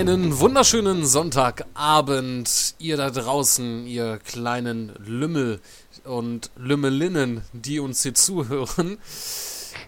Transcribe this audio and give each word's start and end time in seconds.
Einen 0.00 0.40
wunderschönen 0.40 1.04
Sonntagabend, 1.04 2.74
ihr 2.78 2.96
da 2.96 3.10
draußen, 3.10 3.86
ihr 3.86 4.16
kleinen 4.24 4.94
Lümmel 5.04 5.60
und 6.04 6.50
Lümmelinnen, 6.56 7.42
die 7.52 7.80
uns 7.80 8.02
hier 8.02 8.14
zuhören. 8.14 8.96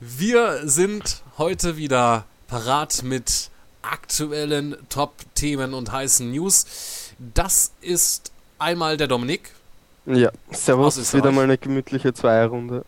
Wir 0.00 0.68
sind 0.68 1.22
heute 1.38 1.78
wieder 1.78 2.26
parat 2.46 3.02
mit 3.04 3.48
aktuellen 3.80 4.76
Top-Themen 4.90 5.72
und 5.72 5.92
heißen 5.92 6.30
News. 6.30 6.66
Das 7.18 7.72
ist 7.80 8.32
einmal 8.58 8.98
der 8.98 9.08
Dominik. 9.08 9.52
Ja, 10.04 10.30
servus, 10.50 10.98
ist 10.98 11.14
wieder 11.14 11.32
mal 11.32 11.44
eine 11.44 11.56
gemütliche 11.56 12.12
Zweierrunde. 12.12 12.84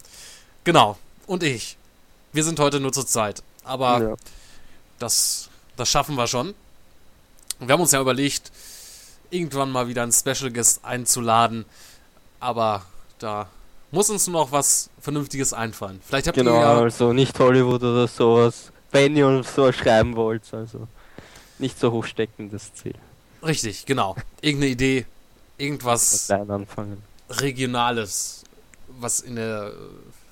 Genau, 0.64 0.98
und 1.26 1.42
ich. 1.42 1.78
Wir 2.34 2.44
sind 2.44 2.60
heute 2.60 2.80
nur 2.80 2.92
zur 2.92 3.06
Zeit, 3.06 3.42
aber 3.64 4.02
ja. 4.02 4.14
das, 4.98 5.48
das 5.78 5.88
schaffen 5.88 6.16
wir 6.16 6.26
schon. 6.26 6.54
Wir 7.68 7.72
haben 7.72 7.80
uns 7.80 7.92
ja 7.92 8.00
überlegt, 8.00 8.52
irgendwann 9.30 9.70
mal 9.70 9.88
wieder 9.88 10.02
einen 10.02 10.12
Special 10.12 10.50
Guest 10.50 10.84
einzuladen, 10.84 11.64
aber 12.40 12.82
da 13.18 13.48
muss 13.90 14.10
uns 14.10 14.26
nur 14.26 14.42
noch 14.42 14.52
was 14.52 14.90
Vernünftiges 15.00 15.52
einfallen. 15.52 16.00
Vielleicht 16.04 16.26
habt 16.26 16.36
genau, 16.36 16.54
ihr 16.54 16.60
ja 16.60 16.78
also 16.78 17.12
nicht 17.12 17.38
Hollywood 17.38 17.82
oder 17.82 18.08
sowas, 18.08 18.72
wenn 18.90 19.16
ihr 19.16 19.26
uns 19.26 19.54
so 19.54 19.70
schreiben 19.72 20.16
wollt, 20.16 20.42
also 20.52 20.88
nicht 21.58 21.78
so 21.78 21.92
hochsteckendes 21.92 22.74
Ziel. 22.74 22.94
Richtig, 23.42 23.86
genau. 23.86 24.16
Irgendeine 24.40 24.72
Idee, 24.72 25.06
irgendwas. 25.58 26.28
Regionales, 27.30 28.44
was 28.88 29.20
in 29.20 29.36
der, 29.36 29.72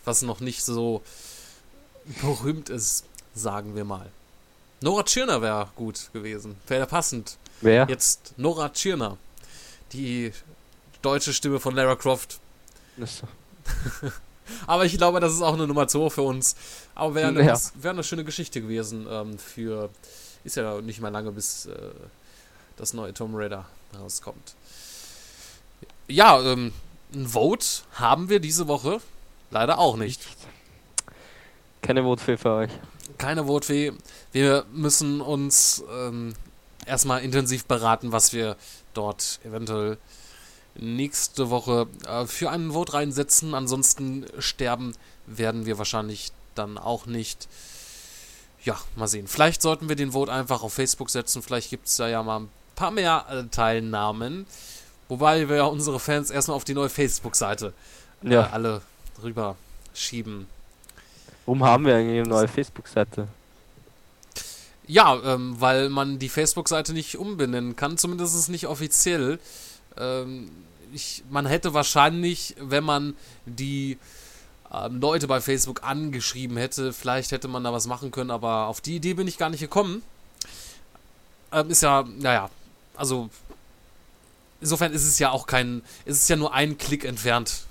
was 0.04 0.22
noch 0.22 0.40
nicht 0.40 0.64
so 0.64 1.02
berühmt 2.20 2.68
ist, 2.68 3.04
sagen 3.34 3.74
wir 3.74 3.84
mal. 3.84 4.10
Nora 4.82 5.04
Tschirner 5.04 5.40
wäre 5.40 5.68
gut 5.76 6.10
gewesen. 6.12 6.56
Wäre 6.66 6.86
passend. 6.86 7.38
Wer? 7.60 7.86
Jetzt 7.88 8.34
Nora 8.36 8.68
Tschirner. 8.68 9.16
Die 9.92 10.32
deutsche 11.02 11.32
Stimme 11.32 11.60
von 11.60 11.74
Lara 11.74 11.94
Croft. 11.94 12.40
So. 12.98 13.26
Aber 14.66 14.84
ich 14.84 14.96
glaube, 14.98 15.20
das 15.20 15.32
ist 15.32 15.42
auch 15.42 15.54
eine 15.54 15.66
Nummer 15.66 15.86
2 15.86 16.10
für 16.10 16.22
uns. 16.22 16.56
Aber 16.94 17.14
wäre 17.14 17.28
eine, 17.28 17.44
ja. 17.44 17.58
wär 17.74 17.92
eine 17.92 18.02
schöne 18.02 18.24
Geschichte 18.24 18.60
gewesen 18.60 19.06
ähm, 19.08 19.38
für. 19.38 19.90
Ist 20.44 20.56
ja 20.56 20.80
nicht 20.80 21.00
mal 21.00 21.10
lange, 21.10 21.30
bis 21.30 21.66
äh, 21.66 21.76
das 22.76 22.92
neue 22.92 23.14
Tomb 23.14 23.36
Raider 23.36 23.66
rauskommt. 23.96 24.54
Ja, 26.08 26.40
ähm, 26.42 26.72
ein 27.14 27.28
Vote 27.28 27.66
haben 27.92 28.28
wir 28.28 28.40
diese 28.40 28.66
Woche 28.66 29.00
leider 29.52 29.78
auch 29.78 29.96
nicht. 29.96 30.20
Keine 31.82 32.02
Vote 32.02 32.36
für 32.36 32.50
euch 32.50 32.70
keine 33.22 33.46
Votfee. 33.46 33.92
Wir 34.32 34.64
müssen 34.72 35.20
uns 35.20 35.84
ähm, 35.92 36.34
erstmal 36.86 37.22
intensiv 37.22 37.66
beraten, 37.66 38.12
was 38.12 38.32
wir 38.32 38.56
dort 38.94 39.40
eventuell 39.44 39.98
nächste 40.74 41.50
Woche 41.50 41.86
äh, 42.08 42.26
für 42.26 42.50
einen 42.50 42.72
Vote 42.72 42.94
reinsetzen. 42.94 43.54
Ansonsten 43.54 44.26
sterben 44.38 44.94
werden 45.26 45.66
wir 45.66 45.78
wahrscheinlich 45.78 46.32
dann 46.54 46.78
auch 46.78 47.06
nicht. 47.06 47.48
Ja, 48.64 48.78
mal 48.96 49.08
sehen. 49.08 49.26
Vielleicht 49.26 49.60
sollten 49.60 49.88
wir 49.88 49.96
den 49.96 50.12
Vote 50.12 50.32
einfach 50.32 50.62
auf 50.62 50.72
Facebook 50.72 51.10
setzen. 51.10 51.42
Vielleicht 51.42 51.68
gibt 51.70 51.88
es 51.88 51.96
da 51.96 52.08
ja 52.08 52.22
mal 52.22 52.40
ein 52.40 52.48
paar 52.74 52.90
mehr 52.90 53.26
äh, 53.28 53.44
Teilnahmen. 53.50 54.46
Wobei 55.08 55.48
wir 55.48 55.56
ja 55.56 55.64
unsere 55.64 56.00
Fans 56.00 56.30
erstmal 56.30 56.56
auf 56.56 56.64
die 56.64 56.74
neue 56.74 56.88
Facebook-Seite 56.88 57.74
äh, 58.24 58.32
ja. 58.32 58.48
alle 58.50 58.82
rüber 59.22 59.56
schieben 59.94 60.46
Warum 61.44 61.64
haben 61.64 61.86
wir 61.86 61.96
eigentlich 61.96 62.20
eine 62.20 62.28
neue 62.28 62.48
Facebook-Seite? 62.48 63.26
Ja, 64.86 65.20
ähm, 65.24 65.60
weil 65.60 65.88
man 65.88 66.18
die 66.18 66.28
Facebook-Seite 66.28 66.92
nicht 66.92 67.16
umbenennen 67.16 67.76
kann, 67.76 67.98
zumindest 67.98 68.48
nicht 68.48 68.66
offiziell. 68.66 69.38
Ähm, 69.96 70.50
ich, 70.92 71.22
man 71.30 71.46
hätte 71.46 71.72
wahrscheinlich, 71.74 72.56
wenn 72.58 72.84
man 72.84 73.16
die 73.46 73.98
ähm, 74.72 75.00
Leute 75.00 75.26
bei 75.28 75.40
Facebook 75.40 75.82
angeschrieben 75.84 76.56
hätte, 76.56 76.92
vielleicht 76.92 77.32
hätte 77.32 77.48
man 77.48 77.64
da 77.64 77.72
was 77.72 77.86
machen 77.86 78.10
können, 78.10 78.30
aber 78.30 78.66
auf 78.66 78.80
die 78.80 78.96
Idee 78.96 79.14
bin 79.14 79.28
ich 79.28 79.38
gar 79.38 79.50
nicht 79.50 79.60
gekommen. 79.60 80.02
Ähm, 81.52 81.70
ist 81.70 81.82
ja, 81.82 82.04
naja, 82.18 82.50
also 82.96 83.30
insofern 84.60 84.92
ist 84.92 85.06
es 85.06 85.18
ja 85.18 85.30
auch 85.30 85.46
kein, 85.46 85.82
ist 86.04 86.22
es 86.22 86.28
ja 86.28 86.36
nur 86.36 86.52
ein 86.54 86.78
Klick 86.78 87.04
entfernt, 87.04 87.64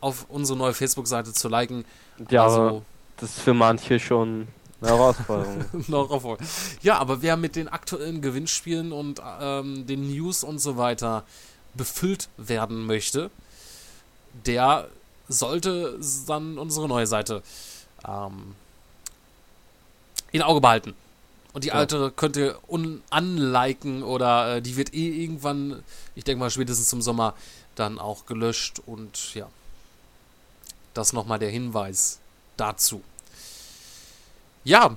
auf 0.00 0.26
unsere 0.28 0.58
neue 0.58 0.74
Facebook-Seite 0.74 1.32
zu 1.32 1.48
liken. 1.48 1.84
Ja, 2.30 2.44
also, 2.44 2.82
das 3.16 3.30
ist 3.30 3.40
für 3.40 3.54
manche 3.54 3.98
schon 3.98 4.48
eine 4.82 4.90
Herausforderung. 4.90 6.38
ja, 6.82 6.98
aber 6.98 7.22
wer 7.22 7.36
mit 7.36 7.56
den 7.56 7.68
aktuellen 7.68 8.22
Gewinnspielen 8.22 8.92
und 8.92 9.20
ähm, 9.40 9.86
den 9.86 10.10
News 10.10 10.44
und 10.44 10.58
so 10.58 10.76
weiter 10.76 11.24
befüllt 11.74 12.28
werden 12.36 12.86
möchte, 12.86 13.30
der 14.46 14.88
sollte 15.28 15.98
dann 16.26 16.58
unsere 16.58 16.88
neue 16.88 17.06
Seite 17.06 17.42
ähm, 18.06 18.54
in 20.32 20.42
Auge 20.42 20.60
behalten. 20.60 20.94
Und 21.52 21.64
die 21.64 21.68
ja. 21.68 21.74
alte 21.74 22.12
könnt 22.14 22.36
ihr 22.36 22.58
unliken 22.68 24.02
oder 24.02 24.56
äh, 24.56 24.62
die 24.62 24.76
wird 24.76 24.94
eh 24.94 25.22
irgendwann, 25.22 25.82
ich 26.14 26.24
denke 26.24 26.40
mal 26.40 26.50
spätestens 26.50 26.88
zum 26.88 27.02
Sommer, 27.02 27.34
dann 27.74 27.98
auch 27.98 28.26
gelöscht. 28.26 28.80
Und 28.86 29.34
ja, 29.34 29.48
das 30.94 31.12
nochmal 31.12 31.38
der 31.38 31.50
Hinweis 31.50 32.20
dazu. 32.56 33.02
Ja, 34.64 34.96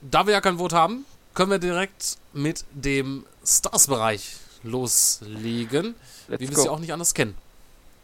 da 0.00 0.26
wir 0.26 0.32
ja 0.32 0.40
kein 0.40 0.58
Vote 0.58 0.76
haben, 0.76 1.04
können 1.34 1.50
wir 1.50 1.58
direkt 1.58 2.18
mit 2.32 2.64
dem 2.72 3.24
Stars-Bereich 3.44 4.36
loslegen, 4.62 5.94
Let's 6.28 6.40
wie 6.40 6.50
wir 6.50 6.58
es 6.58 6.64
ja 6.64 6.70
auch 6.70 6.78
nicht 6.78 6.92
anders 6.92 7.14
kennen. 7.14 7.34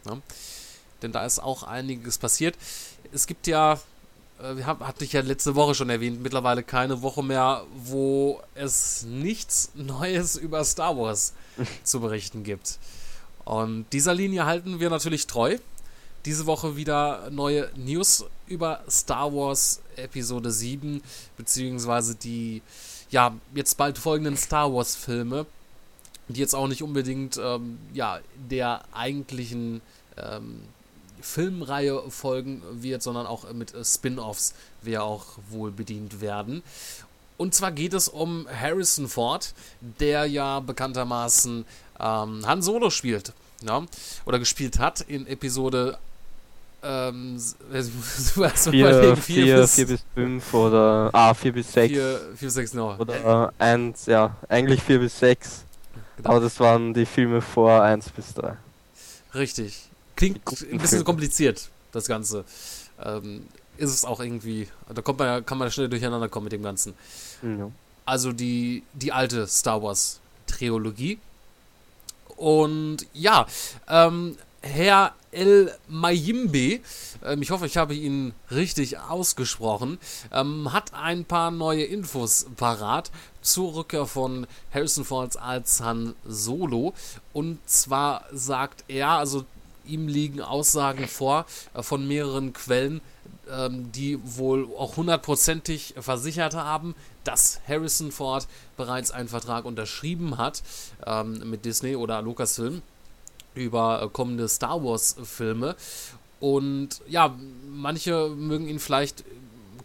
Ja? 0.05 0.17
Denn 1.01 1.11
da 1.11 1.25
ist 1.25 1.39
auch 1.39 1.63
einiges 1.63 2.17
passiert. 2.17 2.55
Es 3.11 3.27
gibt 3.27 3.47
ja, 3.47 3.73
äh, 4.41 4.55
wir 4.55 4.65
haben, 4.65 4.85
hatte 4.85 5.03
ich 5.03 5.13
ja 5.13 5.21
letzte 5.21 5.55
Woche 5.55 5.75
schon 5.75 5.89
erwähnt, 5.89 6.21
mittlerweile 6.21 6.63
keine 6.63 7.01
Woche 7.01 7.23
mehr, 7.23 7.63
wo 7.75 8.41
es 8.55 9.03
nichts 9.03 9.71
Neues 9.75 10.35
über 10.35 10.63
Star 10.63 10.97
Wars 10.97 11.33
zu 11.83 12.01
berichten 12.01 12.43
gibt. 12.43 12.79
Und 13.45 13.85
dieser 13.93 14.13
Linie 14.13 14.45
halten 14.45 14.79
wir 14.79 14.89
natürlich 14.89 15.27
treu. 15.27 15.57
Diese 16.29 16.45
Woche 16.45 16.75
wieder 16.75 17.31
neue 17.31 17.71
News 17.75 18.23
über 18.45 18.83
Star 18.87 19.33
Wars 19.33 19.81
Episode 19.95 20.51
7, 20.51 21.01
beziehungsweise 21.37 22.13
die 22.13 22.61
ja 23.09 23.33
jetzt 23.55 23.77
bald 23.77 23.97
folgenden 23.97 24.37
Star 24.37 24.71
Wars 24.71 24.95
Filme, 24.95 25.47
die 26.27 26.39
jetzt 26.39 26.53
auch 26.53 26.67
nicht 26.67 26.83
unbedingt 26.83 27.39
ähm, 27.43 27.79
ja, 27.95 28.19
der 28.47 28.83
eigentlichen 28.91 29.81
ähm, 30.17 30.61
Filmreihe 31.19 31.99
folgen 32.11 32.61
wird, 32.73 33.01
sondern 33.01 33.25
auch 33.25 33.51
mit 33.51 33.73
Spin-offs 33.83 34.53
wir 34.83 35.03
auch 35.03 35.25
wohl 35.49 35.71
bedient 35.71 36.21
werden. 36.21 36.61
Und 37.37 37.55
zwar 37.55 37.71
geht 37.71 37.95
es 37.95 38.07
um 38.07 38.47
Harrison 38.47 39.07
Ford, 39.07 39.55
der 39.99 40.27
ja 40.27 40.59
bekanntermaßen 40.59 41.65
ähm, 41.99 42.45
Han 42.45 42.61
Solo 42.61 42.91
spielt. 42.91 43.33
Ja, 43.61 43.83
oder 44.25 44.39
gespielt 44.39 44.79
hat 44.79 45.01
in 45.01 45.27
Episode 45.27 45.97
ähm, 46.81 47.41
also 47.73 47.91
4, 48.71 49.17
4, 49.17 49.67
4 49.67 49.87
bis 49.87 50.05
5 50.15 50.53
oder 50.53 51.09
ah, 51.13 51.33
4 51.33 51.51
bis 51.53 51.73
6. 51.73 51.93
4, 51.93 52.19
4 52.35 52.47
bis 52.47 52.53
6, 52.53 52.73
no. 52.73 52.95
Oder 52.97 53.53
1, 53.57 54.05
ja, 54.05 54.35
eigentlich 54.47 54.81
4 54.83 54.99
bis 54.99 55.19
6. 55.19 55.65
Genau. 56.17 56.29
Aber 56.29 56.39
das 56.39 56.59
waren 56.59 56.93
die 56.93 57.05
Filme 57.05 57.41
vor 57.41 57.81
1 57.81 58.09
bis 58.09 58.33
3. 58.33 58.55
Richtig. 59.35 59.89
Klingt 60.15 60.41
ein 60.71 60.77
bisschen 60.77 61.03
kompliziert, 61.03 61.69
das 61.91 62.07
Ganze. 62.07 62.43
Ähm, 63.03 63.45
ist 63.77 63.91
es 63.91 64.05
auch 64.05 64.19
irgendwie, 64.19 64.67
da 64.93 65.01
kommt 65.01 65.19
man, 65.19 65.45
kann 65.45 65.57
man 65.57 65.71
schnell 65.71 65.89
durcheinander 65.89 66.27
kommen 66.27 66.45
mit 66.45 66.53
dem 66.53 66.63
Ganzen. 66.63 66.93
Ja. 67.41 67.71
Also 68.05 68.33
die, 68.33 68.83
die 68.93 69.11
alte 69.11 69.47
Star 69.47 69.81
Wars 69.81 70.19
Trilogie. 70.47 71.19
Und 72.35 73.05
ja, 73.13 73.45
ähm, 73.87 74.37
Herr 74.61 75.13
El 75.31 75.73
Mayimbe, 75.87 76.81
ähm, 77.23 77.41
ich 77.41 77.51
hoffe, 77.51 77.65
ich 77.65 77.77
habe 77.77 77.93
ihn 77.93 78.33
richtig 78.51 78.97
ausgesprochen, 78.97 79.99
ähm, 80.33 80.73
hat 80.73 80.93
ein 80.93 81.23
paar 81.23 81.51
neue 81.51 81.83
Infos 81.83 82.47
parat 82.57 83.11
zur 83.41 83.75
Rückkehr 83.75 84.05
von 84.05 84.47
Harrison 84.73 85.05
Ford 85.05 85.37
als 85.37 85.81
Han 85.81 86.15
Solo. 86.25 86.93
Und 87.31 87.59
zwar 87.69 88.25
sagt 88.33 88.83
er, 88.87 89.09
also 89.09 89.45
ihm 89.85 90.07
liegen 90.07 90.41
Aussagen 90.41 91.07
vor 91.07 91.45
äh, 91.73 91.81
von 91.81 92.07
mehreren 92.07 92.51
Quellen, 92.51 93.01
ähm, 93.49 93.91
die 93.93 94.19
wohl 94.23 94.67
auch 94.77 94.97
hundertprozentig 94.97 95.95
versichert 95.99 96.55
haben, 96.55 96.95
dass 97.23 97.61
Harrison 97.67 98.11
Ford 98.11 98.47
bereits 98.75 99.11
einen 99.11 99.29
Vertrag 99.29 99.65
unterschrieben 99.65 100.37
hat 100.37 100.63
ähm, 101.05 101.49
mit 101.49 101.65
Disney 101.65 101.95
oder 101.95 102.21
Lucasfilm 102.21 102.81
über 103.55 104.01
äh, 104.01 104.07
kommende 104.09 104.47
Star 104.47 104.83
Wars-Filme. 104.83 105.75
Und 106.39 107.01
ja, 107.07 107.35
manche 107.69 108.29
mögen 108.29 108.67
ihn 108.67 108.79
vielleicht 108.79 109.23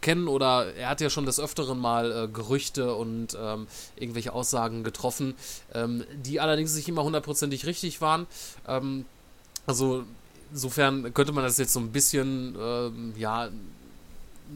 kennen 0.01 0.27
oder 0.27 0.73
er 0.75 0.89
hat 0.89 1.01
ja 1.01 1.09
schon 1.09 1.25
des 1.25 1.39
Öfteren 1.39 1.79
mal 1.79 2.11
äh, 2.11 2.27
Gerüchte 2.27 2.93
und 2.95 3.35
ähm, 3.39 3.67
irgendwelche 3.95 4.33
Aussagen 4.33 4.83
getroffen, 4.83 5.33
ähm, 5.73 6.03
die 6.23 6.39
allerdings 6.39 6.75
nicht 6.75 6.87
immer 6.87 7.03
hundertprozentig 7.03 7.65
richtig 7.65 8.01
waren. 8.01 8.27
Ähm, 8.67 9.05
also 9.65 10.03
insofern 10.51 11.13
könnte 11.13 11.33
man 11.33 11.43
das 11.43 11.57
jetzt 11.57 11.73
so 11.73 11.79
ein 11.79 11.91
bisschen, 11.91 12.55
ähm, 12.59 13.13
ja, 13.17 13.49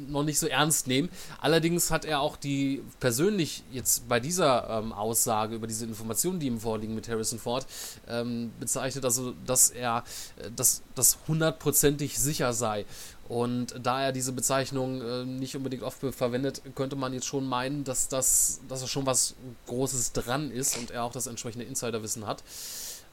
noch 0.08 0.24
nicht 0.24 0.40
so 0.40 0.48
ernst 0.48 0.88
nehmen. 0.88 1.10
Allerdings 1.40 1.92
hat 1.92 2.06
er 2.06 2.22
auch 2.22 2.38
die 2.38 2.84
persönlich 3.00 3.64
jetzt 3.72 4.08
bei 4.08 4.20
dieser 4.20 4.70
ähm, 4.70 4.94
Aussage 4.94 5.56
über 5.56 5.68
diese 5.68 5.86
Informationen, 5.86 6.40
die 6.40 6.48
ihm 6.48 6.60
vorliegen 6.60 6.96
mit 6.96 7.08
Harrison 7.08 7.40
Ford, 7.40 7.66
ähm, 8.08 8.52
bezeichnet, 8.60 9.06
also 9.06 9.34
dass 9.46 9.70
er 9.70 10.04
äh, 10.38 10.50
dass 10.56 10.82
das 10.96 11.18
hundertprozentig 11.28 12.20
sicher 12.20 12.54
sei. 12.54 12.86
Und 13.30 13.76
da 13.84 14.02
er 14.02 14.12
diese 14.12 14.32
Bezeichnung 14.32 15.02
äh, 15.02 15.24
nicht 15.24 15.56
unbedingt 15.56 15.84
oft 15.84 16.00
verwendet, 16.00 16.64
könnte 16.74 16.96
man 16.96 17.14
jetzt 17.14 17.28
schon 17.28 17.46
meinen, 17.48 17.84
dass 17.84 18.08
das, 18.08 18.60
dass 18.68 18.82
da 18.82 18.88
schon 18.88 19.06
was 19.06 19.36
Großes 19.68 20.14
dran 20.14 20.50
ist 20.50 20.78
und 20.78 20.90
er 20.90 21.04
auch 21.04 21.12
das 21.12 21.28
entsprechende 21.28 21.66
Insiderwissen 21.66 22.26
hat. 22.26 22.44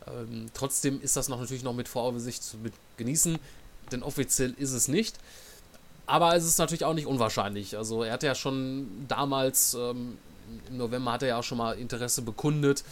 Ähm, 0.06 0.46
trotzdem 0.54 1.02
ist 1.02 1.16
das 1.16 1.28
noch 1.28 1.38
natürlich 1.38 1.62
noch 1.62 1.74
mit 1.74 1.86
Voraussicht 1.86 2.42
zu 2.42 2.56
genießen, 2.96 3.38
denn 3.92 4.02
offiziell 4.02 4.54
ist 4.56 4.72
es 4.72 4.88
nicht. 4.88 5.16
Aber 6.06 6.36
es 6.36 6.44
ist 6.44 6.58
natürlich 6.58 6.84
auch 6.84 6.94
nicht 6.94 7.06
unwahrscheinlich. 7.06 7.76
Also 7.76 8.04
er 8.04 8.12
hatte 8.12 8.26
ja 8.26 8.34
schon 8.34 9.06
damals, 9.08 9.74
ähm, 9.74 10.18
im 10.68 10.76
November 10.76 11.12
hat 11.12 11.22
er 11.22 11.28
ja 11.28 11.38
auch 11.38 11.44
schon 11.44 11.58
mal 11.58 11.76
Interesse 11.76 12.22
bekundet, 12.22 12.84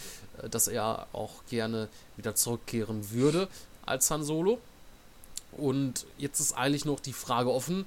äh, 0.43 0.49
dass 0.49 0.69
er 0.69 1.07
auch 1.13 1.45
gerne 1.49 1.89
wieder 2.17 2.35
zurückkehren 2.35 3.11
würde 3.13 3.49
als 3.87 4.11
Han 4.11 4.25
Solo. 4.25 4.59
Und 5.53 6.07
jetzt 6.19 6.41
ist 6.41 6.53
eigentlich 6.53 6.85
noch 6.85 6.99
die 6.99 7.13
Frage 7.13 7.53
offen, 7.53 7.87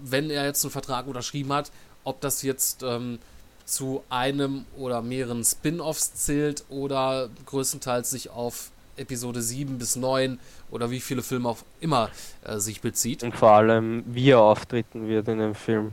wenn 0.00 0.30
er 0.30 0.46
jetzt 0.46 0.64
einen 0.64 0.72
Vertrag 0.72 1.06
unterschrieben 1.06 1.52
hat, 1.52 1.70
ob 2.04 2.20
das 2.22 2.42
jetzt 2.42 2.82
ähm, 2.82 3.18
zu 3.64 4.02
einem 4.08 4.64
oder 4.76 5.02
mehreren 5.02 5.44
Spin-offs 5.44 6.14
zählt 6.14 6.64
oder 6.68 7.28
größtenteils 7.46 8.10
sich 8.10 8.30
auf 8.30 8.70
Episode 8.96 9.42
7 9.42 9.78
bis 9.78 9.96
9 9.96 10.38
oder 10.70 10.90
wie 10.90 11.00
viele 11.00 11.22
Filme 11.22 11.48
auch 11.48 11.58
immer 11.80 12.10
äh, 12.44 12.58
sich 12.58 12.80
bezieht. 12.80 13.22
Und 13.22 13.36
vor 13.36 13.52
allem, 13.52 14.04
wie 14.06 14.30
er 14.30 14.40
auftreten 14.40 15.08
wird 15.08 15.28
in 15.28 15.38
dem 15.38 15.54
Film. 15.54 15.92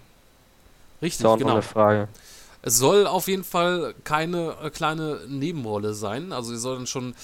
Richtig, 1.01 1.23
Das 1.23 1.33
ist 1.33 1.39
genau. 1.39 1.53
eine 1.53 1.61
Frage. 1.61 2.07
Es 2.61 2.77
soll 2.77 3.07
auf 3.07 3.27
jeden 3.27 3.43
Fall 3.43 3.95
keine 4.03 4.55
äh, 4.61 4.69
kleine 4.69 5.21
Nebenrolle 5.27 5.93
sein. 5.93 6.33
Also, 6.33 6.51
sie 6.51 6.59
sollen 6.59 6.87
schon. 6.87 7.15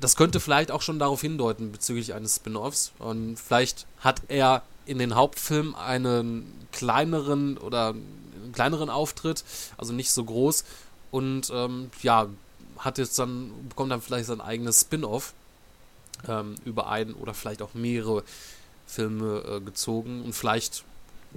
Das 0.00 0.16
könnte 0.16 0.40
vielleicht 0.40 0.70
auch 0.70 0.82
schon 0.82 0.98
darauf 0.98 1.20
hindeuten 1.20 1.72
bezüglich 1.72 2.14
eines 2.14 2.36
Spin-offs. 2.36 2.92
Und 2.98 3.38
vielleicht 3.38 3.86
hat 4.00 4.22
er 4.28 4.62
in 4.86 4.98
den 4.98 5.14
Hauptfilm 5.14 5.74
einen 5.74 6.66
kleineren 6.72 7.56
oder 7.56 7.88
einen 7.88 8.52
kleineren 8.52 8.90
Auftritt, 8.90 9.44
also 9.78 9.92
nicht 9.92 10.10
so 10.10 10.24
groß. 10.24 10.64
Und 11.10 11.50
ähm, 11.54 11.90
ja, 12.02 12.26
hat 12.84 12.98
jetzt 12.98 13.18
dann, 13.18 13.50
bekommt 13.68 13.90
dann 13.90 14.02
vielleicht 14.02 14.26
sein 14.26 14.40
eigenes 14.40 14.82
Spin-off 14.82 15.32
ähm, 16.28 16.56
über 16.64 16.88
einen 16.88 17.14
oder 17.14 17.34
vielleicht 17.34 17.62
auch 17.62 17.74
mehrere 17.74 18.22
Filme 18.86 19.42
äh, 19.48 19.60
gezogen. 19.60 20.22
Und 20.22 20.34
vielleicht 20.34 20.84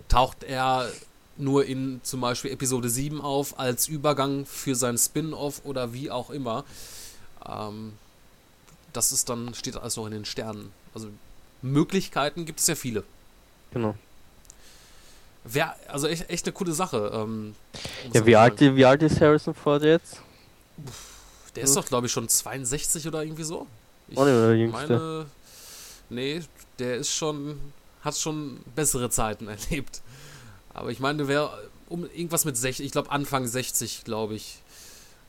taucht 0.09 0.43
er 0.43 0.91
nur 1.37 1.65
in 1.65 2.01
zum 2.03 2.21
Beispiel 2.21 2.51
Episode 2.51 2.89
7 2.89 3.21
auf 3.21 3.59
als 3.59 3.87
Übergang 3.87 4.45
für 4.45 4.75
sein 4.75 4.97
Spin-off 4.97 5.61
oder 5.63 5.93
wie 5.93 6.11
auch 6.11 6.29
immer. 6.29 6.65
Ähm, 7.47 7.93
das 8.93 9.11
ist 9.11 9.29
dann, 9.29 9.53
steht 9.53 9.77
alles 9.77 9.95
noch 9.95 10.05
in 10.05 10.11
den 10.11 10.25
Sternen. 10.25 10.71
Also 10.93 11.09
Möglichkeiten 11.61 12.45
gibt 12.45 12.59
es 12.59 12.67
ja 12.67 12.75
viele. 12.75 13.03
Genau. 13.71 13.95
Wär, 15.43 15.75
also 15.87 16.07
echt, 16.07 16.29
echt 16.29 16.45
eine 16.45 16.53
coole 16.53 16.73
Sache. 16.73 17.11
Ähm, 17.13 17.55
Ja, 18.11 18.25
wie 18.25 18.35
alt, 18.35 18.59
wie 18.59 18.85
alt 18.85 19.01
ist 19.01 19.21
Harrison 19.21 19.53
Ford 19.53 19.83
jetzt? 19.83 20.21
Der 21.57 21.63
ist 21.65 21.75
doch, 21.75 21.85
glaube 21.85 22.07
ich, 22.07 22.13
schon 22.13 22.29
62 22.29 23.07
oder 23.07 23.23
irgendwie 23.23 23.43
so. 23.43 23.67
Ich 24.07 24.15
mehr 24.15 24.25
der 24.25 24.55
Jüngste. 24.55 24.87
meine, 24.87 25.25
nee, 26.09 26.41
der 26.79 26.95
ist 26.97 27.11
schon, 27.11 27.59
hat 28.01 28.17
schon 28.17 28.59
bessere 28.75 29.09
Zeiten 29.09 29.47
erlebt. 29.49 30.01
Aber 30.73 30.91
ich 30.91 30.99
meine, 30.99 31.17
der 31.19 31.27
wäre 31.27 31.69
um 31.89 32.03
irgendwas 32.03 32.45
mit 32.45 32.57
60, 32.57 32.85
ich 32.85 32.91
glaube 32.91 33.11
Anfang 33.11 33.47
60, 33.47 34.03
glaube 34.03 34.35
ich. 34.35 34.59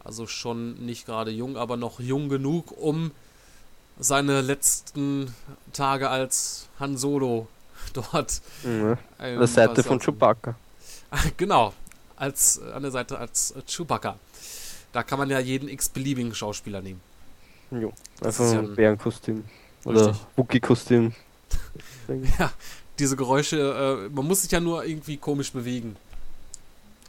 Also 0.04 0.26
schon 0.26 0.74
nicht 0.86 1.06
gerade 1.06 1.30
jung, 1.30 1.56
aber 1.56 1.76
noch 1.76 2.00
jung 2.00 2.28
genug, 2.28 2.72
um 2.76 3.10
seine 3.98 4.40
letzten 4.40 5.34
Tage 5.72 6.08
als 6.08 6.66
Han 6.78 6.96
Solo 6.96 7.48
dort 7.92 8.40
Mhm. 8.62 8.96
An 9.18 9.38
der 9.38 9.46
Seite 9.46 9.82
von 9.82 9.98
Chewbacca. 9.98 10.54
Genau, 11.36 11.72
als 12.16 12.60
an 12.60 12.82
der 12.82 12.90
Seite 12.90 13.18
als 13.18 13.54
Chewbacca. 13.66 14.18
Da 14.92 15.02
kann 15.02 15.18
man 15.18 15.30
ja 15.30 15.38
jeden 15.38 15.68
x-beliebigen 15.68 16.34
Schauspieler 16.34 16.80
nehmen. 16.80 17.00
Jo. 17.70 17.92
Das 18.20 18.40
Einfach 18.40 18.54
ja 18.54 18.60
ein 18.60 18.74
Bärenkostüm. 18.74 19.44
Oder. 19.84 20.16
Wookie-Kostüm. 20.36 21.14
Ja, 22.38 22.50
diese 22.98 23.16
Geräusche, 23.16 24.06
äh, 24.08 24.08
man 24.08 24.26
muss 24.26 24.40
sich 24.40 24.50
ja 24.50 24.60
nur 24.60 24.82
irgendwie 24.82 25.18
komisch 25.18 25.52
bewegen. 25.52 25.94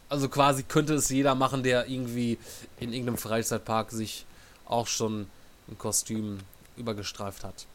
Also 0.10 0.28
quasi 0.28 0.64
könnte 0.64 0.94
es 0.96 1.08
jeder 1.08 1.36
machen, 1.36 1.64
der 1.64 1.88
irgendwie 1.88 2.38
in 2.82 2.92
irgendeinem 2.92 3.18
Freizeitpark 3.18 3.92
sich 3.92 4.26
auch 4.66 4.88
schon 4.88 5.28
ein 5.70 5.78
Kostüm 5.78 6.40
übergestreift 6.76 7.46
hat. 7.46 7.66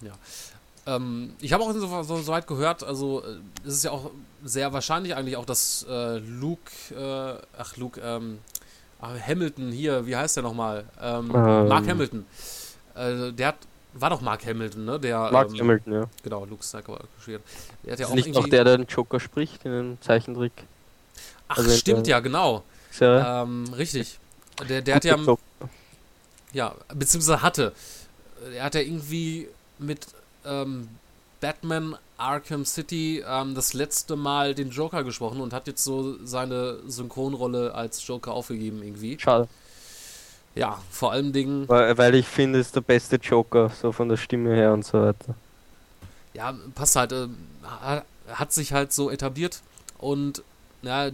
Ja. 0.00 0.12
Ähm, 0.86 1.34
ich 1.40 1.52
habe 1.52 1.62
auch 1.62 1.72
so, 1.72 2.02
so, 2.02 2.16
so 2.16 2.26
weit 2.32 2.46
gehört, 2.46 2.82
also 2.82 3.22
äh, 3.22 3.36
es 3.66 3.74
ist 3.74 3.84
ja 3.84 3.90
auch 3.90 4.10
sehr 4.44 4.72
wahrscheinlich 4.72 5.14
eigentlich 5.14 5.36
auch, 5.36 5.46
dass 5.46 5.86
äh, 5.88 6.18
Luke, 6.18 6.70
äh, 6.90 7.42
ach 7.58 7.76
Luke, 7.76 8.00
ähm, 8.00 8.38
Hamilton 9.26 9.70
hier, 9.72 10.06
wie 10.06 10.16
heißt 10.16 10.36
der 10.36 10.42
nochmal? 10.42 10.84
Ähm, 11.00 11.30
Ähm. 11.34 11.68
Mark 11.68 11.86
Hamilton. 11.88 12.26
Äh, 12.94 13.32
der 13.32 13.48
hat, 13.48 13.56
war 13.94 14.10
doch 14.10 14.20
Mark 14.20 14.44
Hamilton, 14.46 14.84
ne? 14.84 15.00
Der, 15.00 15.30
Mark 15.30 15.50
ähm, 15.50 15.60
Hamilton, 15.60 15.92
ja. 15.92 16.04
Genau, 16.22 16.44
Luke 16.44 16.62
Skywalker 16.64 17.04
gespielt. 17.16 17.42
Der 17.84 17.92
hat 17.92 17.98
ja 18.00 18.06
Ist 18.06 18.10
auch 18.12 18.14
nicht 18.16 18.34
noch 18.34 18.48
der, 18.48 18.64
der 18.64 18.78
den 18.78 18.86
Joker 18.86 19.20
spricht 19.20 19.64
in 19.64 19.72
den 19.72 19.98
Zeichentrick? 20.00 20.52
Ach, 21.48 21.58
also 21.58 21.70
stimmt 21.70 22.06
der- 22.06 22.12
ja, 22.16 22.20
genau. 22.20 22.62
Serie? 22.90 23.24
Ähm, 23.26 23.64
richtig. 23.76 24.18
Der, 24.68 24.82
der 24.82 24.94
hat 24.96 25.04
ja, 25.04 25.16
ja, 26.52 26.74
beziehungsweise 26.94 27.42
hatte. 27.42 27.72
Er 28.54 28.64
hat 28.64 28.74
ja 28.76 28.80
irgendwie 28.80 29.48
mit 29.78 30.06
ähm, 30.44 30.88
Batman 31.44 31.96
Arkham 32.16 32.64
City 32.64 33.22
ähm, 33.28 33.54
das 33.54 33.74
letzte 33.74 34.16
Mal 34.16 34.54
den 34.54 34.70
Joker 34.70 35.04
gesprochen 35.04 35.42
und 35.42 35.52
hat 35.52 35.66
jetzt 35.66 35.84
so 35.84 36.16
seine 36.24 36.78
Synchronrolle 36.86 37.74
als 37.74 38.06
Joker 38.06 38.32
aufgegeben 38.32 38.82
irgendwie. 38.82 39.18
Schade. 39.18 39.46
Ja, 40.54 40.80
vor 40.90 41.12
allen 41.12 41.34
Dingen, 41.34 41.68
Weil, 41.68 41.98
weil 41.98 42.14
ich 42.14 42.26
finde, 42.26 42.60
es 42.60 42.68
ist 42.68 42.76
der 42.76 42.80
beste 42.80 43.16
Joker, 43.16 43.70
so 43.82 43.92
von 43.92 44.08
der 44.08 44.16
Stimme 44.16 44.54
her 44.54 44.72
und 44.72 44.86
so 44.86 45.02
weiter. 45.02 45.34
ja, 46.32 46.54
passt 46.74 46.96
halt, 46.96 47.12
äh, 47.12 47.26
ha- 47.64 48.04
hat 48.32 48.52
sich 48.54 48.72
halt 48.72 48.92
so 48.94 49.10
etabliert 49.10 49.60
und 49.98 50.42
ja, 50.82 51.10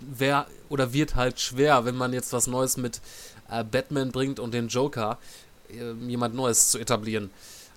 wer 0.00 0.46
oder 0.68 0.92
wird 0.92 1.16
halt 1.16 1.40
schwer, 1.40 1.84
wenn 1.84 1.96
man 1.96 2.12
jetzt 2.12 2.32
was 2.32 2.46
Neues 2.46 2.76
mit 2.76 3.00
äh, 3.50 3.64
Batman 3.64 4.12
bringt 4.12 4.38
und 4.38 4.54
den 4.54 4.68
Joker, 4.68 5.18
äh, 5.72 5.92
jemand 6.06 6.36
Neues 6.36 6.70
zu 6.70 6.78
etablieren. 6.78 7.30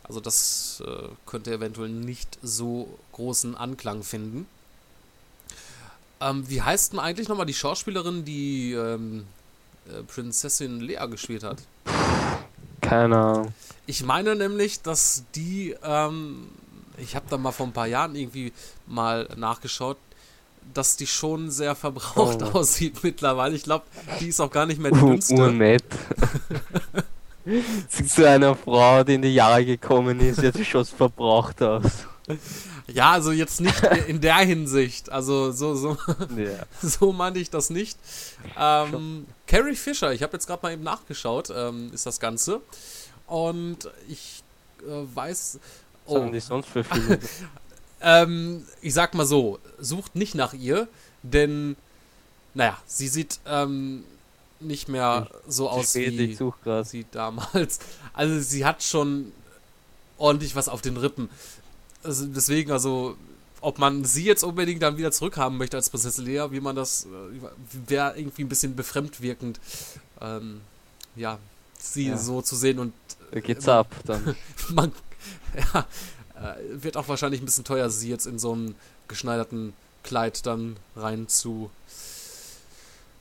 Also 0.04 0.20
das 0.20 0.84
äh, 0.86 1.08
könnte 1.26 1.52
eventuell 1.54 1.90
nicht 1.90 2.38
so 2.42 2.98
großen 3.14 3.56
Anklang 3.56 4.04
finden. 4.04 4.46
Ähm, 6.20 6.48
wie 6.50 6.62
heißt 6.62 6.94
denn 6.94 7.00
eigentlich 7.00 7.28
nochmal 7.30 7.46
die 7.46 7.54
Schauspielerin, 7.54 8.26
die 8.26 8.74
ähm, 8.74 9.26
äh, 9.88 10.04
Prinzessin 10.04 10.80
Lea 10.82 11.08
gespielt 11.10 11.44
hat? 11.44 11.58
Keine 12.82 13.18
Ahnung. 13.18 13.54
Ich 13.86 14.04
meine 14.04 14.36
nämlich, 14.36 14.82
dass 14.82 15.24
die, 15.36 15.76
ähm, 15.84 16.48
ich 16.98 17.16
habe 17.16 17.26
da 17.30 17.38
mal 17.38 17.52
vor 17.52 17.68
ein 17.68 17.74
paar 17.74 17.88
Jahren 17.88 18.16
irgendwie 18.16 18.54
mal 18.88 19.28
nachgeschaut, 19.36 19.98
dass 20.74 20.96
die 20.96 21.08
schon 21.08 21.50
sehr 21.52 21.76
verbraucht 21.76 22.42
Oh. 22.44 22.46
aussieht 22.60 23.04
mittlerweile. 23.04 23.56
Ich 23.56 23.64
glaube, 23.64 23.86
die 24.20 24.28
ist 24.28 24.40
auch 24.40 24.52
gar 24.52 24.66
nicht 24.66 24.80
mehr 24.80 24.92
die 24.92 25.00
dünnste. 25.06 25.36
urnett. 25.36 25.84
Zu 28.08 28.28
einer 28.30 28.56
Frau, 28.56 29.04
die 29.04 29.16
in 29.16 29.22
die 29.22 29.34
Jahre 29.34 29.66
gekommen 29.66 30.20
ist, 30.20 30.42
jetzt 30.42 30.64
schon 30.66 30.86
verbraucht 30.86 31.62
aus. 31.62 31.84
Ja, 32.88 33.12
also 33.12 33.32
jetzt 33.32 33.62
nicht 33.62 33.82
in 34.08 34.22
der 34.22 34.38
Hinsicht. 34.38 35.12
Also 35.12 35.52
so, 35.52 35.76
so, 35.76 35.98
Ja. 36.38 36.66
so 36.82 37.12
meinte 37.12 37.40
ich 37.40 37.50
das 37.50 37.70
nicht. 37.70 37.98
Ähm, 38.60 39.26
Carrie 39.48 39.76
Fisher, 39.76 40.12
ich 40.14 40.24
habe 40.24 40.34
jetzt 40.34 40.48
gerade 40.48 40.62
mal 40.64 40.74
eben 40.74 40.84
nachgeschaut, 40.84 41.50
ähm, 41.56 41.92
ist 41.94 42.06
das 42.06 42.20
Ganze. 42.20 42.62
Und 43.28 43.90
ich 44.08 44.44
äh, 44.82 45.16
weiß. 45.16 45.60
Was 46.06 46.16
haben 46.16 46.28
Oh, 46.30 46.32
die 46.32 46.40
sonst 46.40 46.68
für 46.70 46.84
Filme? 46.84 47.20
Ähm, 48.04 48.66
ich 48.82 48.96
sag 48.96 49.14
mal 49.14 49.28
so, 49.28 49.60
sucht 49.78 50.16
nicht 50.16 50.34
nach 50.34 50.54
ihr, 50.54 50.88
denn, 51.22 51.76
naja, 52.56 52.76
sie 52.88 53.08
sieht 53.08 53.40
ähm, 53.46 54.04
nicht 54.62 54.88
mehr 54.90 55.28
so 55.48 55.70
aus 55.70 55.96
wie 55.96 56.04
ich 56.06 56.38
suche 56.38 56.58
gerade. 56.64 56.88
sie 56.88 57.06
damals. 57.12 57.80
Also 58.14 58.40
sie 58.40 58.66
hat 58.66 58.84
schon 58.84 59.32
ordentlich 60.18 60.56
was 60.56 60.70
auf 60.70 60.82
den 60.82 60.98
Rippen. 60.98 61.30
Also 62.04 62.26
deswegen, 62.26 62.72
also 62.72 63.16
ob 63.62 63.78
man 63.78 64.04
sie 64.06 64.24
jetzt 64.26 64.44
unbedingt 64.44 64.82
dann 64.82 64.98
wieder 64.98 65.12
zurückhaben 65.12 65.58
möchte 65.58 65.78
als 65.78 65.90
Prinzessin 65.90 66.26
Leia, 66.26 66.52
wie 66.52 66.60
man 66.60 66.76
das, 66.76 67.06
äh, 67.06 67.10
wäre 67.88 68.18
irgendwie 68.18 68.44
ein 68.44 68.50
bisschen 68.50 68.76
befremdwirkend, 68.76 69.60
ähm, 70.20 70.62
ja, 71.16 71.38
sie 71.80 72.08
Ja. 72.08 72.18
so 72.18 72.42
zu 72.42 72.56
sehen 72.56 72.80
und 72.80 72.94
Da 73.32 73.40
geht's 73.40 73.66
man- 73.68 73.76
ab 73.78 73.96
dann. 74.06 74.36
man, 74.70 74.92
ja, 75.56 75.86
äh, 76.36 76.56
wird 76.84 76.98
auch 76.98 77.08
wahrscheinlich 77.08 77.42
ein 77.42 77.46
bisschen 77.46 77.64
teuer, 77.64 77.90
sie 77.90 78.10
jetzt 78.10 78.26
in 78.26 78.40
so 78.40 78.54
einen 78.54 78.76
geschneiderten 79.08 79.74
Kleid 80.04 80.46
dann 80.48 80.78
rein 80.96 81.28
zu 81.28 81.70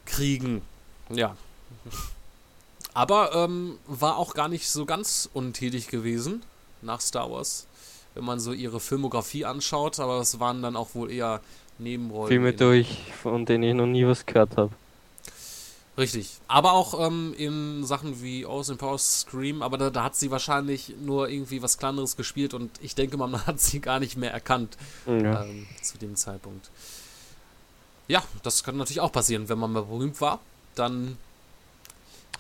kriegen. 0.07 0.63
Ja. 1.11 1.37
Aber 2.95 3.35
ähm, 3.35 3.79
war 3.87 4.17
auch 4.17 4.35
gar 4.35 4.49
nicht 4.49 4.69
so 4.69 4.85
ganz 4.85 5.29
untätig 5.33 5.89
gewesen 5.89 6.43
nach 6.83 7.01
Star 7.01 7.31
Wars, 7.31 7.67
wenn 8.15 8.25
man 8.25 8.41
so 8.41 8.53
ihre 8.53 8.81
Filmografie 8.81 9.45
anschaut, 9.45 10.01
aber 10.01 10.19
es 10.21 10.41
waren 10.41 10.63
dann 10.63 10.77
auch 10.77 10.95
wohl 10.95 11.11
eher 11.11 11.41
Nebenrollen. 11.79 12.29
Filme 12.29 12.53
durch, 12.53 12.99
von 13.23 13.47
denen 13.47 13.63
ich 13.65 13.75
noch 13.75 13.87
nie 13.87 14.07
was 14.07 14.27
gehört 14.27 14.57
habe. 14.57 14.73
Richtig. 15.97 16.31
Aber 16.49 16.73
auch 16.73 16.99
ähm, 17.07 17.35
in 17.37 17.85
Sachen 17.85 18.23
wie 18.23 18.47
Austin 18.47 18.79
Powers 18.79 19.21
Scream, 19.21 19.63
aber 19.63 19.77
da, 19.79 19.91
da 19.91 20.05
hat 20.05 20.17
sie 20.17 20.31
wahrscheinlich 20.31 20.95
nur 21.01 21.29
irgendwie 21.29 21.63
was 21.63 21.79
Kleineres 21.79 22.17
gespielt 22.17 22.55
und 22.55 22.71
ich 22.81 22.95
denke 22.95 23.17
mal, 23.17 23.27
man 23.29 23.47
hat 23.47 23.61
sie 23.61 23.81
gar 23.81 24.01
nicht 24.01 24.17
mehr 24.17 24.33
erkannt 24.33 24.77
Ja. 25.07 25.45
ähm, 25.45 25.67
zu 25.83 25.99
dem 25.99 26.17
Zeitpunkt. 26.17 26.71
Ja, 28.09 28.23
das 28.43 28.65
kann 28.65 28.77
natürlich 28.77 29.01
auch 29.01 29.13
passieren. 29.13 29.49
Wenn 29.49 29.59
man 29.59 29.73
mal 29.73 29.83
berühmt 29.85 30.21
war, 30.21 30.41
dann 30.81 31.17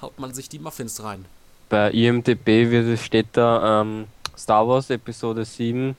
haut 0.03 0.19
man 0.19 0.33
sich 0.35 0.49
die 0.49 0.59
Muffins 0.59 1.03
rein. 1.03 1.25
Bei 1.69 1.91
IMDB 1.91 2.71
wird, 2.71 2.87
es- 2.89 3.05
steht 3.05 3.29
da 3.33 3.83
ähm, 3.83 4.07
Star 4.37 4.67
Wars 4.67 4.91
Episode 4.91 5.45
7 5.45 5.97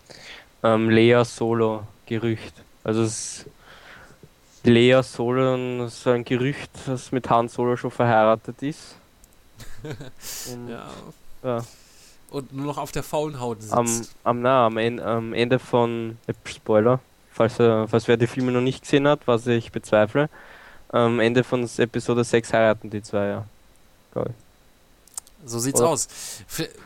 ähm, 0.63 0.89
Lea 0.89 1.23
Solo 1.23 1.83
Gerücht. 2.07 2.53
Also 2.83 3.03
es 3.03 3.45
Lea 4.63 5.01
Solo, 5.03 5.85
ist 5.85 6.05
ein 6.07 6.23
Gerücht, 6.25 6.69
das 6.85 7.11
mit 7.11 7.29
Han 7.29 7.47
Solo 7.47 7.75
schon 7.77 7.91
verheiratet 7.91 8.61
ist. 8.61 8.95
Und, 10.51 10.69
Ja. 10.69 10.87
ja. 11.43 11.63
Und 12.29 12.53
nur 12.53 12.65
noch 12.67 12.77
auf 12.77 12.91
der 12.91 13.03
faulen 13.03 13.39
Haut 13.39 13.61
sitzt. 13.61 13.73
Am, 13.73 13.87
am, 14.23 14.41
na, 14.41 14.65
am, 14.67 14.77
Ende, 14.77 15.03
am 15.05 15.33
Ende 15.33 15.59
von 15.59 16.17
äh, 16.27 16.33
Spoiler, 16.45 16.99
falls, 17.33 17.59
äh, 17.59 17.87
falls 17.87 18.07
wer 18.07 18.17
die 18.17 18.27
Filme 18.27 18.51
noch 18.51 18.61
nicht 18.61 18.81
gesehen 18.83 19.07
hat, 19.07 19.21
was 19.27 19.47
ich 19.47 19.71
bezweifle, 19.71 20.29
am 20.91 21.19
Ende 21.19 21.43
von 21.43 21.69
Episode 21.77 22.23
6 22.23 22.53
heiraten 22.53 22.89
die 22.89 23.01
zwei, 23.01 23.27
ja. 23.27 23.45
Ich. 24.15 24.21
So 25.45 25.59
sieht's 25.59 25.79
Oder- 25.79 25.89
aus. 25.89 26.07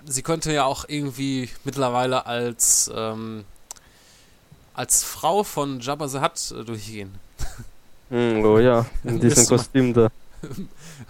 Sie 0.06 0.22
könnte 0.22 0.54
ja 0.54 0.64
auch 0.66 0.86
irgendwie 0.88 1.50
mittlerweile 1.64 2.26
als 2.26 2.90
ähm, 2.94 3.44
als 4.74 5.04
Frau 5.04 5.44
von 5.44 5.80
Jabba 5.80 6.08
the 6.08 6.20
Hutt 6.20 6.52
äh, 6.52 6.64
durchgehen. 6.64 7.16
Oh 8.12 8.60
ja, 8.60 8.86
in 9.04 9.20
diesem 9.20 9.46
Kostüm 9.48 9.94
da. 9.94 10.10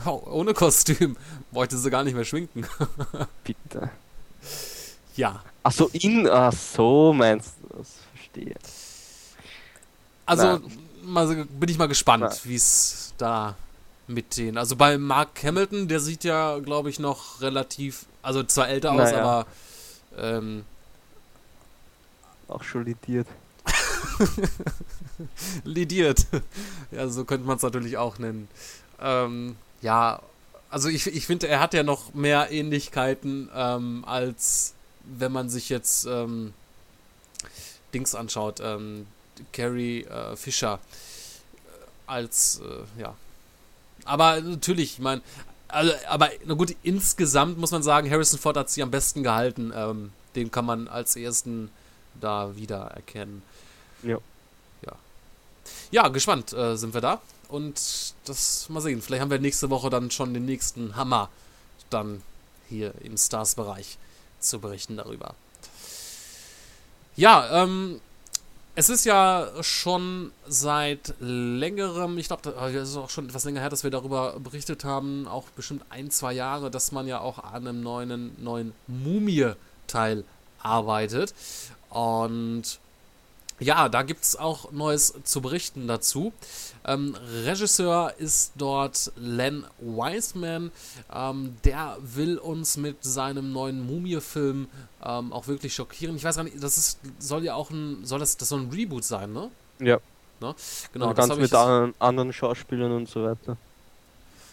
Oh, 0.06 0.22
ohne 0.32 0.54
Kostüm. 0.54 1.16
Bräuchte 1.52 1.78
sie 1.78 1.90
gar 1.92 2.04
nicht 2.04 2.16
mehr 2.16 2.26
schminken. 2.26 2.66
Bitte. 3.44 3.90
Ja. 5.16 5.44
Ach 5.62 5.72
so, 5.72 5.90
in, 5.94 6.28
ach 6.28 6.54
so 6.54 7.14
meinst 7.14 7.54
du 7.62 7.78
das, 7.78 7.90
verstehe. 8.16 8.56
Also 10.26 10.44
Na. 10.44 10.62
Mal, 11.06 11.46
bin 11.46 11.70
ich 11.70 11.78
mal 11.78 11.88
gespannt, 11.88 12.24
Na. 12.28 12.36
wie 12.44 12.56
es 12.56 13.14
da 13.18 13.56
mit 14.08 14.38
den. 14.38 14.58
Also 14.58 14.76
bei 14.76 14.98
Mark 14.98 15.44
Hamilton, 15.44 15.88
der 15.88 16.00
sieht 16.00 16.24
ja, 16.24 16.60
glaube 16.60 16.90
ich, 16.90 17.00
noch 17.00 17.42
relativ, 17.42 18.06
also 18.22 18.44
zwar 18.44 18.68
älter 18.70 18.92
aus, 18.92 19.12
Naja. 19.12 19.22
aber 19.24 19.48
ähm, 20.18 20.64
Auch 22.48 22.64
schon 22.64 22.86
lidiert. 22.86 23.28
lidiert. 25.64 26.26
ja, 26.92 27.08
so 27.08 27.26
könnte 27.26 27.48
man 27.48 27.58
es 27.58 27.64
natürlich 27.64 27.98
auch 27.98 28.20
nennen. 28.20 28.48
Ähm, 29.02 29.56
ja, 29.82 30.22
also 30.70 30.90
ich, 30.90 31.08
ich 31.08 31.26
finde, 31.26 31.48
er 31.48 31.60
hat 31.60 31.74
ja 31.74 31.84
noch 31.84 32.14
mehr 32.14 32.52
Ähnlichkeiten, 32.52 33.50
ähm, 33.56 34.04
als 34.06 34.74
wenn 35.04 35.32
man 35.32 35.50
sich 35.50 35.70
jetzt 35.70 36.06
ähm, 36.06 36.54
Dings 37.94 38.16
anschaut, 38.16 38.60
ähm, 38.62 39.08
Carrie 39.54 40.04
äh, 40.04 40.36
Fisher 40.36 40.80
äh, 41.56 41.70
als, 42.08 42.62
äh, 42.64 43.02
ja. 43.02 43.16
Aber 44.06 44.40
natürlich, 44.42 44.94
ich 44.94 45.00
meine, 45.00 45.22
also, 45.68 45.92
aber 46.08 46.30
na 46.46 46.54
gut, 46.54 46.76
insgesamt 46.84 47.58
muss 47.58 47.72
man 47.72 47.84
sagen, 47.84 48.10
Harrison 48.10 48.40
Ford 48.40 48.56
hat 48.58 48.70
sie 48.70 48.84
am 48.84 48.92
besten 48.92 49.24
gehalten. 49.24 49.74
Ähm, 49.76 50.12
den 50.36 50.52
kann 50.52 50.66
man 50.66 50.88
als 50.88 51.16
ersten 51.16 51.72
da 52.20 52.56
wieder 52.56 52.92
erkennen. 52.92 53.42
Ja. 54.04 54.18
Ja. 54.86 54.94
Ja, 55.92 56.08
gespannt 56.10 56.54
äh, 56.54 56.76
sind 56.76 56.94
wir 56.94 57.02
da. 57.02 57.22
Und 57.50 58.14
das 58.26 58.70
mal 58.70 58.82
sehen. 58.82 59.02
Vielleicht 59.02 59.22
haben 59.22 59.32
wir 59.32 59.40
nächste 59.40 59.70
Woche 59.70 59.90
dann 59.90 60.12
schon 60.12 60.34
den 60.34 60.46
nächsten 60.46 60.96
Hammer 60.96 61.30
dann 61.90 62.22
hier 62.70 62.94
im 63.04 63.18
Stars-Bereich 63.18 63.98
zu 64.40 64.60
berichten 64.60 64.98
darüber. 64.98 65.36
Ja, 67.16 67.64
ähm, 67.64 68.02
es 68.76 68.90
ist 68.90 69.06
ja 69.06 69.50
schon 69.62 70.32
seit 70.48 71.14
längerem, 71.20 72.18
ich 72.18 72.28
glaube, 72.28 72.50
es 72.50 72.90
ist 72.90 72.98
auch 72.98 73.10
schon 73.10 73.28
etwas 73.28 73.46
länger 73.46 73.62
her, 73.62 73.70
dass 73.70 73.84
wir 73.84 73.92
darüber 73.92 74.38
berichtet 74.40 74.84
haben, 74.84 75.28
auch 75.28 75.50
bestimmt 75.52 75.84
ein, 75.90 76.12
zwei 76.12 76.34
Jahre, 76.34 76.70
dass 76.70 76.92
man 76.92 77.08
ja 77.08 77.22
auch 77.22 77.40
an 77.40 77.68
einem 77.68 77.82
neuen, 77.82 78.44
neuen 78.44 78.74
Mumie-Teil 78.88 80.26
arbeitet. 80.60 81.34
Und 81.90 82.80
ja, 83.60 83.88
da 83.90 84.02
gibt 84.02 84.24
es 84.24 84.36
auch 84.36 84.72
Neues 84.72 85.14
zu 85.24 85.42
berichten 85.42 85.88
dazu. 85.88 86.34
Ähm, 86.86 87.16
Regisseur 87.46 88.14
ist 88.18 88.52
dort 88.56 89.12
Len 89.16 89.64
Wiseman. 89.80 90.72
Ähm, 91.14 91.58
der 91.64 91.98
will 92.02 92.38
uns 92.38 92.78
mit 92.78 93.04
seinem 93.04 93.52
neuen 93.54 93.86
Mumie-Film 93.88 94.68
ähm, 95.04 95.34
auch 95.34 95.48
wirklich 95.48 95.74
schockieren. 95.74 96.16
Ich 96.16 96.24
weiß 96.24 96.36
gar 96.36 96.44
nicht, 96.44 96.62
das 96.62 96.78
ist, 96.78 97.00
soll 97.20 97.44
ja 97.44 97.56
auch 97.56 97.70
ein, 97.72 98.06
soll 98.06 98.20
das, 98.20 98.38
das 98.38 98.50
soll 98.50 98.62
ein 98.62 98.70
Reboot 98.72 99.04
sein, 99.04 99.32
ne? 99.34 99.50
Ja. 99.80 100.00
Genau, 100.40 100.56
Genau, 100.92 101.08
das 101.14 101.16
ganz 101.16 101.30
habe 101.32 101.42
mit 101.42 101.52
ich. 101.52 101.58
an, 101.58 101.94
anderen 102.00 102.34
Schauspielern 102.34 102.92
und 102.92 103.10
so 103.10 103.24
weiter. 103.24 103.58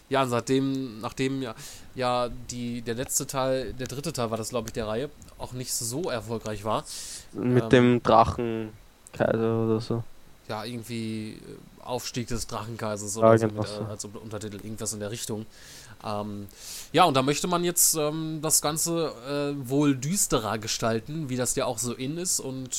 Ja, 0.08 0.26
seitdem, 0.26 1.00
nachdem 1.00 1.42
ja, 1.42 1.54
ja 1.94 2.28
die, 2.50 2.82
der 2.82 2.94
letzte 2.94 3.26
Teil, 3.26 3.72
der 3.72 3.88
dritte 3.88 4.12
Teil 4.12 4.30
war 4.30 4.36
das, 4.38 4.50
glaube 4.50 4.68
ich, 4.68 4.72
der 4.74 4.86
Reihe, 4.86 5.10
auch 5.38 5.52
nicht 5.52 5.72
so 5.72 6.08
erfolgreich 6.10 6.64
war. 6.64 6.84
Mit 7.32 7.64
Ähm. 7.64 7.70
dem 7.70 8.02
Drachenkaiser 9.12 9.64
oder 9.66 9.80
so. 9.80 10.02
ja, 10.48 10.64
irgendwie 10.64 11.32
äh, 11.32 11.84
Aufstieg 11.84 12.26
des 12.28 12.46
Drachenkaisers 12.46 13.16
Ja, 13.16 13.22
oder 13.22 13.38
so, 13.38 13.48
genau 13.48 13.60
mit, 13.62 13.70
äh, 13.70 13.74
so. 13.74 13.84
als 13.84 14.04
Unter- 14.04 14.22
Untertitel, 14.22 14.56
irgendwas 14.56 14.92
in 14.92 15.00
der 15.00 15.10
Richtung. 15.10 15.46
Ähm, 16.04 16.46
ja, 16.92 17.04
und 17.04 17.14
da 17.14 17.22
möchte 17.22 17.46
man 17.46 17.62
jetzt 17.64 17.94
ähm, 17.96 18.40
das 18.42 18.60
Ganze 18.60 19.12
äh, 19.28 19.68
wohl 19.68 19.94
düsterer 19.96 20.58
gestalten, 20.58 21.28
wie 21.28 21.36
das 21.36 21.54
ja 21.54 21.64
auch 21.66 21.78
so 21.78 21.92
in 21.94 22.18
ist 22.18 22.40
und 22.40 22.70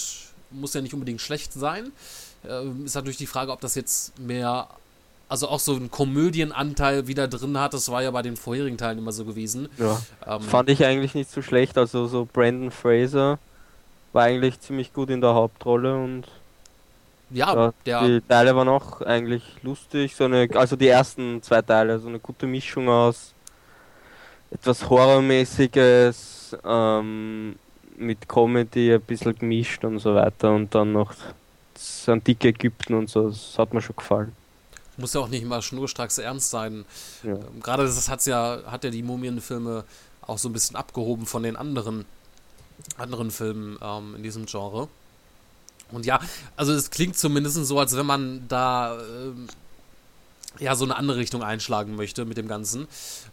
muss 0.51 0.73
ja 0.73 0.81
nicht 0.81 0.93
unbedingt 0.93 1.21
schlecht 1.21 1.53
sein. 1.53 1.91
Ähm, 2.47 2.85
ist 2.85 2.95
natürlich 2.95 3.17
die 3.17 3.27
Frage, 3.27 3.51
ob 3.53 3.61
das 3.61 3.75
jetzt 3.75 4.19
mehr, 4.19 4.67
also 5.29 5.47
auch 5.47 5.61
so 5.61 5.73
einen 5.75 5.89
Komödienanteil 5.89 7.07
wieder 7.07 7.27
drin 7.29 7.57
hat. 7.57 7.73
Das 7.73 7.89
war 7.89 8.03
ja 8.03 8.11
bei 8.11 8.21
den 8.21 8.35
vorherigen 8.35 8.77
Teilen 8.77 8.97
immer 8.97 9.13
so 9.13 9.23
gewesen. 9.23 9.69
Ja. 9.77 10.01
Ähm, 10.27 10.41
Fand 10.41 10.69
ich 10.69 10.83
eigentlich 10.85 11.15
nicht 11.15 11.31
so 11.31 11.41
schlecht. 11.41 11.77
Also 11.77 12.07
so 12.07 12.27
Brandon 12.31 12.71
Fraser 12.71 13.39
war 14.13 14.23
eigentlich 14.23 14.59
ziemlich 14.61 14.93
gut 14.93 15.09
in 15.09 15.21
der 15.21 15.33
Hauptrolle 15.33 15.95
und 15.95 16.25
ja, 17.31 17.53
ja, 17.55 17.73
der, 17.85 18.07
die 18.07 18.21
Teile 18.21 18.55
waren 18.55 18.69
auch 18.69 19.01
eigentlich 19.01 19.43
lustig. 19.63 20.15
So 20.15 20.25
eine, 20.25 20.47
also 20.53 20.75
die 20.75 20.87
ersten 20.87 21.41
zwei 21.41 21.61
Teile, 21.61 21.99
so 21.99 22.07
eine 22.07 22.19
gute 22.19 22.45
Mischung 22.45 22.87
aus 22.87 23.33
etwas 24.51 24.87
Horrormäßiges 24.87 26.57
ähm, 26.63 27.55
mit 27.97 28.29
Comedy 28.29 28.93
ein 28.93 29.01
bisschen 29.01 29.37
gemischt 29.37 29.83
und 29.83 29.99
so 29.99 30.13
weiter 30.13 30.53
und 30.53 30.73
dann 30.75 30.91
noch 30.91 31.13
das 31.73 32.07
antike 32.07 32.49
Ägypten 32.49 32.93
und 32.93 33.09
so. 33.09 33.29
Das 33.29 33.57
hat 33.57 33.73
mir 33.73 33.81
schon 33.81 33.95
gefallen. 33.95 34.31
muss 34.97 35.13
ja 35.13 35.21
auch 35.21 35.27
nicht 35.27 35.41
immer 35.41 35.61
schnurstracks 35.61 36.19
ernst 36.19 36.51
sein. 36.51 36.85
Ja. 37.23 37.33
Ähm, 37.33 37.61
Gerade 37.61 37.83
das 37.83 38.09
hat's 38.09 38.25
ja, 38.25 38.59
hat 38.67 38.83
ja 38.83 38.91
die 38.91 39.03
Mumienfilme 39.03 39.83
auch 40.21 40.37
so 40.37 40.49
ein 40.49 40.53
bisschen 40.53 40.75
abgehoben 40.75 41.25
von 41.25 41.43
den 41.43 41.55
anderen, 41.55 42.05
anderen 42.97 43.31
Filmen 43.31 43.77
ähm, 43.81 44.15
in 44.15 44.23
diesem 44.23 44.45
Genre. 44.45 44.87
Und 45.91 46.05
ja, 46.05 46.19
also 46.55 46.73
es 46.73 46.89
klingt 46.89 47.17
zumindest 47.17 47.63
so, 47.65 47.79
als 47.79 47.95
wenn 47.95 48.05
man 48.05 48.47
da 48.47 48.97
ähm, 48.99 49.47
ja 50.59 50.75
so 50.75 50.85
eine 50.85 50.95
andere 50.95 51.17
Richtung 51.17 51.43
einschlagen 51.43 51.95
möchte 51.95 52.25
mit 52.25 52.37
dem 52.37 52.47
Ganzen. 52.47 52.87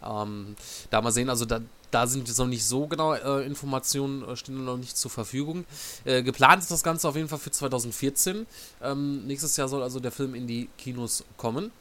Ähm, 0.05 0.55
da 0.89 1.01
mal 1.01 1.11
sehen, 1.11 1.29
also 1.29 1.45
da, 1.45 1.61
da 1.91 2.07
sind 2.07 2.27
jetzt 2.27 2.37
noch 2.37 2.47
nicht 2.47 2.65
so 2.65 2.87
genau 2.87 3.13
äh, 3.13 3.45
Informationen, 3.45 4.27
äh, 4.27 4.35
stehen 4.35 4.63
noch 4.63 4.77
nicht 4.77 4.97
zur 4.97 5.11
Verfügung. 5.11 5.65
Äh, 6.05 6.23
geplant 6.23 6.61
ist 6.61 6.71
das 6.71 6.83
Ganze 6.83 7.07
auf 7.07 7.15
jeden 7.15 7.29
Fall 7.29 7.39
für 7.39 7.51
2014. 7.51 8.45
Ähm, 8.81 9.25
nächstes 9.27 9.57
Jahr 9.57 9.67
soll 9.67 9.83
also 9.83 9.99
der 9.99 10.11
Film 10.11 10.35
in 10.35 10.47
die 10.47 10.69
Kinos 10.77 11.23
kommen. 11.37 11.71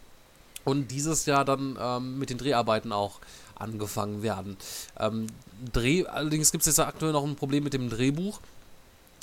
Und 0.64 0.90
dieses 0.90 1.26
Jahr 1.26 1.45
dann 1.45 1.79
ähm, 1.81 2.19
mit 2.19 2.29
den 2.29 2.37
Dreharbeiten 2.37 2.93
auch 2.93 3.21
angefangen 3.61 4.23
werden. 4.23 4.57
Ähm, 4.99 5.26
Dreh, 5.73 6.07
allerdings 6.07 6.52
gibt 6.52 6.62
es 6.62 6.67
jetzt 6.67 6.81
aktuell 6.81 7.12
noch 7.12 7.25
ein 7.25 7.37
Problem 7.37 7.64
mit 7.64 7.75
dem 7.75 7.90
Drehbuch. 7.90 8.40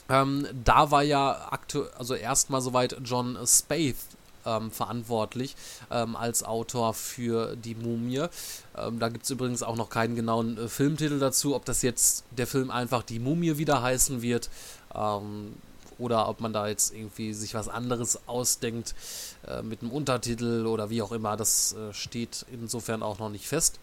Ähm, 0.09 0.47
da 0.63 0.91
war 0.91 1.03
ja 1.03 1.47
aktuell, 1.51 1.89
also 1.97 2.13
erstmal 2.13 2.61
soweit 2.61 2.97
John 3.03 3.37
Spaeth 3.45 3.97
ähm, 4.45 4.71
verantwortlich 4.71 5.55
ähm, 5.91 6.15
als 6.15 6.43
Autor 6.43 6.93
für 6.93 7.55
die 7.55 7.75
Mumie. 7.75 8.25
Ähm, 8.77 8.99
da 8.99 9.09
gibt 9.09 9.25
es 9.25 9.29
übrigens 9.29 9.63
auch 9.63 9.75
noch 9.75 9.89
keinen 9.89 10.15
genauen 10.15 10.57
äh, 10.57 10.67
Filmtitel 10.69 11.19
dazu, 11.19 11.55
ob 11.55 11.65
das 11.65 11.81
jetzt 11.81 12.23
der 12.31 12.47
Film 12.47 12.71
einfach 12.71 13.03
die 13.03 13.19
Mumie 13.19 13.57
wieder 13.57 13.81
heißen 13.81 14.21
wird 14.21 14.49
ähm, 14.95 15.53
oder 15.97 16.29
ob 16.29 16.39
man 16.39 16.53
da 16.53 16.67
jetzt 16.67 16.93
irgendwie 16.93 17.33
sich 17.33 17.53
was 17.53 17.67
anderes 17.67 18.27
ausdenkt 18.27 18.95
äh, 19.47 19.61
mit 19.61 19.81
einem 19.81 19.91
Untertitel 19.91 20.65
oder 20.65 20.89
wie 20.89 21.01
auch 21.01 21.11
immer. 21.11 21.35
Das 21.35 21.73
äh, 21.73 21.93
steht 21.93 22.45
insofern 22.51 23.03
auch 23.03 23.19
noch 23.19 23.29
nicht 23.29 23.47
fest. 23.47 23.79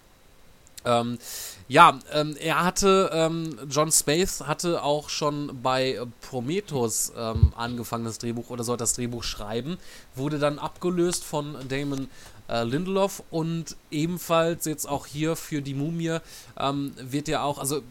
Ähm, 0.85 1.19
ja, 1.67 1.99
ähm, 2.13 2.37
er 2.39 2.65
hatte, 2.65 3.11
ähm, 3.13 3.59
John 3.71 3.91
Spaeth 3.91 4.47
hatte 4.47 4.83
auch 4.83 5.09
schon 5.09 5.63
bei 5.63 5.99
Prometheus 6.29 7.13
ähm, 7.17 7.53
angefangen, 7.57 8.05
das 8.05 8.19
Drehbuch 8.19 8.51
oder 8.51 8.65
sollte 8.65 8.83
das 8.83 8.93
Drehbuch 8.93 9.23
schreiben, 9.23 9.79
wurde 10.15 10.39
dann 10.39 10.59
abgelöst 10.59 11.25
von 11.25 11.57
Damon 11.69 12.09
äh, 12.49 12.65
Lindelof 12.65 13.23
und 13.31 13.77
ebenfalls 13.91 14.67
jetzt 14.67 14.87
auch 14.87 15.07
hier 15.07 15.37
für 15.37 15.63
die 15.63 15.75
Mumie 15.75 16.19
ähm, 16.59 16.93
wird 17.01 17.29
ja 17.29 17.43
auch, 17.43 17.59
also 17.59 17.83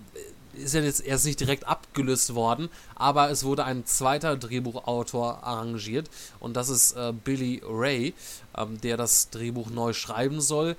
ist 0.54 0.74
ja 0.74 0.82
jetzt 0.82 1.04
erst 1.06 1.26
nicht 1.26 1.40
direkt 1.40 1.68
abgelöst 1.68 2.36
worden, 2.36 2.70
aber 2.96 3.30
es 3.30 3.44
wurde 3.44 3.66
ein 3.66 3.86
zweiter 3.86 4.38
Drehbuchautor 4.38 5.44
arrangiert 5.44 6.10
und 6.40 6.56
das 6.56 6.70
ist 6.70 6.94
äh, 6.94 7.14
Billy 7.24 7.62
Ray, 7.66 8.14
ähm, 8.58 8.80
der 8.82 8.98
das 8.98 9.30
Drehbuch 9.30 9.70
neu 9.70 9.94
schreiben 9.94 10.42
soll. 10.42 10.76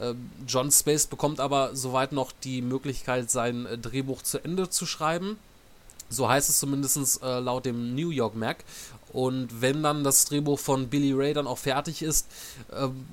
Ähm, 0.00 0.30
John 0.46 0.70
Space 0.70 1.06
bekommt 1.06 1.40
aber 1.40 1.74
soweit 1.74 2.12
noch 2.12 2.32
die 2.32 2.62
Möglichkeit, 2.62 3.30
sein 3.30 3.66
äh, 3.66 3.78
Drehbuch 3.78 4.22
zu 4.22 4.38
Ende 4.44 4.70
zu 4.70 4.86
schreiben. 4.86 5.38
So 6.08 6.28
heißt 6.28 6.50
es 6.50 6.58
zumindest 6.58 7.22
äh, 7.22 7.38
laut 7.38 7.64
dem 7.64 7.94
New 7.94 8.10
York 8.10 8.34
Mac. 8.34 8.64
Und 9.12 9.60
wenn 9.60 9.82
dann 9.82 10.04
das 10.04 10.24
Drehbuch 10.26 10.58
von 10.58 10.88
Billy 10.88 11.12
Ray 11.12 11.32
dann 11.32 11.46
auch 11.46 11.58
fertig 11.58 12.02
ist, 12.02 12.26
ähm, 12.72 13.06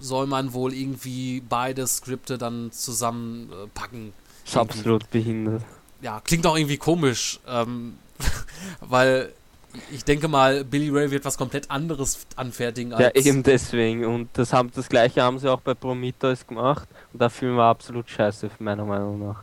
soll 0.00 0.26
man 0.26 0.52
wohl 0.52 0.72
irgendwie 0.72 1.42
beide 1.48 1.86
Skripte 1.86 2.38
dann 2.38 2.70
zusammenpacken. 2.72 4.12
Ist 4.48 4.56
absolut 4.56 5.10
behindert. 5.10 5.62
Ja, 6.00 6.20
klingt 6.20 6.46
auch 6.46 6.56
irgendwie 6.56 6.78
komisch, 6.78 7.40
ähm, 7.46 7.98
weil 8.80 9.32
ich 9.90 10.04
denke 10.04 10.28
mal, 10.28 10.64
Billy 10.64 10.88
Ray 10.90 11.10
wird 11.10 11.24
was 11.24 11.36
komplett 11.36 11.70
anderes 11.70 12.26
anfertigen. 12.36 12.92
ja, 12.98 13.10
eben 13.14 13.42
deswegen. 13.42 14.04
Und 14.04 14.30
das, 14.32 14.52
haben, 14.52 14.70
das 14.74 14.88
gleiche 14.88 15.22
haben 15.22 15.38
sie 15.38 15.50
auch 15.50 15.60
bei 15.60 15.74
Prometheus 15.74 16.46
gemacht. 16.46 16.88
Und 17.12 17.20
der 17.20 17.30
Film 17.30 17.56
war 17.56 17.70
absolut 17.70 18.08
scheiße, 18.08 18.50
meiner 18.58 18.84
Meinung 18.84 19.18
nach. 19.18 19.42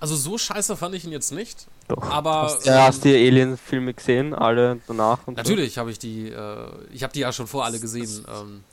Also 0.00 0.16
so 0.16 0.38
scheiße 0.38 0.76
fand 0.76 0.94
ich 0.94 1.04
ihn 1.04 1.12
jetzt 1.12 1.30
nicht. 1.30 1.66
Doch. 1.88 2.02
Aber 2.10 2.42
hast, 2.42 2.66
ja, 2.66 2.78
ähm, 2.78 2.82
hast 2.84 3.04
du 3.04 3.08
die 3.08 3.14
Alien-Filme 3.14 3.94
gesehen, 3.94 4.34
alle 4.34 4.80
danach? 4.86 5.26
natürlich 5.26 5.74
so? 5.74 5.80
habe 5.80 5.90
ich 5.90 5.98
die. 5.98 6.28
Äh, 6.30 6.66
ich 6.92 7.02
habe 7.02 7.12
die 7.12 7.20
ja 7.20 7.32
schon 7.32 7.46
vor 7.46 7.64
alle 7.64 7.78
gesehen. 7.78 8.24
Das, 8.26 8.42
ähm. 8.42 8.64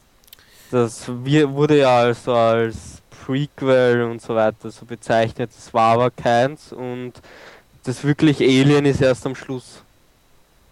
das 0.71 1.07
wurde 1.07 1.79
ja 1.79 1.97
also 1.97 2.33
als 2.33 3.01
Prequel 3.27 4.03
und 4.03 4.21
so 4.21 4.35
weiter 4.35 4.71
so 4.71 4.85
bezeichnet. 4.85 5.51
Das 5.53 5.73
war 5.73 5.93
aber 5.95 6.11
keins 6.11 6.71
und 6.71 7.13
das 7.83 8.03
wirklich 8.05 8.39
Alien 8.39 8.85
ist 8.85 9.01
erst 9.01 9.25
am 9.25 9.35
Schluss. 9.35 9.81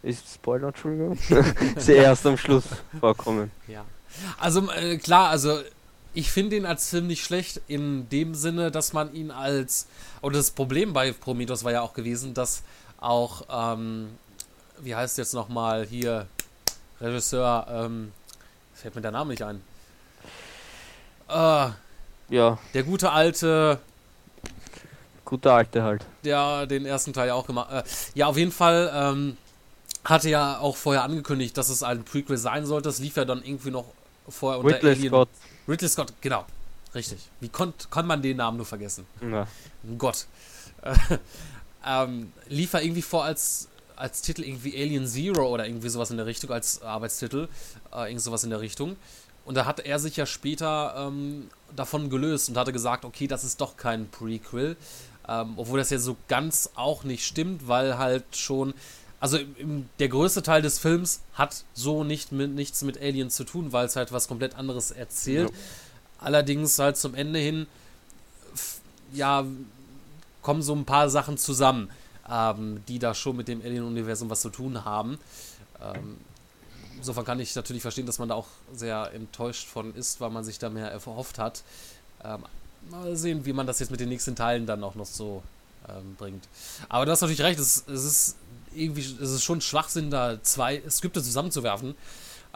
Ist 0.02 0.34
Spoiler, 0.34 0.70
Entschuldigung? 0.70 1.18
ist 1.76 1.90
erst 1.90 2.26
am 2.26 2.38
Schluss 2.38 2.64
vorkommen. 2.98 3.52
Ja. 3.68 3.84
Also 4.40 4.72
äh, 4.72 4.98
klar, 4.98 5.30
also 5.30 5.60
ich 6.14 6.32
finde 6.32 6.56
ihn 6.56 6.66
als 6.66 6.90
Film 6.90 7.08
nicht 7.08 7.26
schlecht 7.26 7.60
in 7.68 8.08
dem 8.08 8.36
Sinne, 8.36 8.72
dass 8.72 8.94
man 8.94 9.14
ihn 9.14 9.32
als 9.32 9.88
oder 10.22 10.38
das 10.38 10.52
Problem 10.52 10.94
bei 10.94 11.12
Prometheus 11.12 11.66
war 11.66 11.74
ja 11.74 11.82
auch 11.82 11.94
gewesen, 11.94 12.34
dass 12.34 12.64
auch 13.02 13.44
ähm, 13.50 14.08
wie 14.80 14.96
heißt 14.96 15.18
jetzt 15.18 15.34
nochmal 15.34 15.86
hier 15.86 16.28
Regisseur 17.02 17.68
ähm, 17.70 18.14
fällt 18.74 18.96
mir 18.96 19.02
der 19.02 19.12
Name 19.12 19.32
nicht 19.32 19.44
ein. 19.44 19.62
Äh, 21.28 21.72
ja. 22.30 22.58
Der 22.74 22.84
gute 22.84 23.12
alte. 23.12 23.80
Gute 25.24 25.52
alte 25.52 25.84
halt. 25.84 26.06
Der 26.24 26.68
den 26.68 26.86
ersten 26.86 27.14
Teil 27.14 27.28
ja 27.28 27.34
auch 27.34 27.48
gemacht. 27.48 27.72
Äh, 27.72 27.84
ja, 28.14 28.28
auf 28.28 28.38
jeden 28.38 28.52
Fall 28.52 28.92
ähm, 28.94 29.38
hatte 30.04 30.30
ja 30.30 30.60
auch 30.60 30.76
vorher 30.76 31.04
angekündigt, 31.04 31.58
dass 31.58 31.70
es 31.70 31.84
ein 31.84 32.04
Prequel 32.04 32.38
sein 32.38 32.66
sollte. 32.66 32.90
Das 32.90 33.00
lief 33.00 33.18
ja 33.18 33.26
dann 33.26 33.44
irgendwie 33.44 33.72
noch 33.72 33.86
vorher 34.30 34.60
unter 34.60 34.76
Ridley 34.76 34.92
Alien. 34.92 35.10
Scott. 35.10 35.30
Ridley 35.68 35.90
Scott, 35.90 36.14
genau. 36.22 36.46
Richtig. 36.94 37.20
Wie 37.40 37.50
konnte 37.50 37.88
kon 37.90 38.08
man 38.08 38.22
den 38.22 38.38
Namen 38.38 38.58
nur 38.58 38.66
vergessen? 38.66 39.06
Ja. 39.22 39.48
Gott. 39.98 40.28
ähm, 41.86 42.32
lief 42.48 42.74
er 42.74 42.84
irgendwie 42.84 43.02
vor 43.02 43.26
als, 43.26 43.68
als 43.96 44.22
Titel 44.22 44.44
irgendwie 44.44 44.76
Alien 44.80 45.08
Zero 45.08 45.48
oder 45.48 45.68
irgendwie 45.68 45.90
sowas 45.90 46.12
in 46.12 46.18
der 46.18 46.26
Richtung, 46.26 46.52
als 46.52 46.82
Arbeitstitel. 46.82 47.50
Äh, 47.94 48.10
irgend 48.10 48.22
sowas 48.22 48.44
in 48.44 48.52
der 48.52 48.62
Richtung. 48.62 48.96
Und 49.46 49.56
da 49.56 49.66
hat 49.66 49.80
er 49.80 50.00
sich 50.00 50.18
ja 50.18 50.26
später 50.26 50.96
ähm, 50.98 51.50
davon 51.76 52.10
gelöst 52.10 52.50
und 52.50 52.58
hatte 52.58 52.74
gesagt, 52.74 53.06
okay, 53.06 53.28
das 53.28 53.44
ist 53.44 53.62
doch 53.62 53.78
kein 53.78 54.10
Prequel. 54.10 54.76
Ähm, 55.28 55.54
obwohl 55.56 55.80
das 55.80 55.92
ja 55.92 56.00
so 56.00 56.18
ganz 56.28 56.72
auch 56.76 57.04
nicht 57.04 57.26
stimmt, 57.26 57.68
weil 57.68 57.98
halt 57.98 58.24
schon. 58.36 58.74
Also 59.20 59.38
im, 59.38 59.90
der 60.00 60.10
größte 60.10 60.44
Teil 60.44 60.62
des 60.62 60.78
Films 60.78 61.22
hat 61.34 61.64
so 61.74 62.04
nicht 62.04 62.32
mit, 62.32 62.52
nichts 62.52 62.84
mit 62.84 63.00
Aliens 63.02 63.36
zu 63.36 63.44
tun, 63.44 63.72
weil 63.72 63.86
es 63.86 63.96
halt 63.96 64.12
was 64.12 64.28
komplett 64.28 64.56
anderes 64.56 64.92
erzählt. 64.92 65.50
Ja. 65.50 65.56
Allerdings 66.20 66.78
halt 66.78 66.98
zum 66.98 67.16
Ende 67.16 67.40
hin, 67.40 67.66
ja, 69.14 69.46
kommen 70.42 70.62
so 70.62 70.76
ein 70.76 70.86
paar 70.86 71.10
Sachen 71.10 71.38
zusammen, 71.38 71.90
ähm, 72.30 72.84
die 72.88 73.00
da 73.00 73.14
schon 73.14 73.38
mit 73.38 73.48
dem 73.48 73.62
Alien-Universum 73.62 74.30
was 74.30 74.42
zu 74.42 74.50
tun 74.50 74.86
haben. 74.86 75.18
Ähm, 75.82 76.18
insofern 77.06 77.24
kann 77.26 77.40
ich 77.40 77.56
natürlich 77.56 77.84
verstehen, 77.84 78.08
dass 78.08 78.18
man 78.18 78.30
da 78.30 78.36
auch 78.36 78.48
sehr 78.74 79.12
enttäuscht 79.14 79.68
von 79.68 79.94
ist, 79.94 80.20
weil 80.22 80.32
man 80.32 80.44
sich 80.44 80.58
da 80.58 80.72
mehr 80.72 80.90
erhofft 80.90 81.38
hat. 81.38 81.62
Ähm, 82.24 82.44
mal 82.90 83.16
sehen, 83.16 83.46
wie 83.46 83.54
man 83.54 83.68
das 83.68 83.80
jetzt 83.80 83.92
mit 83.92 84.00
den 84.00 84.10
nächsten 84.10 84.36
Teilen 84.36 84.66
dann 84.66 84.84
auch 84.84 84.96
noch 84.96 85.06
so 85.06 85.44
ähm, 85.88 86.16
bringt. 86.18 86.48
Aber 86.90 87.06
du 87.06 87.12
hast 87.12 87.22
natürlich 87.22 87.42
recht, 87.42 87.60
es, 87.60 87.84
es, 87.88 88.04
ist 88.04 88.36
irgendwie, 88.74 89.02
es 89.02 89.30
ist 89.30 89.44
schon 89.44 89.62
Schwachsinn, 89.62 90.10
da 90.10 90.42
zwei 90.42 90.82
Skripte 90.90 91.22
zusammenzuwerfen. 91.22 91.94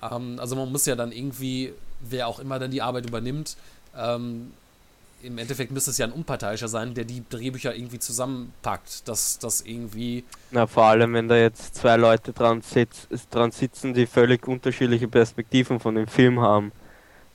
Ähm, 0.02 0.40
also 0.40 0.56
man 0.56 0.72
muss 0.72 0.88
ja 0.88 0.96
dann 0.96 1.12
irgendwie, 1.12 1.74
wer 2.00 2.28
auch 2.28 2.40
immer 2.40 2.58
dann 2.58 2.72
die 2.72 2.82
Arbeit 2.82 3.06
übernimmt, 3.06 3.56
ähm, 3.96 4.52
im 5.22 5.38
Endeffekt 5.38 5.72
müsste 5.72 5.92
es 5.92 5.98
ja 5.98 6.06
ein 6.06 6.12
Unparteiischer 6.12 6.68
sein, 6.68 6.94
der 6.94 7.06
die 7.06 7.24
Drehbücher 7.28 7.76
irgendwie 7.76 8.00
zusammenpackt, 8.00 9.08
dass 9.08 9.40
das 9.40 9.62
irgendwie. 9.62 10.24
Na, 10.52 10.68
vor 10.68 10.86
allem, 10.86 11.14
wenn 11.14 11.28
da 11.28 11.36
jetzt 11.36 11.76
zwei 11.76 11.98
Leute 11.98 12.34
dran, 12.34 12.62
sitz, 12.62 13.08
dran 13.30 13.52
sitzen, 13.52 13.94
die 13.94 14.06
völlig 14.06 14.48
unterschiedliche 14.48 15.08
Perspektiven 15.08 15.80
von 15.80 15.96
dem 15.96 16.08
Film 16.08 16.40
haben. 16.40 16.72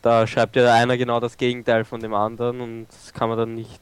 Da 0.02 0.26
schreibt 0.26 0.56
ja 0.56 0.72
einer 0.74 0.98
genau 0.98 1.18
das 1.18 1.36
Gegenteil 1.36 1.84
von 1.84 2.00
dem 2.00 2.12
anderen 2.12 2.60
und 2.60 2.86
das 2.88 3.12
kann 3.14 3.30
man 3.30 3.38
dann 3.38 3.54
nicht 3.54 3.80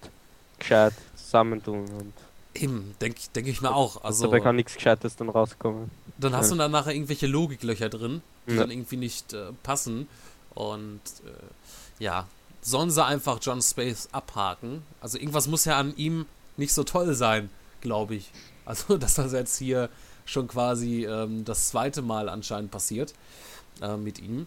gescheit 0.59 0.95
zusammentun. 1.17 1.85
Und 1.85 2.13
Eben, 2.55 2.95
denke 3.01 3.21
denk 3.35 3.49
ich 3.49 3.63
mir 3.63 3.75
auch. 3.75 4.05
Also, 4.05 4.27
dabei 4.27 4.41
kann 4.41 4.57
nichts 4.57 4.75
Gescheites 4.75 5.17
dann 5.17 5.31
rauskommen. 5.31 5.91
Dann 6.19 6.37
hast 6.37 6.51
ja. 6.51 6.55
du 6.55 6.59
dann 6.59 6.71
nachher 6.71 6.93
irgendwelche 6.93 7.27
Logiklöcher 7.27 7.89
drin, 7.89 8.23
die 8.47 8.53
ja. 8.55 8.61
dann 8.61 8.71
irgendwie 8.71 8.99
nicht 8.99 9.33
äh, 9.33 9.47
passen. 9.63 10.07
Und 10.55 11.01
äh, 11.25 12.03
ja, 12.05 12.27
sollen 12.63 12.91
sie 12.91 13.05
einfach 13.05 13.39
John 13.43 13.61
Space 13.61 14.09
abhaken. 14.13 14.83
Also 15.01 15.19
irgendwas 15.19 15.49
muss 15.49 15.65
ja 15.65 15.77
an 15.77 15.95
ihm 15.97 16.27
nicht 16.57 16.73
so 16.73 16.85
toll 16.85 17.15
sein, 17.15 17.51
glaube 17.81 18.15
ich. 18.15 18.31
Also, 18.65 18.97
dass 18.99 19.15
das 19.15 19.33
jetzt 19.33 19.59
hier 19.59 19.91
schon 20.25 20.49
quasi 20.49 21.05
ähm, 21.05 21.45
das 21.45 21.69
zweite 21.69 22.01
Mal 22.01 22.29
anscheinend 22.29 22.71
passiert 22.71 23.13
äh, 23.83 23.97
mit 23.97 24.21
ihm. 24.21 24.47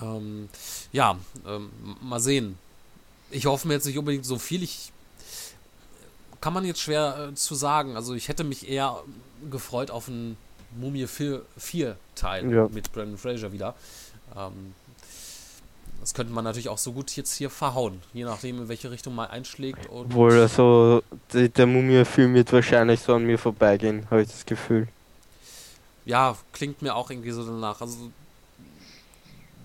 Ähm, 0.00 0.50
ja, 0.92 1.18
ähm, 1.46 1.70
mal 2.02 2.20
sehen. 2.20 2.58
Ich 3.30 3.46
hoffe 3.46 3.66
mir 3.66 3.74
jetzt 3.74 3.86
nicht 3.86 3.98
unbedingt 3.98 4.26
so 4.26 4.38
viel. 4.38 4.62
Ich 4.62 4.92
kann 6.42 6.52
man 6.52 6.66
jetzt 6.66 6.80
schwer 6.80 7.30
äh, 7.30 7.34
zu 7.34 7.54
sagen. 7.54 7.96
Also 7.96 8.14
ich 8.14 8.28
hätte 8.28 8.44
mich 8.44 8.68
eher 8.68 9.02
gefreut 9.50 9.90
auf 9.90 10.08
einen 10.08 10.36
Mumie 10.76 11.06
4, 11.06 11.42
4 11.56 11.96
Teil 12.14 12.52
ja. 12.52 12.68
mit 12.68 12.92
Brandon 12.92 13.16
Fraser 13.16 13.52
wieder. 13.52 13.74
Ähm, 14.36 14.74
das 16.06 16.14
könnte 16.14 16.32
man 16.32 16.44
natürlich 16.44 16.68
auch 16.68 16.78
so 16.78 16.92
gut 16.92 17.16
jetzt 17.16 17.34
hier 17.34 17.50
verhauen, 17.50 18.00
je 18.12 18.22
nachdem, 18.22 18.58
in 18.62 18.68
welche 18.68 18.92
Richtung 18.92 19.16
man 19.16 19.28
einschlägt. 19.28 19.88
Obwohl, 19.90 20.38
also 20.38 21.02
der, 21.32 21.48
der 21.48 21.66
Mumie-Film 21.66 22.32
wird 22.32 22.52
wahrscheinlich 22.52 23.00
so 23.00 23.12
an 23.14 23.24
mir 23.24 23.40
vorbeigehen, 23.40 24.06
habe 24.08 24.22
ich 24.22 24.28
das 24.28 24.46
Gefühl. 24.46 24.86
Ja, 26.04 26.36
klingt 26.52 26.80
mir 26.80 26.94
auch 26.94 27.10
irgendwie 27.10 27.32
so 27.32 27.44
danach. 27.44 27.80
Also, 27.80 28.12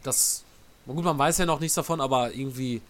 das. 0.01 0.43
Gut, 0.88 1.04
man 1.04 1.19
weiß 1.19 1.38
ja 1.38 1.45
noch 1.45 1.60
nichts 1.60 1.75
davon, 1.75 2.01
aber 2.01 2.34
irgendwie. 2.34 2.82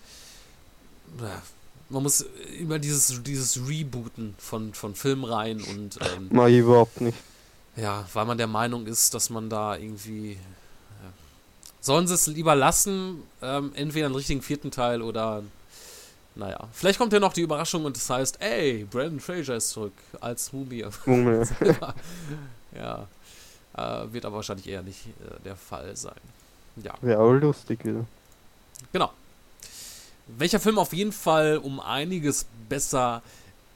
Man 1.89 2.03
muss 2.03 2.25
immer 2.57 2.79
dieses, 2.79 3.21
dieses 3.21 3.67
Rebooten 3.67 4.33
von, 4.37 4.73
von 4.73 4.95
Filmreihen 4.95 5.61
und. 5.61 5.99
Ähm, 5.99 6.29
Mal 6.31 6.51
überhaupt 6.51 7.01
nicht. 7.01 7.17
Ja, 7.75 8.07
weil 8.13 8.25
man 8.25 8.37
der 8.37 8.47
Meinung 8.47 8.87
ist, 8.87 9.13
dass 9.13 9.29
man 9.29 9.49
da 9.49 9.75
irgendwie 9.75 10.37
sollen 11.81 12.07
sie 12.07 12.13
es 12.13 12.27
lieber 12.27 12.55
lassen, 12.55 13.23
ähm, 13.41 13.71
entweder 13.75 14.05
einen 14.05 14.15
richtigen 14.15 14.41
vierten 14.41 14.71
Teil 14.71 15.01
oder 15.01 15.43
Naja, 16.35 16.59
vielleicht 16.71 16.97
kommt 16.97 17.11
ja 17.11 17.19
noch 17.19 17.33
die 17.33 17.41
Überraschung 17.41 17.83
und 17.83 17.97
das 17.97 18.09
heißt, 18.09 18.41
ey, 18.41 18.87
Brandon 18.89 19.19
Fraser 19.19 19.55
ist 19.57 19.71
zurück 19.71 19.93
als 20.21 20.53
Mumie. 20.53 20.85
Mumie. 21.05 21.45
ja, 22.75 23.07
äh, 23.75 24.13
wird 24.13 24.25
aber 24.25 24.37
wahrscheinlich 24.37 24.67
eher 24.67 24.83
nicht 24.83 25.07
äh, 25.07 25.43
der 25.43 25.57
Fall 25.57 25.95
sein. 25.97 26.15
Ja. 26.77 26.93
Wäre 27.01 27.19
auch 27.19 27.33
lustig 27.33 27.83
wieder. 27.83 28.05
Genau. 28.93 29.11
Welcher 30.27 30.61
Film 30.61 30.77
auf 30.77 30.93
jeden 30.93 31.11
Fall 31.11 31.57
um 31.57 31.81
einiges 31.81 32.45
besser 32.69 33.21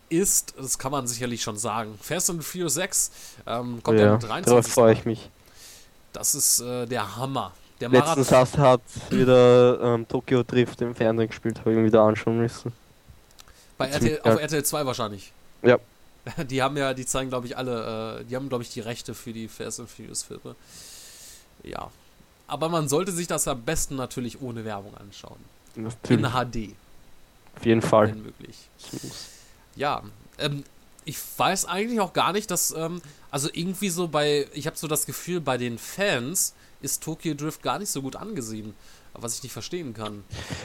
ist, 0.07 0.53
das 0.57 0.77
kann 0.77 0.91
man 0.91 1.07
sicherlich 1.07 1.41
schon 1.41 1.57
sagen. 1.57 1.97
Fast 2.01 2.29
and 2.29 2.43
Furious 2.43 2.75
6 2.75 3.11
ähm, 3.47 3.83
kommt 3.83 3.99
ja, 3.99 4.05
ja 4.05 4.13
am 4.13 4.19
23. 4.19 4.45
Darauf 4.45 4.67
freue 4.67 4.93
ich 4.93 5.03
mich. 5.03 5.29
Das 6.13 6.35
ist 6.35 6.61
äh, 6.61 6.85
der 6.85 7.17
Hammer. 7.17 7.51
Der 7.81 7.89
Letztens 7.89 8.31
hast, 8.31 8.57
hat 8.57 8.81
wieder 9.09 9.81
ähm, 9.81 10.07
Tokyo 10.07 10.43
Drift 10.43 10.81
im 10.81 10.95
Fernsehen 10.95 11.27
gespielt, 11.27 11.59
habe 11.59 11.71
ich 11.71 11.77
ihn 11.77 11.85
wieder 11.85 12.01
anschauen 12.01 12.37
müssen. 12.37 12.71
Bei 13.77 13.89
RTL, 13.89 14.21
auf 14.23 14.39
RTL 14.39 14.63
2 14.63 14.85
wahrscheinlich. 14.85 15.33
Ja. 15.61 15.77
Die 16.49 16.61
haben 16.61 16.77
ja, 16.77 16.93
die 16.93 17.05
zeigen 17.05 17.29
glaube 17.29 17.45
ich 17.45 17.55
alle, 17.55 18.21
äh, 18.21 18.23
die 18.23 18.35
haben 18.35 18.49
glaube 18.49 18.63
ich 18.63 18.71
die 18.71 18.79
Rechte 18.79 19.13
für 19.13 19.31
die 19.31 19.47
Fast 19.47 19.79
and 19.79 19.89
Furious 19.89 20.23
Filme. 20.23 20.55
Ja. 21.61 21.91
Aber 22.47 22.69
man 22.69 22.87
sollte 22.87 23.11
sich 23.11 23.27
das 23.27 23.47
am 23.47 23.61
besten 23.61 23.95
natürlich 23.95 24.41
ohne 24.41 24.65
Werbung 24.65 24.95
anschauen. 24.97 25.37
Natürlich. 25.75 26.23
In 26.23 26.31
HD. 26.31 26.75
Auf 27.57 27.65
jeden 27.65 27.81
Fall. 27.81 28.09
Wenn 28.09 28.23
möglich. 28.23 28.57
Ja, 29.75 30.01
ähm, 30.39 30.63
ich 31.05 31.17
weiß 31.37 31.65
eigentlich 31.65 31.99
auch 31.99 32.13
gar 32.13 32.33
nicht, 32.33 32.49
dass, 32.49 32.71
ähm, 32.71 33.01
also 33.29 33.49
irgendwie 33.53 33.89
so 33.89 34.07
bei, 34.07 34.47
ich 34.53 34.65
habe 34.65 34.77
so 34.77 34.87
das 34.87 35.05
Gefühl, 35.05 35.41
bei 35.41 35.57
den 35.57 35.77
Fans 35.77 36.53
ist 36.81 37.03
Tokyo 37.03 37.33
Drift 37.33 37.63
gar 37.63 37.79
nicht 37.79 37.89
so 37.89 38.01
gut 38.01 38.15
angesehen, 38.15 38.73
was 39.13 39.37
ich 39.37 39.43
nicht 39.43 39.53
verstehen 39.53 39.93
kann. 39.93 40.23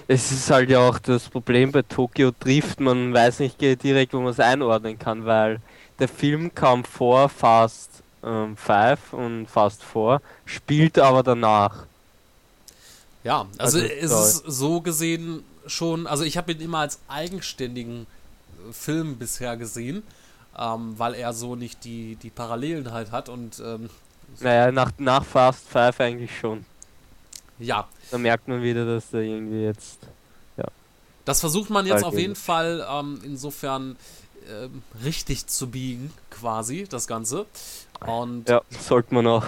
Es 0.09 0.33
ist 0.33 0.51
halt 0.51 0.71
ja 0.71 0.81
auch 0.81 0.99
das 0.99 1.29
Problem 1.29 1.73
bei 1.73 1.83
Tokyo 1.83 2.33
Drift, 2.39 2.81
man 2.81 3.13
weiß 3.13 3.41
nicht 3.41 3.61
direkt, 3.61 4.13
wo 4.13 4.21
man 4.21 4.33
es 4.33 4.41
einordnen 4.41 4.99
kann, 4.99 5.25
weil 5.25 5.61
der 5.99 6.09
Film 6.09 6.55
kam 6.55 6.85
vor 6.85 7.29
Fast 7.29 8.03
5 8.23 8.69
ähm, 8.69 8.97
und 9.13 9.47
Fast 9.47 9.83
4, 9.83 10.21
spielt 10.45 10.99
aber 10.99 11.23
danach. 11.23 11.87
Ja, 13.23 13.47
also, 13.59 13.79
also 13.79 13.91
ist 13.91 14.13
es 14.13 14.37
so 14.47 14.81
gesehen 14.81 15.45
schon, 15.67 16.07
also 16.07 16.25
ich 16.25 16.37
habe 16.37 16.53
ihn 16.53 16.61
immer 16.61 16.79
als 16.79 16.99
eigenständigen 17.09 18.07
äh, 18.69 18.73
Film 18.73 19.17
bisher 19.17 19.57
gesehen, 19.57 20.03
ähm, 20.59 20.95
weil 20.99 21.15
er 21.15 21.33
so 21.33 21.57
nicht 21.57 21.85
die, 21.85 22.17
die 22.17 22.31
Parallelen 22.31 22.93
halt 22.93 23.13
hat 23.13 23.29
und 23.29 23.61
ähm, 23.65 23.91
naja, 24.41 24.73
nach, 24.73 24.93
nach 24.99 25.25
Fast 25.25 25.69
5 25.69 26.01
eigentlich 26.01 26.39
schon. 26.39 26.65
Ja. 27.59 27.89
Da 28.11 28.19
merkt 28.19 28.49
man 28.49 28.63
wieder, 28.63 28.87
dass 28.87 29.13
er 29.13 29.21
irgendwie 29.21 29.65
jetzt. 29.65 29.99
Ja. 30.57 30.65
Das 31.25 31.41
versucht 31.41 31.71
man 31.71 31.87
jetzt 31.87 32.05
auf 32.05 32.19
jeden 32.19 32.37
Fall 32.37 32.87
ähm, 32.91 33.21
insofern 33.25 33.97
ähm, 34.51 34.83
richtig 35.05 35.47
zu 35.47 35.69
biegen, 35.69 36.13
quasi, 36.31 36.87
das 36.89 37.07
Ganze. 37.07 37.47
Und 38.07 38.49
ja, 38.49 38.63
sollte 38.71 39.15
man 39.15 39.27
auch. 39.27 39.45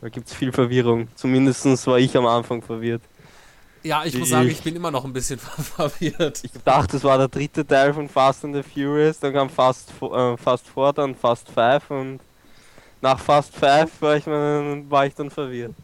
Da 0.00 0.08
gibt 0.08 0.28
es 0.28 0.34
viel 0.34 0.52
Verwirrung. 0.52 1.08
Zumindest 1.16 1.86
war 1.86 1.98
ich 1.98 2.16
am 2.16 2.26
Anfang 2.26 2.62
verwirrt. 2.62 3.02
Ja, 3.82 4.04
ich 4.04 4.18
muss 4.18 4.30
sagen, 4.30 4.48
ich 4.48 4.62
bin 4.62 4.74
immer 4.74 4.90
noch 4.90 5.04
ein 5.04 5.12
bisschen 5.12 5.38
verwirrt. 5.76 6.40
Ich 6.42 6.50
dachte, 6.64 6.96
es 6.96 7.04
war 7.04 7.18
der 7.18 7.28
dritte 7.28 7.66
Teil 7.66 7.94
von 7.94 8.08
Fast 8.08 8.44
and 8.44 8.54
the 8.54 8.62
Furious, 8.62 9.20
dann 9.20 9.32
kam 9.32 9.48
Fast, 9.48 9.90
äh, 10.02 10.36
Fast 10.36 10.66
4, 10.68 10.92
dann 10.92 11.14
Fast 11.14 11.48
5 11.48 11.90
und 11.90 12.20
nach 13.00 13.20
Fast 13.20 13.54
5 13.54 14.00
war 14.00 14.16
ich, 14.16 14.26
war 14.26 15.06
ich 15.06 15.14
dann 15.14 15.30
verwirrt. 15.30 15.74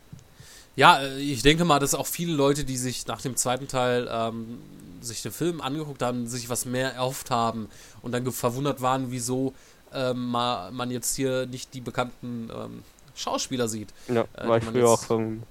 Ja, 0.76 1.02
äh, 1.02 1.18
ich 1.18 1.42
denke 1.42 1.64
mal, 1.64 1.78
dass 1.78 1.94
auch 1.94 2.06
viele 2.06 2.32
Leute, 2.32 2.64
die 2.64 2.76
sich 2.76 3.06
nach 3.06 3.20
dem 3.20 3.36
zweiten 3.36 3.68
Teil 3.68 4.08
ähm, 4.10 4.58
sich 5.00 5.22
den 5.22 5.32
Film 5.32 5.60
angeguckt 5.60 6.02
haben, 6.02 6.26
sich 6.26 6.48
was 6.48 6.64
mehr 6.64 6.94
erhofft 6.94 7.30
haben 7.30 7.68
und 8.02 8.12
dann 8.12 8.30
verwundert 8.32 8.80
waren, 8.80 9.10
wieso 9.10 9.52
ähm, 9.92 10.30
man 10.30 10.90
jetzt 10.90 11.16
hier 11.16 11.46
nicht 11.46 11.74
die 11.74 11.80
bekannten 11.80 12.50
ähm, 12.54 12.82
Schauspieler 13.14 13.68
sieht. 13.68 13.88
Ja, 14.08 14.24
äh, 14.34 14.48
war 14.48 14.58
ich 14.58 14.64
früher 14.64 14.88
auch 14.88 15.02
verwundert. 15.02 15.46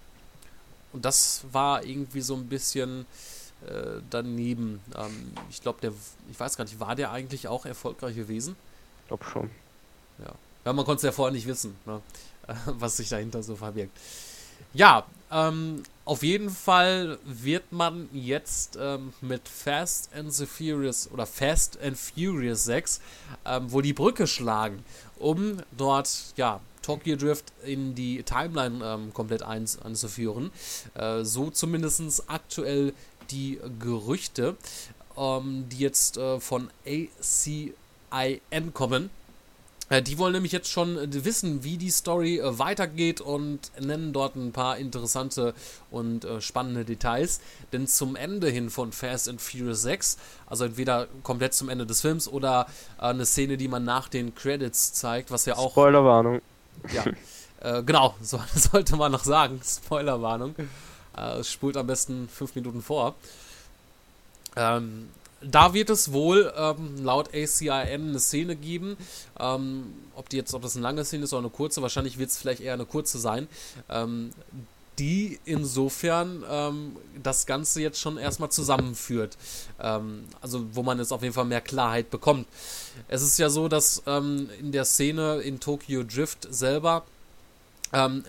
Und 0.94 1.06
das 1.06 1.44
war 1.52 1.84
irgendwie 1.84 2.22
so 2.22 2.36
ein 2.36 2.48
bisschen 2.48 3.06
äh, 3.68 4.02
daneben. 4.10 4.80
Ähm, 4.98 5.34
ich 5.50 5.62
glaube, 5.62 5.80
der, 5.82 5.94
ich 6.30 6.40
weiß 6.40 6.58
gar 6.58 6.66
nicht, 6.66 6.80
war 6.80 6.96
der 6.96 7.12
eigentlich 7.12 7.48
auch 7.48 7.66
erfolgreich 7.66 8.16
gewesen? 8.16 8.56
Ich 9.04 9.08
glaube 9.08 9.24
schon. 9.26 9.50
Ja. 10.20 10.34
Ja, 10.66 10.74
man 10.74 10.86
konnte 10.86 10.98
es 10.98 11.04
ja 11.04 11.12
vorher 11.12 11.34
nicht 11.34 11.48
wissen, 11.48 11.76
ne? 11.86 12.02
was 12.66 12.98
sich 12.98 13.10
dahinter 13.10 13.44
so 13.44 13.56
verbirgt. 13.56 13.92
Ja, 14.74 15.06
ähm, 15.32 15.84
auf 16.06 16.24
jeden 16.24 16.50
Fall 16.50 17.18
wird 17.24 17.72
man 17.72 18.10
jetzt 18.14 18.78
ähm, 18.80 19.14
mit 19.22 19.48
Fast 19.48 20.10
and 20.14 20.34
the 20.34 20.46
Furious 20.46 21.10
oder 21.12 21.26
Fast 21.26 21.80
and 21.82 21.98
Furious 21.98 22.66
6 22.66 23.02
ähm, 23.46 23.72
wohl 23.72 23.84
die 23.84 23.94
Brücke 23.94 24.28
schlagen, 24.28 24.84
um 25.20 25.58
dort 25.78 26.34
ja 26.38 26.60
Tokyo 26.82 27.16
Drift 27.16 27.54
in 27.64 27.96
die 27.96 28.24
Timeline 28.24 28.84
ähm, 28.84 29.14
komplett 29.14 29.44
einzuführen. 29.44 30.52
Äh, 30.96 31.24
so 31.24 31.50
zumindest 31.50 32.24
aktuell 32.28 32.94
die 33.30 33.60
Gerüchte, 33.80 34.56
ähm, 35.18 35.66
die 35.70 35.80
jetzt 35.80 36.18
äh, 36.18 36.40
von 36.40 36.70
ACIN 36.86 38.74
kommen. 38.74 39.10
Äh, 39.92 40.02
die 40.02 40.18
wollen 40.18 40.32
nämlich 40.32 40.54
jetzt 40.54 40.72
schon 40.72 40.98
wissen, 41.26 41.66
wie 41.66 41.78
die 41.78 41.90
Story 41.90 42.40
äh, 42.40 42.58
weitergeht 42.58 43.20
und 43.20 43.72
nennen 43.78 44.14
dort 44.14 44.38
ein 44.38 44.54
paar 44.54 44.78
interessante 44.78 45.54
und 45.92 46.24
äh, 46.24 46.40
spannende 46.40 46.86
Details. 46.86 47.42
Denn 47.74 47.88
zum 47.88 48.16
Ende 48.16 48.50
hin 48.50 48.70
von 48.70 48.94
Fast 48.94 49.28
and 49.28 49.42
Furious 49.42 49.82
6, 49.82 50.18
also 50.48 50.64
entweder 50.64 51.08
komplett 51.24 51.54
zum 51.54 51.68
Ende 51.68 51.86
des 51.86 52.00
Films 52.00 52.30
oder 52.30 52.68
äh, 53.00 53.08
eine 53.08 53.26
Szene, 53.26 53.58
die 53.58 53.68
man 53.68 53.84
nach 53.84 54.08
den 54.08 54.34
Credits 54.34 54.94
zeigt, 54.94 55.30
was 55.30 55.46
ja 55.46 55.58
auch. 55.58 55.72
Spoilerwarnung. 55.72 56.42
Ja, 56.94 57.04
äh, 57.60 57.84
genau, 57.84 58.16
so, 58.22 58.40
sollte 58.56 58.96
man 58.96 59.12
noch 59.12 59.26
sagen. 59.26 59.60
Spoilerwarnung. 59.62 60.56
Äh, 61.18 61.44
spult 61.44 61.76
am 61.76 61.88
besten 61.88 62.30
fünf 62.30 62.56
Minuten 62.56 62.82
vor. 62.82 63.16
Ähm, 64.56 65.10
da 65.42 65.74
wird 65.74 65.90
es 65.90 66.12
wohl 66.12 66.54
ähm, 66.56 67.04
laut 67.04 67.34
ACIN 67.34 68.10
eine 68.10 68.20
Szene 68.20 68.56
geben. 68.56 68.98
Ähm, 69.40 69.94
ob 70.16 70.30
die 70.30 70.38
jetzt, 70.38 70.54
ob 70.54 70.62
das 70.62 70.76
eine 70.76 70.84
lange 70.84 71.04
Szene 71.06 71.24
ist 71.24 71.34
oder 71.34 71.42
eine 71.42 71.50
kurze, 71.50 71.82
wahrscheinlich 71.82 72.18
wird 72.18 72.30
es 72.30 72.38
vielleicht 72.38 72.62
eher 72.62 72.74
eine 72.74 72.86
kurze 72.86 73.18
sein. 73.20 73.48
Ähm, 73.90 74.32
die 75.00 75.40
insofern 75.46 76.44
ähm, 76.48 76.96
das 77.24 77.46
Ganze 77.46 77.82
jetzt 77.82 78.00
schon 78.00 78.18
erstmal 78.18 78.52
zusammenführt. 78.52 79.38
Ähm, 79.80 80.26
also 80.42 80.66
wo 80.76 80.84
man 80.84 81.00
jetzt 81.00 81.12
auf 81.12 81.24
jeden 81.24 81.34
Fall 81.34 81.46
mehr 81.46 81.62
Klarheit 81.62 82.12
bekommt. 82.12 82.48
Es 83.08 83.22
ist 83.22 83.40
ja 83.40 83.50
so, 83.50 83.68
dass 83.68 84.04
ähm, 84.06 84.50
in 84.60 84.72
der 84.72 84.86
Szene 84.86 85.38
in 85.38 85.60
Tokyo 85.60 86.04
Drift 86.04 86.48
selber 86.52 87.04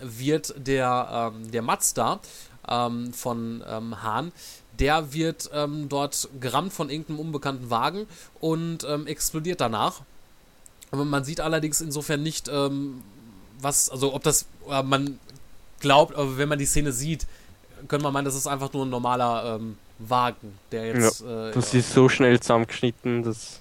wird 0.01 0.53
der, 0.57 1.31
der 1.53 1.61
Mazda 1.61 2.19
von 2.67 3.63
Hahn 3.65 4.33
der 4.79 5.13
wird 5.13 5.49
ähm, 5.53 5.87
dort 5.89 6.29
gerammt 6.39 6.73
von 6.73 6.89
irgendeinem 6.89 7.19
unbekannten 7.19 7.69
Wagen 7.69 8.07
und 8.39 8.83
ähm, 8.83 9.07
explodiert 9.07 9.61
danach. 9.61 10.01
Aber 10.91 11.05
man 11.05 11.23
sieht 11.23 11.41
allerdings 11.41 11.81
insofern 11.81 12.23
nicht, 12.23 12.49
ähm, 12.51 13.01
was, 13.59 13.89
also 13.89 14.13
ob 14.13 14.23
das, 14.23 14.45
äh, 14.69 14.83
man 14.83 15.19
glaubt, 15.79 16.13
wenn 16.17 16.49
man 16.49 16.59
die 16.59 16.65
Szene 16.65 16.91
sieht, 16.91 17.27
könnte 17.87 18.03
man 18.03 18.13
meinen, 18.13 18.25
das 18.25 18.35
ist 18.35 18.47
einfach 18.47 18.71
nur 18.73 18.85
ein 18.85 18.89
normaler 18.89 19.55
ähm, 19.55 19.77
Wagen, 19.99 20.57
der 20.71 20.87
jetzt. 20.87 21.21
Ja, 21.21 21.49
äh, 21.49 21.51
das 21.51 21.73
ist 21.73 21.93
so 21.93 22.09
schnell 22.09 22.39
zusammengeschnitten, 22.39 23.23
das 23.23 23.59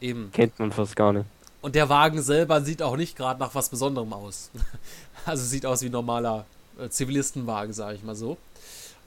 eben. 0.00 0.30
kennt 0.32 0.58
man 0.58 0.72
fast 0.72 0.96
gar 0.96 1.12
nicht. 1.12 1.26
Und 1.60 1.74
der 1.74 1.88
Wagen 1.88 2.22
selber 2.22 2.60
sieht 2.60 2.82
auch 2.82 2.96
nicht 2.96 3.16
gerade 3.16 3.40
nach 3.40 3.54
was 3.54 3.68
Besonderem 3.68 4.12
aus. 4.12 4.50
also 5.24 5.44
sieht 5.44 5.64
aus 5.66 5.82
wie 5.82 5.86
ein 5.86 5.92
normaler 5.92 6.44
äh, 6.78 6.88
Zivilistenwagen, 6.88 7.72
sage 7.72 7.96
ich 7.96 8.02
mal 8.02 8.14
so. 8.14 8.36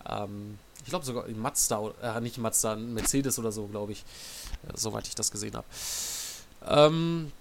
Ähm, 0.10 0.58
ich 0.88 0.89
glaube 0.89 1.06
sogar 1.06 1.28
in 1.28 1.38
Mazda, 1.38 1.91
äh, 2.02 2.21
nicht 2.21 2.38
Mazda, 2.38 2.78
Mercedes 2.78 3.38
oder 3.38 3.52
so, 3.52 3.67
glaube 3.67 3.91
ich. 3.91 4.06
Äh, 4.65 4.71
soweit 4.73 5.06
ich 5.06 5.15
das 5.15 5.32
gesehen 5.32 5.54
habe. 5.54 5.67
Ähm, 6.65 7.34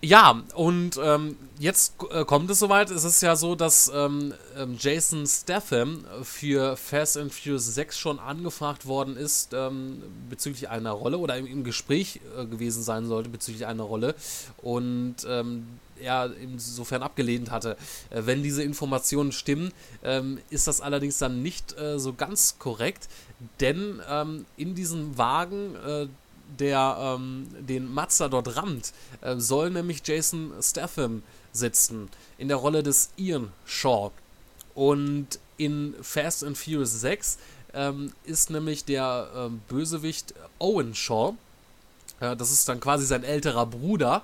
ja, 0.00 0.44
und 0.54 1.00
ähm, 1.02 1.36
jetzt 1.58 1.94
äh, 2.12 2.24
kommt 2.24 2.48
es 2.48 2.60
soweit. 2.60 2.90
Es 2.90 3.02
ist 3.02 3.20
ja 3.22 3.34
so, 3.34 3.56
dass 3.56 3.90
ähm, 3.92 4.32
ähm 4.56 4.76
Jason 4.78 5.26
Statham 5.26 6.04
für 6.22 6.76
Fast 6.76 7.16
and 7.16 7.34
Furious 7.34 7.74
6 7.74 7.98
schon 7.98 8.20
angefragt 8.20 8.86
worden 8.86 9.16
ist 9.16 9.52
ähm, 9.52 10.00
bezüglich 10.30 10.68
einer 10.68 10.92
Rolle 10.92 11.18
oder 11.18 11.36
im, 11.36 11.46
im 11.48 11.64
Gespräch 11.64 12.20
äh, 12.38 12.46
gewesen 12.46 12.84
sein 12.84 13.08
sollte 13.08 13.30
bezüglich 13.30 13.66
einer 13.66 13.82
Rolle. 13.82 14.14
Und 14.58 15.16
ähm, 15.28 15.66
er 16.00 16.32
insofern 16.40 17.02
abgelehnt 17.02 17.50
hatte. 17.50 17.76
Äh, 18.10 18.22
wenn 18.24 18.42
diese 18.42 18.62
Informationen 18.62 19.32
stimmen, 19.32 19.72
ähm, 20.02 20.38
ist 20.50 20.66
das 20.66 20.80
allerdings 20.80 21.18
dann 21.18 21.42
nicht 21.42 21.78
äh, 21.78 21.98
so 21.98 22.12
ganz 22.12 22.58
korrekt, 22.58 23.08
denn 23.60 24.00
ähm, 24.08 24.46
in 24.56 24.74
diesem 24.74 25.16
Wagen, 25.16 25.74
äh, 25.76 26.06
der 26.58 26.96
ähm, 26.98 27.46
den 27.60 27.92
Mazda 27.92 28.28
dort 28.28 28.56
rammt, 28.56 28.92
äh, 29.20 29.36
soll 29.36 29.70
nämlich 29.70 30.00
Jason 30.04 30.52
Statham 30.60 31.22
sitzen, 31.52 32.08
in 32.38 32.48
der 32.48 32.56
Rolle 32.56 32.82
des 32.82 33.10
Ian 33.16 33.52
Shaw. 33.66 34.10
Und 34.74 35.38
in 35.56 35.94
Fast 36.02 36.44
and 36.44 36.56
Furious 36.56 37.00
6 37.00 37.38
ähm, 37.74 38.12
ist 38.24 38.50
nämlich 38.50 38.84
der 38.84 39.28
ähm, 39.34 39.60
Bösewicht 39.68 40.34
Owen 40.58 40.94
Shaw. 40.94 41.34
Äh, 42.20 42.36
das 42.36 42.50
ist 42.50 42.68
dann 42.68 42.80
quasi 42.80 43.04
sein 43.04 43.24
älterer 43.24 43.66
Bruder. 43.66 44.22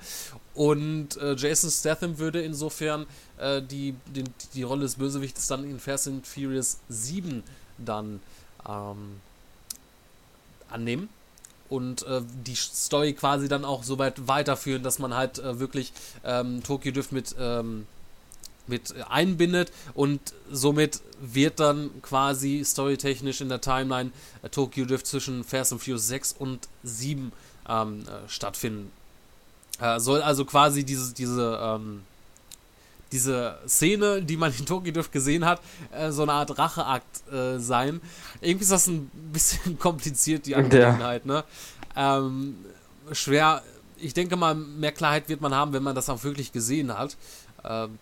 Und 0.55 1.17
äh, 1.17 1.35
Jason 1.35 1.71
Statham 1.71 2.19
würde 2.19 2.40
insofern 2.40 3.07
äh, 3.38 3.61
die, 3.61 3.95
die, 4.14 4.25
die 4.55 4.62
Rolle 4.62 4.83
des 4.83 4.97
Bösewichts 4.97 5.49
dann 5.49 5.64
in 5.64 5.81
Fast 5.81 6.07
and 6.07 6.27
Furious 6.27 6.79
7 6.88 7.43
dann 7.79 8.21
ähm, 8.69 9.21
annehmen 10.69 11.09
und 11.69 12.07
äh, 12.07 12.21
die 12.47 12.55
Story 12.55 13.14
quasi 13.14 13.49
dann 13.49 13.64
auch 13.64 13.83
so 13.83 13.99
weit 13.99 14.29
weiterführen, 14.29 14.83
dass 14.83 14.99
man 14.99 15.14
halt 15.14 15.38
äh, 15.38 15.59
wirklich 15.59 15.93
ähm, 16.25 16.62
Tokyo 16.62 16.93
Drift 16.93 17.11
mit, 17.11 17.35
ähm, 17.38 17.87
mit 18.67 18.95
einbindet 19.09 19.73
und 19.95 20.21
somit 20.51 21.01
wird 21.21 21.59
dann 21.59 21.90
quasi 22.03 22.62
storytechnisch 22.64 23.40
in 23.40 23.49
der 23.49 23.61
Timeline 23.61 24.12
äh, 24.43 24.51
Tokyo 24.51 24.85
Drift 24.85 25.07
zwischen 25.07 25.43
Fast 25.43 25.73
and 25.73 25.83
Furious 25.83 26.07
6 26.07 26.37
und 26.38 26.69
7 26.85 27.33
ähm, 27.69 28.03
äh, 28.03 28.29
stattfinden. 28.29 28.93
Äh, 29.85 30.01
soll 30.01 30.23
also 30.23 30.44
quasi 30.44 30.83
diese, 30.85 31.12
diese 31.12 31.59
ähm, 31.62 32.03
diese 33.12 33.59
Szene, 33.68 34.23
die 34.23 34.37
man 34.37 34.53
in 34.59 34.66
Tokyo 34.66 34.92
Drift 34.92 35.12
gesehen 35.12 35.44
hat, 35.44 35.61
äh, 35.92 36.11
so 36.11 36.23
eine 36.23 36.33
Art 36.33 36.59
Racheakt 36.59 37.33
äh, 37.33 37.59
sein. 37.59 38.01
Irgendwie 38.40 38.64
ist 38.64 38.73
das 38.73 38.88
ein 38.88 39.11
bisschen 39.33 39.79
kompliziert, 39.87 40.47
die 40.47 40.57
Angelegenheit, 40.57 41.27
ne? 41.27 41.44
Ähm, 41.97 42.57
schwer. 43.12 43.62
Ich 43.99 44.14
denke 44.14 44.37
mal, 44.37 44.55
mehr 44.55 44.90
Klarheit 44.90 45.29
wird 45.29 45.40
man 45.40 45.55
haben, 45.55 45.73
wenn 45.73 45.83
man 45.83 45.94
das 45.94 46.09
auch 46.09 46.25
wirklich 46.25 46.51
gesehen 46.51 46.97
hat. 46.97 47.16
Ähm, 47.62 47.99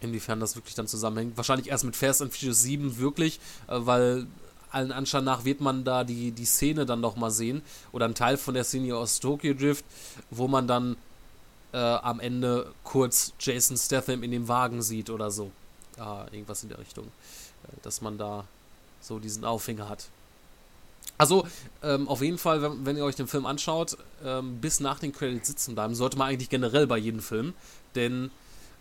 inwiefern 0.00 0.40
das 0.40 0.56
wirklich 0.56 0.74
dann 0.74 0.86
zusammenhängt. 0.86 1.36
Wahrscheinlich 1.36 1.68
erst 1.68 1.84
mit 1.84 1.96
Fast 1.96 2.22
and 2.22 2.32
Furious 2.32 2.62
7 2.62 2.98
wirklich, 2.98 3.40
äh, 3.66 3.74
weil 3.78 4.26
allen 4.70 4.92
Anschein 4.92 5.24
nach 5.24 5.44
wird 5.44 5.60
man 5.60 5.84
da 5.84 6.04
die, 6.04 6.30
die 6.30 6.44
Szene 6.44 6.86
dann 6.86 7.02
doch 7.02 7.16
mal 7.16 7.30
sehen. 7.30 7.62
Oder 7.92 8.06
ein 8.06 8.14
Teil 8.14 8.36
von 8.36 8.54
der 8.54 8.64
Szene 8.64 8.96
aus 8.96 9.20
Tokyo 9.20 9.54
Drift, 9.54 9.84
wo 10.30 10.48
man 10.48 10.66
dann 10.66 10.96
äh, 11.72 11.78
am 11.78 12.20
Ende 12.20 12.72
kurz 12.84 13.32
Jason 13.38 13.76
Statham 13.76 14.22
in 14.22 14.30
dem 14.30 14.48
Wagen 14.48 14.82
sieht 14.82 15.10
oder 15.10 15.30
so. 15.30 15.50
Äh, 15.96 16.34
irgendwas 16.34 16.62
in 16.62 16.68
der 16.68 16.78
Richtung. 16.78 17.04
Äh, 17.64 17.76
dass 17.82 18.00
man 18.00 18.18
da 18.18 18.44
so 19.00 19.18
diesen 19.18 19.44
Aufhänger 19.44 19.88
hat. 19.88 20.06
Also, 21.16 21.46
ähm, 21.82 22.08
auf 22.08 22.22
jeden 22.22 22.38
Fall, 22.38 22.62
wenn, 22.62 22.86
wenn, 22.86 22.96
ihr 22.96 23.04
euch 23.04 23.16
den 23.16 23.26
Film 23.26 23.46
anschaut, 23.46 23.96
ähm, 24.24 24.60
bis 24.60 24.78
nach 24.80 25.00
den 25.00 25.12
Credits 25.12 25.48
sitzen 25.48 25.74
bleiben, 25.74 25.94
sollte 25.94 26.16
man 26.16 26.28
eigentlich 26.28 26.48
generell 26.48 26.86
bei 26.86 26.96
jedem 26.96 27.20
Film, 27.20 27.54
denn 27.96 28.30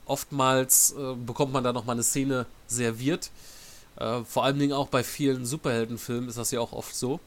oftmals 0.06 0.92
äh, 0.92 1.16
bekommt 1.16 1.52
man 1.52 1.64
da 1.64 1.74
nochmal 1.74 1.96
eine 1.96 2.04
Szene 2.04 2.46
serviert. 2.68 3.32
Äh, 3.98 4.24
vor 4.24 4.44
allen 4.44 4.60
Dingen 4.60 4.74
auch 4.74 4.88
bei 4.88 5.04
vielen 5.04 5.46
Superheldenfilmen 5.46 6.30
ist 6.30 6.38
das 6.38 6.52
ja 6.52 6.60
auch 6.60 6.74
oft 6.74 6.96
so, 6.96 7.20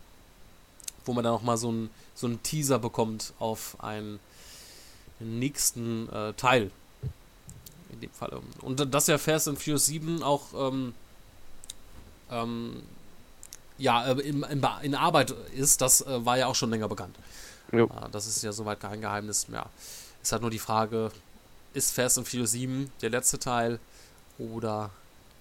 wo 1.05 1.13
man 1.13 1.25
da 1.25 1.31
nochmal 1.31 1.57
so 1.57 1.69
einen 1.69 1.91
so 2.15 2.27
einen 2.27 2.43
Teaser 2.43 2.79
bekommt 2.79 3.33
auf 3.39 3.77
ein 3.81 4.21
nächsten 5.19 6.09
äh, 6.11 6.33
Teil. 6.35 6.71
In 7.91 8.01
dem 8.01 8.11
Fall. 8.11 8.41
Und 8.61 8.95
dass 8.95 9.07
ja 9.09 9.19
Fast 9.19 9.49
and 9.49 9.59
Furious 9.59 9.87
7 9.87 10.23
auch 10.23 10.47
ähm, 10.55 10.95
ähm, 12.31 12.83
ja, 13.79 14.07
äh, 14.07 14.21
in, 14.21 14.43
in, 14.45 14.67
in, 14.83 14.95
Arbeit 14.95 15.33
ist, 15.57 15.81
das 15.81 16.03
äh, 16.03 16.25
war 16.25 16.39
ja 16.39 16.47
auch 16.47 16.55
schon 16.55 16.71
länger 16.71 16.89
bekannt. 16.89 17.17
Jo. 17.73 17.89
das 18.11 18.27
ist 18.27 18.43
ja 18.43 18.53
soweit 18.53 18.81
kein 18.81 19.01
Geheimnis 19.01 19.49
mehr. 19.49 19.67
Ist 20.23 20.33
halt 20.33 20.43
nur 20.43 20.51
die 20.51 20.59
Frage, 20.59 21.11
ist 21.73 21.93
Fast 21.93 22.19
and 22.19 22.29
Furious 22.29 22.53
7 22.53 22.91
der 23.01 23.11
letzte 23.11 23.39
Teil 23.39 23.79
oder 24.39 24.91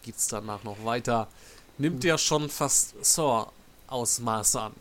geht 0.04 0.18
es 0.18 0.28
danach 0.28 0.64
noch 0.64 0.84
weiter? 0.84 1.28
Nimmt 1.78 2.04
ja 2.04 2.18
schon 2.18 2.50
fast 2.50 2.94
Saw-Ausmaße 3.04 4.62
an. 4.62 4.74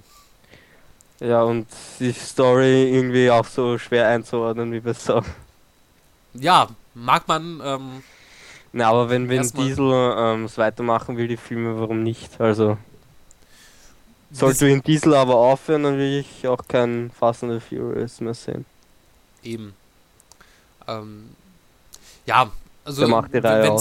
Ja, 1.21 1.43
und 1.43 1.67
die 1.99 2.13
Story 2.13 2.95
irgendwie 2.95 3.31
auch 3.31 3.47
so 3.47 3.77
schwer 3.79 4.09
einzuordnen 4.09 4.73
wie 4.73 4.81
bei 4.81 4.93
Saw. 4.93 5.23
Ja, 6.35 6.69
mag 6.95 7.27
man. 7.27 7.61
Ähm, 7.65 8.03
Na, 8.73 8.89
aber 8.91 9.11
wenn 9.11 9.29
Vin 9.29 9.51
Diesel 9.57 10.15
ähm, 10.17 10.45
es 10.45 10.59
weitermachen 10.59 11.17
will, 11.17 11.27
die 11.27 11.37
Filme, 11.37 11.79
warum 11.81 12.03
nicht? 12.03 12.41
Also. 12.41 12.79
Sollte 14.31 14.67
Vin 14.67 14.83
Diesel 14.83 15.15
aber 15.15 15.37
aufhören, 15.37 15.85
dann 15.85 15.99
will 15.99 16.21
ich 16.21 16.47
auch 16.47 16.61
kein 16.69 17.11
Fast 17.19 17.43
and 17.43 17.53
the 17.53 17.61
Furious 17.61 18.21
mehr 18.21 18.35
sehen. 18.35 18.65
Eben. 19.43 19.75
Ähm, 20.87 21.31
ja, 22.27 22.51
also. 22.85 23.01
Der 23.01 23.09
macht 23.09 23.33
die 23.33 23.39
Reihe 23.39 23.77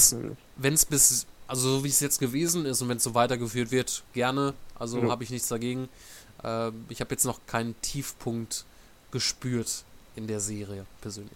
Wenn 0.58 0.74
es 0.74 0.86
bis. 0.86 1.26
Also, 1.48 1.78
so 1.78 1.84
wie 1.86 1.88
es 1.88 2.02
jetzt 2.02 2.20
gewesen 2.20 2.66
ist 2.66 2.82
und 2.82 2.90
wenn 2.90 2.98
es 2.98 3.04
so 3.04 3.16
weitergeführt 3.16 3.72
wird, 3.72 4.04
gerne. 4.14 4.54
Also, 4.78 5.00
ja. 5.00 5.10
habe 5.10 5.24
ich 5.24 5.30
nichts 5.30 5.48
dagegen. 5.48 5.88
Äh, 6.44 6.72
ich 6.90 7.00
habe 7.00 7.12
jetzt 7.12 7.24
noch 7.24 7.40
keinen 7.48 7.80
Tiefpunkt 7.82 8.66
gespürt 9.12 9.86
in 10.16 10.28
der 10.28 10.40
Serie 10.40 10.86
persönlich. 11.02 11.32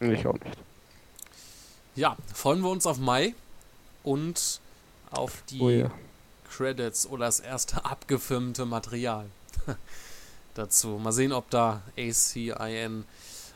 Ich 0.00 0.26
auch 0.26 0.34
nicht. 0.34 0.58
Ja, 1.94 2.16
freuen 2.32 2.60
wir 2.60 2.70
uns 2.70 2.86
auf 2.86 2.98
Mai 2.98 3.34
und 4.02 4.60
auf 5.10 5.42
die 5.50 5.60
oh 5.60 5.70
ja. 5.70 5.90
Credits 6.50 7.06
oder 7.06 7.26
das 7.26 7.40
erste 7.40 7.84
abgefilmte 7.84 8.64
Material 8.64 9.26
dazu. 10.54 10.98
Mal 10.98 11.12
sehen, 11.12 11.32
ob 11.32 11.50
da 11.50 11.82
ACIN 11.96 13.04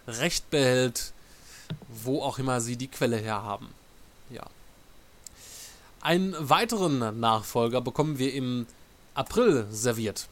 recht 0.06 0.50
behält, 0.50 1.12
wo 1.88 2.22
auch 2.22 2.38
immer 2.38 2.60
sie 2.60 2.76
die 2.76 2.88
Quelle 2.88 3.16
herhaben. 3.16 3.68
Ja. 4.30 4.44
Einen 6.00 6.34
weiteren 6.38 7.20
Nachfolger 7.20 7.80
bekommen 7.80 8.18
wir 8.18 8.32
im 8.32 8.66
April 9.14 9.66
serviert. 9.70 10.28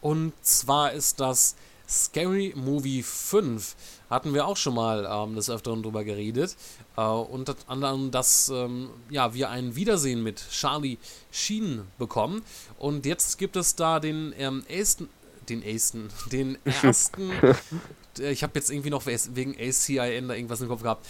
Und 0.00 0.32
zwar 0.42 0.92
ist 0.92 1.20
das 1.20 1.56
Scary 1.88 2.52
Movie 2.56 3.02
5. 3.02 3.76
Hatten 4.10 4.34
wir 4.34 4.46
auch 4.46 4.56
schon 4.56 4.74
mal 4.74 5.08
ähm, 5.10 5.34
des 5.34 5.50
Öfteren 5.50 5.82
drüber 5.82 6.04
geredet. 6.04 6.56
Äh, 6.96 7.02
unter 7.02 7.56
anderem, 7.66 8.10
dass 8.10 8.48
ähm, 8.48 8.90
ja, 9.10 9.34
wir 9.34 9.50
ein 9.50 9.76
Wiedersehen 9.76 10.22
mit 10.22 10.42
Charlie 10.50 10.98
Sheen 11.30 11.82
bekommen. 11.98 12.42
Und 12.78 13.06
jetzt 13.06 13.38
gibt 13.38 13.56
es 13.56 13.76
da 13.76 14.00
den 14.00 14.34
ähm, 14.38 14.64
ersten, 14.68 15.08
den 15.48 15.62
ersten, 15.62 16.08
den 16.30 16.58
ersten, 16.82 17.30
ich 18.18 18.42
habe 18.42 18.52
jetzt 18.56 18.70
irgendwie 18.70 18.90
noch 18.90 19.06
wegen 19.06 19.54
ACIN 19.58 20.28
da 20.28 20.34
irgendwas 20.34 20.60
im 20.60 20.68
Kopf 20.68 20.82
gehabt, 20.82 21.06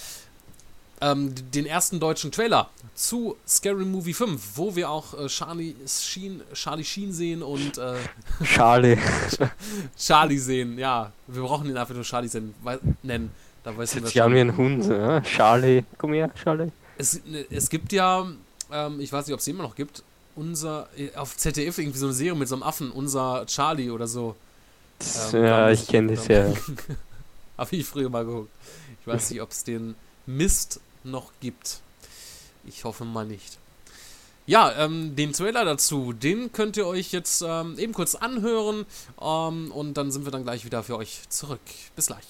ähm, 1.00 1.34
den 1.52 1.66
ersten 1.66 2.00
deutschen 2.00 2.30
Trailer 2.32 2.70
zu 2.94 3.36
Scary 3.46 3.84
Movie 3.84 4.14
5, 4.14 4.40
wo 4.54 4.76
wir 4.76 4.90
auch 4.90 5.18
äh, 5.18 5.26
Charlie, 5.26 5.74
Sheen, 5.86 6.42
Charlie 6.52 6.84
Sheen 6.84 7.12
sehen 7.12 7.42
und 7.42 7.78
äh, 7.78 7.94
Charlie. 8.44 8.98
Charlie 9.98 10.38
sehen, 10.38 10.78
ja. 10.78 11.12
Wir 11.26 11.42
brauchen 11.42 11.68
ihn 11.68 11.76
einfach 11.76 11.94
nur 11.94 12.04
Charlie 12.04 12.28
sehen, 12.28 12.54
nennen. 13.02 13.30
Da 13.64 13.76
weiß 13.76 13.94
Jetzt 13.94 14.14
haben 14.16 14.34
wir 14.34 14.42
einen 14.42 14.56
Hund, 14.56 14.84
ja? 14.86 15.20
Charlie. 15.22 15.84
Komm 15.96 16.12
her, 16.12 16.30
Charlie. 16.42 16.70
Es, 16.98 17.24
ne, 17.24 17.46
es 17.50 17.70
gibt 17.70 17.92
ja, 17.92 18.26
ähm, 18.70 19.00
ich 19.00 19.12
weiß 19.12 19.26
nicht, 19.26 19.34
ob 19.34 19.40
es 19.40 19.48
immer 19.48 19.62
noch 19.62 19.74
gibt, 19.74 20.02
unser, 20.36 20.88
äh, 20.96 21.14
auf 21.16 21.36
ZDF 21.36 21.78
irgendwie 21.78 21.98
so 21.98 22.06
eine 22.06 22.14
Serie 22.14 22.38
mit 22.38 22.48
so 22.48 22.56
einem 22.56 22.62
Affen, 22.62 22.90
unser 22.90 23.46
Charlie 23.46 23.90
oder 23.90 24.06
so. 24.06 24.36
Ähm, 25.32 25.44
ja, 25.44 25.70
ich 25.70 25.86
kenne 25.86 26.14
das 26.14 26.28
ja. 26.28 26.52
Habe 27.58 27.76
ich 27.76 27.86
früher 27.86 28.10
mal 28.10 28.24
geguckt. 28.24 28.50
Ich 29.00 29.06
weiß 29.06 29.30
nicht, 29.30 29.40
ob 29.40 29.50
es 29.50 29.64
den 29.64 29.94
Mist 30.26 30.80
noch 31.02 31.32
gibt. 31.40 31.80
Ich 32.64 32.84
hoffe 32.84 33.04
mal 33.04 33.26
nicht. 33.26 33.58
Ja, 34.46 34.72
ähm, 34.84 35.16
den 35.16 35.32
Trailer 35.32 35.64
dazu, 35.64 36.12
den 36.12 36.52
könnt 36.52 36.76
ihr 36.76 36.86
euch 36.86 37.12
jetzt 37.12 37.42
ähm, 37.46 37.78
eben 37.78 37.94
kurz 37.94 38.14
anhören 38.14 38.84
ähm, 39.20 39.72
und 39.72 39.94
dann 39.94 40.10
sind 40.10 40.26
wir 40.26 40.32
dann 40.32 40.44
gleich 40.44 40.66
wieder 40.66 40.82
für 40.82 40.98
euch 40.98 41.22
zurück. 41.30 41.60
Bis 41.96 42.08
gleich. 42.08 42.26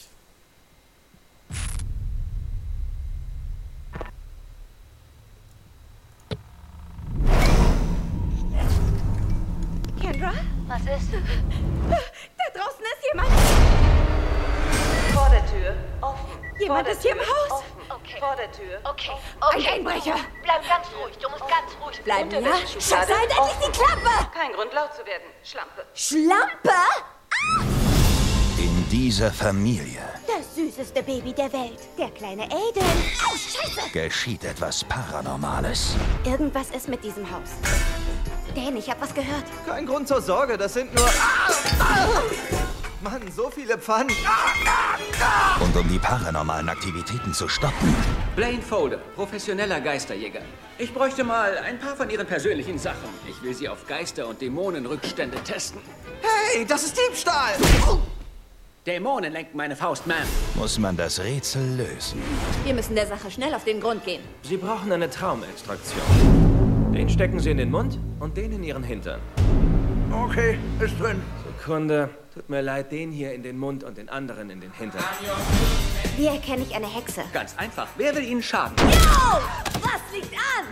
Kendra? 10.00 10.32
Was 10.68 10.82
ist? 10.82 11.12
Da 11.90 12.60
draußen 12.60 12.84
ist 12.84 13.04
jemand! 13.12 13.28
Vor 15.12 15.30
der 15.30 15.46
Tür, 15.46 15.74
offen. 16.00 16.34
Jemand 16.60 16.86
ist 16.86 17.02
hier 17.02 17.16
Tür. 18.56 18.80
Okay. 18.84 19.10
okay. 19.40 19.66
Ein 19.68 19.74
Einbrecher. 19.74 20.16
Bleib 20.42 20.68
ganz 20.68 20.86
ruhig. 21.00 21.16
Du 21.18 21.28
musst 21.28 21.42
ganz 21.42 21.72
ruhig 21.82 22.00
bleiben. 22.02 22.30
Ja? 22.30 22.56
Scheiße, 22.66 22.96
halt 22.96 23.30
endlich 23.30 23.66
die 23.66 23.72
Klappe! 23.72 24.30
Kein 24.32 24.52
Grund 24.52 24.72
laut 24.72 24.94
zu 24.94 25.04
werden. 25.04 25.24
Schlampe. 25.42 25.84
Schlampe? 25.94 26.70
Ah! 26.70 27.62
In 28.58 28.88
dieser 28.88 29.32
Familie. 29.32 30.00
Das 30.26 30.54
süßeste 30.54 31.02
Baby 31.02 31.32
der 31.32 31.52
Welt. 31.52 31.80
Der 31.98 32.10
kleine 32.10 32.44
Aiden. 32.44 32.82
Oh, 33.26 33.36
Scheiße! 33.36 33.90
Geschieht 33.92 34.44
etwas 34.44 34.84
Paranormales. 34.84 35.96
Irgendwas 36.24 36.70
ist 36.70 36.88
mit 36.88 37.02
diesem 37.02 37.30
Haus. 37.30 37.50
Dan, 38.54 38.76
ich 38.76 38.88
hab 38.88 39.00
was 39.00 39.12
gehört. 39.12 39.44
Kein 39.66 39.86
Grund 39.86 40.06
zur 40.06 40.22
Sorge. 40.22 40.56
Das 40.56 40.74
sind 40.74 40.94
nur... 40.94 41.06
Ah! 41.06 41.50
Ah! 41.80 42.22
Mann, 43.04 43.30
so 43.36 43.50
viele 43.50 43.76
Pfannen. 43.76 44.16
Und 45.60 45.76
um 45.76 45.86
die 45.88 45.98
paranormalen 45.98 46.70
Aktivitäten 46.70 47.34
zu 47.34 47.48
stoppen, 47.48 47.94
Blaine 48.36 48.62
Folder, 48.62 48.98
professioneller 49.14 49.80
Geisterjäger. 49.80 50.40
Ich 50.76 50.92
bräuchte 50.92 51.22
mal 51.22 51.56
ein 51.58 51.78
paar 51.78 51.94
von 51.94 52.10
Ihren 52.10 52.26
persönlichen 52.26 52.78
Sachen. 52.78 53.08
Ich 53.28 53.40
will 53.44 53.54
sie 53.54 53.68
auf 53.68 53.86
Geister- 53.86 54.26
und 54.26 54.40
Dämonenrückstände 54.40 55.36
testen. 55.44 55.80
Hey, 56.20 56.66
das 56.66 56.82
ist 56.82 56.98
Diebstahl! 56.98 57.52
Dämonen 58.84 59.32
lenken 59.32 59.56
meine 59.56 59.76
Faust, 59.76 60.04
Ma'am. 60.08 60.26
Muss 60.56 60.80
man 60.80 60.96
das 60.96 61.20
Rätsel 61.20 61.76
lösen. 61.76 62.20
Wir 62.64 62.74
müssen 62.74 62.96
der 62.96 63.06
Sache 63.06 63.30
schnell 63.30 63.54
auf 63.54 63.62
den 63.62 63.80
Grund 63.80 64.04
gehen. 64.04 64.22
Sie 64.42 64.56
brauchen 64.56 64.90
eine 64.90 65.08
Traumextraktion. 65.08 66.92
Den 66.92 67.08
stecken 67.08 67.38
Sie 67.38 67.52
in 67.52 67.58
den 67.58 67.70
Mund 67.70 68.00
und 68.18 68.36
den 68.36 68.50
in 68.50 68.64
Ihren 68.64 68.82
Hintern. 68.82 69.20
Okay, 70.12 70.58
ist 70.80 70.98
drin. 71.00 71.22
Sekunde. 71.64 72.10
Tut 72.34 72.50
mir 72.50 72.60
leid, 72.60 72.92
den 72.92 73.10
hier 73.10 73.32
in 73.32 73.42
den 73.42 73.58
Mund 73.58 73.84
und 73.84 73.96
den 73.96 74.10
anderen 74.10 74.50
in 74.50 74.60
den 74.60 74.70
Hintern. 74.72 75.02
Wie 76.14 76.26
erkenne 76.26 76.62
ich 76.62 76.74
eine 76.74 76.86
Hexe? 76.86 77.22
Ganz 77.32 77.56
einfach. 77.56 77.88
Wer 77.96 78.14
will 78.14 78.22
Ihnen 78.22 78.42
schaden? 78.42 78.74
Oh, 78.78 79.40
was 79.80 80.02
liegt 80.12 80.34
an? 80.34 80.66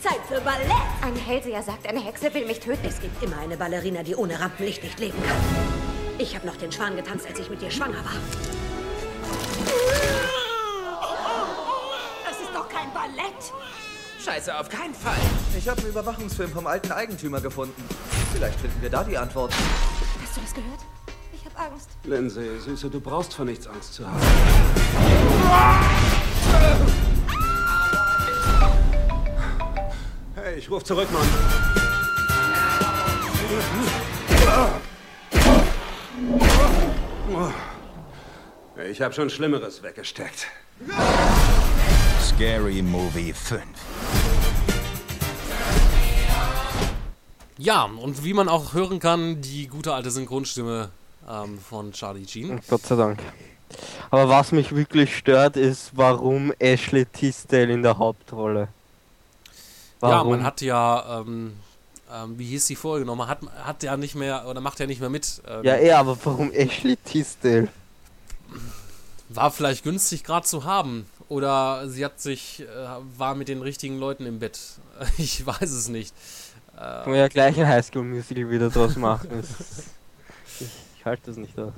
Zeit 0.00 0.20
für 0.28 0.40
Ballett! 0.42 0.70
Ein 1.02 1.16
Hellseher 1.16 1.64
sagt, 1.64 1.88
eine 1.88 1.98
Hexe 1.98 2.32
will 2.32 2.46
mich 2.46 2.60
töten. 2.60 2.86
Es 2.86 3.00
gibt 3.00 3.20
immer 3.24 3.38
eine 3.38 3.56
Ballerina, 3.56 4.04
die 4.04 4.14
ohne 4.14 4.38
Rampenlicht 4.38 4.84
nicht 4.84 5.00
leben 5.00 5.20
kann. 5.26 5.36
Ich 6.18 6.36
habe 6.36 6.46
noch 6.46 6.56
den 6.56 6.70
Schwan 6.70 6.94
getanzt, 6.94 7.26
als 7.26 7.40
ich 7.40 7.50
mit 7.50 7.60
dir 7.60 7.70
schwanger 7.72 8.04
war. 8.04 8.14
Das 12.24 12.40
ist 12.40 12.54
doch 12.54 12.68
kein 12.68 12.92
Ballett! 12.94 13.52
Scheiße, 14.24 14.56
auf 14.56 14.68
keinen 14.68 14.94
Fall. 14.94 15.18
Ich 15.58 15.68
habe 15.68 15.80
einen 15.80 15.90
Überwachungsfilm 15.90 16.52
vom 16.52 16.68
alten 16.68 16.92
Eigentümer 16.92 17.40
gefunden. 17.40 17.82
Vielleicht 18.32 18.60
finden 18.60 18.80
wir 18.80 18.90
da 18.90 19.02
die 19.02 19.18
Antwort. 19.18 19.52
Hast 20.36 20.54
du 20.54 20.60
das 20.60 20.64
gehört? 20.64 20.80
Ich 21.32 21.44
habe 21.46 21.72
Angst. 21.72 21.88
Lindsay, 22.04 22.58
Süße, 22.60 22.90
du 22.90 23.00
brauchst 23.00 23.32
vor 23.32 23.46
nichts 23.46 23.66
Angst 23.66 23.94
zu 23.94 24.06
haben. 24.06 24.20
Hey, 30.34 30.58
ich 30.58 30.70
ruf 30.70 30.84
zurück, 30.84 31.08
Mann. 31.10 31.26
Ich 38.90 39.00
habe 39.00 39.14
schon 39.14 39.30
Schlimmeres 39.30 39.82
weggesteckt. 39.82 40.48
Scary 42.22 42.82
Movie 42.82 43.32
5. 43.32 43.62
Ja, 47.58 47.84
und 47.84 48.24
wie 48.24 48.34
man 48.34 48.48
auch 48.48 48.74
hören 48.74 48.98
kann, 48.98 49.40
die 49.40 49.66
gute 49.66 49.94
alte 49.94 50.10
Synchronstimme 50.10 50.90
ähm, 51.28 51.58
von 51.58 51.92
Charlie 51.92 52.26
Sheen. 52.26 52.60
Gott 52.68 52.82
sei 52.82 52.96
Dank. 52.96 53.18
Aber 54.10 54.28
was 54.28 54.52
mich 54.52 54.74
wirklich 54.74 55.16
stört, 55.16 55.56
ist, 55.56 55.90
warum 55.94 56.52
Ashley 56.58 57.06
Tisdale 57.06 57.72
in 57.72 57.82
der 57.82 57.98
Hauptrolle. 57.98 58.68
Ja, 60.02 60.22
man 60.22 60.44
hat 60.44 60.60
ja, 60.60 61.20
ähm, 61.20 61.54
ähm, 62.12 62.38
wie 62.38 62.46
hieß 62.46 62.66
die 62.66 62.76
Folge 62.76 63.04
nochmal, 63.06 63.28
hat, 63.28 63.38
hat 63.64 63.82
ja 63.82 63.96
nicht 63.96 64.14
mehr, 64.14 64.46
oder 64.46 64.60
macht 64.60 64.78
ja 64.78 64.86
nicht 64.86 65.00
mehr 65.00 65.10
mit. 65.10 65.42
Ähm, 65.48 65.64
Ja, 65.64 65.76
eh, 65.76 65.92
aber 65.92 66.16
warum 66.24 66.52
Ashley 66.52 66.96
Tisdale? 66.96 67.68
War 69.28 69.50
vielleicht 69.50 69.82
günstig 69.82 70.22
gerade 70.22 70.46
zu 70.46 70.64
haben. 70.64 71.06
Oder 71.28 71.88
sie 71.88 72.04
hat 72.04 72.20
sich, 72.20 72.60
äh, 72.60 72.66
war 73.18 73.34
mit 73.34 73.48
den 73.48 73.62
richtigen 73.62 73.98
Leuten 73.98 74.26
im 74.26 74.38
Bett. 74.38 74.58
Ich 75.18 75.44
weiß 75.44 75.70
es 75.70 75.88
nicht. 75.88 76.14
Kann 76.76 77.10
man 77.10 77.18
ja 77.18 77.28
gleich 77.28 77.58
ein 77.58 77.66
Highschool-Musical 77.66 78.50
wieder 78.50 78.70
draus 78.70 78.96
machen. 78.96 79.42
Ich 80.60 80.66
ich 80.98 81.04
halte 81.04 81.22
das 81.26 81.36
nicht 81.36 81.58
aus. 81.58 81.72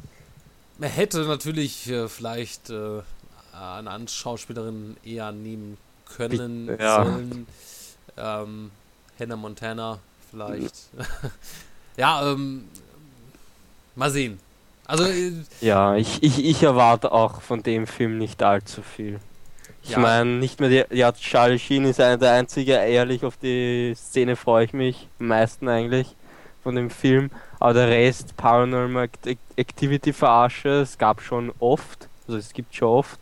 Man 0.79 0.91
hätte 0.91 1.25
natürlich 1.25 1.89
äh, 1.91 2.09
vielleicht 2.09 2.71
äh, 2.71 3.01
eine 3.53 3.91
andere 3.91 4.09
Schauspielerin 4.15 4.97
eher 5.05 5.33
nehmen 5.33 5.77
können, 6.17 6.77
Ja. 6.81 7.05
sollen. 7.05 7.47
Ähm, 8.17 8.71
Hannah 9.19 9.37
Montana 9.37 9.99
vielleicht. 10.31 10.75
ja, 11.97 12.31
ähm, 12.33 12.65
mal 13.95 14.11
sehen. 14.11 14.39
Also, 14.87 15.05
äh, 15.05 15.33
Ja, 15.61 15.97
ich, 15.97 16.23
ich, 16.23 16.45
ich 16.45 16.63
erwarte 16.63 17.13
auch 17.13 17.43
von 17.43 17.63
dem 17.63 17.87
Film 17.87 18.19
nicht 18.19 18.43
allzu 18.43 18.83
viel. 18.83 19.21
Ich 19.89 19.95
Ja. 19.95 20.01
meine, 20.01 20.31
nicht 20.39 20.61
mehr 20.61 20.69
die, 20.69 20.97
ja, 20.97 21.11
Charlie 21.13 21.59
Sheen 21.59 21.85
ist 21.87 21.99
einer 21.99 22.19
der 22.19 22.33
einzige, 22.33 22.73
ehrlich, 22.73 23.25
auf 23.25 23.39
die 23.39 23.95
Szene 23.97 24.37
freue 24.37 24.67
ich 24.67 24.75
mich 24.75 25.09
am 25.19 25.29
meisten 25.29 25.67
eigentlich 25.67 26.15
von 26.63 26.75
dem 26.75 26.91
Film. 26.91 27.31
Aber 27.59 27.73
der 27.73 27.89
Rest, 27.89 28.37
Paranormal 28.37 29.05
Act- 29.05 29.39
Activity 29.57 30.13
verarsche, 30.13 30.83
es 30.83 30.99
gab 30.99 31.23
schon 31.23 31.51
oft, 31.59 32.07
also 32.27 32.39
es 32.39 32.53
gibt 32.53 32.75
schon 32.75 32.89
oft. 32.89 33.19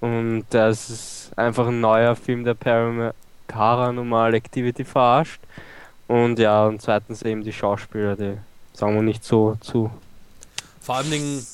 Und 0.00 0.44
das 0.50 0.88
ist 0.88 1.32
einfach 1.36 1.66
ein 1.66 1.80
neuer 1.82 2.16
Film, 2.16 2.44
der 2.44 2.54
Param 2.54 3.10
Paranormal 3.46 4.32
Activity 4.34 4.84
verarscht. 4.86 5.40
Und 6.06 6.38
ja, 6.38 6.64
und 6.66 6.80
zweitens 6.80 7.20
eben 7.22 7.42
die 7.44 7.52
Schauspieler, 7.52 8.16
die 8.16 8.38
sagen 8.72 8.94
wir 8.94 9.02
nicht 9.02 9.22
so 9.24 9.56
zu. 9.60 9.90
vor 10.80 10.96
allen 10.96 11.10
Dingen, 11.10 11.46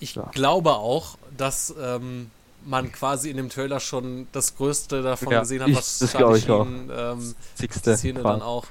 ich 0.00 0.16
Ja. 0.16 0.24
glaube 0.32 0.72
auch, 0.74 1.16
dass 1.36 1.74
ähm, 1.82 2.30
man 2.66 2.90
quasi 2.92 3.30
in 3.30 3.36
dem 3.36 3.48
Trailer 3.50 3.80
schon 3.80 4.26
das 4.32 4.56
Größte 4.56 5.02
davon 5.02 5.32
Ja, 5.32 5.40
gesehen 5.40 5.62
hat, 5.62 5.68
ich- 5.68 5.76
was 5.76 5.98
das 5.98 6.12
Charlie 6.12 6.40
glaube 6.40 6.68
ich. 6.70 6.76
Sheen, 6.78 6.90
ähm, 6.96 7.34
Sixte 7.58 7.96
Szene 7.96 8.20
Fall. 8.20 8.32
dann 8.32 8.42
auch. 8.42 8.66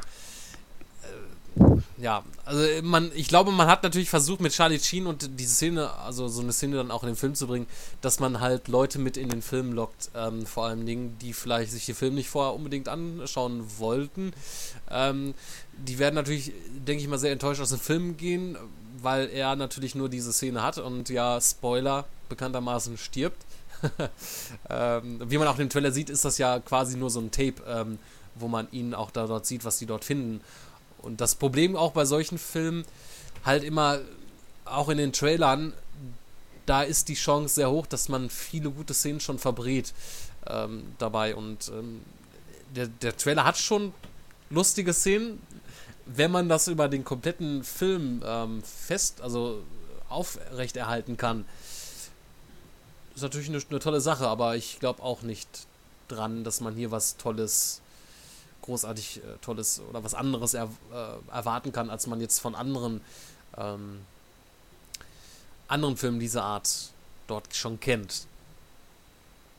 Äh, 1.60 1.62
ja, 2.01 2.23
also 2.45 2.62
man, 2.84 3.12
ich 3.13 3.27
glaube, 3.27 3.51
man 3.51 3.67
hat 3.67 3.84
natürlich 3.84 4.10
versucht 4.10 4.39
mit 4.41 4.54
Charlie 4.54 4.80
Sheen 4.80 5.06
und 5.08 5.30
diese 5.39 5.54
Szene, 5.56 5.91
also 6.06 6.27
so 6.27 6.41
eine 6.41 6.54
Szene 6.54 6.77
dann 6.77 6.91
auch 6.91 7.04
in 7.04 7.08
den 7.10 7.15
Film 7.15 7.36
zu 7.36 7.47
bringen, 7.47 7.67
dass 8.01 8.19
man 8.19 8.39
halt 8.39 8.67
Leute 8.67 8.97
mit 8.99 9.17
in 9.17 9.30
den 9.30 9.41
Film 9.41 9.73
lockt, 9.73 10.10
ähm, 10.15 10.45
vor 10.45 10.65
allen 10.65 10.86
Dingen, 10.86 11.17
die 11.21 11.34
vielleicht 11.34 11.71
sich 11.71 11.86
den 11.86 11.95
Film 11.95 12.15
nicht 12.15 12.30
vorher 12.30 12.54
unbedingt 12.54 12.88
anschauen 12.89 13.65
wollten. 13.77 14.34
Ähm, 14.89 15.34
die 15.73 15.99
werden 15.99 16.15
natürlich, 16.15 16.54
denke 16.88 17.04
ich 17.04 17.10
mal, 17.10 17.19
sehr 17.19 17.32
enttäuscht 17.32 17.62
aus 17.62 17.69
dem 17.69 17.80
Film 17.80 18.17
gehen, 18.17 18.58
weil 19.01 19.30
er 19.30 19.56
natürlich 19.56 19.95
nur 19.95 20.10
diese 20.10 20.32
Szene 20.32 20.62
hat 20.63 20.77
und 20.77 21.10
ja, 21.10 21.39
Spoiler, 21.41 22.06
bekanntermaßen 22.30 22.97
stirbt. 22.97 23.41
Ähm, 24.69 25.21
wie 25.29 25.37
man 25.37 25.47
auch 25.47 25.53
in 25.53 25.67
dem 25.67 25.69
Trailer 25.69 25.91
sieht, 25.91 26.09
ist 26.09 26.25
das 26.25 26.37
ja 26.37 26.59
quasi 26.59 26.97
nur 26.97 27.09
so 27.09 27.19
ein 27.19 27.31
Tape, 27.31 27.55
ähm, 27.67 27.99
wo 28.35 28.47
man 28.47 28.67
ihn 28.71 28.93
auch 28.93 29.11
da 29.11 29.27
dort 29.27 29.45
sieht, 29.45 29.65
was 29.65 29.77
die 29.77 29.85
dort 29.85 30.05
finden. 30.05 30.41
Und 31.01 31.21
das 31.21 31.35
Problem 31.35 31.75
auch 31.75 31.91
bei 31.91 32.05
solchen 32.05 32.37
Filmen 32.37 32.85
halt 33.43 33.63
immer, 33.63 33.99
auch 34.65 34.89
in 34.89 34.97
den 34.97 35.13
Trailern, 35.13 35.73
da 36.65 36.83
ist 36.83 37.09
die 37.09 37.15
Chance 37.15 37.55
sehr 37.55 37.71
hoch, 37.71 37.87
dass 37.87 38.07
man 38.07 38.29
viele 38.29 38.69
gute 38.69 38.93
Szenen 38.93 39.19
schon 39.19 39.39
verbrät 39.39 39.93
ähm, 40.47 40.83
dabei. 40.99 41.35
Und 41.35 41.69
ähm, 41.69 42.01
der, 42.75 42.87
der 42.87 43.17
Trailer 43.17 43.45
hat 43.45 43.57
schon 43.57 43.93
lustige 44.49 44.93
Szenen, 44.93 45.41
wenn 46.05 46.31
man 46.31 46.49
das 46.49 46.67
über 46.67 46.87
den 46.87 47.03
kompletten 47.03 47.63
Film 47.63 48.21
ähm, 48.25 48.63
fest, 48.63 49.21
also 49.21 49.63
aufrechterhalten 50.09 51.17
kann. 51.17 51.45
Ist 53.15 53.21
natürlich 53.21 53.50
eine, 53.50 53.62
eine 53.69 53.80
tolle 53.80 54.02
Sache, 54.02 54.28
aber 54.28 54.56
ich 54.56 54.80
glaube 54.80 55.04
auch 55.04 55.21
nicht 55.21 55.47
dran, 56.08 56.43
dass 56.43 56.62
man 56.62 56.76
hier 56.76 56.91
was 56.91 57.17
Tolles, 57.17 57.82
großartig 58.62 59.17
äh, 59.17 59.38
Tolles 59.41 59.82
oder 59.89 60.04
was 60.04 60.13
anderes 60.13 60.54
er, 60.54 60.69
äh, 60.93 61.32
erwarten 61.32 61.71
kann, 61.71 61.89
als 61.89 62.08
man 62.08 62.21
jetzt 62.21 62.39
von 62.39 62.56
anderen 62.56 63.02
ähm, 63.58 64.02
anderen 65.71 65.97
Filmen 65.97 66.19
dieser 66.19 66.43
Art 66.43 66.69
dort 67.28 67.56
schon 67.56 67.80
kennt. 67.80 68.26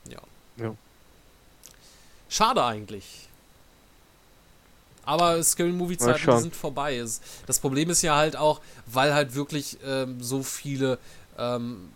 Ja. 0.07 0.19
Ja. 0.57 0.75
Schade 2.29 2.63
eigentlich. 2.63 3.27
Aber 5.05 5.43
Scary 5.43 5.71
Movie 5.71 5.97
Zeiten 5.97 6.39
sind 6.39 6.55
vorbei. 6.55 7.03
Das 7.45 7.59
Problem 7.59 7.89
ist 7.89 8.01
ja 8.03 8.15
halt 8.15 8.35
auch, 8.35 8.61
weil 8.85 9.13
halt 9.13 9.35
wirklich 9.35 9.77
ähm, 9.83 10.23
so 10.23 10.43
viele 10.43 10.97
ähm, 11.37 11.89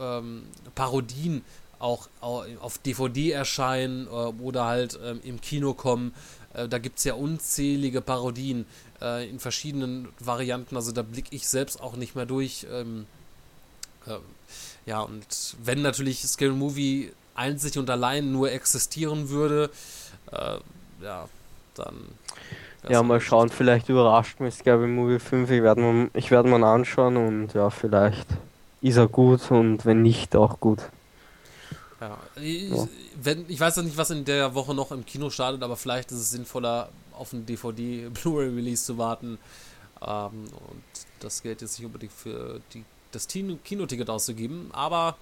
ähm, 0.00 0.44
Parodien 0.74 1.44
auch 1.78 2.08
au- 2.20 2.44
auf 2.60 2.78
DVD 2.78 3.32
erscheinen 3.32 4.06
äh, 4.06 4.10
oder 4.10 4.64
halt 4.64 4.98
ähm, 5.04 5.20
im 5.24 5.40
Kino 5.40 5.74
kommen. 5.74 6.14
Äh, 6.54 6.68
da 6.68 6.78
gibt 6.78 6.98
es 6.98 7.04
ja 7.04 7.14
unzählige 7.14 8.00
Parodien 8.00 8.66
äh, 9.02 9.28
in 9.28 9.38
verschiedenen 9.40 10.08
Varianten. 10.20 10.76
Also 10.76 10.92
da 10.92 11.02
blicke 11.02 11.34
ich 11.34 11.48
selbst 11.48 11.80
auch 11.82 11.96
nicht 11.96 12.14
mehr 12.14 12.26
durch. 12.26 12.66
Ähm, 12.72 13.06
äh, 14.06 14.16
ja, 14.86 15.00
und 15.00 15.56
wenn 15.62 15.82
natürlich 15.82 16.22
Scary 16.22 16.52
Movie 16.52 17.12
einzig 17.34 17.78
und 17.78 17.90
allein 17.90 18.32
nur 18.32 18.50
existieren 18.52 19.28
würde, 19.28 19.70
äh, 20.32 20.58
ja, 21.02 21.28
dann. 21.74 21.94
Ja, 22.88 22.98
halt 22.98 23.08
mal 23.08 23.14
nicht. 23.16 23.24
schauen, 23.24 23.48
vielleicht 23.48 23.88
überrascht 23.88 24.40
mich 24.40 24.54
Scary 24.54 24.86
Movie 24.86 25.18
5. 25.18 25.50
Ich 25.50 25.62
werde 25.62 26.10
ich 26.14 26.30
werd 26.30 26.46
mal 26.46 26.62
anschauen 26.64 27.16
und 27.16 27.54
ja, 27.54 27.70
vielleicht 27.70 28.26
ist 28.84 28.96
er 28.96 29.08
gut 29.08 29.50
und 29.50 29.84
wenn 29.86 30.02
nicht, 30.02 30.36
auch 30.36 30.60
gut. 30.60 30.80
Ja, 32.00 32.18
ich, 32.36 32.70
Ja. 32.70 32.86
wenn, 33.22 33.48
ich 33.48 33.58
weiß 33.58 33.76
ja 33.76 33.82
nicht, 33.82 33.96
was 33.96 34.10
in 34.10 34.24
der 34.26 34.54
Woche 34.54 34.74
noch 34.74 34.92
im 34.92 35.06
Kino 35.06 35.30
startet, 35.30 35.62
aber 35.62 35.76
vielleicht 35.76 36.12
ist 36.12 36.18
es 36.18 36.30
sinnvoller, 36.30 36.90
auf 37.12 37.32
einen 37.32 37.46
DVD-Blu-ray-Release 37.46 38.84
zu 38.86 38.98
warten 38.98 39.38
ähm, 40.02 40.44
und 40.68 40.82
das 41.20 41.42
Geld 41.42 41.62
jetzt 41.62 41.78
nicht 41.78 41.86
unbedingt 41.86 42.12
für 42.12 42.60
die, 42.74 42.84
das 43.12 43.26
Kinoticket 43.26 44.10
auszugeben. 44.10 44.68
Aber 44.72 45.16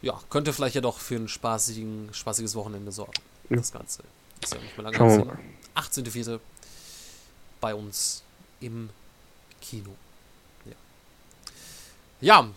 ja, 0.00 0.18
könnte 0.30 0.52
vielleicht 0.54 0.74
ja 0.76 0.80
doch 0.80 0.98
für 0.98 1.16
ein 1.16 1.28
spaßigen, 1.28 2.08
spaßiges 2.12 2.54
Wochenende 2.54 2.92
sorgen. 2.92 3.12
Ja. 3.50 3.56
Das 3.56 3.72
Ganze. 3.72 4.02
Ist 4.42 4.54
ja 4.54 4.60
nicht 4.60 4.76
mehr 4.76 4.84
lange 4.84 4.96
Schauen 4.96 5.26
wir 5.26 5.36
hin. 5.36 5.44
18.04. 5.74 6.40
bei 7.60 7.74
uns 7.74 8.22
im 8.60 8.88
Kino. 9.60 9.90
Ja, 12.22 12.48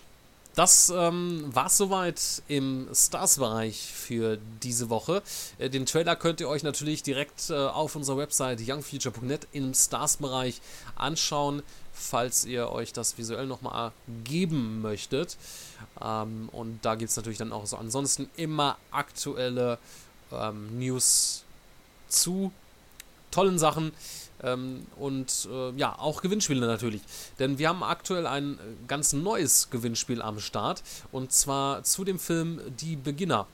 das 0.54 0.94
ähm, 0.96 1.44
war 1.48 1.70
soweit 1.70 2.44
im 2.48 2.88
Stars-Bereich 2.94 3.92
für 3.92 4.38
diese 4.62 4.92
Woche. 4.92 5.24
Äh, 5.58 5.72
den 5.72 5.88
Trailer 5.88 6.16
könnt 6.16 6.40
ihr 6.40 6.48
euch 6.48 6.62
natürlich 6.62 7.02
direkt 7.02 7.50
äh, 7.50 7.56
auf 7.56 7.96
unserer 7.96 8.18
Website 8.20 8.62
youngfuture.net 8.62 9.48
im 9.54 9.74
Stars-Bereich 9.74 10.62
anschauen, 10.96 11.64
falls 11.94 12.46
ihr 12.46 12.70
euch 12.70 12.94
das 12.94 13.18
visuell 13.18 13.48
nochmal 13.48 13.92
geben 14.24 14.84
möchtet. 14.84 15.36
Ähm, 16.00 16.48
und 16.52 16.86
da 16.86 16.94
gibt 16.94 17.10
es 17.10 17.18
natürlich 17.18 17.40
dann 17.40 17.52
auch 17.52 17.66
so 17.66 17.78
ansonsten 17.78 18.30
immer 18.38 18.78
aktuelle 18.92 19.80
ähm, 20.32 20.78
News 20.78 21.44
zu 22.08 22.52
tollen 23.32 23.58
Sachen 23.58 23.94
ähm, 24.46 24.86
und 24.98 25.50
äh, 25.52 25.72
ja, 25.72 25.98
auch 25.98 26.22
Gewinnspiele 26.22 26.66
natürlich. 26.66 27.02
Denn 27.40 27.58
wir 27.58 27.70
haben 27.70 27.84
aktuell 27.84 28.28
ein 28.28 28.54
äh, 28.54 28.58
ganz 28.88 29.14
neues 29.14 29.70
Gewinnspiel 29.70 30.22
am 30.22 30.40
Start 30.40 30.84
und 31.12 31.32
zwar 31.32 31.84
zu 31.84 32.04
dem 32.04 32.20
Film 32.20 32.62
Die 32.80 32.96
Beginner. 32.96 33.48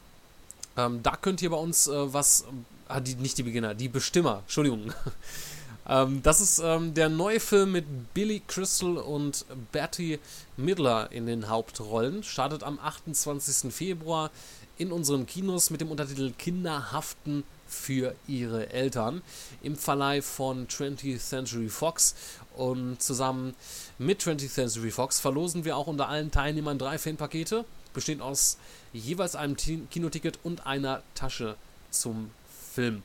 Ähm, 0.77 1.01
da 1.01 1.15
könnt 1.15 1.41
ihr 1.41 1.49
bei 1.49 1.57
uns 1.57 1.87
äh, 1.87 2.13
was, 2.13 2.45
ah, 2.87 2.99
die, 2.99 3.15
nicht 3.15 3.37
die 3.37 3.43
Beginner, 3.43 3.73
die 3.73 3.87
Bestimmer, 3.87 4.39
Entschuldigung. 4.43 4.93
ähm, 5.87 6.21
das 6.23 6.41
ist 6.41 6.59
ähm, 6.59 6.93
der 6.93 7.09
neue 7.09 7.39
Film 7.39 7.71
mit 7.71 8.13
Billy 8.13 8.41
Crystal 8.45 8.97
und 8.97 9.45
Betty 9.71 10.19
Midler 10.57 11.11
in 11.11 11.25
den 11.25 11.49
Hauptrollen. 11.49 12.23
Startet 12.23 12.63
am 12.63 12.79
28. 12.79 13.73
Februar 13.73 14.29
in 14.77 14.91
unseren 14.91 15.25
Kinos 15.25 15.69
mit 15.69 15.81
dem 15.81 15.91
Untertitel 15.91 16.31
Kinder 16.37 16.91
haften 16.91 17.43
für 17.71 18.13
ihre 18.27 18.69
Eltern 18.71 19.21
im 19.63 19.75
Verleih 19.75 20.21
von 20.21 20.67
20th 20.67 21.19
Century 21.19 21.69
Fox 21.69 22.15
und 22.55 23.01
zusammen 23.01 23.55
mit 23.97 24.21
20th 24.21 24.49
Century 24.49 24.91
Fox 24.91 25.19
verlosen 25.19 25.63
wir 25.63 25.77
auch 25.77 25.87
unter 25.87 26.09
allen 26.09 26.31
Teilnehmern 26.31 26.77
drei 26.77 26.97
Fanpakete, 26.97 27.63
bestehend 27.93 28.21
aus 28.21 28.57
jeweils 28.91 29.35
einem 29.35 29.55
Ti- 29.55 29.87
Kinoticket 29.89 30.39
und 30.43 30.67
einer 30.67 31.01
Tasche 31.15 31.55
zum 31.91 32.31
Film. 32.73 33.03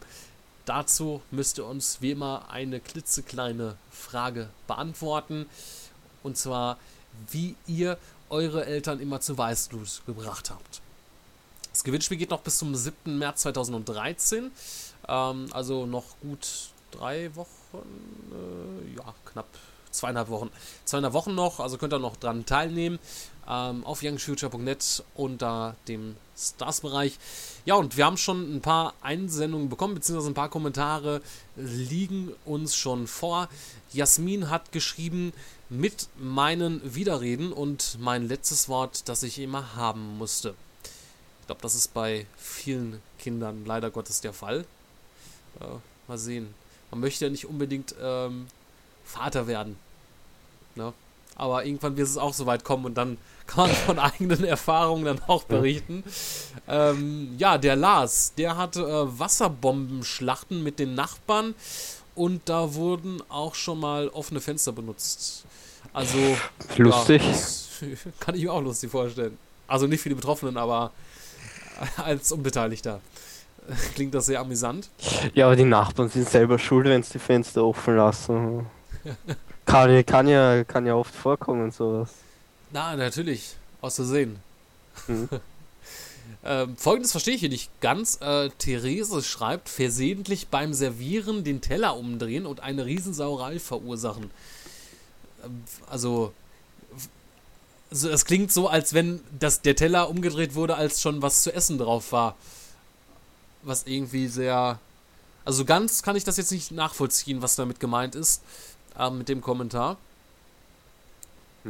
Dazu 0.64 1.22
müsst 1.30 1.58
ihr 1.58 1.64
uns 1.66 1.98
wie 2.00 2.10
immer 2.10 2.50
eine 2.50 2.80
klitzekleine 2.80 3.76
Frage 3.92 4.48
beantworten 4.66 5.46
und 6.24 6.36
zwar, 6.36 6.78
wie 7.30 7.54
ihr 7.68 7.98
eure 8.30 8.66
Eltern 8.66 8.98
immer 8.98 9.20
zu 9.20 9.38
Weißglut 9.38 10.02
gebracht 10.06 10.50
habt. 10.50 10.82
Das 11.76 11.84
Gewinnspiel 11.84 12.16
geht 12.16 12.30
noch 12.30 12.40
bis 12.40 12.56
zum 12.56 12.74
7. 12.74 13.18
März 13.18 13.42
2013. 13.42 14.50
Ähm, 15.08 15.46
also 15.52 15.84
noch 15.84 16.04
gut 16.22 16.70
drei 16.90 17.30
Wochen, 17.36 17.82
äh, 18.32 18.96
ja, 18.96 19.14
knapp 19.26 19.46
zweieinhalb 19.90 20.30
Wochen. 20.30 20.50
Zweieinhalb 20.86 21.12
Wochen 21.12 21.34
noch, 21.34 21.60
also 21.60 21.76
könnt 21.76 21.92
ihr 21.92 21.98
noch 21.98 22.16
dran 22.16 22.46
teilnehmen. 22.46 22.98
Ähm, 23.46 23.84
auf 23.84 24.02
youngfuture.net 24.02 25.04
unter 25.16 25.76
dem 25.86 26.16
Stars-Bereich. 26.34 27.18
Ja, 27.66 27.74
und 27.74 27.98
wir 27.98 28.06
haben 28.06 28.16
schon 28.16 28.56
ein 28.56 28.62
paar 28.62 28.94
Einsendungen 29.02 29.68
bekommen, 29.68 29.96
beziehungsweise 29.96 30.30
ein 30.30 30.34
paar 30.34 30.48
Kommentare 30.48 31.20
liegen 31.56 32.32
uns 32.46 32.74
schon 32.74 33.06
vor. 33.06 33.50
Jasmin 33.92 34.48
hat 34.48 34.72
geschrieben, 34.72 35.34
mit 35.68 36.08
meinen 36.16 36.94
Widerreden 36.94 37.52
und 37.52 37.98
mein 38.00 38.26
letztes 38.26 38.70
Wort, 38.70 39.10
das 39.10 39.22
ich 39.22 39.38
immer 39.38 39.74
haben 39.76 40.16
musste. 40.16 40.54
Ich 41.46 41.48
glaube, 41.48 41.62
das 41.62 41.76
ist 41.76 41.94
bei 41.94 42.26
vielen 42.36 43.00
Kindern 43.20 43.64
leider 43.66 43.92
Gottes 43.92 44.20
der 44.20 44.32
Fall. 44.32 44.64
Äh, 45.60 45.64
mal 46.08 46.18
sehen. 46.18 46.52
Man 46.90 46.98
möchte 46.98 47.24
ja 47.24 47.30
nicht 47.30 47.46
unbedingt 47.46 47.94
ähm, 48.02 48.48
Vater 49.04 49.46
werden. 49.46 49.76
Ne? 50.74 50.92
Aber 51.36 51.64
irgendwann 51.64 51.96
wird 51.96 52.08
es 52.08 52.16
auch 52.16 52.34
so 52.34 52.46
weit 52.46 52.64
kommen 52.64 52.84
und 52.84 52.94
dann 52.96 53.16
kann 53.46 53.68
man 53.68 53.76
von 53.76 53.98
eigenen 54.00 54.42
Erfahrungen 54.42 55.04
dann 55.04 55.22
auch 55.28 55.44
berichten. 55.44 56.02
Ähm, 56.66 57.36
ja, 57.38 57.58
der 57.58 57.76
Lars, 57.76 58.32
der 58.36 58.56
hatte 58.56 58.80
äh, 58.82 59.18
Wasserbombenschlachten 59.20 60.64
mit 60.64 60.80
den 60.80 60.96
Nachbarn 60.96 61.54
und 62.16 62.48
da 62.48 62.74
wurden 62.74 63.22
auch 63.28 63.54
schon 63.54 63.78
mal 63.78 64.08
offene 64.08 64.40
Fenster 64.40 64.72
benutzt. 64.72 65.44
Also. 65.92 66.18
Lustig. 66.76 67.22
Ja, 67.22 67.86
kann 68.18 68.34
ich 68.34 68.42
mir 68.42 68.52
auch 68.52 68.62
lustig 68.62 68.90
vorstellen. 68.90 69.38
Also 69.68 69.86
nicht 69.86 70.00
für 70.00 70.08
die 70.08 70.16
Betroffenen, 70.16 70.56
aber 70.56 70.90
als 71.96 72.32
Unbeteiligter. 72.32 73.00
Klingt 73.94 74.14
das 74.14 74.26
sehr 74.26 74.40
amüsant. 74.40 74.88
Ja, 75.34 75.46
aber 75.46 75.56
die 75.56 75.64
Nachbarn 75.64 76.08
sind 76.08 76.28
selber 76.28 76.58
schuld, 76.58 76.86
wenn 76.86 77.02
sie 77.02 77.14
die 77.14 77.18
Fenster 77.18 77.64
offen 77.64 77.96
lassen. 77.96 78.66
kann, 79.66 80.06
kann, 80.06 80.28
ja, 80.28 80.64
kann 80.64 80.86
ja 80.86 80.94
oft 80.94 81.14
vorkommen, 81.14 81.70
sowas. 81.70 82.10
Na, 82.70 82.96
natürlich. 82.96 83.56
Aus 83.80 83.96
Versehen. 83.96 84.38
Mhm. 85.06 85.28
ähm, 86.44 86.76
Folgendes 86.76 87.10
verstehe 87.12 87.34
ich 87.34 87.40
hier 87.40 87.48
nicht 87.48 87.70
ganz. 87.80 88.18
Äh, 88.20 88.50
Therese 88.58 89.22
schreibt, 89.22 89.68
versehentlich 89.68 90.48
beim 90.48 90.72
Servieren 90.72 91.44
den 91.44 91.60
Teller 91.60 91.96
umdrehen 91.96 92.46
und 92.46 92.60
eine 92.60 92.86
Riesensauerei 92.86 93.58
verursachen. 93.58 94.30
Ähm, 95.44 95.62
also, 95.88 96.32
also, 97.96 98.10
es 98.10 98.26
klingt 98.26 98.52
so, 98.52 98.68
als 98.68 98.92
wenn 98.92 99.20
das, 99.38 99.62
der 99.62 99.74
Teller 99.74 100.10
umgedreht 100.10 100.54
wurde, 100.54 100.76
als 100.76 101.00
schon 101.00 101.22
was 101.22 101.40
zu 101.40 101.54
essen 101.54 101.78
drauf 101.78 102.12
war. 102.12 102.36
Was 103.62 103.86
irgendwie 103.86 104.28
sehr. 104.28 104.78
Also 105.46 105.64
ganz 105.64 106.02
kann 106.02 106.14
ich 106.14 106.22
das 106.22 106.36
jetzt 106.36 106.52
nicht 106.52 106.72
nachvollziehen, 106.72 107.40
was 107.40 107.56
damit 107.56 107.80
gemeint 107.80 108.14
ist, 108.14 108.42
äh, 108.98 109.08
mit 109.08 109.30
dem 109.30 109.40
Kommentar. 109.40 109.96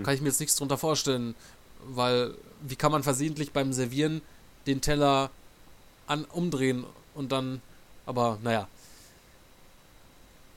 Kann 0.03 0.15
ich 0.15 0.21
mir 0.21 0.29
jetzt 0.29 0.41
nichts 0.41 0.57
drunter 0.57 0.77
vorstellen, 0.77 1.37
weil 1.87 2.35
wie 2.61 2.75
kann 2.75 2.91
man 2.91 3.05
versehentlich 3.05 3.53
beim 3.53 3.73
Servieren 3.73 4.21
den 4.67 4.81
Teller 4.81 5.31
an, 6.09 6.25
umdrehen 6.25 6.85
und 7.15 7.31
dann, 7.31 7.63
aber 8.05 8.39
naja. 8.43 8.67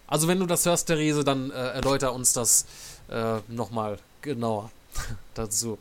Also 0.07 0.28
wenn 0.28 0.39
du 0.39 0.47
das 0.47 0.65
hörst, 0.65 0.88
Therese, 0.88 1.24
dann 1.24 1.51
äh, 1.51 1.53
erläuter 1.53 2.11
uns 2.13 2.34
das 2.34 2.65
äh, 3.09 3.38
nochmal 3.47 3.99
genauer 4.24 4.72
dazu. 5.33 5.77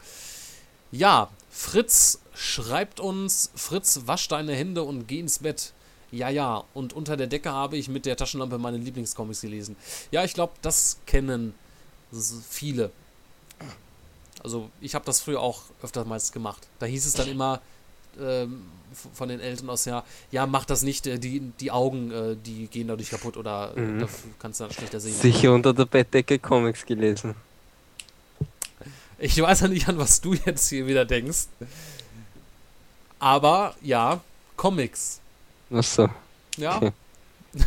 Ja, 0.91 1.31
Fritz 1.51 2.21
schreibt 2.35 3.01
uns, 3.01 3.51
Fritz, 3.55 4.01
wasch 4.07 4.29
deine 4.29 4.55
Hände 4.55 4.83
und 4.83 5.07
geh 5.09 5.21
ins 5.21 5.41
Bett. 5.41 5.73
Ja, 6.11 6.31
ja, 6.31 6.65
und 6.73 6.95
unter 6.95 7.17
der 7.19 7.27
Decke 7.27 7.53
habe 7.53 7.77
ich 7.77 7.89
mit 7.89 8.07
der 8.07 8.17
Taschenlampe 8.17 8.57
meine 8.59 8.79
Lieblingscomics 8.79 9.43
gelesen. 9.43 9.77
Ja, 10.11 10.25
ich 10.25 10.33
glaube, 10.33 10.55
das 10.63 10.99
kennen 11.07 11.53
viele. 12.49 12.91
Also 14.43 14.71
ich 14.81 14.95
habe 14.95 15.05
das 15.05 15.21
früher 15.21 15.41
auch 15.41 15.63
öfter 15.83 16.05
meist 16.05 16.33
gemacht. 16.33 16.67
Da 16.79 16.87
hieß 16.87 17.05
es 17.05 17.13
dann 17.13 17.29
immer 17.29 17.61
ähm, 18.19 18.63
von 19.13 19.29
den 19.29 19.41
Eltern 19.41 19.69
aus, 19.69 19.85
ja, 19.85 20.05
ja, 20.31 20.47
mach 20.47 20.65
das 20.65 20.83
nicht, 20.83 21.07
äh, 21.07 21.19
die, 21.19 21.41
die 21.61 21.71
Augen, 21.71 22.11
äh, 22.11 22.37
die 22.37 22.69
gehen 22.69 22.89
dadurch 22.89 23.11
kaputt 23.11 23.37
oder 23.37 23.73
äh, 23.77 23.81
Mhm. 23.81 24.09
kannst 24.39 24.61
du 24.61 24.65
dann 24.65 24.73
schlechter 24.73 25.01
sehen. 25.01 25.15
Sicher 25.15 25.53
unter 25.53 25.75
der 25.75 25.85
Bettdecke 25.85 26.39
Comics 26.39 26.87
gelesen. 26.87 27.35
Ich 29.19 29.41
weiß 29.41 29.61
ja 29.61 29.69
nicht, 29.69 29.89
an 29.89 29.99
was 29.99 30.21
du 30.21 30.35
jetzt 30.35 30.69
hier 30.69 30.87
wieder 30.87 31.05
denkst. 31.05 31.49
Aber 33.19 33.75
ja, 33.83 34.21
Comics. 34.57 35.21
Achso. 35.71 36.09
Ja. 36.57 36.77
Okay. 36.77 36.93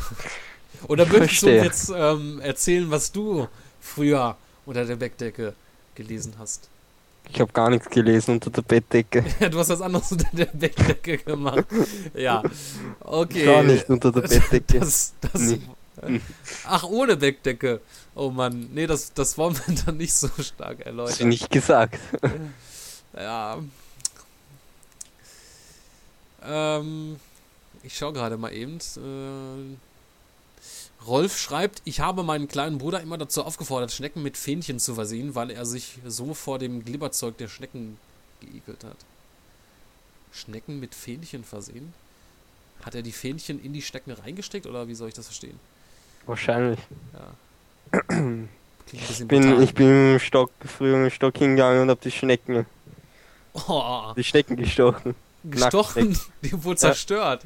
Oder 0.88 1.06
möchtest 1.06 1.44
du 1.44 1.54
jetzt 1.54 1.92
ähm, 1.96 2.40
erzählen, 2.40 2.90
was 2.90 3.12
du 3.12 3.48
früher 3.80 4.36
unter 4.66 4.86
der 4.86 4.96
Bettdecke 4.96 5.54
gelesen 5.96 6.36
hast? 6.40 6.70
Ich 7.30 7.40
habe 7.40 7.52
gar 7.52 7.70
nichts 7.70 7.90
gelesen 7.90 8.36
unter 8.36 8.50
der 8.50 8.64
Bettdecke. 8.64 9.24
Ja, 9.40 9.50
du 9.50 9.60
hast 9.60 9.70
was 9.70 9.82
anderes 9.82 10.12
unter 10.12 10.30
der 10.34 10.46
Bettdecke 10.46 11.18
gemacht. 11.20 11.66
Ja. 12.16 12.42
Okay. 13.02 13.46
Gar 13.46 13.64
nicht 13.64 13.90
unter 13.90 14.12
der 14.12 14.22
Bettdecke. 14.50 14.80
Das, 14.80 15.14
das, 15.22 15.42
Nie. 15.42 15.62
Ach, 16.66 16.84
ohne 16.84 17.16
Bettdecke. 17.16 17.82
Oh 18.16 18.30
Mann. 18.30 18.70
Nee, 18.74 18.88
das, 18.88 19.14
das 19.14 19.38
wollen 19.38 19.56
wir 19.56 19.76
dann 19.86 19.98
nicht 19.98 20.14
so 20.14 20.28
stark 20.40 20.78
Hast 20.80 20.86
du 20.86 20.90
erläutern. 20.90 21.30
nicht 21.30 21.50
gesagt. 21.50 22.00
Ja. 23.14 23.60
Ähm, 26.42 27.20
ich 27.84 27.98
schaue 27.98 28.14
gerade 28.14 28.38
mal 28.38 28.54
eben. 28.54 28.78
Äh, 28.78 29.76
Rolf 31.06 31.38
schreibt, 31.38 31.82
ich 31.84 32.00
habe 32.00 32.24
meinen 32.24 32.48
kleinen 32.48 32.78
Bruder 32.78 33.02
immer 33.02 33.18
dazu 33.18 33.44
aufgefordert, 33.44 33.92
Schnecken 33.92 34.24
mit 34.24 34.38
Fähnchen 34.38 34.80
zu 34.80 34.94
versehen, 34.96 35.34
weil 35.36 35.50
er 35.52 35.66
sich 35.66 35.98
so 36.06 36.34
vor 36.34 36.58
dem 36.58 36.86
Glibberzeug 36.86 37.38
der 37.38 37.48
Schnecken 37.48 37.98
geekelt 38.40 38.84
hat. 38.84 38.98
Schnecken 40.32 40.80
mit 40.80 40.96
Fähnchen 40.96 41.44
versehen? 41.44 41.94
Hat 42.84 42.96
er 42.96 43.02
die 43.02 43.12
Fähnchen 43.12 43.62
in 43.62 43.74
die 43.74 43.82
Schnecken 43.82 44.12
reingesteckt 44.12 44.68
oder 44.68 44.88
wie 44.88 44.96
soll 44.96 45.10
ich 45.10 45.16
das 45.16 45.26
verstehen? 45.26 45.60
Wahrscheinlich. 46.28 46.80
Ja. 47.14 47.34
Ich 48.94 49.28
bin, 49.28 49.62
ich 49.62 49.74
bin 49.74 50.14
im 50.14 50.20
Stock, 50.20 50.52
früher 50.66 50.96
im 51.04 51.10
Stock 51.10 51.38
hingegangen 51.38 51.82
und 51.84 51.90
habe 51.90 52.00
die 52.04 52.12
Schnecken 52.12 52.66
Oh, 53.54 54.14
Die 54.16 54.24
Stecken 54.24 54.56
gestochen. 54.56 55.14
gestochen, 55.44 56.18
die 56.42 56.64
wurde 56.64 56.78
zerstört. 56.78 57.46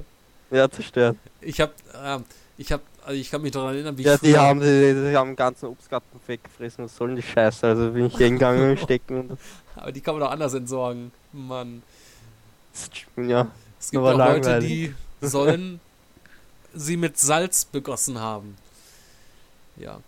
Ja, 0.51 0.69
zerstört. 0.69 1.17
Ich 1.41 1.59
hab, 1.61 1.73
ähm, 2.03 2.23
ich 2.57 2.71
hab, 2.71 2.81
also 3.03 3.19
ich 3.19 3.29
kann 3.31 3.41
mich 3.41 3.51
daran 3.51 3.73
erinnern, 3.73 3.97
wie 3.97 4.03
Ja, 4.03 4.13
ich 4.15 4.19
die 4.21 4.31
früher- 4.33 4.41
haben, 4.41 4.59
die, 4.59 4.65
die 5.09 5.15
haben 5.15 5.31
den 5.31 5.35
ganzen 5.35 5.65
Obstgarten 5.67 6.19
weggefressen. 6.27 6.85
Was 6.85 6.95
soll 6.95 7.07
denn 7.09 7.15
die 7.17 7.23
Scheiße? 7.23 7.65
Also 7.67 7.91
bin 7.91 8.05
ich 8.05 8.17
hingegangen 8.17 8.71
und 8.71 8.79
stecken 8.79 9.37
Aber 9.75 9.91
die 9.91 10.01
kann 10.01 10.13
man 10.15 10.21
doch 10.23 10.31
anders 10.31 10.53
entsorgen. 10.53 11.11
Mann. 11.33 11.81
ja. 13.17 13.47
Es 13.79 13.89
gibt 13.91 14.03
auch 14.03 14.17
Leute, 14.17 14.59
die 14.59 14.93
sollen 15.21 15.79
sie 16.73 16.97
mit 16.97 17.17
Salz 17.17 17.65
begossen 17.65 18.19
haben. 18.19 18.57
Ja. 19.77 19.99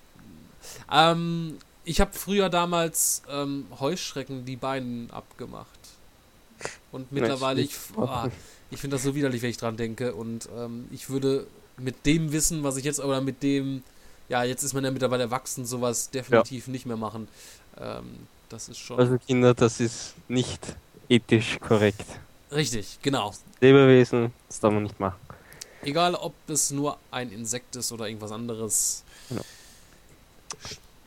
Ähm, 0.91 1.57
ich 1.83 2.01
habe 2.01 2.11
früher 2.13 2.49
damals 2.49 3.21
ähm, 3.29 3.65
Heuschrecken 3.79 4.45
die 4.45 4.55
Beine 4.55 5.07
abgemacht. 5.11 5.67
Und 6.91 7.11
mittlerweile, 7.11 7.61
ich, 7.61 7.75
ah, 7.97 8.27
ich 8.71 8.79
finde 8.79 8.95
das 8.95 9.03
so 9.03 9.15
widerlich, 9.15 9.41
wenn 9.41 9.49
ich 9.49 9.57
dran 9.57 9.77
denke. 9.77 10.13
Und 10.13 10.49
ähm, 10.57 10.87
ich 10.91 11.09
würde 11.09 11.47
mit 11.77 12.05
dem 12.05 12.31
Wissen, 12.31 12.63
was 12.63 12.77
ich 12.77 12.83
jetzt, 12.83 12.99
oder 12.99 13.21
mit 13.21 13.43
dem, 13.43 13.83
ja, 14.29 14.43
jetzt 14.43 14.63
ist 14.63 14.73
man 14.73 14.83
ja 14.83 14.91
mittlerweile 14.91 15.23
erwachsen, 15.23 15.65
sowas 15.65 16.09
definitiv 16.09 16.67
nicht 16.67 16.85
mehr 16.85 16.97
machen. 16.97 17.27
Ähm, 17.79 18.27
das 18.49 18.69
ist 18.69 18.79
schon 18.79 18.99
Also 18.99 19.17
Kinder, 19.17 19.53
das 19.53 19.79
ist 19.79 20.13
nicht 20.27 20.61
ethisch 21.09 21.59
korrekt. 21.59 22.05
richtig, 22.51 22.99
genau. 23.01 23.33
Lebewesen, 23.61 24.33
das 24.47 24.59
darf 24.59 24.73
man 24.73 24.83
nicht 24.83 24.99
machen. 24.99 25.19
Egal, 25.83 26.15
ob 26.15 26.33
es 26.47 26.71
nur 26.71 26.97
ein 27.11 27.31
Insekt 27.31 27.75
ist 27.75 27.91
oder 27.91 28.07
irgendwas 28.07 28.31
anderes. 28.31 29.03
Außer 29.29 29.41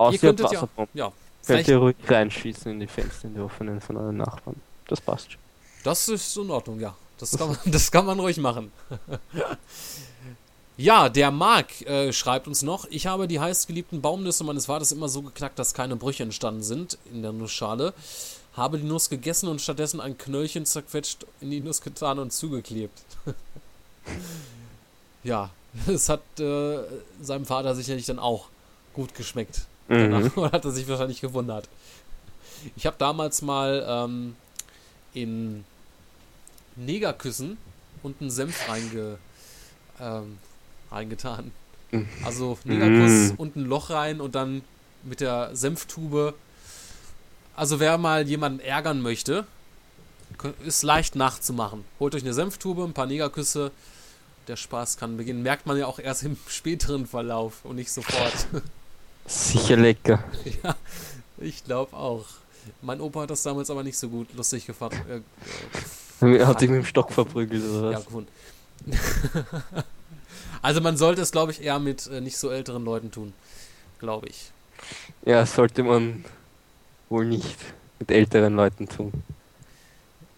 ihr 0.08 0.12
ihr 0.12 0.18
könntet 0.18 0.52
ja, 0.52 0.68
ja, 0.94 1.12
Könnt 1.46 1.68
ihr 1.68 1.76
ruhig 1.78 1.96
reinschießen 2.06 2.72
in 2.72 2.80
die 2.80 2.86
Fenster, 2.86 3.28
in 3.28 3.34
die 3.34 3.40
offenen 3.40 3.80
von 3.80 3.96
euren 3.96 4.16
Nachbarn. 4.16 4.56
Das 4.88 5.00
passt 5.00 5.32
schon. 5.32 5.40
das 5.84 6.08
ist 6.08 6.36
in 6.36 6.50
Ordnung, 6.50 6.80
ja. 6.80 6.94
Das 7.18 7.30
kann 7.38 7.48
man, 7.48 7.58
das 7.66 7.90
kann 7.90 8.06
man 8.06 8.18
ruhig 8.18 8.38
machen. 8.38 8.72
ja, 10.76 11.08
der 11.08 11.30
Marc 11.30 11.82
äh, 11.82 12.12
schreibt 12.12 12.48
uns 12.48 12.62
noch, 12.62 12.86
ich 12.90 13.06
habe 13.06 13.28
die 13.28 13.40
heißgeliebten 13.40 14.00
Baumnüsse 14.00 14.44
meines 14.44 14.66
Vaters 14.66 14.92
immer 14.92 15.08
so 15.08 15.22
geknackt, 15.22 15.58
dass 15.58 15.74
keine 15.74 15.96
Brüche 15.96 16.22
entstanden 16.22 16.62
sind 16.62 16.98
in 17.12 17.22
der 17.22 17.32
Nussschale. 17.32 17.92
Habe 18.54 18.78
die 18.78 18.86
Nuss 18.86 19.08
gegessen 19.10 19.48
und 19.48 19.60
stattdessen 19.60 20.00
ein 20.00 20.18
Knöllchen 20.18 20.66
zerquetscht 20.66 21.26
in 21.40 21.50
die 21.50 21.60
Nuss 21.60 21.82
getan 21.82 22.18
und 22.18 22.32
zugeklebt. 22.32 22.98
ja, 25.22 25.50
es 25.86 26.08
hat 26.08 26.22
äh, 26.40 26.78
seinem 27.22 27.46
Vater 27.46 27.74
sicherlich 27.74 28.06
dann 28.06 28.18
auch 28.18 28.48
gut 28.92 29.14
geschmeckt. 29.14 29.66
Mhm. 29.90 30.10
Danach 30.10 30.36
hat 30.52 30.64
er 30.64 30.70
sich 30.70 30.88
wahrscheinlich 30.88 31.20
gewundert. 31.20 31.68
Ich 32.76 32.86
habe 32.86 32.96
damals 32.98 33.42
mal 33.42 33.84
ähm, 33.88 34.36
in 35.14 35.64
Negerküssen 36.76 37.58
und 38.02 38.20
einen 38.20 38.30
Senf 38.30 38.68
reinge, 38.68 39.18
ähm, 40.00 40.38
reingetan. 40.90 41.50
Also 42.24 42.56
Negerkuss 42.62 43.32
Mm. 43.32 43.34
und 43.40 43.56
ein 43.56 43.64
Loch 43.64 43.90
rein 43.90 44.20
und 44.20 44.36
dann 44.36 44.62
mit 45.02 45.20
der 45.20 45.50
Senftube. 45.56 46.34
Also 47.56 47.80
wer 47.80 47.98
mal 47.98 48.28
jemanden 48.28 48.60
ärgern 48.60 49.02
möchte, 49.02 49.44
ist 50.64 50.84
leicht 50.84 51.16
nachzumachen. 51.16 51.84
Holt 51.98 52.14
euch 52.14 52.22
eine 52.22 52.32
Senftube, 52.32 52.84
ein 52.84 52.92
paar 52.92 53.06
Negerküsse. 53.06 53.72
Der 54.46 54.54
Spaß 54.54 54.98
kann 54.98 55.16
beginnen. 55.16 55.42
Merkt 55.42 55.66
man 55.66 55.76
ja 55.76 55.86
auch 55.86 55.98
erst 55.98 56.22
im 56.22 56.36
späteren 56.48 57.08
Verlauf 57.08 57.64
und 57.64 57.74
nicht 57.74 57.90
sofort. 57.90 58.46
Sicher 59.30 59.76
lecker. 59.76 60.24
ja, 60.64 60.74
ich 61.38 61.64
glaube 61.64 61.96
auch. 61.96 62.24
Mein 62.82 63.00
Opa 63.00 63.22
hat 63.22 63.30
das 63.30 63.44
damals 63.44 63.70
aber 63.70 63.84
nicht 63.84 63.96
so 63.96 64.08
gut 64.08 64.26
lustig 64.34 64.66
gefasst. 64.66 64.96
Äh, 65.08 66.44
Hat 66.44 66.60
dich 66.60 66.68
mit 66.68 66.78
dem 66.78 66.84
Stock 66.84 67.12
verprügelt 67.12 67.62
oder 67.64 67.92
ja, 67.92 67.98
was? 67.98 68.04
gefunden. 68.06 68.28
also 70.62 70.80
man 70.80 70.96
sollte 70.96 71.22
es, 71.22 71.30
glaube 71.30 71.52
ich, 71.52 71.62
eher 71.62 71.78
mit 71.78 72.08
äh, 72.08 72.20
nicht 72.20 72.36
so 72.38 72.50
älteren 72.50 72.84
Leuten 72.84 73.12
tun. 73.12 73.32
Glaube 74.00 74.28
ich. 74.28 74.50
Ja, 75.24 75.46
sollte 75.46 75.84
man 75.84 76.24
wohl 77.08 77.24
nicht 77.24 77.56
mit 78.00 78.10
älteren 78.10 78.56
Leuten 78.56 78.88
tun. 78.88 79.12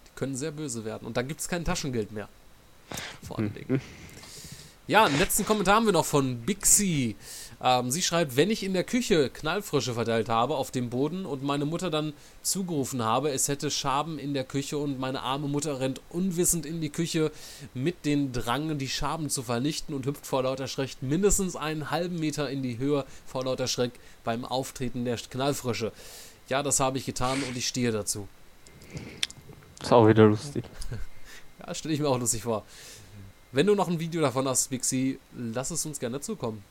Die 0.07 0.11
können 0.17 0.37
sehr 0.37 0.51
böse 0.51 0.85
werden. 0.85 1.07
Und 1.07 1.17
dann 1.17 1.29
gibt 1.29 1.41
es 1.41 1.49
kein 1.49 1.65
Taschengeld 1.65 2.13
mehr. 2.13 2.29
Vor 3.27 3.39
allen 3.39 3.55
Dingen. 3.55 3.67
Mhm. 3.69 3.81
Ja, 4.87 5.05
einen 5.05 5.19
letzten 5.19 5.47
Kommentar 5.47 5.77
haben 5.77 5.87
wir 5.87 5.93
noch 5.93 6.05
von 6.05 6.43
Bixi. 6.43 7.17
Ähm, 7.65 7.93
sie 7.93 8.03
schreibt, 8.03 8.37
wenn 8.37 8.51
ich 8.51 8.65
in 8.65 8.73
der 8.73 8.83
Küche 8.83 9.31
Knallfrösche 9.31 9.95
verteilt 9.95 10.29
habe 10.29 10.57
auf 10.57 10.73
dem 10.73 10.91
Boden 10.91 11.25
und 11.25 11.45
meine 11.45 11.65
Mutter 11.65 11.91
dann 11.91 12.13
zugerufen 12.43 13.05
habe, 13.05 13.31
es 13.31 13.47
hätte 13.47 13.71
Schaben 13.71 14.19
in 14.19 14.35
der 14.35 14.43
Küche 14.43 14.79
und 14.79 14.99
meine 14.99 15.23
arme 15.23 15.47
Mutter 15.47 15.79
rennt 15.79 16.01
unwissend 16.11 16.67
in 16.67 16.81
die 16.81 16.91
Küche 16.91 17.31
mit 17.73 18.05
den 18.05 18.33
Drang, 18.33 18.79
die 18.79 18.89
Schaben 18.89 19.31
zu 19.31 19.45
vernichten 19.45 19.95
und 19.95 20.07
hüpft 20.07 20.27
vor 20.27 20.43
lauter 20.43 20.67
Schreck 20.67 20.97
mindestens 21.01 21.55
einen 21.55 21.93
halben 21.93 22.19
Meter 22.19 22.51
in 22.51 22.65
die 22.65 22.79
Höhe 22.79 23.05
vor 23.27 23.45
lauter 23.45 23.69
Schreck 23.69 23.93
beim 24.25 24.45
Auftreten 24.45 25.05
der 25.05 25.17
Knallfrösche. 25.17 25.93
Ja, 26.49 26.65
das 26.65 26.81
habe 26.81 26.99
ich 26.99 27.07
getan 27.07 27.41
und 27.49 27.57
ich 27.57 27.69
stehe 27.69 27.93
dazu. 27.93 28.27
Ist 29.81 29.93
auch 29.93 30.07
wieder 30.07 30.27
lustig. 30.27 30.65
Ja, 31.65 31.73
stelle 31.75 31.95
ich 31.95 32.01
mir 32.01 32.09
auch 32.09 32.19
lustig 32.19 32.43
vor. 32.43 32.65
Wenn 33.53 33.69
du 33.69 33.77
noch 33.77 33.87
ein 33.87 34.01
Video 34.01 34.21
davon 34.21 34.49
hast, 34.49 34.71
Bixi, 34.71 35.21
lass 35.33 35.71
es 35.71 35.87
uns 35.87 36.01
gerne 36.01 36.21
zukommen. 36.21 36.65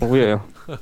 Oh 0.00 0.14
ja. 0.14 0.44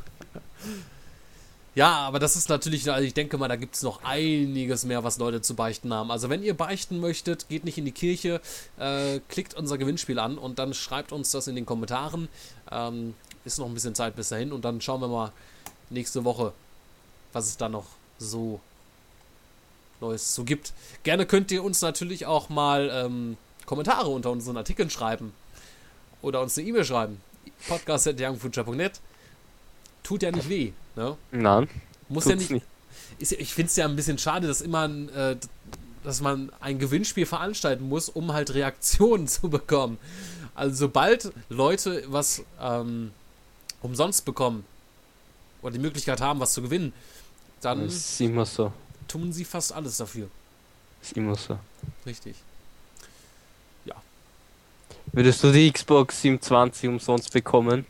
Ja, 1.74 1.90
aber 2.06 2.20
das 2.20 2.36
ist 2.36 2.48
natürlich, 2.48 2.88
also 2.90 3.04
ich 3.04 3.14
denke 3.14 3.36
mal, 3.36 3.48
da 3.48 3.56
gibt 3.56 3.74
es 3.74 3.82
noch 3.82 4.04
einiges 4.04 4.84
mehr, 4.84 5.02
was 5.02 5.18
Leute 5.18 5.42
zu 5.42 5.56
beichten 5.56 5.92
haben. 5.92 6.12
Also 6.12 6.30
wenn 6.30 6.44
ihr 6.44 6.56
beichten 6.56 7.00
möchtet, 7.00 7.48
geht 7.48 7.64
nicht 7.64 7.78
in 7.78 7.84
die 7.84 7.90
Kirche, 7.90 8.40
äh, 8.78 9.18
klickt 9.28 9.54
unser 9.54 9.76
Gewinnspiel 9.76 10.20
an 10.20 10.38
und 10.38 10.60
dann 10.60 10.72
schreibt 10.72 11.10
uns 11.10 11.32
das 11.32 11.48
in 11.48 11.56
den 11.56 11.66
Kommentaren. 11.66 12.28
Ähm, 12.70 13.14
ist 13.44 13.58
noch 13.58 13.66
ein 13.66 13.74
bisschen 13.74 13.96
Zeit 13.96 14.14
bis 14.14 14.28
dahin 14.28 14.52
und 14.52 14.64
dann 14.64 14.80
schauen 14.80 15.00
wir 15.00 15.08
mal 15.08 15.32
nächste 15.90 16.24
Woche, 16.24 16.52
was 17.32 17.46
es 17.48 17.56
da 17.56 17.68
noch 17.68 17.86
so 18.18 18.60
Neues 20.00 20.32
zu 20.32 20.44
gibt. 20.44 20.72
Gerne 21.02 21.26
könnt 21.26 21.50
ihr 21.50 21.64
uns 21.64 21.82
natürlich 21.82 22.26
auch 22.26 22.50
mal 22.50 22.88
ähm, 22.92 23.36
Kommentare 23.66 24.10
unter 24.10 24.30
unseren 24.30 24.56
Artikeln 24.56 24.90
schreiben 24.90 25.32
oder 26.22 26.40
uns 26.40 26.56
eine 26.56 26.68
E-Mail 26.68 26.84
schreiben. 26.84 27.20
podcast.youngfuture.net 27.68 29.00
Tut 30.02 30.22
ja 30.22 30.30
nicht 30.30 30.48
weh, 30.48 30.72
ne? 30.96 31.16
Nein. 31.32 31.68
Muss 32.08 32.26
ja 32.26 32.36
tut's 32.36 32.50
nicht. 32.50 32.66
Ist, 33.18 33.32
ich 33.32 33.54
finde 33.54 33.68
es 33.70 33.76
ja 33.76 33.86
ein 33.86 33.96
bisschen 33.96 34.18
schade, 34.18 34.46
dass 34.46 34.60
immer 34.60 34.86
ein, 34.86 35.08
äh, 35.10 35.36
dass 36.02 36.20
man 36.20 36.52
ein 36.60 36.78
Gewinnspiel 36.78 37.26
veranstalten 37.26 37.88
muss, 37.88 38.08
um 38.08 38.32
halt 38.32 38.52
Reaktionen 38.54 39.26
zu 39.28 39.48
bekommen. 39.48 39.98
Also 40.54 40.76
sobald 40.76 41.32
Leute 41.48 42.04
was 42.08 42.44
ähm, 42.60 43.12
umsonst 43.80 44.24
bekommen 44.24 44.64
oder 45.62 45.72
die 45.72 45.78
Möglichkeit 45.78 46.20
haben, 46.20 46.38
was 46.40 46.52
zu 46.52 46.62
gewinnen, 46.62 46.92
dann 47.60 47.86
ist 47.86 48.20
immer 48.20 48.44
so. 48.44 48.72
tun 49.08 49.32
sie 49.32 49.44
fast 49.44 49.72
alles 49.72 49.96
dafür. 49.96 50.28
Ist 51.02 51.16
immer 51.16 51.34
so. 51.34 51.58
Richtig. 52.06 52.36
Würdest 55.14 55.44
du 55.44 55.52
die 55.52 55.70
Xbox 55.70 56.22
720 56.22 56.88
umsonst 56.88 57.32
bekommen? 57.32 57.86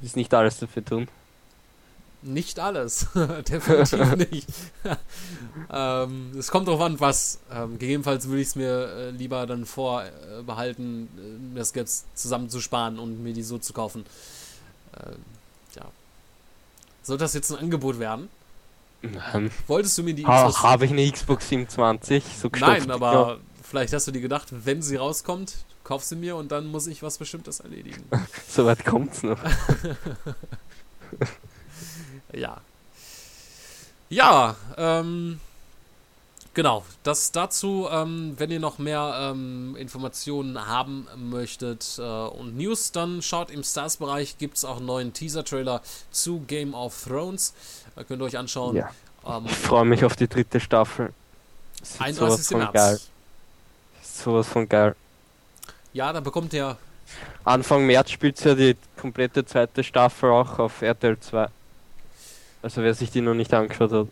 Ist 0.00 0.16
nicht 0.16 0.32
alles 0.34 0.58
dafür 0.58 0.84
tun. 0.84 1.08
Nicht 2.22 2.60
alles. 2.60 3.08
Definitiv 3.14 4.16
nicht. 4.30 4.48
ähm, 5.72 6.30
es 6.38 6.50
kommt 6.52 6.68
drauf 6.68 6.80
an, 6.80 7.00
was. 7.00 7.40
Ähm, 7.52 7.78
gegebenenfalls 7.78 8.28
würde 8.28 8.40
ich 8.40 8.48
es 8.48 8.54
mir 8.54 8.88
äh, 8.88 9.10
lieber 9.10 9.44
dann 9.46 9.66
vorbehalten, 9.66 10.38
äh, 10.38 10.42
behalten, 10.42 11.08
äh, 11.18 11.52
mir 11.54 11.58
das 11.58 11.72
Geld 11.72 11.90
zusammenzusparen 12.14 13.00
und 13.00 13.22
mir 13.24 13.32
die 13.32 13.42
so 13.42 13.58
zu 13.58 13.72
kaufen. 13.72 14.06
Ähm, 15.04 15.16
ja. 15.74 15.86
Soll 17.02 17.18
das 17.18 17.34
jetzt 17.34 17.50
ein 17.50 17.58
Angebot 17.58 17.98
werden? 17.98 18.28
Nein. 19.02 19.50
Wolltest 19.66 19.98
du 19.98 20.04
mir 20.04 20.14
die 20.14 20.24
Ha, 20.24 20.46
Xbox- 20.48 20.62
Habe 20.62 20.84
ich 20.84 20.92
eine 20.92 21.10
Xbox 21.10 21.48
720? 21.48 22.22
So 22.40 22.48
Nein, 22.60 22.88
aber 22.92 23.40
vielleicht 23.68 23.92
hast 23.92 24.06
du 24.06 24.12
dir 24.12 24.20
gedacht, 24.20 24.48
wenn 24.52 24.80
sie 24.80 24.94
rauskommt, 24.94 25.56
kauf 25.84 26.04
sie 26.04 26.16
mir 26.16 26.36
und 26.36 26.52
dann 26.52 26.66
muss 26.66 26.86
ich 26.86 27.02
was 27.02 27.18
Bestimmtes 27.18 27.60
erledigen. 27.60 28.04
So 28.48 28.66
weit 28.66 28.84
kommt's 28.84 29.22
noch. 29.22 29.38
Ja. 32.32 32.60
Ja, 34.08 34.56
ähm, 34.78 35.38
genau. 36.54 36.84
Das 37.02 37.32
dazu, 37.32 37.88
ähm, 37.90 38.34
wenn 38.38 38.50
ihr 38.50 38.60
noch 38.60 38.78
mehr 38.78 39.30
ähm, 39.32 39.76
Informationen 39.76 40.66
haben 40.66 41.06
möchtet 41.16 41.96
äh, 41.98 42.02
und 42.02 42.56
News, 42.56 42.92
dann 42.92 43.20
schaut 43.22 43.50
im 43.50 43.62
Stars-Bereich, 43.62 44.38
gibt 44.38 44.56
es 44.56 44.64
auch 44.64 44.78
einen 44.78 44.86
neuen 44.86 45.12
Teaser-Trailer 45.12 45.82
zu 46.10 46.40
Game 46.46 46.74
of 46.74 47.04
Thrones. 47.04 47.52
Da 47.96 48.04
könnt 48.04 48.22
ihr 48.22 48.26
euch 48.26 48.38
anschauen. 48.38 48.76
Ja. 48.76 48.90
Ähm, 49.26 49.44
Ich 49.46 49.56
freue 49.56 49.84
mich 49.84 50.04
auf 50.04 50.16
die 50.16 50.28
dritte 50.28 50.60
Staffel. 50.60 51.12
Das 51.80 51.92
wird 51.94 52.02
31. 52.02 52.46
von 52.48 52.58
März. 52.58 52.72
geil. 52.72 53.00
Sowas 54.02 54.48
von 54.48 54.68
geil. 54.68 54.94
Ja, 55.92 56.12
da 56.12 56.20
bekommt 56.20 56.52
ihr 56.54 56.76
Anfang 57.44 57.84
März 57.86 58.10
spielt 58.10 58.42
ja 58.44 58.54
die 58.54 58.76
komplette 58.96 59.44
zweite 59.44 59.82
Staffel 59.84 60.30
auch 60.30 60.58
auf 60.58 60.80
RTL 60.82 61.18
2. 61.18 61.48
Also 62.62 62.82
wer 62.82 62.94
sich 62.94 63.10
die 63.10 63.20
noch 63.20 63.34
nicht 63.34 63.52
angeschaut 63.52 63.92
hat. 63.92 64.06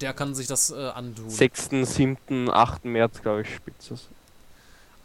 der 0.00 0.14
kann 0.14 0.34
sich 0.34 0.46
das 0.46 0.70
äh, 0.70 0.88
antun. 0.88 1.28
6., 1.28 1.68
7., 1.82 2.50
8. 2.50 2.84
März, 2.86 3.20
glaube 3.22 3.42
ich, 3.42 3.54
spielt 3.54 3.76
das. 3.88 4.08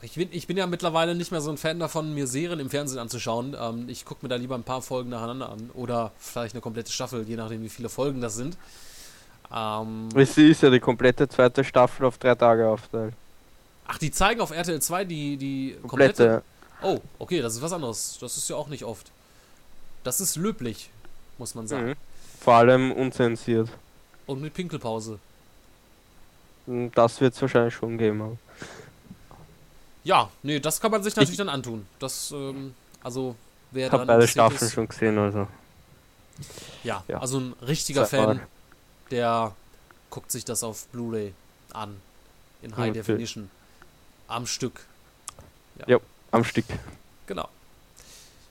Ich 0.01 0.13
bin, 0.15 0.29
ich 0.31 0.47
bin 0.47 0.55
ja 0.57 0.65
mittlerweile 0.67 1.13
nicht 1.15 1.31
mehr 1.31 1.41
so 1.41 1.49
ein 1.51 1.57
Fan 1.57 1.79
davon, 1.79 2.13
mir 2.13 2.25
Serien 2.27 2.59
im 2.59 2.69
Fernsehen 2.69 2.99
anzuschauen. 2.99 3.55
Ähm, 3.59 3.89
ich 3.89 4.05
gucke 4.05 4.25
mir 4.25 4.29
da 4.29 4.35
lieber 4.37 4.55
ein 4.55 4.63
paar 4.63 4.81
Folgen 4.81 5.09
nacheinander 5.09 5.49
an. 5.49 5.69
Oder 5.73 6.11
vielleicht 6.19 6.53
eine 6.53 6.61
komplette 6.61 6.91
Staffel, 6.91 7.27
je 7.27 7.35
nachdem, 7.35 7.61
wie 7.63 7.69
viele 7.69 7.89
Folgen 7.89 8.21
das 8.21 8.35
sind. 8.35 8.57
Ähm, 9.53 10.09
Es 10.15 10.37
ist 10.37 10.61
ja 10.63 10.69
die 10.69 10.79
komplette 10.79 11.27
zweite 11.27 11.63
Staffel 11.63 12.05
auf 12.05 12.17
drei 12.17 12.35
Tage 12.35 12.67
aufteilt. 12.67 13.13
Ach, 13.87 13.97
die 13.97 14.11
zeigen 14.11 14.41
auf 14.41 14.51
RTL 14.51 14.81
2 14.81 15.05
die, 15.05 15.37
die 15.37 15.77
Komplette. 15.87 16.43
Oh, 16.81 16.99
okay, 17.19 17.41
das 17.41 17.55
ist 17.55 17.61
was 17.61 17.71
anderes. 17.71 18.17
Das 18.21 18.37
ist 18.37 18.49
ja 18.49 18.55
auch 18.55 18.67
nicht 18.67 18.83
oft. 18.83 19.09
Das 20.03 20.21
ist 20.21 20.35
löblich, 20.35 20.89
muss 21.37 21.55
man 21.55 21.67
sagen. 21.67 21.89
Mhm. 21.89 21.95
Vor 22.39 22.53
allem 22.55 22.91
unzensiert. 22.91 23.69
Und 24.27 24.41
mit 24.41 24.53
Pinkelpause. 24.53 25.19
Und 26.67 26.91
Das 26.95 27.19
wird 27.21 27.33
es 27.33 27.41
wahrscheinlich 27.41 27.73
schon 27.73 27.97
geben. 27.97 28.21
aber- 28.21 28.37
Ja, 30.03 30.29
nee, 30.43 30.59
das 30.59 30.79
kann 30.79 30.91
man 30.91 31.01
sich 31.03 31.15
natürlich 31.15 31.37
dann 31.37 31.49
antun. 31.49 31.87
Das, 31.99 32.31
ähm, 32.31 32.73
also, 33.03 33.35
wer 33.71 33.87
Ich 33.87 33.93
habe 33.93 34.05
beide 34.05 34.27
Staffeln 34.27 34.61
ist, 34.67 34.73
schon 34.73 34.87
gesehen, 34.87 35.17
also. 35.17 35.47
Ja, 36.83 37.03
Ja. 37.07 37.19
also 37.19 37.39
ein 37.39 37.53
richtiger 37.61 38.05
Fan, 38.05 38.41
der 39.11 39.55
guckt 40.09 40.31
sich 40.31 40.45
das 40.45 40.63
auf 40.63 40.85
Blu-ray 40.87 41.33
an. 41.73 41.97
In 42.61 42.75
High. 42.77 42.93
Definition. 42.93 43.49
Am 44.27 44.45
Stück. 44.45 44.85
Ja, 45.87 45.99
am 46.31 46.43
Stück. 46.43 46.65
Genau. 47.27 47.49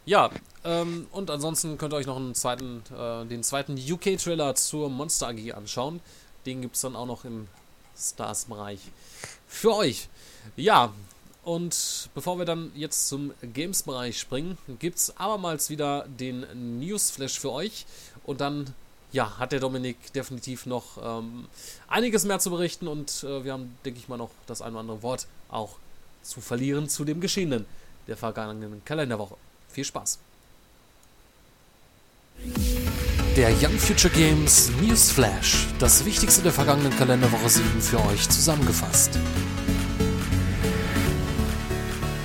Ja, 0.05 0.31
ähm, 0.65 1.07
und 1.13 1.31
ansonsten 1.31 1.79
könnt 1.79 1.93
ihr 1.93 1.97
euch 1.97 2.07
noch 2.07 2.17
einen 2.17 2.35
zweiten, 2.35 2.83
äh, 2.97 3.25
den 3.27 3.43
zweiten 3.43 3.77
UK-Trailer 3.77 4.55
zur 4.55 4.89
Monster 4.89 5.29
AG 5.29 5.53
anschauen. 5.53 6.01
Den 6.47 6.63
gibt 6.63 6.77
es 6.77 6.83
dann 6.83 6.95
auch 6.97 7.07
noch 7.07 7.25
im 7.25 7.49
Stars-Bereich. 7.97 8.81
Für 9.49 9.75
euch. 9.75 10.09
Ja, 10.57 10.93
und 11.45 12.09
bevor 12.15 12.39
wir 12.39 12.45
dann 12.45 12.73
jetzt 12.75 13.09
zum 13.09 13.33
Games-Bereich 13.41 14.19
springen, 14.19 14.59
gibt 14.81 14.99
es 14.99 15.17
abermals 15.17 15.71
wieder 15.71 16.07
den 16.09 16.81
Newsflash 16.81 17.39
für 17.39 17.53
euch. 17.53 17.87
Und 18.25 18.41
dann, 18.41 18.75
ja, 19.13 19.39
hat 19.39 19.53
der 19.53 19.61
Dominik 19.61 20.13
definitiv 20.13 20.67
noch 20.67 20.99
ähm, 21.03 21.47
einiges 21.89 22.25
mehr 22.25 22.39
zu 22.39 22.51
berichten. 22.51 22.89
Und 22.89 23.25
äh, 23.25 23.45
wir 23.45 23.53
haben, 23.53 23.77
denke 23.85 24.01
ich 24.01 24.09
mal, 24.09 24.17
noch 24.17 24.31
das 24.47 24.63
ein 24.63 24.73
oder 24.73 24.81
andere 24.81 25.03
Wort 25.03 25.27
auch 25.49 25.77
zu 26.23 26.41
verlieren 26.41 26.89
zu 26.89 27.05
dem 27.05 27.21
Geschehenen 27.21 27.67
der 28.07 28.17
vergangenen 28.17 28.85
Kalenderwoche. 28.85 29.37
Viel 29.71 29.85
Spaß. 29.85 30.19
Der 33.37 33.51
Young 33.51 33.79
Future 33.79 34.13
Games 34.15 34.71
News 34.81 35.11
Flash. 35.11 35.67
Das 35.79 36.05
Wichtigste 36.05 36.43
der 36.43 36.53
vergangenen 36.53 36.97
Kalenderwoche 36.97 37.49
7 37.49 37.81
für 37.81 38.03
euch 38.07 38.29
zusammengefasst. 38.29 39.19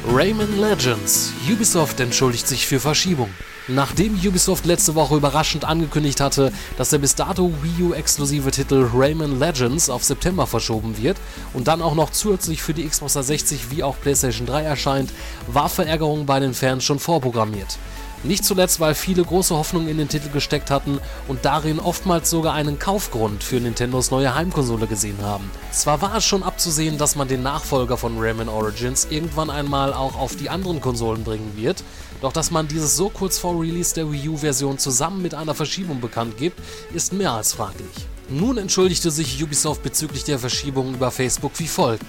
Rayman 0.07 0.59
Legends. 0.59 1.31
Ubisoft 1.47 1.99
entschuldigt 1.99 2.47
sich 2.47 2.65
für 2.65 2.79
Verschiebung. 2.79 3.29
Nachdem 3.67 4.15
Ubisoft 4.15 4.65
letzte 4.65 4.95
Woche 4.95 5.15
überraschend 5.15 5.63
angekündigt 5.63 6.19
hatte, 6.19 6.51
dass 6.75 6.89
der 6.89 6.97
bis 6.97 7.13
dato 7.13 7.53
Wii 7.61 7.89
U-exklusive 7.89 8.49
Titel 8.49 8.89
Rayman 8.91 9.39
Legends 9.39 9.91
auf 9.91 10.03
September 10.03 10.47
verschoben 10.47 10.97
wird 10.97 11.17
und 11.53 11.67
dann 11.67 11.83
auch 11.83 11.93
noch 11.93 12.09
zusätzlich 12.09 12.63
für 12.63 12.73
die 12.73 12.87
Xbox 12.87 13.13
360 13.13 13.69
wie 13.69 13.83
auch 13.83 13.95
PlayStation 14.01 14.47
3 14.47 14.63
erscheint, 14.63 15.11
war 15.45 15.69
Verärgerung 15.69 16.25
bei 16.25 16.39
den 16.39 16.55
Fans 16.55 16.83
schon 16.83 16.97
vorprogrammiert. 16.97 17.77
Nicht 18.23 18.45
zuletzt, 18.45 18.79
weil 18.79 18.93
viele 18.93 19.23
große 19.23 19.55
Hoffnungen 19.55 19.87
in 19.87 19.97
den 19.97 20.07
Titel 20.07 20.29
gesteckt 20.29 20.69
hatten 20.69 20.99
und 21.27 21.43
darin 21.43 21.79
oftmals 21.79 22.29
sogar 22.29 22.53
einen 22.53 22.77
Kaufgrund 22.77 23.43
für 23.43 23.59
Nintendos 23.59 24.11
neue 24.11 24.35
Heimkonsole 24.35 24.85
gesehen 24.85 25.17
haben. 25.23 25.49
Zwar 25.71 26.01
war 26.03 26.15
es 26.15 26.23
schon 26.23 26.43
abzusehen, 26.43 26.99
dass 26.99 27.15
man 27.15 27.27
den 27.27 27.41
Nachfolger 27.41 27.97
von 27.97 28.19
Rayman 28.19 28.47
Origins 28.47 29.07
irgendwann 29.09 29.49
einmal 29.49 29.91
auch 29.93 30.19
auf 30.19 30.35
die 30.35 30.51
anderen 30.51 30.81
Konsolen 30.81 31.23
bringen 31.23 31.53
wird, 31.55 31.83
doch 32.21 32.31
dass 32.31 32.51
man 32.51 32.67
dieses 32.67 32.95
so 32.95 33.09
kurz 33.09 33.39
vor 33.39 33.59
Release 33.59 33.95
der 33.95 34.11
Wii 34.11 34.29
U-Version 34.29 34.77
zusammen 34.77 35.23
mit 35.23 35.33
einer 35.33 35.55
Verschiebung 35.55 35.99
bekannt 35.99 36.37
gibt, 36.37 36.59
ist 36.93 37.13
mehr 37.13 37.31
als 37.31 37.53
fraglich. 37.53 37.87
Nun 38.29 38.59
entschuldigte 38.59 39.09
sich 39.09 39.43
Ubisoft 39.43 39.81
bezüglich 39.81 40.23
der 40.23 40.37
Verschiebung 40.37 40.93
über 40.93 41.09
Facebook 41.09 41.53
wie 41.57 41.67
folgt. 41.67 42.05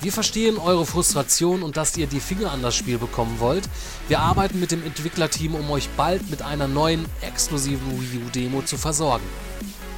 Wir 0.00 0.12
verstehen 0.12 0.58
eure 0.58 0.86
Frustration 0.86 1.64
und 1.64 1.76
dass 1.76 1.96
ihr 1.96 2.06
die 2.06 2.20
Finger 2.20 2.52
an 2.52 2.62
das 2.62 2.76
Spiel 2.76 2.98
bekommen 2.98 3.40
wollt. 3.40 3.68
Wir 4.06 4.20
arbeiten 4.20 4.60
mit 4.60 4.70
dem 4.70 4.84
Entwicklerteam, 4.84 5.56
um 5.56 5.68
euch 5.72 5.88
bald 5.96 6.30
mit 6.30 6.40
einer 6.40 6.68
neuen, 6.68 7.04
exklusiven 7.20 8.00
Wii 8.00 8.22
U-Demo 8.26 8.62
zu 8.62 8.76
versorgen. 8.76 9.24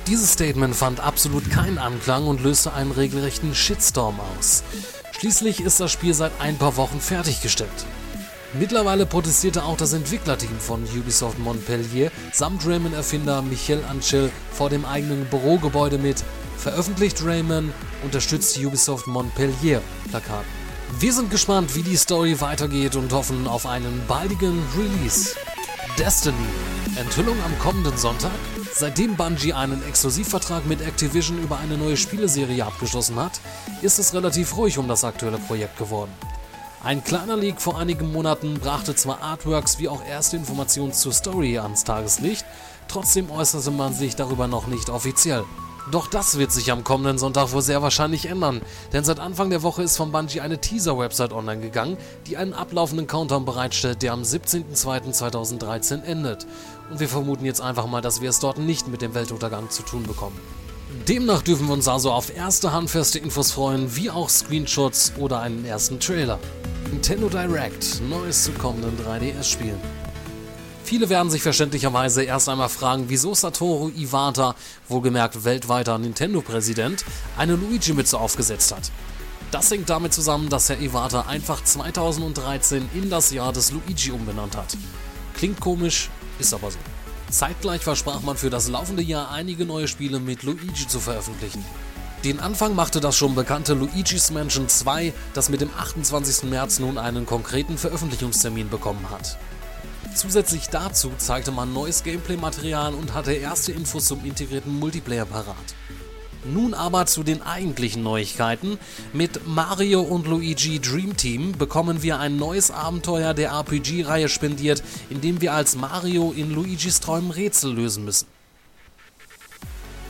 Dieses 0.06 0.32
Statement 0.32 0.74
fand 0.74 1.00
absolut 1.00 1.50
keinen 1.50 1.76
Anklang 1.76 2.26
und 2.26 2.42
löste 2.42 2.72
einen 2.72 2.92
regelrechten 2.92 3.54
Shitstorm 3.54 4.18
aus. 4.38 4.62
Schließlich 5.18 5.60
ist 5.60 5.80
das 5.80 5.92
Spiel 5.92 6.14
seit 6.14 6.32
ein 6.40 6.56
paar 6.56 6.78
Wochen 6.78 6.98
fertiggestellt. 6.98 7.68
Mittlerweile 8.58 9.04
protestierte 9.04 9.64
auch 9.64 9.76
das 9.76 9.92
Entwicklerteam 9.92 10.58
von 10.58 10.82
Ubisoft 10.84 11.38
Montpellier 11.38 12.10
samt 12.32 12.66
Rayman-Erfinder 12.66 13.42
Michel 13.42 13.84
Ancel 13.88 14.32
vor 14.50 14.70
dem 14.70 14.86
eigenen 14.86 15.26
Bürogebäude 15.26 15.98
mit 15.98 16.24
Veröffentlicht 16.60 17.24
Rayman, 17.24 17.72
unterstützt 18.04 18.58
Ubisoft 18.58 19.06
Montpellier 19.06 19.80
Plakat. 20.10 20.44
Wir 20.98 21.14
sind 21.14 21.30
gespannt, 21.30 21.74
wie 21.74 21.82
die 21.82 21.96
Story 21.96 22.38
weitergeht 22.38 22.96
und 22.96 23.14
hoffen 23.14 23.46
auf 23.48 23.64
einen 23.64 24.02
baldigen 24.06 24.62
Release. 24.76 25.34
Destiny. 25.98 26.36
Enthüllung 26.96 27.36
am 27.46 27.58
kommenden 27.60 27.96
Sonntag? 27.96 28.32
Seitdem 28.74 29.16
Bungie 29.16 29.54
einen 29.54 29.82
Exklusivvertrag 29.88 30.66
mit 30.66 30.82
Activision 30.82 31.42
über 31.42 31.58
eine 31.58 31.78
neue 31.78 31.96
Spieleserie 31.96 32.62
abgeschlossen 32.62 33.16
hat, 33.16 33.40
ist 33.80 33.98
es 33.98 34.12
relativ 34.12 34.54
ruhig 34.54 34.76
um 34.76 34.86
das 34.86 35.02
aktuelle 35.02 35.38
Projekt 35.38 35.78
geworden. 35.78 36.12
Ein 36.84 37.02
kleiner 37.02 37.38
Leak 37.38 37.62
vor 37.62 37.78
einigen 37.78 38.12
Monaten 38.12 38.60
brachte 38.60 38.94
zwar 38.94 39.22
Artworks 39.22 39.78
wie 39.78 39.88
auch 39.88 40.04
erste 40.04 40.36
Informationen 40.36 40.92
zur 40.92 41.14
Story 41.14 41.58
ans 41.58 41.84
Tageslicht, 41.84 42.44
trotzdem 42.86 43.30
äußerte 43.30 43.70
man 43.70 43.94
sich 43.94 44.14
darüber 44.14 44.46
noch 44.46 44.66
nicht 44.66 44.90
offiziell. 44.90 45.44
Doch 45.90 46.06
das 46.06 46.38
wird 46.38 46.52
sich 46.52 46.70
am 46.70 46.84
kommenden 46.84 47.18
Sonntag 47.18 47.52
wohl 47.52 47.62
sehr 47.62 47.82
wahrscheinlich 47.82 48.26
ändern, 48.26 48.60
denn 48.92 49.02
seit 49.02 49.18
Anfang 49.18 49.50
der 49.50 49.62
Woche 49.62 49.82
ist 49.82 49.96
von 49.96 50.12
Bungie 50.12 50.40
eine 50.40 50.60
Teaser-Website 50.60 51.32
online 51.32 51.60
gegangen, 51.60 51.96
die 52.26 52.36
einen 52.36 52.52
ablaufenden 52.52 53.08
Countdown 53.08 53.44
bereitstellt, 53.44 54.02
der 54.02 54.12
am 54.12 54.22
17.02.2013 54.22 56.04
endet. 56.04 56.46
Und 56.90 57.00
wir 57.00 57.08
vermuten 57.08 57.44
jetzt 57.44 57.60
einfach 57.60 57.86
mal, 57.86 58.02
dass 58.02 58.20
wir 58.20 58.30
es 58.30 58.38
dort 58.38 58.58
nicht 58.58 58.86
mit 58.86 59.02
dem 59.02 59.14
Weltuntergang 59.14 59.68
zu 59.70 59.82
tun 59.82 60.04
bekommen. 60.04 60.38
Demnach 61.08 61.42
dürfen 61.42 61.66
wir 61.66 61.74
uns 61.74 61.88
also 61.88 62.12
auf 62.12 62.36
erste 62.36 62.72
handfeste 62.72 63.18
Infos 63.18 63.50
freuen, 63.50 63.96
wie 63.96 64.10
auch 64.10 64.28
Screenshots 64.28 65.14
oder 65.18 65.40
einen 65.40 65.64
ersten 65.64 65.98
Trailer. 65.98 66.38
Nintendo 66.90 67.28
Direct, 67.28 68.00
Neues 68.08 68.44
zu 68.44 68.52
kommenden 68.52 68.96
3DS-Spielen. 69.04 69.99
Viele 70.90 71.08
werden 71.08 71.30
sich 71.30 71.42
verständlicherweise 71.42 72.24
erst 72.24 72.48
einmal 72.48 72.68
fragen, 72.68 73.04
wieso 73.06 73.32
Satoru 73.32 73.90
Iwata, 73.90 74.56
wohlgemerkt 74.88 75.44
weltweiter 75.44 75.96
Nintendo-Präsident, 75.98 77.04
eine 77.38 77.54
Luigi-Mütze 77.54 78.18
aufgesetzt 78.18 78.74
hat. 78.74 78.90
Das 79.52 79.70
hängt 79.70 79.88
damit 79.88 80.12
zusammen, 80.12 80.48
dass 80.48 80.68
Herr 80.68 80.80
Iwata 80.80 81.26
einfach 81.28 81.62
2013 81.62 82.90
in 82.92 83.08
das 83.08 83.30
Jahr 83.30 83.52
des 83.52 83.70
Luigi 83.70 84.10
umbenannt 84.10 84.56
hat. 84.56 84.76
Klingt 85.36 85.60
komisch, 85.60 86.10
ist 86.40 86.52
aber 86.52 86.72
so. 86.72 86.78
Zeitgleich 87.30 87.82
versprach 87.82 88.22
man 88.22 88.36
für 88.36 88.50
das 88.50 88.66
laufende 88.66 89.04
Jahr 89.04 89.30
einige 89.30 89.66
neue 89.66 89.86
Spiele 89.86 90.18
mit 90.18 90.42
Luigi 90.42 90.88
zu 90.88 90.98
veröffentlichen. 90.98 91.64
Den 92.24 92.40
Anfang 92.40 92.74
machte 92.74 92.98
das 92.98 93.16
schon 93.16 93.36
bekannte 93.36 93.74
Luigi's 93.74 94.32
Mansion 94.32 94.68
2, 94.68 95.12
das 95.34 95.50
mit 95.50 95.60
dem 95.60 95.70
28. 95.72 96.50
März 96.50 96.80
nun 96.80 96.98
einen 96.98 97.26
konkreten 97.26 97.78
Veröffentlichungstermin 97.78 98.68
bekommen 98.68 99.08
hat. 99.08 99.38
Zusätzlich 100.14 100.68
dazu 100.68 101.12
zeigte 101.16 101.52
man 101.52 101.72
neues 101.72 102.02
Gameplay-Material 102.02 102.94
und 102.94 103.14
hatte 103.14 103.32
erste 103.32 103.72
Infos 103.72 104.06
zum 104.06 104.24
integrierten 104.24 104.78
Multiplayer 104.78 105.24
parat. 105.24 105.56
Nun 106.44 106.74
aber 106.74 107.06
zu 107.06 107.22
den 107.22 107.42
eigentlichen 107.42 108.02
Neuigkeiten. 108.02 108.78
Mit 109.12 109.46
Mario 109.46 110.00
und 110.00 110.26
Luigi 110.26 110.80
Dream 110.80 111.16
Team 111.16 111.52
bekommen 111.52 112.02
wir 112.02 112.18
ein 112.18 112.36
neues 112.36 112.70
Abenteuer 112.70 113.34
der 113.34 113.50
RPG-Reihe 113.50 114.28
spendiert, 114.28 114.82
in 115.10 115.20
dem 115.20 115.40
wir 115.40 115.52
als 115.52 115.76
Mario 115.76 116.32
in 116.34 116.50
Luigis 116.50 117.00
Träumen 117.00 117.30
Rätsel 117.30 117.74
lösen 117.74 118.04
müssen. 118.04 118.26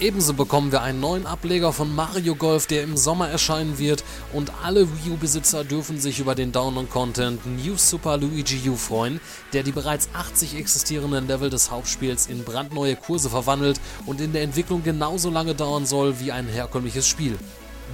Ebenso 0.01 0.33
bekommen 0.33 0.73
wir 0.73 0.81
einen 0.81 0.99
neuen 0.99 1.27
Ableger 1.27 1.75
von 1.75 1.95
Mario 1.95 2.35
Golf, 2.35 2.67
der 2.67 2.83
im 2.85 2.97
Sommer 2.97 3.29
erscheinen 3.29 3.79
wird 3.79 4.03
und 4.33 4.51
alle 4.65 4.89
Wii 4.89 5.13
U-Besitzer 5.13 5.63
dürfen 5.63 6.01
sich 6.01 6.21
über 6.21 6.35
den 6.35 6.53
Download-Content 6.53 7.45
New 7.45 7.77
Super 7.77 8.17
Luigi 8.17 8.67
U 8.71 8.77
freuen, 8.77 9.21
der 9.53 9.63
die 9.63 9.73
bereits 9.73 10.09
80 10.15 10.57
existierenden 10.57 11.29
Level 11.29 11.51
des 11.51 11.71
Hauptspiels 11.71 12.29
in 12.29 12.45
brandneue 12.45 12.97
Kurse 12.97 13.29
verwandelt 13.29 13.79
und 14.07 14.23
in 14.23 14.33
der 14.33 14.41
Entwicklung 14.41 14.83
genauso 14.83 15.29
lange 15.29 15.55
dauern 15.55 15.85
soll 15.85 16.19
wie 16.19 16.33
ein 16.33 16.49
herkömmliches 16.49 17.07
Spiel. 17.07 17.39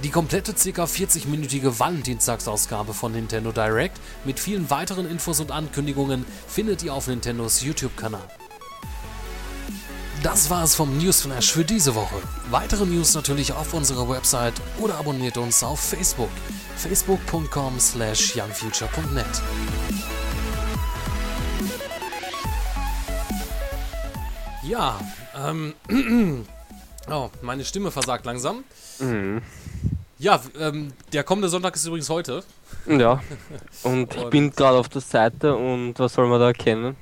Die 0.01 0.09
komplette 0.09 0.53
ca. 0.53 0.85
40-minütige 0.85 1.77
Valentinstagsausgabe 1.77 2.93
von 2.93 3.11
Nintendo 3.11 3.51
Direct 3.51 3.99
mit 4.23 4.39
vielen 4.39 4.69
weiteren 4.69 5.11
Infos 5.11 5.41
und 5.41 5.51
Ankündigungen 5.51 6.23
findet 6.47 6.83
ihr 6.83 6.93
auf 6.93 7.07
Nintendos 7.07 7.63
YouTube-Kanal. 7.63 8.23
Das 10.23 10.49
war 10.49 10.63
es 10.63 10.75
vom 10.75 10.97
Newsflash 10.97 11.51
für 11.51 11.63
diese 11.63 11.95
Woche. 11.95 12.15
Weitere 12.49 12.85
News 12.85 13.13
natürlich 13.13 13.53
auf 13.53 13.73
unserer 13.73 14.09
Website 14.09 14.53
oder 14.79 14.95
abonniert 14.95 15.37
uns 15.37 15.63
auf 15.63 15.79
Facebook. 15.79 16.29
facebook.com 16.75 17.79
slash 17.79 18.35
youngfuture.net. 18.35 19.25
Ja, 24.63 24.99
ähm, 25.35 25.73
oh, 27.09 27.29
meine 27.41 27.63
Stimme 27.63 27.91
versagt 27.91 28.25
langsam. 28.25 28.63
Mhm. 28.99 29.41
Ja, 30.19 30.41
ähm, 30.59 30.93
der 31.13 31.23
kommende 31.23 31.47
Sonntag 31.47 31.75
ist 31.75 31.85
übrigens 31.85 32.09
heute. 32.09 32.43
Ja. 32.87 33.21
Und 33.83 34.15
ich 34.15 34.25
bin 34.25 34.51
gerade 34.51 34.77
auf 34.77 34.89
der 34.89 35.01
Seite 35.01 35.55
und 35.55 35.93
was 35.97 36.13
soll 36.13 36.27
man 36.27 36.39
da 36.39 36.47
erkennen? 36.47 36.95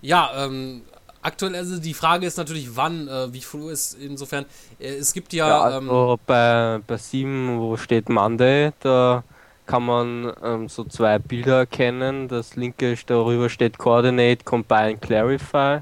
Ja, 0.00 0.44
ähm, 0.44 0.82
aktuell, 1.22 1.56
also 1.56 1.78
die 1.78 1.94
Frage 1.94 2.26
ist 2.26 2.36
natürlich, 2.36 2.76
wann, 2.76 3.08
äh, 3.08 3.32
wie 3.32 3.40
früh 3.40 3.70
ist 3.70 3.94
insofern. 3.94 4.44
Äh, 4.78 4.96
es 4.96 5.12
gibt 5.12 5.32
ja. 5.32 5.48
Ja, 5.48 5.78
ähm, 5.78 5.90
also 5.90 6.18
bei, 6.26 6.80
bei 6.86 6.96
7, 6.96 7.58
wo 7.58 7.76
steht 7.76 8.08
Monday, 8.08 8.72
da 8.80 9.22
kann 9.66 9.84
man 9.84 10.32
ähm, 10.42 10.68
so 10.68 10.84
zwei 10.84 11.18
Bilder 11.18 11.58
erkennen. 11.58 12.28
Das 12.28 12.56
linke 12.56 12.92
ist, 12.92 13.10
darüber 13.10 13.48
steht 13.50 13.78
Coordinate, 13.78 14.44
Combine, 14.44 14.96
Clarify. 14.96 15.80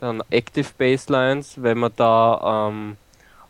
Dann 0.00 0.22
Active 0.30 0.68
Baselines, 0.78 1.54
wenn 1.56 1.78
man 1.78 1.92
da 1.96 2.68
ähm, 2.68 2.96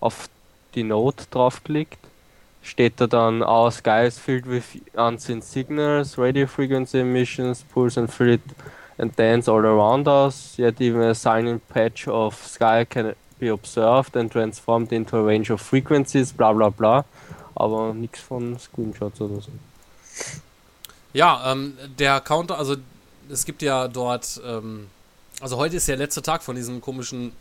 auf 0.00 0.28
die 0.74 0.82
Node 0.82 1.24
draufklickt, 1.30 1.98
steht 2.62 2.94
da 3.00 3.06
dann 3.06 3.42
Our 3.42 3.70
sky 3.70 4.06
is 4.06 4.18
filled 4.18 4.48
with 4.48 4.64
unseen 4.94 5.42
signals, 5.42 6.18
radio 6.18 6.46
frequency 6.46 7.00
emissions, 7.00 7.62
pulse 7.62 8.00
and 8.00 8.10
fluid 8.10 8.40
and 8.98 9.16
dance 9.16 9.48
all 9.48 9.64
around 9.64 10.06
us. 10.06 10.56
Yet 10.58 10.80
even 10.80 11.02
a 11.02 11.14
silent 11.14 11.66
patch 11.68 12.08
of 12.08 12.34
sky 12.34 12.84
can 12.84 13.14
be 13.38 13.48
observed 13.48 14.16
and 14.16 14.30
transformed 14.30 14.92
into 14.92 15.16
a 15.16 15.22
range 15.24 15.50
of 15.50 15.60
frequencies, 15.60 16.32
bla 16.32 16.52
bla 16.52 16.70
bla. 16.70 17.04
Aber 17.54 17.94
nichts 17.94 18.20
von 18.20 18.58
Screenshots 18.58 19.20
oder 19.20 19.40
so. 19.40 19.50
Ja, 21.12 21.52
ähm, 21.52 21.76
der 21.98 22.20
Counter, 22.20 22.58
also 22.58 22.76
es 23.30 23.44
gibt 23.44 23.62
ja 23.62 23.88
dort, 23.88 24.40
ähm, 24.44 24.88
also 25.40 25.56
heute 25.56 25.76
ist 25.76 25.88
der 25.88 25.96
letzte 25.96 26.22
Tag 26.22 26.42
von 26.42 26.54
diesem 26.56 26.80
komischen 26.80 27.32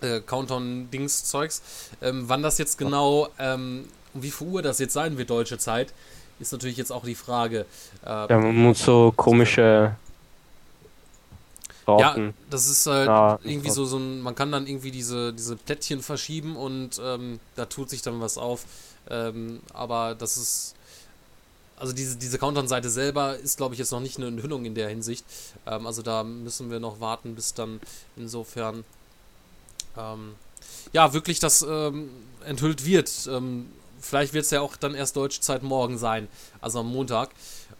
äh, 0.00 0.20
Countdown-Dings-Zeugs. 0.20 1.62
Ähm, 2.02 2.24
wann 2.28 2.42
das 2.42 2.58
jetzt 2.58 2.78
genau, 2.78 3.28
ähm, 3.38 3.84
um 4.14 4.22
wie 4.22 4.30
viel 4.30 4.48
Uhr 4.48 4.62
das 4.62 4.78
jetzt 4.78 4.94
sein 4.94 5.16
wird, 5.16 5.30
deutsche 5.30 5.58
Zeit, 5.58 5.92
ist 6.40 6.52
natürlich 6.52 6.76
jetzt 6.76 6.92
auch 6.92 7.04
die 7.04 7.14
Frage. 7.14 7.66
Äh, 8.04 8.26
Ja, 8.28 8.38
man 8.38 8.56
muss 8.56 8.80
so 8.84 9.12
komische 9.16 9.94
Ja, 11.96 12.12
Rauten. 12.12 12.34
das 12.50 12.68
ist 12.68 12.86
halt 12.86 13.06
Ja, 13.06 13.38
irgendwie 13.42 13.70
so, 13.70 13.84
so 13.84 13.98
ein, 13.98 14.20
man 14.20 14.34
kann 14.34 14.52
dann 14.52 14.66
irgendwie 14.66 14.90
diese, 14.90 15.32
diese 15.32 15.56
Plättchen 15.56 16.02
verschieben 16.02 16.56
und 16.56 17.00
ähm, 17.02 17.40
da 17.56 17.66
tut 17.66 17.90
sich 17.90 18.02
dann 18.02 18.20
was 18.20 18.38
auf. 18.38 18.66
Ähm, 19.10 19.60
aber 19.72 20.14
das 20.14 20.36
ist, 20.36 20.74
also 21.76 21.92
diese, 21.92 22.16
diese 22.16 22.38
Countdown-Seite 22.38 22.90
selber 22.90 23.36
ist, 23.38 23.56
glaube 23.56 23.74
ich, 23.74 23.78
jetzt 23.78 23.92
noch 23.92 24.00
nicht 24.00 24.16
eine 24.18 24.28
Enthüllung 24.28 24.64
in 24.64 24.74
der 24.74 24.88
Hinsicht. 24.88 25.24
Ähm, 25.66 25.86
also 25.86 26.02
da 26.02 26.24
müssen 26.24 26.70
wir 26.70 26.80
noch 26.80 27.00
warten, 27.00 27.34
bis 27.34 27.54
dann 27.54 27.80
insofern, 28.16 28.84
ähm, 29.96 30.34
ja, 30.92 31.12
wirklich 31.12 31.38
das 31.40 31.62
ähm, 31.62 32.10
enthüllt 32.44 32.84
wird. 32.84 33.10
Ähm, 33.30 33.70
vielleicht 34.00 34.34
wird 34.34 34.44
es 34.44 34.50
ja 34.50 34.60
auch 34.60 34.76
dann 34.76 34.94
erst 34.94 35.16
deutsche 35.16 35.40
Zeit 35.40 35.62
morgen 35.62 35.98
sein, 35.98 36.28
also 36.60 36.80
am 36.80 36.88
Montag. 36.88 37.30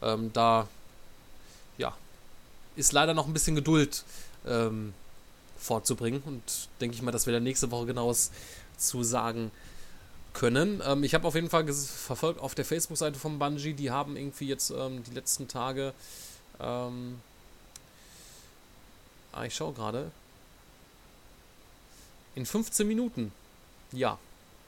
Ähm, 0.02 0.32
da, 0.32 0.61
ja, 0.61 0.68
ist 2.78 2.92
leider 2.92 3.12
noch 3.12 3.26
ein 3.26 3.32
bisschen 3.32 3.56
Geduld 3.56 4.04
ähm, 4.46 4.94
vorzubringen 5.58 6.22
und 6.24 6.68
denke 6.80 6.94
ich 6.94 7.02
mal, 7.02 7.10
dass 7.10 7.26
wir 7.26 7.32
dann 7.32 7.42
nächste 7.42 7.70
Woche 7.70 7.86
genaues 7.86 8.30
zu 8.76 9.02
sagen 9.02 9.50
können. 10.32 10.80
Ähm, 10.86 11.02
ich 11.02 11.14
habe 11.14 11.26
auf 11.26 11.34
jeden 11.34 11.50
Fall 11.50 11.66
verfolgt 11.72 12.40
auf 12.40 12.54
der 12.54 12.64
Facebook-Seite 12.64 13.18
von 13.18 13.38
Bungie, 13.38 13.74
die 13.74 13.90
haben 13.90 14.16
irgendwie 14.16 14.46
jetzt 14.46 14.70
ähm, 14.70 15.02
die 15.02 15.10
letzten 15.12 15.48
Tage, 15.48 15.92
ähm, 16.60 17.20
ah, 19.32 19.44
ich 19.44 19.54
schaue 19.54 19.74
gerade, 19.74 20.10
in 22.36 22.46
15 22.46 22.86
Minuten, 22.86 23.32
ja, 23.90 24.18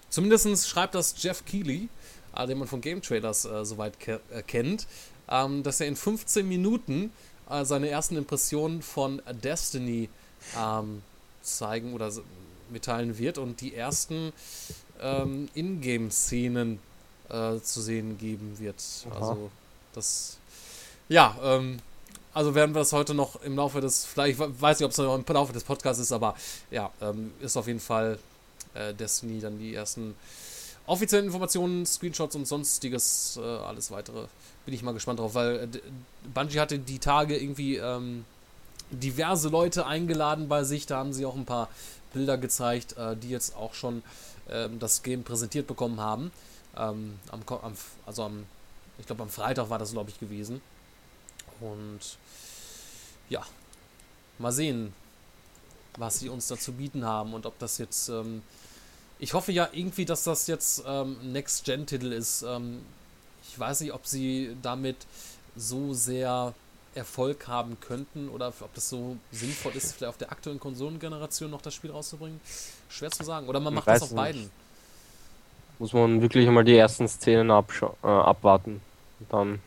zumindest 0.09 0.69
schreibt 0.69 0.97
das 0.97 1.15
Jeff 1.23 1.45
Keighley, 1.45 1.89
äh, 2.35 2.47
den 2.49 2.59
man 2.59 2.67
von 2.67 2.81
Game 2.81 3.01
Trailers 3.01 3.45
äh, 3.45 3.65
soweit 3.65 4.01
ke 4.01 4.21
äh, 4.33 4.43
kennt, 4.43 4.89
ähm, 5.29 5.63
dass 5.63 5.81
er 5.81 5.87
in 5.87 5.95
15 5.95 6.49
Minuten 6.49 7.13
äh, 7.51 7.65
seine 7.65 7.89
ersten 7.89 8.17
Impressionen 8.17 8.83
von 8.83 9.21
Destiny 9.43 10.09
ähm, 10.59 11.03
zeigen 11.43 11.95
oder 11.95 12.11
mitteilen 12.71 13.19
wird 13.19 13.39
und 13.39 13.61
die 13.61 13.75
ersten 13.75 14.33
ähm, 15.01 15.49
Ingame-Szenen 15.55 16.79
äh, 17.29 17.59
zu 17.61 17.81
sehen 17.81 18.19
geben 18.19 18.59
wird. 18.59 18.83
Aha. 19.11 19.19
Also 19.19 19.51
das, 19.95 20.39
ja, 21.09 21.37
ähm, 21.43 21.81
also 22.33 22.55
werden 22.55 22.75
wir 22.75 22.81
das 22.81 22.93
heute 22.93 23.15
noch 23.15 23.43
im 23.43 23.57
Laufe 23.57 23.81
des, 23.81 24.05
vielleicht, 24.05 24.39
ich 24.39 24.61
weiß 24.61 24.79
nicht, 24.79 24.85
ob 24.85 24.93
es 24.93 24.99
noch 24.99 25.17
im 25.17 25.25
Laufe 25.27 25.53
des 25.53 25.65
Podcasts 25.65 26.01
ist, 26.01 26.13
aber 26.13 26.37
ja, 26.71 26.91
ähm, 27.01 27.33
ist 27.41 27.57
auf 27.57 27.67
jeden 27.67 27.81
Fall 27.81 28.19
äh, 28.75 28.95
Destiny 28.95 29.41
dann 29.41 29.59
die 29.59 29.75
ersten 29.75 30.15
offiziellen 30.87 31.27
Informationen, 31.27 31.87
Screenshots 31.87 32.37
und 32.37 32.47
sonstiges, 32.47 33.39
äh, 33.41 33.45
alles 33.45 33.91
weitere. 33.91 34.27
Bin 34.65 34.75
ich 34.75 34.83
mal 34.83 34.93
gespannt 34.93 35.19
drauf, 35.21 35.35
weil 35.35 35.57
äh, 35.57 35.81
Bungie 36.35 36.61
hatte 36.61 36.79
die 36.79 36.99
Tage 36.99 37.37
irgendwie 37.37 37.77
ähm, 37.77 38.25
diverse 38.91 39.49
Leute 39.49 39.87
eingeladen 39.87 40.49
bei 40.49 40.65
sich. 40.65 40.87
Da 40.87 40.99
haben 40.99 41.13
sie 41.13 41.25
auch 41.27 41.37
ein 41.37 41.47
paar 41.47 41.69
Bilder 42.13 42.39
gezeigt, 42.39 42.97
äh, 42.97 43.17
die 43.17 43.31
jetzt 43.31 43.57
auch 43.57 43.75
schon 43.75 44.03
ähm, 44.49 44.79
das 44.79 45.03
Game 45.03 45.23
präsentiert 45.23 45.67
bekommen 45.67 46.01
haben. 46.01 46.31
Ähm, 46.77 47.19
am, 47.31 47.43
am, 47.63 47.73
also 48.07 48.25
am, 48.25 48.47
ich 48.99 49.07
glaube 49.07 49.23
am 49.23 49.31
Freitag 49.31 49.71
war 49.71 49.79
das, 49.79 49.93
glaube 49.93 50.11
ich, 50.11 50.21
gewesen. 50.21 50.61
Und 51.61 52.01
ja, 53.29 53.45
mal 54.39 54.53
sehen, 54.53 54.93
was 55.97 56.19
sie 56.19 56.29
uns 56.29 56.49
dazu 56.49 56.73
bieten 56.73 57.05
haben 57.05 57.35
und 57.35 57.47
ob 57.47 57.59
das 57.59 57.79
jetzt. 57.79 58.09
Ähm, 58.09 58.43
ich 59.19 59.35
hoffe 59.35 59.53
ja 59.53 59.69
irgendwie, 59.73 60.07
dass 60.07 60.25
das 60.25 60.47
jetzt 60.47 60.83
ähm, 60.87 61.33
Next-Gen-Titel 61.33 62.13
ist. 62.13 62.43
Ich 63.51 63.59
weiß 63.59 63.81
nicht, 63.81 63.93
ob 63.93 64.07
sie 64.07 64.57
damit 64.63 64.97
so 65.57 65.93
sehr 65.93 66.55
Erfolg 66.95 67.49
haben 67.49 67.79
könnten 67.81 68.29
oder 68.29 68.49
ob 68.49 68.75
das 68.75 68.89
so 68.89 69.17
sinnvoll 69.33 69.73
ist, 69.75 69.95
vielleicht 69.95 70.11
auf 70.11 70.19
der 70.19 70.31
aktuellen 70.31 70.61
Konsolengeneration 70.61 71.51
noch 71.51 71.63
das 71.63 71.75
Spiel 71.75 71.91
rauszubringen. 71.91 72.41
Schwer 72.89 73.11
zu 73.11 73.25
sagen. 73.25 73.49
Oder 73.49 73.61
man 73.61 73.75
macht 73.75 73.89
das 73.89 74.03
auf 74.03 74.11
nicht. 74.11 74.17
beiden. 74.17 74.51
Muss 75.79 75.93
man 75.93 76.21
wirklich 76.21 76.49
mal 76.49 76.65
die 76.65 76.77
ersten 76.77 77.09
Szenen 77.09 77.51
äh, 77.51 78.07
abwarten. 78.07 78.81
Und 79.19 79.33
dann 79.33 79.61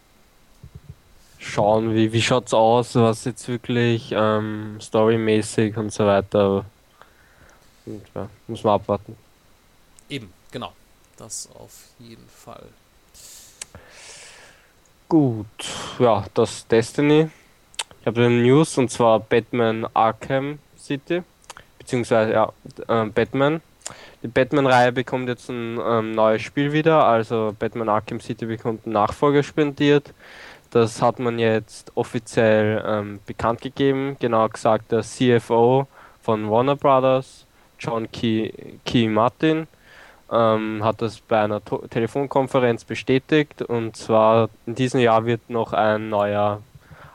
schauen, 1.40 1.94
wie, 1.94 2.14
wie 2.14 2.22
schaut's 2.22 2.54
aus, 2.54 2.96
was 2.96 3.26
jetzt 3.26 3.48
wirklich 3.48 4.14
ähm, 4.14 4.80
storymäßig 4.82 5.76
und 5.78 5.92
so 5.92 6.06
weiter. 6.06 6.66
Und, 7.86 8.06
ja, 8.16 8.30
muss 8.48 8.64
man 8.64 8.76
abwarten. 8.76 9.18
Eben, 10.10 10.32
genau. 10.52 10.74
Das 11.18 11.50
auf 11.56 11.86
jeden 12.00 12.28
Fall. 12.28 12.68
Gut, 15.14 15.46
ja, 16.00 16.26
das 16.34 16.66
Destiny. 16.66 17.30
Ich 18.02 18.08
habe 18.08 18.26
eine 18.26 18.42
News 18.42 18.80
und 18.80 18.90
zwar 18.90 19.20
Batman 19.20 19.86
Arkham 19.94 20.58
City, 20.76 21.22
beziehungsweise 21.78 22.32
ja, 22.32 22.52
äh, 22.88 23.06
Batman. 23.06 23.62
Die 24.24 24.28
Batman-Reihe 24.28 24.92
bekommt 24.92 25.30
jetzt 25.30 25.50
ein 25.50 25.80
ähm, 25.80 26.14
neues 26.14 26.42
Spiel 26.42 26.74
wieder, 26.74 27.06
also 27.06 27.56
Batman 27.60 27.90
Arkham 27.90 28.22
City 28.22 28.48
bekommt 28.48 28.88
einen 28.88 28.94
Nachfolger 28.94 29.44
spendiert. 29.44 30.16
Das 30.72 31.00
hat 31.00 31.20
man 31.20 31.38
jetzt 31.38 31.92
offiziell 31.94 32.84
ähm, 32.84 33.20
bekannt 33.28 33.62
gegeben, 33.62 34.18
genauer 34.20 34.50
gesagt 34.50 34.92
der 34.92 35.04
CFO 35.04 35.86
von 36.24 36.50
Warner 36.50 36.76
Brothers, 36.76 37.46
John 37.78 38.12
Key, 38.12 38.52
Key 38.84 39.08
Martin, 39.10 39.68
ähm, 40.34 40.84
hat 40.84 41.02
das 41.02 41.20
bei 41.20 41.42
einer 41.42 41.64
to 41.64 41.78
Telefonkonferenz 41.90 42.84
bestätigt 42.84 43.62
und 43.62 43.96
zwar 43.96 44.50
in 44.66 44.76
diesem 44.76 45.00
Jahr 45.00 45.26
wird 45.26 45.50
noch 45.50 45.74
ein 45.74 46.10
neuer 46.10 46.62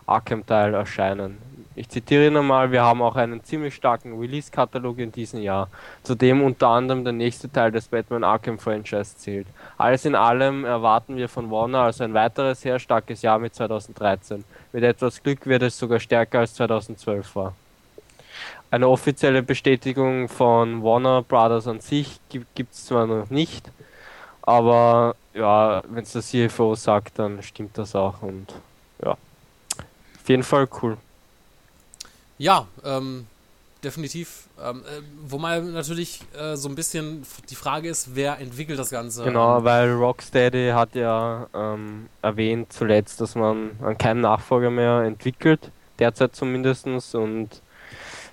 Arkham-Teil 0.06 0.74
erscheinen. 0.74 1.38
Ich 1.78 1.88
zitiere 1.88 2.32
nochmal, 2.32 2.72
wir 2.72 2.82
haben 2.82 3.02
auch 3.02 3.14
einen 3.14 3.44
ziemlich 3.44 3.72
starken 3.72 4.18
Release-Katalog 4.18 4.98
in 4.98 5.12
diesem 5.12 5.40
Jahr, 5.40 5.68
zu 6.02 6.16
dem 6.16 6.42
unter 6.42 6.68
anderem 6.68 7.04
der 7.04 7.12
nächste 7.12 7.52
Teil 7.52 7.70
des 7.70 7.86
Batman 7.86 8.24
Arkham-Franchise 8.24 9.16
zählt. 9.16 9.46
Alles 9.76 10.04
in 10.04 10.16
allem 10.16 10.64
erwarten 10.64 11.16
wir 11.16 11.28
von 11.28 11.52
Warner 11.52 11.82
also 11.82 12.02
ein 12.02 12.14
weiteres 12.14 12.62
sehr 12.62 12.80
starkes 12.80 13.22
Jahr 13.22 13.38
mit 13.38 13.54
2013. 13.54 14.42
Mit 14.72 14.82
etwas 14.82 15.22
Glück 15.22 15.46
wird 15.46 15.62
es 15.62 15.78
sogar 15.78 16.00
stärker 16.00 16.40
als 16.40 16.54
2012 16.54 17.36
war. 17.36 17.54
Eine 18.70 18.88
offizielle 18.88 19.42
Bestätigung 19.42 20.28
von 20.28 20.82
Warner 20.82 21.22
Brothers 21.22 21.66
an 21.66 21.80
sich 21.80 22.20
gibt 22.28 22.72
es 22.72 22.84
zwar 22.84 23.06
noch 23.06 23.30
nicht, 23.30 23.70
aber 24.42 25.16
ja, 25.32 25.82
wenn 25.88 26.02
es 26.02 26.12
der 26.12 26.22
CFO 26.22 26.74
sagt, 26.74 27.18
dann 27.18 27.42
stimmt 27.42 27.78
das 27.78 27.94
auch 27.94 28.22
und 28.22 28.52
ja, 29.02 29.12
auf 29.12 30.28
jeden 30.28 30.42
Fall 30.42 30.68
cool. 30.82 30.98
Ja, 32.36 32.66
ähm, 32.84 33.26
definitiv. 33.82 34.44
Ähm, 34.62 34.82
äh, 34.82 35.02
wo 35.26 35.38
mal 35.38 35.62
natürlich 35.62 36.20
äh, 36.38 36.56
so 36.56 36.68
ein 36.68 36.74
bisschen 36.74 37.24
die 37.48 37.54
Frage 37.54 37.88
ist, 37.88 38.14
wer 38.14 38.38
entwickelt 38.38 38.78
das 38.78 38.90
Ganze? 38.90 39.24
Genau, 39.24 39.58
Ähm, 39.58 39.64
weil 39.64 39.92
Rocksteady 39.92 40.70
hat 40.70 40.94
ja 40.94 41.46
ähm, 41.54 42.08
erwähnt 42.22 42.72
zuletzt, 42.72 43.20
dass 43.20 43.34
man 43.34 43.70
an 43.82 43.96
keinen 43.96 44.20
Nachfolger 44.20 44.70
mehr 44.70 45.02
entwickelt, 45.02 45.70
derzeit 45.98 46.34
zumindest. 46.34 46.86
Und 47.14 47.62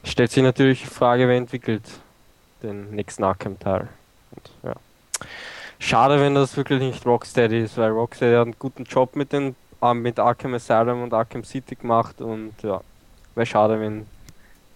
stellt 0.05 0.31
sich 0.31 0.43
natürlich 0.43 0.81
die 0.81 0.87
Frage, 0.87 1.27
wer 1.27 1.37
entwickelt 1.37 1.83
den 2.63 2.91
nächsten 2.91 3.23
Arkham-Teil. 3.23 3.87
Ja. 4.63 4.75
Schade, 5.79 6.19
wenn 6.19 6.35
das 6.35 6.55
wirklich 6.55 6.79
nicht 6.79 7.05
Rocksteady 7.05 7.63
ist, 7.63 7.77
weil 7.77 7.91
Rocksteady 7.91 8.35
hat 8.35 8.43
einen 8.43 8.55
guten 8.57 8.83
Job 8.85 9.15
mit, 9.15 9.33
den, 9.33 9.55
äh, 9.81 9.93
mit 9.93 10.19
Arkham 10.19 10.53
Asylum 10.53 11.03
und 11.03 11.13
Arkham 11.13 11.43
City 11.43 11.75
gemacht 11.75 12.21
und 12.21 12.53
ja, 12.63 12.81
wäre 13.35 13.45
schade, 13.45 13.79
wenn 13.79 14.05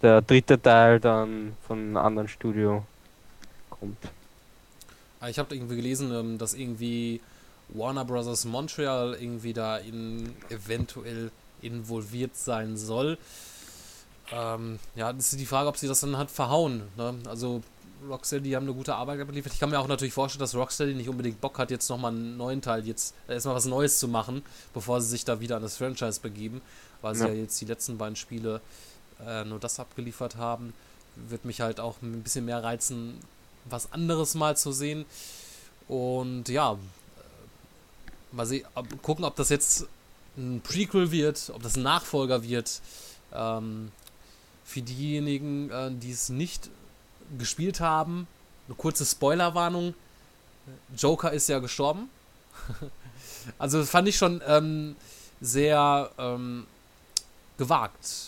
der 0.02 0.22
dritte 0.22 0.62
Teil 0.62 1.00
dann 1.00 1.56
von 1.66 1.80
einem 1.80 1.98
anderen 1.98 2.28
Studio 2.28 2.84
kommt. 3.70 3.98
Ah, 5.20 5.30
Ich 5.30 5.40
habe 5.40 5.54
irgendwie 5.56 5.76
gelesen, 5.76 6.14
ähm, 6.14 6.38
dass 6.38 6.54
irgendwie 6.54 7.22
Warner 7.70 8.06
Bros. 8.06 8.46
Montreal 8.46 9.16
irgendwie 9.20 9.54
da 9.54 9.78
in 9.78 10.34
eventuell 10.50 11.32
involviert 11.62 12.36
sein 12.36 12.78
soll. 12.78 13.18
Ähm, 14.32 14.80
ja, 14.96 15.12
das 15.12 15.32
ist 15.34 15.40
die 15.40 15.46
Frage, 15.46 15.70
ob 15.70 15.78
sie 15.78 15.88
das 15.88 16.02
dann 16.02 16.18
hat 16.18 16.30
verhauen. 16.30 16.84
Ne? 16.98 17.16
Also 17.26 17.62
Rocksteady, 18.08 18.52
haben 18.52 18.64
eine 18.64 18.74
gute 18.74 18.96
Arbeit 18.96 19.20
abgeliefert. 19.20 19.54
Ich 19.54 19.60
kann 19.60 19.70
mir 19.70 19.80
auch 19.80 19.88
natürlich 19.88 20.14
vorstellen, 20.14 20.40
dass 20.40 20.56
Rocksteady 20.56 20.94
nicht 20.94 21.10
unbedingt 21.10 21.42
Bock 21.42 21.58
hat, 21.58 21.72
jetzt 21.72 21.90
nochmal 21.90 22.12
einen 22.12 22.38
neuen 22.38 22.62
Teil, 22.62 22.86
jetzt 22.88 23.14
erstmal 23.28 23.56
was 23.56 23.66
Neues 23.66 24.00
zu 24.00 24.08
machen, 24.08 24.44
bevor 24.74 25.02
sie 25.02 25.10
sich 25.10 25.26
da 25.26 25.40
wieder 25.40 25.58
an 25.58 25.64
das 25.64 25.78
Franchise 25.78 26.20
begeben, 26.22 26.62
weil 27.02 27.16
sie 27.16 27.26
Ja. 27.26 27.30
ja, 27.30 27.42
jetzt 27.42 27.60
die 27.60 27.66
letzten 27.66 27.98
beiden 27.98 28.16
Spiele 28.16 28.62
äh, 29.26 29.44
nur 29.44 29.60
das 29.60 29.80
abgeliefert 29.80 30.38
haben. 30.38 30.74
Wird 31.16 31.44
mich 31.44 31.62
halt 31.62 31.80
auch 31.80 32.02
ein 32.02 32.24
bisschen 32.24 32.46
mehr 32.46 32.64
reizen, 32.64 33.20
was 33.66 33.92
anderes 33.92 34.36
mal 34.36 34.56
zu 34.56 34.72
sehen. 34.72 35.06
Und 35.88 36.48
ja, 36.48 36.74
äh, 36.74 38.36
mal 38.36 38.46
sehen, 38.46 38.66
ob, 38.76 39.02
gucken, 39.02 39.26
ob 39.26 39.36
das 39.36 39.50
jetzt 39.50 39.88
ein 40.38 40.62
Prequel 40.64 41.12
wird, 41.12 41.52
ob 41.54 41.64
das 41.64 41.76
ein 41.76 41.84
Nachfolger 41.84 42.44
wird. 42.44 42.80
Ähm, 43.34 43.92
für 44.70 44.84
diejenigen, 44.84 45.72
äh, 45.72 45.90
die 45.92 46.12
es 46.12 46.30
nicht 46.30 46.70
gespielt 47.40 47.80
haben, 47.80 48.28
eine 48.68 48.76
kurze 48.76 49.04
Spoilerwarnung. 49.04 49.96
Joker 50.96 51.32
ist 51.32 51.50
ja 51.50 51.58
gestorben. 51.58 52.10
also 53.58 53.80
das 53.80 53.90
fand 53.90 54.08
ich 54.08 54.16
schon 54.16 54.42
ähm, 54.46 54.96
sehr 55.42 56.12
ähm, 56.20 56.68
gewagt, 57.58 58.28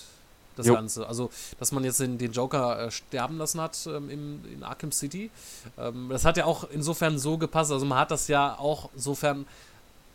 das 0.55 0.65
Jo. 0.65 0.73
Ganze. 0.73 1.07
Also, 1.07 1.29
dass 1.59 1.71
man 1.71 1.83
jetzt 1.83 1.99
den, 1.99 2.17
den 2.17 2.31
Joker 2.31 2.87
äh, 2.87 2.91
sterben 2.91 3.37
lassen 3.37 3.61
hat 3.61 3.77
ähm, 3.85 4.09
im, 4.09 4.45
in 4.51 4.63
Arkham 4.63 4.91
City. 4.91 5.29
Ähm, 5.77 6.09
das 6.09 6.25
hat 6.25 6.37
ja 6.37 6.45
auch 6.45 6.63
insofern 6.71 7.19
so 7.19 7.37
gepasst. 7.37 7.71
Also 7.71 7.85
man 7.85 7.99
hat 7.99 8.09
das 8.09 8.27
ja 8.27 8.57
auch 8.57 8.89
insofern 8.95 9.45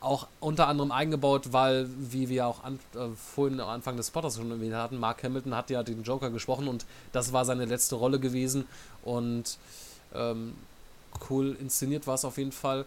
auch 0.07 0.27
unter 0.41 0.69
anderem 0.69 0.93
eingebaut, 0.93 1.53
weil, 1.53 1.89
wie 1.99 2.29
wir 2.29 2.47
auch 2.47 2.65
an, 2.65 2.79
äh, 2.95 3.09
vorhin 3.33 3.61
am 3.61 3.69
Anfang 3.69 3.97
des 3.97 4.09
Spotters 4.09 4.37
schon 4.37 4.51
erwähnt 4.51 4.75
hatten, 4.75 4.99
Mark 4.99 5.23
Hamilton 5.23 5.55
hat 5.55 5.71
ja 5.71 5.83
den 5.83 6.03
Joker 6.03 6.31
gesprochen 6.31 6.69
und 6.69 6.87
das 7.13 7.33
war 7.33 7.45
seine 7.45 7.65
letzte 7.65 7.97
Rolle 7.97 8.19
gewesen 8.19 8.67
und 9.05 9.59
ähm, 10.15 10.55
cool 11.31 11.57
inszeniert 11.61 12.07
war 12.07 12.15
es 12.15 12.25
auf 12.25 12.39
jeden 12.39 12.53
Fall. 12.53 12.85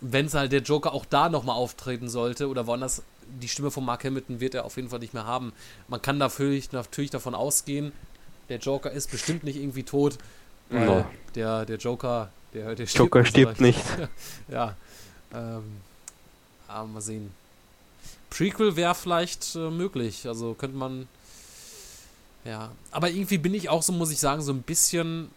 Wenn 0.00 0.26
es 0.26 0.34
halt 0.34 0.52
der 0.52 0.62
Joker 0.62 0.92
auch 0.92 1.04
da 1.04 1.28
nochmal 1.28 1.56
auftreten 1.56 2.08
sollte 2.08 2.48
oder 2.48 2.66
woanders, 2.66 3.02
die 3.40 3.48
Stimme 3.48 3.70
von 3.70 3.84
Mark 3.84 4.04
Hamilton 4.04 4.40
wird 4.40 4.54
er 4.54 4.64
auf 4.64 4.76
jeden 4.76 4.88
Fall 4.88 5.00
nicht 5.00 5.14
mehr 5.14 5.26
haben. 5.26 5.52
Man 5.88 6.00
kann 6.00 6.18
dafür 6.20 6.60
natürlich 6.72 7.10
davon 7.10 7.34
ausgehen, 7.34 7.92
der 8.48 8.58
Joker 8.58 8.90
ist 8.90 9.10
bestimmt 9.10 9.44
nicht 9.44 9.56
irgendwie 9.56 9.82
tot, 9.82 10.18
weil 10.70 10.86
No. 10.86 11.06
der, 11.34 11.64
der 11.64 11.78
Joker, 11.78 12.30
der, 12.54 12.74
der 12.74 12.86
Joker 12.86 13.20
in 13.20 13.26
stirbt 13.26 13.60
nicht. 13.60 13.82
ja. 14.48 14.76
Ähm, 15.34 15.64
aber 16.68 16.86
mal 16.86 17.00
sehen. 17.00 17.30
Prequel 18.30 18.76
wäre 18.76 18.94
vielleicht 18.94 19.54
äh, 19.54 19.70
möglich. 19.70 20.26
Also 20.26 20.54
könnte 20.54 20.76
man. 20.76 21.08
Ja. 22.44 22.70
Aber 22.90 23.10
irgendwie 23.10 23.38
bin 23.38 23.54
ich 23.54 23.68
auch 23.68 23.82
so, 23.82 23.92
muss 23.92 24.10
ich 24.10 24.18
sagen, 24.18 24.42
so 24.42 24.52
ein 24.52 24.62
bisschen. 24.62 25.30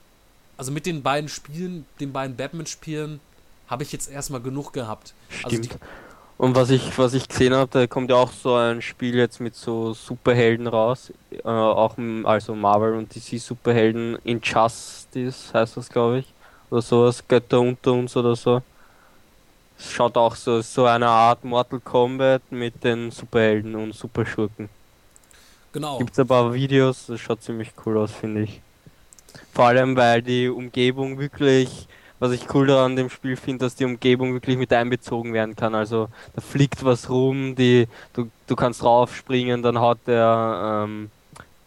Also 0.57 0.71
mit 0.71 0.85
den 0.85 1.01
beiden 1.03 1.29
Spielen, 1.29 1.85
den 2.01 2.11
beiden 2.11 2.35
Batman-Spielen, 2.35 3.21
habe 3.67 3.83
ich 3.83 3.93
jetzt 3.93 4.09
erstmal 4.09 4.41
genug 4.41 4.73
gehabt. 4.73 5.13
Also 5.43 5.55
Stimmt. 5.55 5.79
Und 6.37 6.55
was 6.55 6.69
ich, 6.69 6.97
was 6.97 7.13
ich 7.13 7.27
gesehen 7.27 7.53
habe, 7.53 7.69
da 7.69 7.85
kommt 7.85 8.09
ja 8.09 8.15
auch 8.15 8.31
so 8.31 8.55
ein 8.55 8.81
Spiel 8.81 9.15
jetzt 9.15 9.41
mit 9.41 9.55
so 9.55 9.93
Superhelden 9.93 10.67
raus. 10.67 11.11
Äh, 11.31 11.47
auch 11.47 11.97
also 12.23 12.55
Marvel 12.55 12.95
und 12.95 13.13
DC 13.13 13.39
Superhelden 13.39 14.17
Injustice 14.23 15.53
heißt 15.53 15.75
das, 15.75 15.89
glaube 15.89 16.19
ich. 16.19 16.33
Oder 16.69 16.81
sowas, 16.81 17.23
Götter 17.27 17.59
unter 17.59 17.91
uns 17.91 18.15
oder 18.15 18.37
so. 18.37 18.61
Es 19.79 19.91
schaut 19.91 20.17
auch 20.17 20.35
so, 20.35 20.61
so 20.61 20.85
eine 20.85 21.07
Art 21.07 21.45
Mortal 21.45 21.79
Kombat 21.79 22.41
mit 22.51 22.83
den 22.83 23.11
Superhelden 23.11 23.75
und 23.75 23.95
Superschurken. 23.95 24.67
Genau. 25.71 25.97
Gibt's 25.99 26.19
ein 26.19 26.27
paar 26.27 26.53
Videos, 26.53 27.05
das 27.07 27.21
schaut 27.21 27.41
ziemlich 27.41 27.71
cool 27.85 27.97
aus, 27.97 28.11
finde 28.11 28.41
ich. 28.41 28.61
Vor 29.53 29.65
allem, 29.65 29.95
weil 29.95 30.21
die 30.21 30.49
Umgebung 30.49 31.17
wirklich, 31.17 31.87
was 32.19 32.31
ich 32.31 32.53
cool 32.53 32.67
daran 32.67 32.95
dem 32.95 33.09
Spiel 33.09 33.37
finde, 33.37 33.65
dass 33.65 33.75
die 33.75 33.85
Umgebung 33.85 34.33
wirklich 34.33 34.57
mit 34.57 34.73
einbezogen 34.73 35.33
werden 35.33 35.55
kann. 35.55 35.75
Also 35.75 36.09
da 36.35 36.41
fliegt 36.41 36.83
was 36.83 37.09
rum, 37.09 37.55
die, 37.55 37.87
du, 38.13 38.29
du 38.47 38.55
kannst 38.55 38.83
raufspringen, 38.83 39.61
dann 39.61 39.79
haut 39.79 39.99
der 40.07 40.85
ähm, 40.85 41.11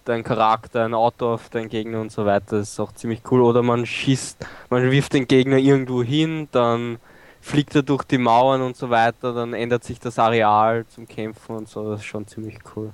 dein 0.05 0.25
Charakter 0.25 0.85
ein 0.85 0.95
Auto 0.95 1.35
auf 1.35 1.49
deinen 1.49 1.69
Gegner 1.69 2.01
und 2.01 2.13
so 2.13 2.27
weiter. 2.27 2.59
Das 2.59 2.73
ist 2.73 2.81
auch 2.81 2.93
ziemlich 2.93 3.23
cool. 3.31 3.41
Oder 3.41 3.63
man 3.63 3.87
schießt, 3.87 4.45
man 4.69 4.91
wirft 4.91 5.13
den 5.15 5.29
Gegner 5.29 5.57
irgendwo 5.57 6.03
hin, 6.03 6.49
dann 6.53 6.99
fliegt 7.43 7.75
er 7.75 7.83
durch 7.83 8.05
die 8.05 8.17
Mauern 8.19 8.63
und 8.63 8.77
so 8.77 8.89
weiter, 8.89 9.35
dann 9.35 9.53
ändert 9.53 9.85
sich 9.85 9.99
das 10.01 10.19
Areal 10.19 10.87
zum 10.95 11.07
Kämpfen 11.07 11.57
und 11.57 11.69
so. 11.69 11.91
Das 11.91 12.01
ist 12.01 12.07
schon 12.07 12.27
ziemlich 12.27 12.59
cool. 12.75 12.93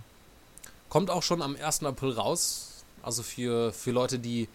Kommt 0.89 1.11
auch 1.11 1.23
schon 1.23 1.43
am 1.43 1.55
1. 1.55 1.85
April 1.85 2.13
raus. 2.13 2.83
Also 3.03 3.23
für, 3.23 3.73
für 3.73 3.93
Leute, 3.93 4.19
die 4.19 4.49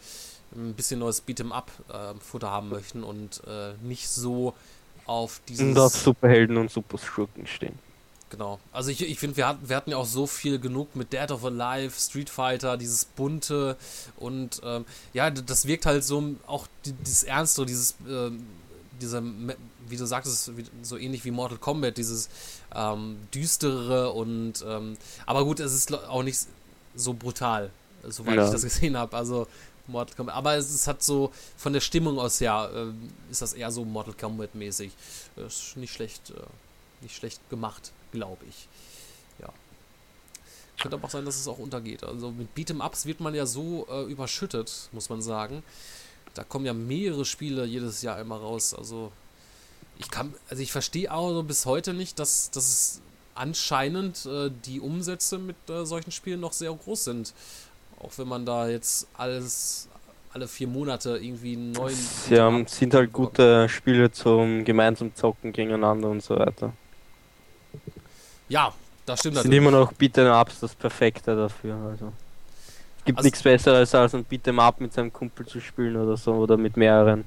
ein 0.55 0.73
bisschen 0.73 0.99
neues 0.99 1.23
Beat'em-up-Futter 1.25 2.49
haben 2.49 2.69
möchten 2.69 3.03
und 3.03 3.41
äh, 3.47 3.73
nicht 3.81 4.09
so 4.09 4.53
auf 5.05 5.41
dieses. 5.47 5.63
Und 5.65 5.79
auf 5.79 5.93
Superhelden 5.95 6.57
und 6.57 6.69
Superschurken 6.71 7.47
stehen. 7.47 7.77
Genau. 8.29 8.59
Also 8.71 8.89
ich, 8.89 9.01
ich 9.07 9.19
finde, 9.19 9.37
wir, 9.37 9.47
hat, 9.47 9.57
wir 9.63 9.75
hatten 9.75 9.91
ja 9.91 9.97
auch 9.97 10.07
so 10.07 10.25
viel 10.25 10.59
genug 10.59 10.95
mit 10.95 11.13
Dead 11.13 11.29
of 11.29 11.45
Alive, 11.45 11.93
Street 11.99 12.31
Fighter, 12.31 12.77
dieses 12.77 13.05
bunte 13.05 13.77
und 14.17 14.59
ähm, 14.65 14.85
ja, 15.13 15.29
das 15.29 15.67
wirkt 15.67 15.85
halt 15.85 16.03
so 16.03 16.35
auch 16.47 16.65
die- 16.85 16.93
dieses 16.93 17.23
Ernste, 17.23 17.63
dieses, 17.67 17.93
ähm, 18.09 18.43
diese, 19.03 19.21
wie 19.87 19.97
du 19.97 20.05
sagtest, 20.05 20.55
wie- 20.57 20.65
so 20.81 20.97
ähnlich 20.97 21.23
wie 21.25 21.31
Mortal 21.31 21.57
Kombat, 21.57 21.97
dieses 21.97 22.29
ähm, 22.73 23.17
düstere 23.33 24.11
und 24.11 24.63
ähm, 24.67 24.97
aber 25.25 25.43
gut, 25.45 25.59
es 25.59 25.73
ist 25.73 25.93
auch 25.93 26.23
nicht 26.23 26.39
so 26.95 27.13
brutal, 27.13 27.69
soweit 28.07 28.35
Ja. 28.35 28.45
ich 28.45 28.51
das 28.51 28.63
gesehen 28.63 28.97
habe. 28.97 29.15
Also 29.15 29.47
Mortal 29.87 30.15
Kombat. 30.15 30.35
Aber 30.35 30.55
es, 30.55 30.69
es 30.73 30.87
hat 30.87 31.03
so 31.03 31.31
von 31.57 31.73
der 31.73 31.81
Stimmung 31.81 32.17
aus 32.19 32.39
her 32.39 32.71
ähm, 32.73 33.11
ist 33.29 33.41
das 33.41 33.53
eher 33.53 33.71
so 33.71 33.83
Mortal 33.85 34.13
Kombat 34.13 34.55
mäßig. 34.55 34.91
Ist 35.35 35.75
nicht 35.77 35.93
schlecht, 35.93 36.29
äh, 36.31 36.33
nicht 37.01 37.15
schlecht 37.15 37.41
gemacht, 37.49 37.91
glaube 38.11 38.43
ich. 38.49 38.67
Ja. 39.39 39.49
Könnte 40.81 40.95
aber 40.97 41.05
auch 41.07 41.11
sein, 41.11 41.25
dass 41.25 41.35
es 41.35 41.47
auch 41.47 41.59
untergeht. 41.59 42.03
Also 42.03 42.31
mit 42.31 42.47
Beat'em-Ups 42.55 43.05
wird 43.05 43.19
man 43.19 43.35
ja 43.35 43.45
so 43.45 43.85
äh, 43.89 44.03
überschüttet, 44.03 44.89
muss 44.91 45.09
man 45.09 45.21
sagen. 45.21 45.63
Da 46.33 46.43
kommen 46.43 46.65
ja 46.65 46.73
mehrere 46.73 47.25
Spiele 47.25 47.65
jedes 47.65 48.01
Jahr 48.01 48.19
immer 48.19 48.37
raus. 48.37 48.73
Also 48.73 49.11
ich 49.97 50.09
kann, 50.09 50.33
also 50.49 50.61
ich 50.61 50.71
verstehe 50.71 51.11
auch 51.11 51.29
so 51.31 51.43
bis 51.43 51.65
heute 51.65 51.93
nicht, 51.93 52.19
dass, 52.19 52.49
dass 52.51 52.67
es 52.67 53.01
anscheinend 53.35 54.25
äh, 54.25 54.49
die 54.65 54.79
Umsätze 54.79 55.37
mit 55.37 55.55
äh, 55.69 55.85
solchen 55.85 56.11
Spielen 56.11 56.39
noch 56.39 56.53
sehr 56.53 56.71
groß 56.73 57.03
sind. 57.03 57.33
Auch 57.99 58.11
wenn 58.17 58.27
man 58.27 58.45
da 58.45 58.67
jetzt 58.67 59.07
alles 59.13 59.87
alle 60.33 60.47
vier 60.47 60.67
Monate 60.67 61.17
irgendwie 61.17 61.53
einen 61.53 61.71
neuen. 61.73 61.95
Sie 61.95 62.39
haben, 62.39 62.65
sind 62.65 62.93
halt 62.93 63.13
gute 63.13 63.69
Spiele 63.69 64.11
zum 64.11 64.65
gemeinsam 64.65 65.13
zocken 65.15 65.53
gegeneinander 65.53 66.09
und 66.09 66.23
so 66.23 66.35
weiter. 66.37 66.73
Ja, 68.49 68.73
das 69.05 69.19
stimmt 69.19 69.35
Sind 69.35 69.45
natürlich. 69.45 69.57
immer 69.57 69.71
noch 69.71 69.93
Beat'em 69.93 70.41
Ups 70.41 70.59
das 70.59 70.73
Perfekte 70.73 71.35
dafür. 71.35 71.75
Also. 71.75 72.11
Gibt 73.05 73.17
Also- 73.19 73.27
nichts 73.27 73.41
Besseres 73.43 73.93
als 73.95 74.13
ein 74.15 74.25
Beat'em 74.25 74.59
Up 74.59 74.79
mit 74.79 74.93
seinem 74.93 75.11
Kumpel 75.11 75.45
zu 75.45 75.59
spielen 75.59 75.95
oder 75.97 76.15
so 76.17 76.33
oder 76.33 76.57
mit 76.57 76.77
mehreren. 76.77 77.25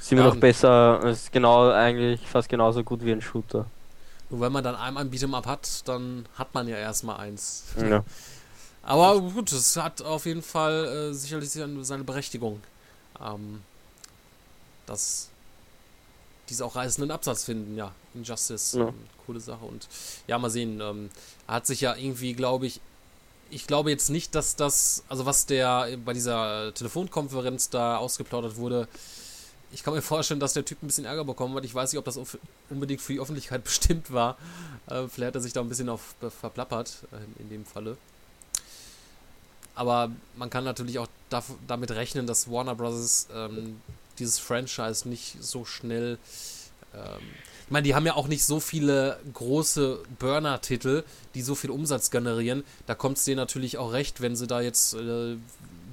Ist 0.00 0.10
immer 0.12 0.22
Ja, 0.22 0.28
noch 0.28 0.36
besser, 0.36 1.00
ist 1.04 1.30
genau 1.30 1.70
eigentlich 1.70 2.26
fast 2.26 2.48
genauso 2.48 2.82
gut 2.82 3.04
wie 3.04 3.12
ein 3.12 3.20
Shooter. 3.22 3.66
Nur 4.30 4.40
wenn 4.40 4.52
man 4.52 4.64
dann 4.64 4.74
einmal 4.76 5.04
ein 5.04 5.10
Beat'em 5.10 5.34
Up 5.34 5.46
hat, 5.46 5.86
dann 5.88 6.26
hat 6.36 6.52
man 6.54 6.66
ja 6.68 6.76
erstmal 6.76 7.18
eins. 7.20 7.64
Ja. 7.78 8.04
Aber 8.82 9.20
gut, 9.20 9.52
es 9.52 9.76
hat 9.76 10.00
auf 10.02 10.24
jeden 10.26 10.42
Fall 10.42 11.10
äh, 11.10 11.14
sicherlich 11.14 11.50
seine 11.50 12.04
Berechtigung. 12.04 12.60
Ähm, 13.20 13.60
dass 14.86 15.28
diese 16.48 16.64
auch 16.64 16.74
reißenden 16.74 17.10
Absatz 17.10 17.44
finden, 17.44 17.76
ja. 17.76 17.92
Injustice, 18.14 18.72
Ja. 18.78 18.88
ähm, 18.88 18.94
coole 19.26 19.38
Sache. 19.38 19.64
Und 19.64 19.86
ja, 20.26 20.38
mal 20.38 20.50
sehen. 20.50 20.80
Ähm, 20.80 21.10
er 21.46 21.54
hat 21.54 21.66
sich 21.66 21.80
ja 21.82 21.94
irgendwie, 21.94 22.32
glaube 22.32 22.66
ich, 22.66 22.80
ich 23.50 23.66
glaube 23.66 23.90
jetzt 23.90 24.10
nicht, 24.10 24.34
dass 24.34 24.56
das, 24.56 25.04
also 25.08 25.26
was 25.26 25.46
der 25.46 25.96
bei 26.04 26.12
dieser 26.12 26.72
Telefonkonferenz 26.74 27.70
da 27.70 27.96
ausgeplaudert 27.96 28.56
wurde, 28.56 28.88
ich 29.72 29.84
kann 29.84 29.94
mir 29.94 30.02
vorstellen, 30.02 30.40
dass 30.40 30.52
der 30.52 30.64
Typ 30.64 30.82
ein 30.82 30.88
bisschen 30.88 31.04
Ärger 31.04 31.24
bekommen 31.24 31.54
hat. 31.54 31.64
Ich 31.64 31.74
weiß 31.74 31.92
nicht, 31.92 31.98
ob 31.98 32.04
das 32.04 32.18
unbedingt 32.70 33.00
für 33.00 33.12
die 33.12 33.20
Öffentlichkeit 33.20 33.62
bestimmt 33.64 34.12
war. 34.12 34.36
Äh, 34.88 35.06
vielleicht 35.08 35.28
hat 35.28 35.34
er 35.36 35.40
sich 35.40 35.52
da 35.52 35.60
ein 35.60 35.68
bisschen 35.68 35.88
auf 35.88 36.14
verplappert 36.40 37.04
äh, 37.12 37.42
in 37.42 37.50
dem 37.50 37.64
Falle. 37.64 37.96
Aber 39.74 40.10
man 40.36 40.50
kann 40.50 40.64
natürlich 40.64 40.98
auch 40.98 41.06
damit 41.66 41.92
rechnen, 41.92 42.26
dass 42.26 42.50
Warner 42.50 42.74
Bros. 42.74 43.28
Ähm, 43.32 43.80
dieses 44.20 44.38
Franchise 44.38 45.08
nicht 45.08 45.36
so 45.40 45.64
schnell. 45.64 46.18
Ähm, 46.94 47.22
ich 47.70 47.72
meine, 47.72 47.84
die 47.84 47.94
haben 47.94 48.04
ja 48.04 48.16
auch 48.16 48.26
nicht 48.26 48.44
so 48.44 48.58
viele 48.58 49.20
große 49.32 50.00
Burner-Titel, 50.18 51.04
die 51.36 51.42
so 51.42 51.54
viel 51.54 51.70
Umsatz 51.70 52.10
generieren. 52.10 52.64
Da 52.88 52.96
kommt 52.96 53.18
es 53.18 53.24
denen 53.24 53.36
natürlich 53.36 53.78
auch 53.78 53.92
recht, 53.92 54.20
wenn 54.20 54.34
sie 54.34 54.48
da 54.48 54.60
jetzt 54.60 54.94
äh, 54.94 55.36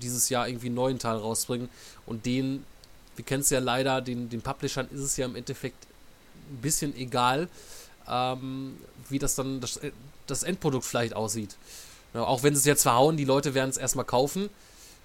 dieses 0.02 0.30
Jahr 0.30 0.48
irgendwie 0.48 0.66
einen 0.66 0.76
neuen 0.76 0.98
Teil 0.98 1.18
rausbringen 1.18 1.70
und 2.08 2.26
den 2.26 2.64
wir 3.16 3.26
kennen 3.26 3.42
es 3.42 3.50
ja 3.50 3.60
leider, 3.60 4.02
den, 4.02 4.30
den 4.30 4.42
Publishern 4.42 4.88
ist 4.92 5.02
es 5.02 5.18
ja 5.18 5.26
im 5.26 5.36
Endeffekt 5.36 5.86
ein 6.50 6.58
bisschen 6.62 6.96
egal, 6.96 7.48
ähm, 8.08 8.78
wie 9.10 9.20
das 9.20 9.36
dann 9.36 9.60
das, 9.60 9.80
das, 10.28 10.44
Endprodukt 10.44 10.86
vielleicht 10.86 11.16
aussieht. 11.16 11.58
Ja, 12.14 12.24
auch 12.24 12.44
wenn 12.44 12.56
sie 12.56 12.60
es 12.60 12.66
jetzt 12.66 12.84
verhauen, 12.84 13.18
die 13.18 13.26
Leute 13.26 13.54
werden 13.54 13.70
es 13.70 13.78
erstmal 13.78 14.06
kaufen. 14.06 14.50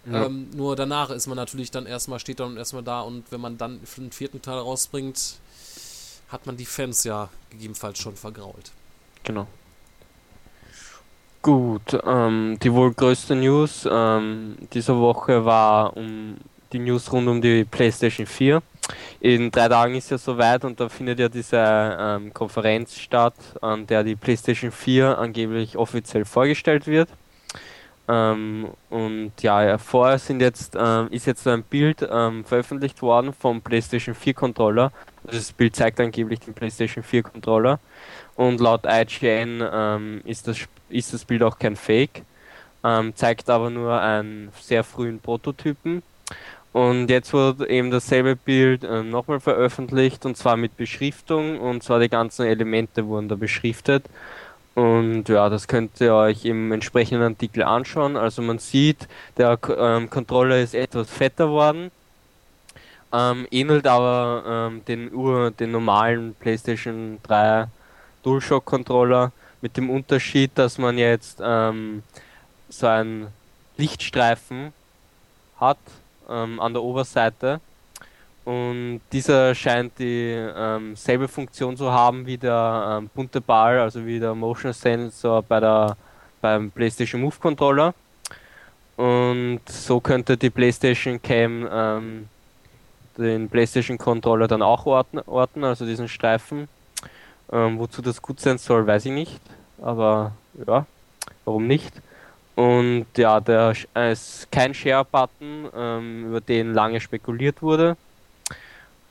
Ja. 0.04 0.26
Ähm, 0.26 0.50
nur 0.54 0.76
danach 0.76 1.10
ist 1.10 1.26
man 1.26 1.36
natürlich 1.36 1.70
dann 1.70 1.86
erstmal, 1.86 2.18
steht 2.18 2.40
dann 2.40 2.56
erstmal 2.56 2.82
da 2.82 3.00
und 3.00 3.24
wenn 3.30 3.40
man 3.40 3.56
dann 3.56 3.80
für 3.84 4.00
den 4.00 4.12
vierten 4.12 4.42
Teil 4.42 4.58
rausbringt, 4.58 5.38
hat 6.33 6.47
man 6.47 6.57
die 6.57 6.64
Fans 6.64 7.05
ja 7.05 7.28
gegebenenfalls 7.51 7.99
schon 7.99 8.16
vergrault. 8.16 8.72
Genau. 9.22 9.47
Gut, 11.43 11.99
ähm, 12.05 12.57
die 12.62 12.72
wohl 12.72 12.95
größte 12.95 13.35
News 13.35 13.87
ähm, 13.91 14.57
dieser 14.72 14.97
Woche 14.99 15.45
war 15.45 15.97
um 15.97 16.37
die 16.72 16.78
News 16.78 17.12
rund 17.12 17.28
um 17.28 17.43
die 17.43 17.64
PlayStation 17.64 18.26
4. 18.26 18.62
In 19.20 19.51
drei 19.51 19.68
Tagen 19.68 19.95
ist 19.95 20.11
ja 20.11 20.18
soweit 20.18 20.64
und 20.64 20.80
da 20.80 20.89
findet 20.89 21.18
ja 21.18 21.28
diese 21.28 21.59
ähm, 21.59 22.33
Konferenz 22.33 22.97
statt, 22.97 23.35
an 23.61 23.87
der 23.87 24.03
die 24.03 24.16
PlayStation 24.16 24.70
4 24.70 25.18
angeblich 25.18 25.76
offiziell 25.76 26.24
vorgestellt 26.24 26.87
wird. 26.87 27.09
Ähm, 28.12 28.68
und 28.90 29.32
ja, 29.40 29.78
vorher 29.78 30.18
sind 30.18 30.40
jetzt, 30.40 30.76
ähm, 30.78 31.08
ist 31.10 31.26
jetzt 31.26 31.44
so 31.44 31.50
ein 31.50 31.62
Bild 31.62 32.06
ähm, 32.10 32.44
veröffentlicht 32.44 33.00
worden 33.00 33.32
vom 33.32 33.62
PlayStation 33.62 34.14
4 34.14 34.34
Controller. 34.34 34.92
Also 35.24 35.38
das 35.38 35.52
Bild 35.52 35.74
zeigt 35.74 35.98
angeblich 35.98 36.40
den 36.40 36.52
PlayStation 36.52 37.02
4 37.02 37.22
Controller. 37.22 37.78
Und 38.36 38.60
laut 38.60 38.84
IGN 38.86 39.62
ähm, 39.72 40.20
ist, 40.24 40.46
das, 40.46 40.58
ist 40.90 41.14
das 41.14 41.24
Bild 41.24 41.42
auch 41.42 41.58
kein 41.58 41.76
Fake, 41.76 42.22
ähm, 42.84 43.14
zeigt 43.16 43.48
aber 43.48 43.70
nur 43.70 43.98
einen 43.98 44.50
sehr 44.60 44.84
frühen 44.84 45.18
Prototypen 45.18 46.02
und 46.72 47.10
jetzt 47.10 47.34
wurde 47.34 47.68
eben 47.68 47.90
dasselbe 47.90 48.34
Bild 48.34 48.82
äh, 48.82 49.02
nochmal 49.02 49.40
veröffentlicht 49.40 50.24
und 50.24 50.38
zwar 50.38 50.56
mit 50.56 50.76
Beschriftung 50.78 51.60
und 51.60 51.82
zwar 51.82 52.00
die 52.00 52.08
ganzen 52.08 52.46
Elemente 52.46 53.06
wurden 53.06 53.28
da 53.28 53.34
beschriftet. 53.34 54.06
Und 54.74 55.28
ja, 55.28 55.50
das 55.50 55.68
könnt 55.68 56.00
ihr 56.00 56.14
euch 56.14 56.44
im 56.44 56.72
entsprechenden 56.72 57.22
Artikel 57.22 57.62
anschauen. 57.62 58.16
Also 58.16 58.40
man 58.40 58.58
sieht, 58.58 59.06
der 59.36 59.58
ähm, 59.76 60.08
Controller 60.08 60.60
ist 60.60 60.74
etwas 60.74 61.10
fetter 61.10 61.50
worden, 61.50 61.90
ähm, 63.12 63.46
ähnelt 63.50 63.86
aber 63.86 64.70
ähm, 64.72 64.84
den, 64.86 65.12
Ur, 65.12 65.50
den 65.50 65.72
normalen 65.72 66.34
PlayStation 66.34 67.18
3 67.22 67.66
DualShock 68.22 68.64
Controller 68.64 69.32
mit 69.60 69.76
dem 69.76 69.90
Unterschied, 69.90 70.52
dass 70.54 70.78
man 70.78 70.96
jetzt 70.96 71.40
ähm, 71.42 72.02
so 72.70 72.86
einen 72.86 73.28
Lichtstreifen 73.76 74.72
hat 75.60 75.78
ähm, 76.30 76.58
an 76.60 76.72
der 76.72 76.82
Oberseite. 76.82 77.60
Und 78.45 79.01
dieser 79.12 79.55
scheint 79.55 79.99
dieselbe 79.99 81.24
ähm, 81.24 81.28
Funktion 81.28 81.76
zu 81.76 81.93
haben 81.93 82.26
wie 82.26 82.36
der 82.36 82.99
ähm, 82.99 83.11
bunte 83.14 83.40
Ball, 83.40 83.78
also 83.78 84.05
wie 84.05 84.18
der 84.18 84.34
Motion 84.34 84.72
Sensor 84.72 85.43
bei 85.43 85.61
der, 85.61 85.97
beim 86.40 86.70
PlayStation 86.70 87.20
Move 87.20 87.36
Controller. 87.40 87.95
Und 88.97 89.61
so 89.68 90.01
könnte 90.01 90.36
die 90.36 90.51
PlayStation 90.51 91.22
Cam 91.22 91.68
ähm, 91.70 92.28
den 93.16 93.49
PlayStation 93.49 93.99
Controller 93.99 94.49
dann 94.49 94.62
auch 94.62 94.86
orten, 94.86 95.20
orten 95.20 95.64
also 95.64 95.86
diesen 95.86 96.09
Streifen. 96.09 96.68
Ähm, 97.53 97.78
wozu 97.78 98.03
das 98.03 98.20
gut 98.20 98.40
sein 98.40 98.59
soll, 98.59 98.86
weiß 98.86 99.07
ich 99.07 99.12
nicht. 99.12 99.40
Aber 99.80 100.32
ja, 100.66 100.86
warum 101.45 101.66
nicht? 101.66 101.93
Und 102.55 103.07
ja, 103.16 103.40
der 103.40 103.74
ist 103.95 104.51
kein 104.51 104.74
Share-Button, 104.74 105.68
ähm, 105.74 106.26
über 106.28 106.40
den 106.40 106.74
lange 106.74 107.01
spekuliert 107.01 107.62
wurde. 107.62 107.97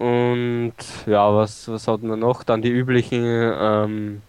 Und 0.01 0.73
ja, 1.05 1.31
was, 1.31 1.67
was 1.67 1.87
hatten 1.87 2.07
wir 2.07 2.15
noch? 2.15 2.43
Dann 2.43 2.63
die 2.63 2.71
üblichen 2.71 3.23
ähm, 3.23 4.23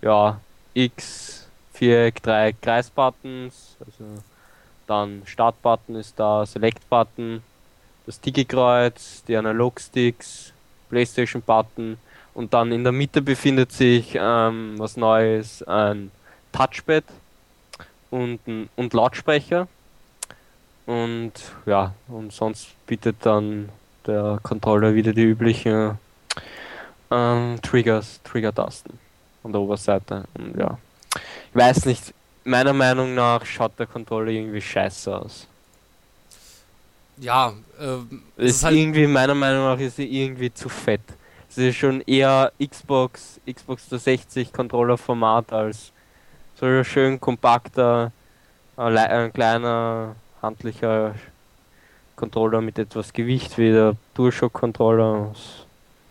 ja, 0.00 0.40
X, 0.72 1.46
Viereck, 1.74 2.22
Dreieck, 2.22 2.62
Kreis-Buttons. 2.62 3.76
Also 3.78 4.22
dann 4.86 5.20
Start-Button 5.26 5.96
ist 5.96 6.18
da, 6.18 6.46
Select-Button, 6.46 7.42
das 8.06 8.18
Digi-Kreuz, 8.18 9.24
die 9.28 9.36
Analog-Sticks, 9.36 10.54
PlayStation-Button 10.88 11.98
und 12.32 12.54
dann 12.54 12.72
in 12.72 12.82
der 12.82 12.92
Mitte 12.92 13.20
befindet 13.20 13.72
sich 13.72 14.16
ähm, 14.18 14.76
was 14.78 14.96
Neues, 14.96 15.62
ein 15.64 16.10
Touchpad 16.52 17.04
und, 18.10 18.40
und 18.74 18.94
Lautsprecher. 18.94 19.68
Und 20.86 21.32
ja, 21.66 21.92
und 22.08 22.32
sonst 22.32 22.68
bietet 22.86 23.16
dann 23.20 23.68
der 24.06 24.38
Controller 24.42 24.94
wieder 24.94 25.12
die 25.12 25.24
üblichen 25.24 25.98
ähm, 27.10 27.58
Triggers, 27.62 28.20
Trigger-Tasten 28.24 28.98
an 29.42 29.52
der 29.52 29.60
Oberseite. 29.60 30.24
Und 30.34 30.56
ja, 30.58 30.78
ich 31.14 31.56
weiß 31.56 31.86
nicht, 31.86 32.12
meiner 32.44 32.72
Meinung 32.72 33.14
nach 33.14 33.44
schaut 33.44 33.78
der 33.78 33.86
Controller 33.86 34.30
irgendwie 34.30 34.60
scheiße 34.60 35.16
aus. 35.16 35.46
Ja, 37.18 37.52
äh, 37.80 38.42
ist, 38.42 38.56
ist 38.56 38.64
halt 38.64 38.76
irgendwie, 38.76 39.06
meiner 39.06 39.34
Meinung 39.34 39.64
nach, 39.64 39.78
ist 39.78 39.98
er 39.98 40.04
irgendwie 40.04 40.52
zu 40.52 40.68
fett. 40.68 41.00
Es 41.48 41.56
ist 41.58 41.76
schon 41.76 42.02
eher 42.02 42.52
Xbox, 42.62 43.40
Xbox 43.50 43.88
360 43.88 44.52
Controller-Format 44.52 45.52
als 45.52 45.92
so 46.60 46.84
schön 46.84 47.18
kompakter, 47.20 48.12
ein 48.76 49.32
kleiner, 49.32 50.16
handlicher 50.42 51.14
Controller 52.16 52.60
mit 52.60 52.78
etwas 52.78 53.12
Gewicht 53.12 53.56
wie 53.58 53.70
der 53.70 53.96
DualShock-Controller. 54.14 55.34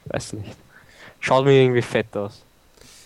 Weiß 0.05 0.33
nicht. 0.33 0.55
Schaut 1.19 1.45
mir 1.45 1.61
irgendwie 1.61 1.81
fett 1.81 2.15
aus. 2.15 2.43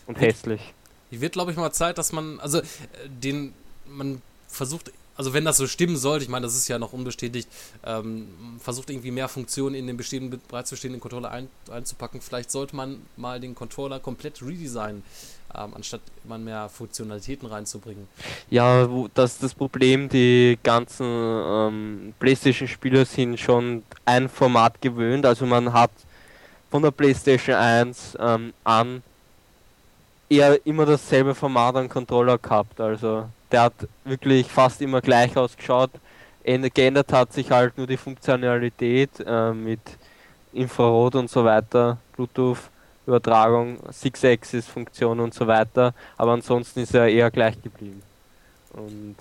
Und 0.05 0.19
hässlich. 0.19 0.73
Die 1.11 1.21
wird, 1.21 1.33
glaube 1.33 1.51
ich, 1.51 1.57
mal 1.57 1.71
Zeit, 1.71 1.97
dass 1.97 2.11
man, 2.11 2.39
also, 2.39 2.59
äh, 2.59 2.65
den, 3.07 3.53
man 3.87 4.21
versucht 4.47 4.91
also 5.19 5.33
wenn 5.33 5.43
das 5.43 5.57
so 5.57 5.67
stimmen 5.67 5.97
sollte, 5.97 6.23
ich 6.23 6.29
meine, 6.29 6.45
das 6.45 6.55
ist 6.55 6.69
ja 6.69 6.79
noch 6.79 6.93
unbestätigt, 6.93 7.49
ähm, 7.83 8.29
versucht 8.61 8.89
irgendwie 8.89 9.11
mehr 9.11 9.27
Funktionen 9.27 9.75
in 9.75 9.85
den 9.85 9.97
bestehenden, 9.97 10.39
bereits 10.47 10.69
bestehenden 10.69 11.01
Controller 11.01 11.29
ein, 11.29 11.49
einzupacken. 11.69 12.21
Vielleicht 12.21 12.49
sollte 12.49 12.73
man 12.73 13.01
mal 13.17 13.41
den 13.41 13.53
Controller 13.53 13.99
komplett 13.99 14.41
redesignen, 14.41 15.03
ähm, 15.55 15.73
anstatt 15.75 16.01
immer 16.23 16.37
mehr 16.37 16.69
Funktionalitäten 16.69 17.47
reinzubringen. 17.47 18.07
Ja, 18.49 18.87
das 19.13 19.33
ist 19.33 19.43
das 19.43 19.53
Problem, 19.53 20.09
die 20.09 20.57
ganzen 20.63 21.05
ähm, 21.05 22.13
PlayStation-Spieler 22.19 23.05
sind 23.05 23.39
schon 23.39 23.83
ein 24.05 24.29
Format 24.29 24.81
gewöhnt, 24.81 25.25
also 25.25 25.45
man 25.45 25.73
hat 25.73 25.91
von 26.69 26.83
der 26.83 26.91
PlayStation 26.91 27.55
1 27.55 28.17
ähm, 28.19 28.53
an 28.63 29.01
eher 30.29 30.65
immer 30.65 30.85
dasselbe 30.85 31.33
Format 31.33 31.75
an 31.75 31.89
Controller 31.89 32.37
gehabt, 32.37 32.79
also 32.79 33.27
der 33.51 33.63
hat 33.63 33.73
wirklich 34.03 34.47
fast 34.47 34.81
immer 34.81 35.01
gleich 35.01 35.35
ausgeschaut. 35.35 35.91
Geändert 36.43 37.11
hat 37.13 37.33
sich 37.33 37.51
halt 37.51 37.77
nur 37.77 37.85
die 37.85 37.97
Funktionalität 37.97 39.11
äh, 39.25 39.51
mit 39.53 39.81
Infrarot 40.53 41.15
und 41.15 41.29
so 41.29 41.43
weiter, 41.43 41.97
Bluetooth-Übertragung, 43.10 43.80
Six-Axis-Funktion 43.91 45.20
und 45.20 45.34
so 45.34 45.47
weiter. 45.47 45.93
Aber 46.18 46.34
ansonsten 46.34 46.80
ist 46.82 46.93
er 46.93 47.07
eher 47.07 47.32
gleich 47.32 47.62
geblieben. 47.62 48.01
Und 48.74 49.18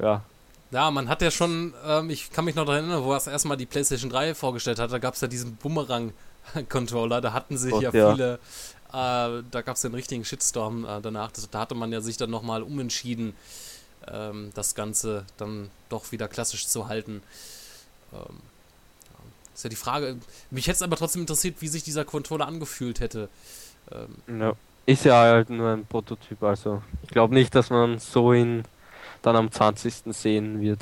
ja. 0.00 0.22
Ja, 0.70 0.90
man 0.90 1.08
hat 1.08 1.22
ja 1.22 1.30
schon, 1.30 1.74
ähm, 1.84 2.10
ich 2.10 2.30
kann 2.30 2.44
mich 2.44 2.54
noch 2.54 2.64
daran 2.64 2.84
erinnern, 2.84 3.04
wo 3.04 3.12
er 3.12 3.16
es 3.16 3.26
erstmal 3.26 3.56
die 3.56 3.66
PlayStation 3.66 4.10
3 4.10 4.34
vorgestellt 4.34 4.78
hat, 4.78 4.92
da 4.92 4.98
gab 4.98 5.14
es 5.14 5.20
ja 5.20 5.26
diesen 5.26 5.56
Boomerang-Controller, 5.56 7.20
da 7.20 7.32
hatten 7.32 7.58
sich 7.58 7.72
Gott, 7.72 7.82
ja, 7.82 7.90
ja 7.92 8.12
viele 8.12 8.38
äh, 8.92 9.42
da 9.50 9.62
gab 9.64 9.76
es 9.76 9.82
den 9.82 9.94
richtigen 9.94 10.24
Shitstorm 10.24 10.84
äh, 10.84 11.00
danach. 11.00 11.30
Das, 11.32 11.48
da 11.50 11.60
hatte 11.60 11.74
man 11.74 11.92
ja 11.92 12.00
sich 12.00 12.16
dann 12.16 12.30
nochmal 12.30 12.62
umentschieden, 12.62 13.34
ähm, 14.08 14.50
das 14.54 14.74
Ganze 14.74 15.24
dann 15.36 15.70
doch 15.88 16.10
wieder 16.12 16.28
klassisch 16.28 16.66
zu 16.66 16.88
halten. 16.88 17.22
Ähm, 18.12 18.40
ist 19.54 19.64
ja 19.64 19.70
die 19.70 19.76
Frage. 19.76 20.16
Mich 20.50 20.66
hätte 20.66 20.76
es 20.76 20.82
aber 20.82 20.96
trotzdem 20.96 21.22
interessiert, 21.22 21.56
wie 21.60 21.68
sich 21.68 21.82
dieser 21.82 22.04
Controller 22.04 22.46
angefühlt 22.46 23.00
hätte. 23.00 23.28
Ähm, 23.92 24.40
ja. 24.40 24.52
ist 24.86 25.04
ja 25.04 25.14
halt 25.20 25.50
nur 25.50 25.70
ein 25.70 25.86
Prototyp, 25.86 26.42
also 26.42 26.82
ich 27.02 27.10
glaube 27.10 27.34
nicht, 27.34 27.54
dass 27.54 27.70
man 27.70 27.98
so 27.98 28.32
ihn 28.32 28.64
dann 29.22 29.36
am 29.36 29.50
20. 29.50 29.94
sehen 30.14 30.60
wird. 30.60 30.80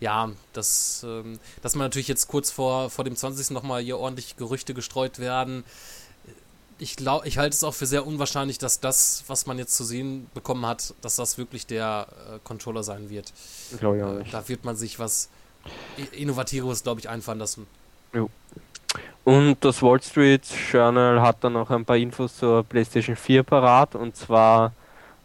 Ja, 0.00 0.30
das, 0.52 1.02
ähm, 1.06 1.38
dass 1.62 1.74
man 1.74 1.86
natürlich 1.86 2.08
jetzt 2.08 2.28
kurz 2.28 2.50
vor, 2.50 2.90
vor 2.90 3.04
dem 3.04 3.16
20. 3.16 3.50
nochmal 3.50 3.82
hier 3.82 3.98
ordentlich 3.98 4.36
Gerüchte 4.36 4.74
gestreut 4.74 5.18
werden. 5.18 5.64
Ich 6.78 6.96
glaube, 6.96 7.26
ich 7.28 7.38
halte 7.38 7.54
es 7.54 7.62
auch 7.62 7.72
für 7.74 7.86
sehr 7.86 8.04
unwahrscheinlich, 8.06 8.58
dass 8.58 8.80
das, 8.80 9.22
was 9.28 9.46
man 9.46 9.58
jetzt 9.58 9.76
zu 9.76 9.84
sehen 9.84 10.26
bekommen 10.34 10.66
hat, 10.66 10.92
dass 11.02 11.16
das 11.16 11.38
wirklich 11.38 11.66
der 11.66 12.08
äh, 12.34 12.38
Controller 12.42 12.82
sein 12.82 13.08
wird. 13.10 13.32
Glaube 13.78 13.98
ich 13.98 14.02
auch 14.02 14.10
Äh, 14.10 14.18
nicht. 14.20 14.34
Da 14.34 14.48
wird 14.48 14.64
man 14.64 14.76
sich 14.76 14.98
was 14.98 15.28
I- 15.98 16.22
Innovatives, 16.22 16.82
glaube 16.82 17.00
ich, 17.00 17.08
einfallen 17.08 17.38
lassen. 17.38 17.66
Jo. 18.12 18.28
Und 19.24 19.56
das 19.64 19.82
Wall 19.82 20.02
Street 20.02 20.42
Journal 20.70 21.20
hat 21.22 21.42
dann 21.42 21.54
noch 21.54 21.70
ein 21.70 21.84
paar 21.84 21.96
Infos 21.96 22.36
zur 22.36 22.62
PlayStation 22.62 23.16
4 23.16 23.42
parat 23.42 23.94
und 23.94 24.14
zwar 24.14 24.72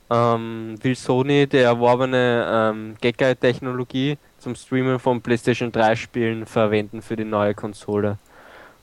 ähm, 0.09 0.75
will 0.81 0.95
Sony 0.95 1.45
die 1.47 1.57
erworbene 1.57 2.71
ähm, 2.73 2.95
Gag-Technologie 3.01 4.17
zum 4.39 4.55
Streamen 4.55 4.99
von 4.99 5.21
PlayStation 5.21 5.71
3 5.71 5.95
Spielen 5.97 6.45
verwenden 6.45 7.01
für 7.01 7.15
die 7.17 7.25
neue 7.25 7.53
Konsole. 7.53 8.17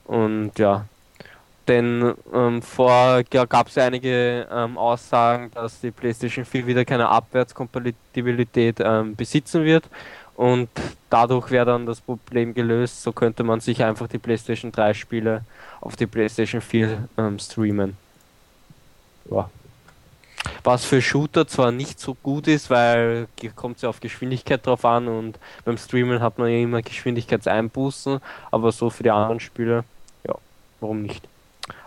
Und 0.04 0.52
ja, 0.59 0.84
denn 1.66 2.14
ähm, 2.32 2.62
vor 2.62 3.22
gab 3.24 3.68
es 3.68 3.74
ja 3.74 3.86
einige 3.86 4.46
ähm, 4.52 4.76
Aussagen, 4.78 5.50
dass 5.54 5.80
die 5.80 5.90
PlayStation 5.90 6.44
4 6.44 6.66
wieder 6.66 6.84
keine 6.84 7.09
Abwärtskompatibilität 7.09 8.76
ähm, 8.80 9.16
besitzen 9.16 9.64
wird 9.64 9.88
und 10.37 10.68
dadurch 11.09 11.51
wäre 11.51 11.66
dann 11.66 11.87
das 11.87 12.01
Problem 12.01 12.53
gelöst. 12.55 13.03
So 13.03 13.12
könnte 13.12 13.43
man 13.43 13.61
sich 13.61 13.82
einfach 13.82 14.07
die 14.07 14.18
PlayStation 14.18 14.70
3 14.70 14.95
Spiele 14.95 15.43
auf 15.80 15.97
die 15.97 16.07
PlayStation 16.07 16.61
4 16.61 17.09
ähm, 17.16 17.39
streamen. 17.39 17.97
Ja. 19.30 19.51
Was 20.62 20.84
für 20.84 21.03
Shooter 21.03 21.49
zwar 21.49 21.72
nicht 21.72 21.99
so 21.99 22.14
gut 22.14 22.47
ist, 22.47 22.70
weil 22.70 23.26
kommt 23.57 23.82
ja 23.82 23.89
auf 23.89 23.99
Geschwindigkeit 23.99 24.64
drauf 24.64 24.84
an 24.84 25.09
und 25.09 25.39
beim 25.64 25.76
Streamen 25.76 26.20
hat 26.20 26.39
man 26.39 26.49
ja 26.49 26.59
immer 26.59 26.82
Geschwindigkeitseinbußen, 26.82 28.20
aber 28.51 28.70
so 28.70 28.91
für 28.91 29.03
die 29.03 29.11
anderen 29.11 29.41
Spiele, 29.41 29.84
ja, 30.24 30.34
warum 30.80 31.03
nicht? 31.03 31.26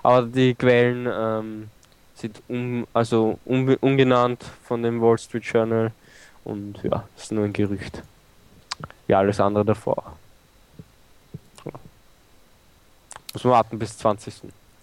Aber 0.04 0.24
die 0.24 0.56
Quellen 0.56 1.08
ähm, 1.10 1.70
sind 2.16 2.42
um, 2.50 2.86
also 2.94 3.40
un, 3.46 3.76
ungenannt 3.76 4.44
von 4.64 4.84
dem 4.84 5.02
Wall 5.02 5.18
Street 5.18 5.46
Journal 5.46 5.92
und 6.44 6.80
ja, 6.84 7.08
ist 7.18 7.32
nur 7.32 7.46
ein 7.46 7.54
Gerücht. 7.54 8.04
Wie 9.10 9.16
alles 9.16 9.40
andere 9.40 9.66
davor. 9.66 10.04
Ja. 11.66 11.72
Muss 13.34 13.44
man 13.44 13.54
warten 13.54 13.80
bis 13.80 13.98
20. 13.98 14.36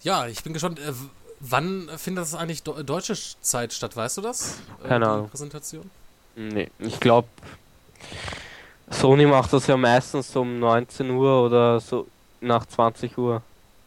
Ja, 0.03 0.27
ich 0.27 0.43
bin 0.43 0.53
gespannt. 0.53 0.81
Äh, 0.81 0.93
wann 1.39 1.89
findet 1.97 2.23
das 2.23 2.35
eigentlich 2.35 2.65
do 2.65 2.73
deutsche 2.83 3.15
Zeit 3.41 3.73
statt? 3.73 3.95
Weißt 3.95 4.17
du 4.17 4.23
das? 4.23 4.59
Äh, 4.83 4.89
Keine 4.89 5.09
Ahnung. 5.09 5.29
Präsentation? 5.29 5.89
Nee, 6.35 6.73
ich 6.81 6.99
glaube, 6.99 7.29
Sony 8.91 9.27
macht 9.27 9.53
das 9.53 9.69
ja 9.69 9.77
meistens 9.77 10.35
um 10.35 10.59
19 10.59 11.09
Uhr 11.09 11.45
oder 11.45 11.79
so 11.79 12.09
nach 12.41 12.67
20 12.67 13.17
Uhr. 13.19 13.43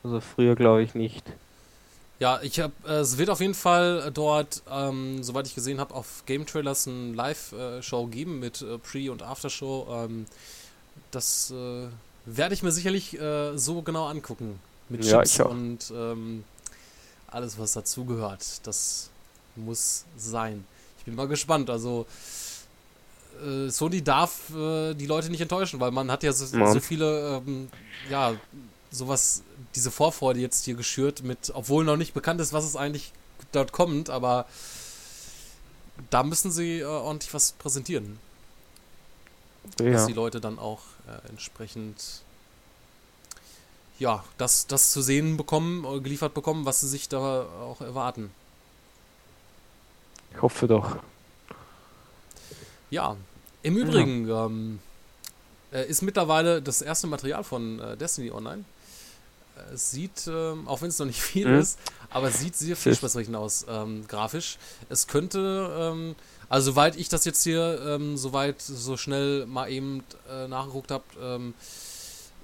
Also 0.05 0.21
früher 0.21 0.55
glaube 0.55 0.83
ich 0.83 0.95
nicht. 0.95 1.25
Ja, 2.19 2.41
ich 2.41 2.59
habe, 2.59 2.73
äh, 2.85 2.95
es 2.99 3.17
wird 3.17 3.29
auf 3.29 3.39
jeden 3.39 3.53
Fall 3.53 4.11
dort, 4.13 4.61
ähm, 4.69 5.23
soweit 5.23 5.47
ich 5.47 5.55
gesehen 5.55 5.79
habe, 5.79 5.93
auf 5.95 6.23
Game 6.25 6.45
Trailers 6.45 6.85
ein 6.85 7.13
Live-Show 7.13 8.07
geben 8.07 8.39
mit 8.39 8.61
äh, 8.61 8.77
Pre- 8.77 9.09
und 9.11 9.23
Aftershow. 9.23 9.87
Ähm, 9.89 10.25
das 11.11 11.51
äh, 11.51 11.87
werde 12.25 12.53
ich 12.53 12.61
mir 12.61 12.71
sicherlich 12.71 13.17
äh, 13.19 13.57
so 13.57 13.81
genau 13.81 14.07
angucken. 14.07 14.59
Mit 14.89 15.05
Ja, 15.05 15.19
Chips 15.23 15.39
auch. 15.39 15.51
und 15.51 15.79
ähm, 15.95 16.43
alles, 17.27 17.57
was 17.57 17.73
dazugehört. 17.73 18.43
Das 18.63 19.09
muss 19.55 20.03
sein. 20.17 20.65
Ich 20.97 21.05
bin 21.05 21.15
mal 21.15 21.27
gespannt. 21.27 21.69
Also, 21.69 22.05
äh, 23.45 23.69
Sony 23.69 24.01
darf 24.03 24.49
äh, 24.53 24.93
die 24.93 25.05
Leute 25.05 25.29
nicht 25.29 25.39
enttäuschen, 25.41 25.79
weil 25.79 25.91
man 25.91 26.11
hat 26.11 26.23
ja 26.23 26.33
so, 26.33 26.57
Ja. 26.57 26.73
so 26.73 26.79
viele, 26.81 27.37
ähm, 27.37 27.69
ja, 28.09 28.33
sowas, 28.91 29.43
diese 29.75 29.91
Vorfreude 29.91 30.39
jetzt 30.39 30.65
hier 30.65 30.75
geschürt 30.75 31.23
mit, 31.23 31.51
obwohl 31.53 31.83
noch 31.85 31.97
nicht 31.97 32.13
bekannt 32.13 32.41
ist, 32.41 32.53
was 32.53 32.65
es 32.65 32.75
eigentlich 32.75 33.11
dort 33.51 33.71
kommt, 33.71 34.09
aber 34.09 34.45
da 36.09 36.23
müssen 36.23 36.51
sie 36.51 36.79
äh, 36.79 36.85
ordentlich 36.85 37.33
was 37.33 37.51
präsentieren, 37.53 38.19
dass 39.77 40.01
Ja. 40.01 40.05
die 40.07 40.13
Leute 40.13 40.39
dann 40.41 40.57
auch 40.59 40.81
äh, 41.07 41.29
entsprechend 41.29 42.21
ja, 43.99 44.23
das, 44.37 44.65
das 44.67 44.91
zu 44.91 45.01
sehen 45.01 45.35
bekommen, 45.35 45.83
äh, 45.85 45.99
geliefert 45.99 46.33
bekommen, 46.33 46.65
was 46.65 46.79
sie 46.81 46.87
sich 46.87 47.09
da 47.09 47.43
auch 47.43 47.81
erwarten. 47.81 48.31
Ich 50.33 50.41
hoffe 50.41 50.67
doch. 50.67 50.97
Ja, 52.91 53.17
im 53.61 53.75
Übrigen 53.77 54.29
ähm, 54.29 54.79
äh, 55.73 55.85
ist 55.87 56.01
mittlerweile 56.01 56.61
das 56.61 56.81
erste 56.81 57.07
Material 57.07 57.43
von 57.43 57.79
äh, 57.79 57.97
Destiny 57.97 58.31
online. 58.31 58.63
Es 59.73 59.91
sieht, 59.91 60.27
ähm, 60.27 60.67
auch 60.67 60.81
wenn 60.81 60.89
es 60.89 60.99
noch 60.99 61.05
nicht 61.05 61.21
viel 61.21 61.47
Mhm. 61.47 61.59
ist, 61.59 61.79
aber 62.09 62.27
es 62.29 62.39
sieht 62.39 62.55
sehr 62.55 62.75
vielversprechend 62.75 63.35
aus, 63.35 63.65
ähm, 63.69 64.07
grafisch. 64.07 64.57
Es 64.89 65.07
könnte, 65.07 65.69
ähm, 65.77 66.15
also 66.49 66.71
soweit 66.71 66.95
ich 66.95 67.09
das 67.09 67.25
jetzt 67.25 67.43
hier 67.43 67.81
ähm, 67.85 68.17
soweit 68.17 68.61
so 68.61 68.97
schnell 68.97 69.45
mal 69.45 69.69
eben 69.71 70.03
äh, 70.29 70.47
nachgeguckt 70.47 70.91
habe, 70.91 71.03
ähm, 71.21 71.53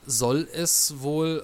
soll 0.05 0.47
es 0.53 0.93
wohl 0.99 1.41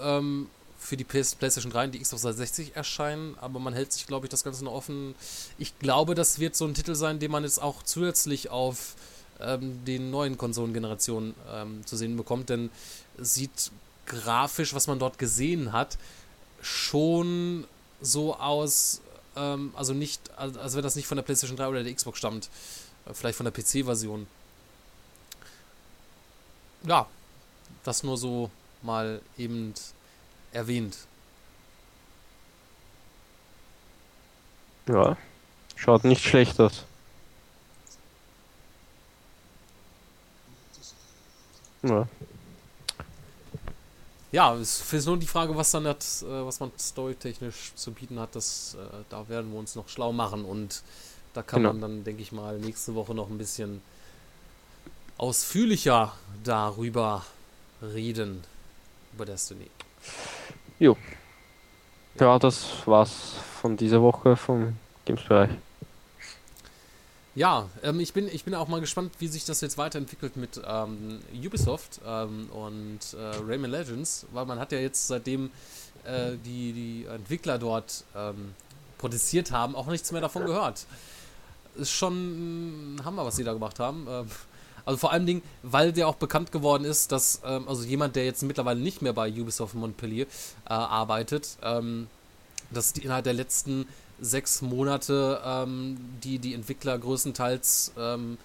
für 0.77 0.97
die 0.97 1.03
PS 1.03 1.35
PlayStation 1.35 1.71
3 1.71 1.85
und 1.85 1.91
die 1.93 1.99
Xbox 1.99 2.23
360 2.23 2.75
erscheinen, 2.75 3.37
aber 3.39 3.59
man 3.59 3.73
hält 3.73 3.93
sich, 3.93 4.07
glaube 4.07 4.25
ich, 4.25 4.29
das 4.29 4.43
Ganze 4.43 4.65
noch 4.65 4.73
offen. 4.73 5.15
Ich 5.57 5.77
glaube, 5.79 6.15
das 6.15 6.39
wird 6.39 6.55
so 6.55 6.65
ein 6.65 6.73
Titel 6.73 6.95
sein, 6.95 7.19
den 7.19 7.31
man 7.31 7.43
jetzt 7.43 7.61
auch 7.61 7.81
zusätzlich 7.83 8.49
auf 8.49 8.95
ähm, 9.39 9.85
den 9.85 10.11
neuen 10.11 10.37
Konsolengenerationen 10.37 11.33
ähm, 11.51 11.85
zu 11.85 11.95
sehen 11.97 12.17
bekommt, 12.17 12.49
denn 12.49 12.69
es 13.17 13.35
sieht 13.35 13.71
grafisch, 14.11 14.73
was 14.73 14.87
man 14.87 14.99
dort 14.99 15.17
gesehen 15.17 15.71
hat, 15.71 15.97
schon 16.61 17.65
so 18.01 18.35
aus, 18.35 19.01
ähm, 19.35 19.73
also 19.75 19.93
nicht, 19.93 20.21
als, 20.37 20.75
wenn 20.75 20.83
das 20.83 20.95
nicht 20.95 21.07
von 21.07 21.15
der 21.15 21.23
PlayStation 21.23 21.57
3 21.57 21.67
oder 21.67 21.83
der 21.83 21.93
Xbox 21.93 22.17
stammt, 22.19 22.49
äh, 23.05 23.13
vielleicht 23.13 23.37
von 23.37 23.45
der 23.45 23.53
PC-Version. 23.53 24.27
Ja, 26.83 27.07
das 27.83 28.03
nur 28.03 28.17
so 28.17 28.51
mal 28.81 29.21
eben 29.37 29.73
erwähnt. 30.51 30.97
Ja. 34.87 35.15
Schaut 35.75 36.03
nicht 36.03 36.23
schlecht 36.23 36.59
aus. 36.59 36.83
Ja. 41.83 42.07
Ja, 44.31 44.55
es 44.55 44.93
ist 44.93 45.05
nur 45.07 45.17
die 45.17 45.27
Frage, 45.27 45.55
was 45.55 45.71
dann 45.71 45.83
das, 45.83 46.23
äh, 46.23 46.45
was 46.45 46.59
man 46.59 46.71
storytechnisch 46.79 47.73
zu 47.75 47.91
bieten 47.91 48.19
hat, 48.19 48.33
das, 48.35 48.75
äh, 48.79 49.03
da 49.09 49.27
werden 49.27 49.51
wir 49.51 49.59
uns 49.59 49.75
noch 49.75 49.89
schlau 49.89 50.13
machen 50.13 50.45
und 50.45 50.83
da 51.33 51.43
kann 51.43 51.61
Genau. 51.63 51.73
man 51.73 51.81
dann, 51.81 52.03
denke 52.03 52.21
ich 52.21 52.31
mal, 52.31 52.57
nächste 52.59 52.95
Woche 52.95 53.13
noch 53.13 53.29
ein 53.29 53.37
bisschen 53.37 53.81
ausführlicher 55.17 56.13
darüber 56.43 57.25
reden, 57.81 58.43
über 59.13 59.25
Destiny. 59.25 59.67
Jo. 60.79 60.97
Ja, 62.19 62.39
das 62.39 62.65
war's 62.85 63.33
von 63.61 63.77
dieser 63.77 64.01
Woche 64.01 64.35
vom 64.35 64.75
Games-Bereich. 65.05 65.51
Ja, 67.33 67.69
ähm, 67.81 68.01
ich, 68.01 68.11
bin, 68.11 68.27
ich 68.27 68.43
bin 68.43 68.53
auch 68.55 68.67
mal 68.67 68.81
gespannt, 68.81 69.13
wie 69.19 69.27
sich 69.27 69.45
das 69.45 69.61
jetzt 69.61 69.77
weiterentwickelt 69.77 70.35
mit 70.35 70.61
ähm, 70.67 71.19
Ubisoft 71.33 72.01
ähm, 72.05 72.49
und 72.49 72.99
äh, 73.13 73.37
Rayman 73.47 73.71
Legends, 73.71 74.25
weil 74.33 74.45
man 74.45 74.59
hat 74.59 74.73
ja 74.73 74.79
jetzt 74.79 75.07
seitdem 75.07 75.49
äh, 76.03 76.31
die, 76.43 76.73
die 76.73 77.05
Entwickler 77.05 77.57
dort 77.57 78.03
ähm, 78.15 78.53
protestiert 78.97 79.51
haben, 79.51 79.75
auch 79.75 79.87
nichts 79.87 80.11
mehr 80.11 80.19
davon 80.19 80.45
gehört. 80.45 80.85
Ist 81.75 81.91
schon 81.91 82.99
Hammer, 83.05 83.25
was 83.25 83.37
sie 83.37 83.45
da 83.45 83.53
gemacht 83.53 83.79
haben. 83.79 84.07
Ähm, 84.09 84.27
also 84.83 84.97
vor 84.97 85.13
allen 85.13 85.25
Dingen, 85.25 85.41
weil 85.63 85.93
der 85.93 86.09
auch 86.09 86.15
bekannt 86.15 86.51
geworden 86.51 86.83
ist, 86.83 87.13
dass 87.13 87.41
ähm, 87.45 87.65
also 87.65 87.83
jemand, 87.83 88.17
der 88.17 88.25
jetzt 88.25 88.43
mittlerweile 88.43 88.81
nicht 88.81 89.01
mehr 89.01 89.13
bei 89.13 89.31
Ubisoft 89.31 89.73
Montpellier 89.75 90.25
äh, 90.25 90.73
arbeitet, 90.73 91.57
dass 92.71 92.93
die 92.93 93.03
innerhalb 93.03 93.25
der 93.25 93.33
letzten 93.33 93.85
sechs 94.21 94.61
Monate 94.61 95.41
ähm, 95.43 95.97
die, 96.23 96.39
die 96.39 96.53
Entwickler 96.53 96.97
größtenteils 96.97 97.93
ähm, 97.97 98.37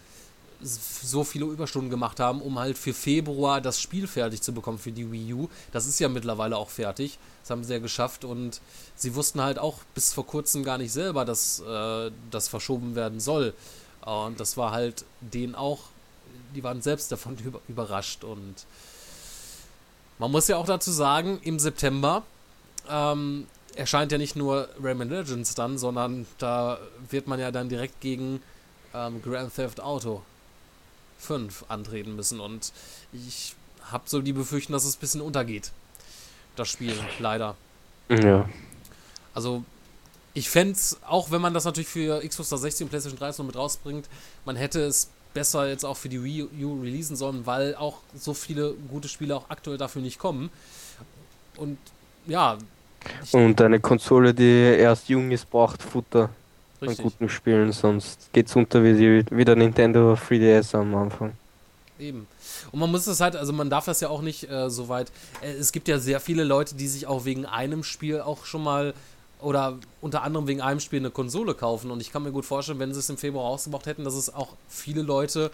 so 0.63 1.23
viele 1.23 1.45
Überstunden 1.45 1.91
gemacht 1.91 2.19
haben, 2.19 2.41
um 2.41 2.59
halt 2.59 2.79
für 2.79 2.95
Februar 2.95 3.61
das 3.61 3.81
Spiel 3.81 4.07
fertig 4.07 4.41
zu 4.41 4.53
bekommen 4.53 4.79
für 4.79 4.91
die 4.91 5.11
Wii 5.13 5.35
U. 5.35 5.49
Das 5.73 5.87
ist 5.87 5.99
ja 5.99 6.09
mittlerweile 6.09 6.57
auch 6.57 6.71
fertig. 6.71 7.19
Das 7.43 7.51
haben 7.51 7.63
sie 7.63 7.75
ja 7.75 7.79
geschafft 7.79 8.25
und 8.25 8.61
sie 8.95 9.15
wussten 9.15 9.43
halt 9.43 9.59
auch 9.59 9.81
bis 9.95 10.15
vor 10.15 10.27
kurzem 10.27 10.65
gar 10.65 10.79
nicht 10.79 10.93
selber, 10.93 11.25
dass 11.25 11.61
äh, 11.61 12.11
das 12.31 12.49
verschoben 12.49 12.95
werden 12.95 13.21
soll. 13.21 13.53
Und 14.05 14.41
das 14.41 14.57
war 14.57 14.73
halt 14.73 15.05
denen 15.21 15.55
auch, 15.55 15.81
die 16.55 16.65
waren 16.65 16.81
selbst 16.81 17.13
davon 17.13 17.37
über, 17.45 17.61
überrascht 17.69 18.25
und 18.25 18.67
man 20.19 20.31
muss 20.31 20.49
ja 20.49 20.57
auch 20.57 20.67
dazu 20.67 20.91
sagen, 20.91 21.39
im 21.43 21.59
September 21.59 22.23
ähm, 22.89 23.47
erscheint 23.77 24.11
ja 24.11 24.19
nicht 24.19 24.37
nur 24.37 24.69
Rayman 24.83 25.09
Legends 25.09 25.55
dann, 25.55 25.79
sondern 25.79 26.27
da 26.39 26.79
wird 27.11 27.27
man 27.27 27.39
ja 27.39 27.51
dann 27.51 27.69
direkt 27.69 28.01
gegen 28.01 28.43
ähm, 28.95 29.23
Grand 29.23 29.55
Theft 29.55 29.81
Auto 29.81 30.23
5 31.19 31.67
antreten 31.69 32.17
müssen. 32.17 32.41
Und 32.41 32.73
ich 33.13 33.55
habe 33.83 34.05
so 34.07 34.21
die 34.21 34.33
Befürchtung, 34.33 34.73
dass 34.73 34.85
es 34.85 34.97
ein 34.97 35.01
bisschen 35.01 35.21
untergeht. 35.21 35.73
Das 36.57 36.69
Spiel, 36.69 36.95
leider. 37.19 37.57
Ja. 38.09 38.49
Also, 39.35 39.63
ich 40.33 40.49
fände 40.49 40.73
es, 40.73 40.99
auch 41.07 41.31
wenn 41.31 41.41
man 41.41 41.55
das 41.55 41.65
natürlich 41.65 41.89
für 41.89 42.21
Xbox 42.21 42.49
360 42.49 42.85
und 42.85 42.89
PlayStation 42.91 43.19
3 43.19 43.29
noch 43.31 43.47
mit 43.47 43.57
rausbringt, 43.57 44.09
man 44.45 44.57
hätte 44.57 44.81
es 44.81 45.11
besser 45.35 45.69
jetzt 45.69 45.85
auch 45.85 45.99
für 45.99 46.09
die 46.09 46.25
Wii 46.25 46.65
U 46.65 46.81
releasen 46.81 47.15
sollen, 47.15 47.45
weil 47.45 47.75
auch 47.75 47.99
so 48.19 48.33
viele 48.33 48.73
gute 48.89 49.09
Spiele 49.09 49.37
auch 49.37 49.51
aktuell 49.51 49.77
dafür 49.77 50.01
nicht 50.01 50.19
kommen. 50.19 50.51
Und 51.57 51.79
ja. 52.27 52.57
Und 53.33 53.61
eine 53.61 53.81
Konsole, 53.81 54.35
die 54.35 54.77
erst 54.79 55.09
jung 55.09 55.31
ist, 55.31 55.51
braucht 55.51 55.83
Futter 55.83 56.31
Richtig. 56.81 56.99
an 56.99 57.05
guten 57.05 57.29
Spielen, 57.29 57.73
sonst 57.73 58.31
geht's 58.33 58.55
unter 58.57 58.83
wie, 58.85 59.25
wie 59.31 59.45
der 59.45 59.57
Nintendo 59.57 60.15
3DS 60.15 60.75
am 60.77 60.95
Anfang. 60.95 61.33
Eben. 61.99 62.27
Und 62.73 62.81
man 62.81 62.91
muss 62.91 63.07
es 63.07 63.21
halt, 63.21 63.37
also 63.37 63.53
man 63.53 63.71
darf 63.71 63.87
das 63.87 64.01
ja 64.01 64.09
auch 64.09 64.23
nicht 64.23 64.51
äh, 64.51 64.69
so 64.69 64.89
weit. 64.89 65.11
Äh, 65.41 65.53
es 65.53 65.73
gibt 65.73 65.89
ja 65.89 65.99
sehr 65.99 66.21
viele 66.21 66.45
Leute, 66.45 66.75
die 66.75 66.89
sich 66.89 67.07
auch 67.07 67.25
wegen 67.25 67.47
einem 67.47 67.83
Spiel 67.85 68.21
auch 68.21 68.45
schon 68.45 68.63
mal 68.63 68.95
oder 69.41 69.79
unter 70.01 70.23
anderem 70.23 70.47
wegen 70.47 70.61
einem 70.61 70.81
Spiel 70.81 70.99
eine 70.99 71.11
Konsole 71.11 71.55
kaufen. 71.55 71.91
Und 71.91 72.01
ich 72.01 72.13
kann 72.13 72.23
mir 72.23 72.33
gut 72.33 72.45
vorstellen, 72.45 72.79
wenn 72.79 72.93
sie 72.93 73.01
es 73.01 73.11
im 73.11 73.19
Februar 73.19 73.45
rausgebracht 73.45 73.87
hätten, 73.87 74.05
dass 74.05 74.15
es 74.15 74.33
auch 74.33 74.55
viele 74.69 75.03
Leute, 75.03 75.51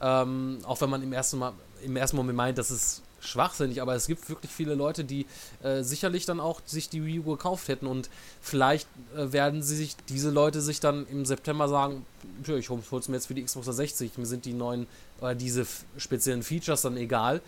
ähm, 0.00 0.58
auch 0.64 0.80
wenn 0.80 0.90
man 0.90 1.02
im 1.02 1.12
ersten, 1.12 1.38
Mal, 1.38 1.52
im 1.84 1.96
ersten 1.96 2.16
Moment 2.16 2.36
meint, 2.36 2.58
das 2.58 2.70
ist 2.70 3.02
schwachsinnig, 3.26 3.80
aber 3.82 3.94
es 3.94 4.06
gibt 4.06 4.28
wirklich 4.28 4.50
viele 4.50 4.74
Leute, 4.74 5.04
die 5.04 5.26
äh, 5.62 5.82
sicherlich 5.82 6.26
dann 6.26 6.40
auch 6.40 6.60
sich 6.66 6.88
die 6.88 7.04
Wii 7.04 7.20
U 7.20 7.22
gekauft 7.32 7.68
hätten 7.68 7.86
und 7.86 8.08
vielleicht 8.40 8.88
äh, 9.16 9.32
werden 9.32 9.62
sie 9.62 9.76
sich, 9.76 9.96
diese 10.08 10.30
Leute 10.30 10.60
sich 10.60 10.80
dann 10.80 11.06
im 11.08 11.24
September 11.24 11.68
sagen, 11.68 12.04
tja, 12.44 12.56
ich 12.56 12.68
hol's 12.70 13.08
mir 13.08 13.16
jetzt 13.16 13.26
für 13.26 13.34
die 13.34 13.42
Xbox 13.44 13.66
360, 13.66 14.18
mir 14.18 14.26
sind 14.26 14.44
die 14.44 14.52
neuen, 14.52 14.86
oder 15.20 15.34
diese 15.34 15.62
f- 15.62 15.84
speziellen 15.96 16.42
Features 16.42 16.82
dann 16.82 16.96
egal 16.96 17.40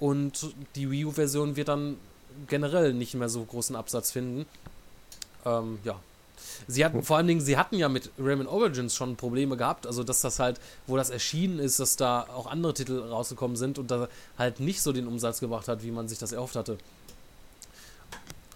und 0.00 0.52
die 0.74 0.90
Wii 0.90 1.06
U-Version 1.06 1.56
wird 1.56 1.68
dann 1.68 1.96
generell 2.48 2.92
nicht 2.94 3.14
mehr 3.14 3.28
so 3.28 3.44
großen 3.44 3.76
Absatz 3.76 4.10
finden. 4.10 4.46
Ähm, 5.44 5.78
ja. 5.84 5.98
Sie 6.66 6.84
hatten, 6.84 7.02
vor 7.02 7.16
allen 7.16 7.26
Dingen, 7.26 7.40
sie 7.40 7.56
hatten 7.56 7.76
ja 7.76 7.88
mit 7.88 8.10
Rayman 8.18 8.46
Origins 8.46 8.94
schon 8.94 9.16
Probleme 9.16 9.56
gehabt, 9.56 9.86
also 9.86 10.04
dass 10.04 10.20
das 10.20 10.38
halt, 10.38 10.60
wo 10.86 10.96
das 10.96 11.10
erschienen 11.10 11.58
ist, 11.58 11.80
dass 11.80 11.96
da 11.96 12.22
auch 12.34 12.46
andere 12.46 12.74
Titel 12.74 13.00
rausgekommen 13.00 13.56
sind 13.56 13.78
und 13.78 13.90
da 13.90 14.08
halt 14.38 14.60
nicht 14.60 14.82
so 14.82 14.92
den 14.92 15.06
Umsatz 15.06 15.40
gebracht 15.40 15.68
hat, 15.68 15.82
wie 15.82 15.90
man 15.90 16.08
sich 16.08 16.18
das 16.18 16.32
erhofft 16.32 16.56
hatte. 16.56 16.78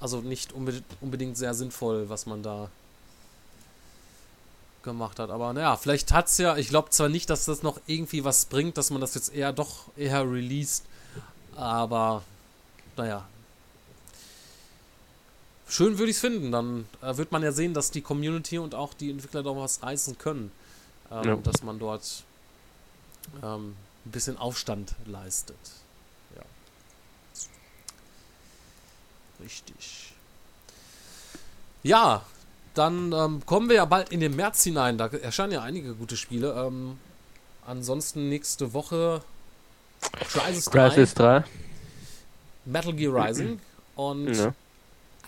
Also 0.00 0.20
nicht 0.20 0.52
unbe 0.52 0.82
unbedingt 1.00 1.36
sehr 1.36 1.54
sinnvoll, 1.54 2.08
was 2.08 2.26
man 2.26 2.42
da 2.42 2.70
gemacht 4.82 5.18
hat. 5.18 5.30
Aber 5.30 5.52
naja, 5.52 5.76
vielleicht 5.76 6.12
hat 6.12 6.28
es 6.28 6.38
ja, 6.38 6.56
ich 6.56 6.68
glaube 6.68 6.90
zwar 6.90 7.10
nicht, 7.10 7.28
dass 7.28 7.44
das 7.44 7.62
noch 7.62 7.78
irgendwie 7.86 8.24
was 8.24 8.46
bringt, 8.46 8.78
dass 8.78 8.90
man 8.90 9.02
das 9.02 9.14
jetzt 9.14 9.34
eher 9.34 9.52
doch 9.52 9.84
eher 9.96 10.22
released, 10.22 10.84
aber 11.54 12.22
naja. 12.96 13.26
Schön 15.68 15.98
würde 15.98 16.10
ich 16.10 16.16
es 16.16 16.20
finden, 16.20 16.52
dann 16.52 16.86
äh, 17.02 17.16
wird 17.16 17.32
man 17.32 17.42
ja 17.42 17.50
sehen, 17.52 17.74
dass 17.74 17.90
die 17.90 18.00
Community 18.00 18.58
und 18.58 18.74
auch 18.74 18.94
die 18.94 19.10
Entwickler 19.10 19.42
doch 19.42 19.56
was 19.56 19.82
reißen 19.82 20.16
können. 20.18 20.52
Ähm, 21.10 21.24
Ja. 21.24 21.36
Dass 21.36 21.62
man 21.62 21.78
dort 21.78 22.22
ähm, 23.42 23.74
ein 24.04 24.10
bisschen 24.10 24.36
Aufstand 24.38 24.94
leistet. 25.06 25.56
Ja. 26.36 26.42
Richtig. 29.42 30.12
Ja, 31.82 32.22
dann 32.74 33.12
ähm, 33.12 33.42
kommen 33.46 33.68
wir 33.68 33.76
ja 33.76 33.84
bald 33.84 34.10
in 34.10 34.20
den 34.20 34.36
März 34.36 34.62
hinein. 34.64 34.98
Da 34.98 35.06
erscheinen 35.08 35.52
ja 35.52 35.62
einige 35.62 35.94
gute 35.94 36.16
Spiele. 36.16 36.52
Ähm, 36.52 36.98
ansonsten 37.66 38.28
nächste 38.28 38.72
Woche 38.72 39.22
Crisis 40.28 40.66
3, 40.66 40.88
Crisis 40.88 41.14
3. 41.14 41.44
Metal 42.64 42.92
Gear 42.92 43.14
Rising 43.28 43.60
und 43.96 44.34
Ja. 44.34 44.54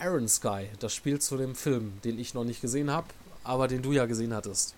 Iron 0.01 0.29
Sky. 0.29 0.69
Das 0.81 0.95
Spiel 0.95 1.21
zu 1.21 1.37
dem 1.37 1.55
Film, 1.55 2.01
den 2.05 2.19
ich 2.19 2.35
noch 2.35 2.45
nicht 2.45 2.61
gesehen 2.61 2.91
habe, 2.91 3.09
aber 3.45 3.69
den 3.69 3.83
du 3.83 3.93
ja 3.93 4.07
gesehen 4.07 4.35
hattest. 4.35 4.75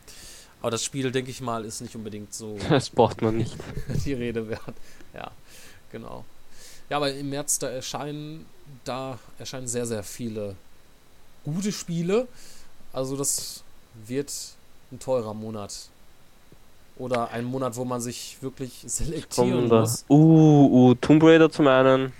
Aber 0.60 0.70
das 0.70 0.84
Spiel, 0.84 1.10
denke 1.10 1.30
ich 1.30 1.40
mal, 1.40 1.64
ist 1.64 1.80
nicht 1.80 1.94
unbedingt 1.96 2.34
so 2.34 2.58
Das 2.68 2.90
braucht 2.90 3.22
man 3.22 3.36
nicht. 3.36 3.56
die 4.04 4.14
Rede 4.14 4.48
wert. 4.48 4.74
Ja, 5.14 5.30
genau. 5.90 6.24
Ja, 6.88 6.96
aber 6.96 7.12
im 7.12 7.30
März 7.30 7.58
da 7.58 7.68
erscheinen, 7.68 8.46
da 8.84 9.18
erscheinen 9.38 9.68
sehr, 9.68 9.86
sehr 9.86 10.02
viele 10.02 10.56
gute 11.44 11.72
Spiele. 11.72 12.26
Also 12.92 13.16
das 13.16 13.62
wird 14.06 14.32
ein 14.92 14.98
teurer 14.98 15.34
Monat. 15.34 15.88
Oder 16.98 17.30
ein 17.30 17.44
Monat, 17.44 17.76
wo 17.76 17.84
man 17.84 18.02
sich 18.02 18.36
wirklich 18.42 18.84
selektieren 18.86 19.68
muss. 19.68 20.04
Uh, 20.10 20.90
uh, 20.90 20.94
Tomb 20.96 21.22
Raider 21.22 21.50
zum 21.50 21.66
einen. 21.66 22.12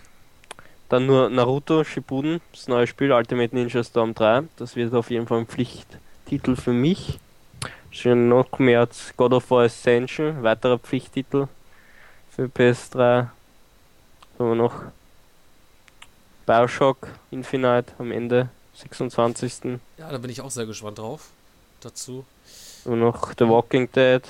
Dann 0.90 1.06
nur 1.06 1.30
Naruto 1.30 1.84
Shippuden, 1.84 2.40
das 2.52 2.66
neue 2.66 2.84
Spiel 2.88 3.12
Ultimate 3.12 3.54
Ninja 3.54 3.84
Storm 3.84 4.12
3. 4.12 4.42
Das 4.56 4.74
wird 4.74 4.92
auf 4.92 5.08
jeden 5.08 5.26
Fall 5.28 5.38
ein 5.38 5.46
Pflichttitel 5.46 6.56
für 6.56 6.72
mich. 6.72 7.20
Schon 7.92 8.28
noch 8.28 8.58
mehr 8.58 8.80
als 8.80 9.14
God 9.16 9.32
of 9.32 9.50
War 9.52 9.64
Ascension, 9.64 10.42
weiterer 10.42 10.78
Pflichttitel 10.78 11.46
für 12.30 12.46
PS3. 12.46 12.98
Was 12.98 13.28
haben 14.40 14.48
wir 14.48 14.54
noch? 14.56 14.74
Bioshock 16.44 17.06
Infinite 17.30 17.92
am 17.98 18.10
Ende, 18.10 18.48
26. 18.74 19.78
Ja, 19.96 20.10
da 20.10 20.18
bin 20.18 20.30
ich 20.30 20.40
auch 20.40 20.50
sehr 20.50 20.66
gespannt 20.66 20.98
drauf. 20.98 21.28
Dazu. 21.80 22.24
Und 22.84 22.98
noch 22.98 23.32
The 23.38 23.46
Walking 23.46 23.88
Dead. 23.92 24.22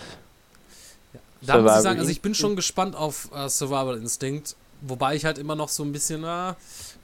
Da 1.40 1.58
muss 1.58 1.76
ich 1.76 1.80
sagen, 1.80 2.00
also 2.00 2.10
ich 2.10 2.20
bin 2.20 2.34
schon 2.34 2.54
gespannt 2.54 2.94
auf 2.94 3.30
äh, 3.34 3.48
Survival 3.48 3.96
Instinct, 3.96 4.56
wobei 4.82 5.14
ich 5.16 5.24
halt 5.24 5.38
immer 5.38 5.54
noch 5.54 5.68
so 5.68 5.82
ein 5.82 5.92
bisschen, 5.92 6.22
na, 6.22 6.56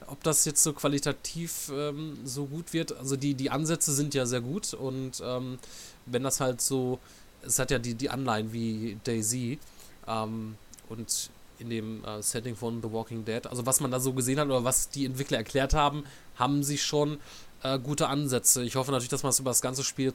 ob 0.07 0.23
das 0.23 0.45
jetzt 0.45 0.63
so 0.63 0.73
qualitativ 0.73 1.71
ähm, 1.73 2.17
so 2.23 2.45
gut 2.45 2.73
wird. 2.73 2.97
Also 2.97 3.15
die, 3.15 3.33
die 3.33 3.49
Ansätze 3.49 3.93
sind 3.93 4.13
ja 4.13 4.25
sehr 4.25 4.41
gut 4.41 4.73
und 4.73 5.21
ähm, 5.23 5.59
wenn 6.05 6.23
das 6.23 6.39
halt 6.39 6.61
so, 6.61 6.99
es 7.41 7.59
hat 7.59 7.71
ja 7.71 7.79
die, 7.79 7.93
die 7.93 8.09
Anleihen 8.09 8.53
wie 8.53 8.97
Daisy 9.03 9.59
ähm, 10.07 10.55
und 10.89 11.29
in 11.59 11.69
dem 11.69 12.03
äh, 12.05 12.21
Setting 12.21 12.55
von 12.55 12.81
The 12.81 12.91
Walking 12.91 13.25
Dead, 13.25 13.45
also 13.47 13.65
was 13.65 13.79
man 13.79 13.91
da 13.91 13.99
so 13.99 14.13
gesehen 14.13 14.39
hat 14.39 14.47
oder 14.47 14.63
was 14.63 14.89
die 14.89 15.05
Entwickler 15.05 15.37
erklärt 15.37 15.73
haben, 15.73 16.03
haben 16.35 16.63
sie 16.63 16.77
schon 16.77 17.19
äh, 17.63 17.79
gute 17.79 18.07
Ansätze. 18.07 18.63
Ich 18.63 18.75
hoffe 18.75 18.91
natürlich, 18.91 19.09
dass 19.09 19.23
man 19.23 19.31
es 19.31 19.39
über 19.39 19.49
das 19.49 19.61
ganze 19.61 19.83
Spiel 19.83 20.13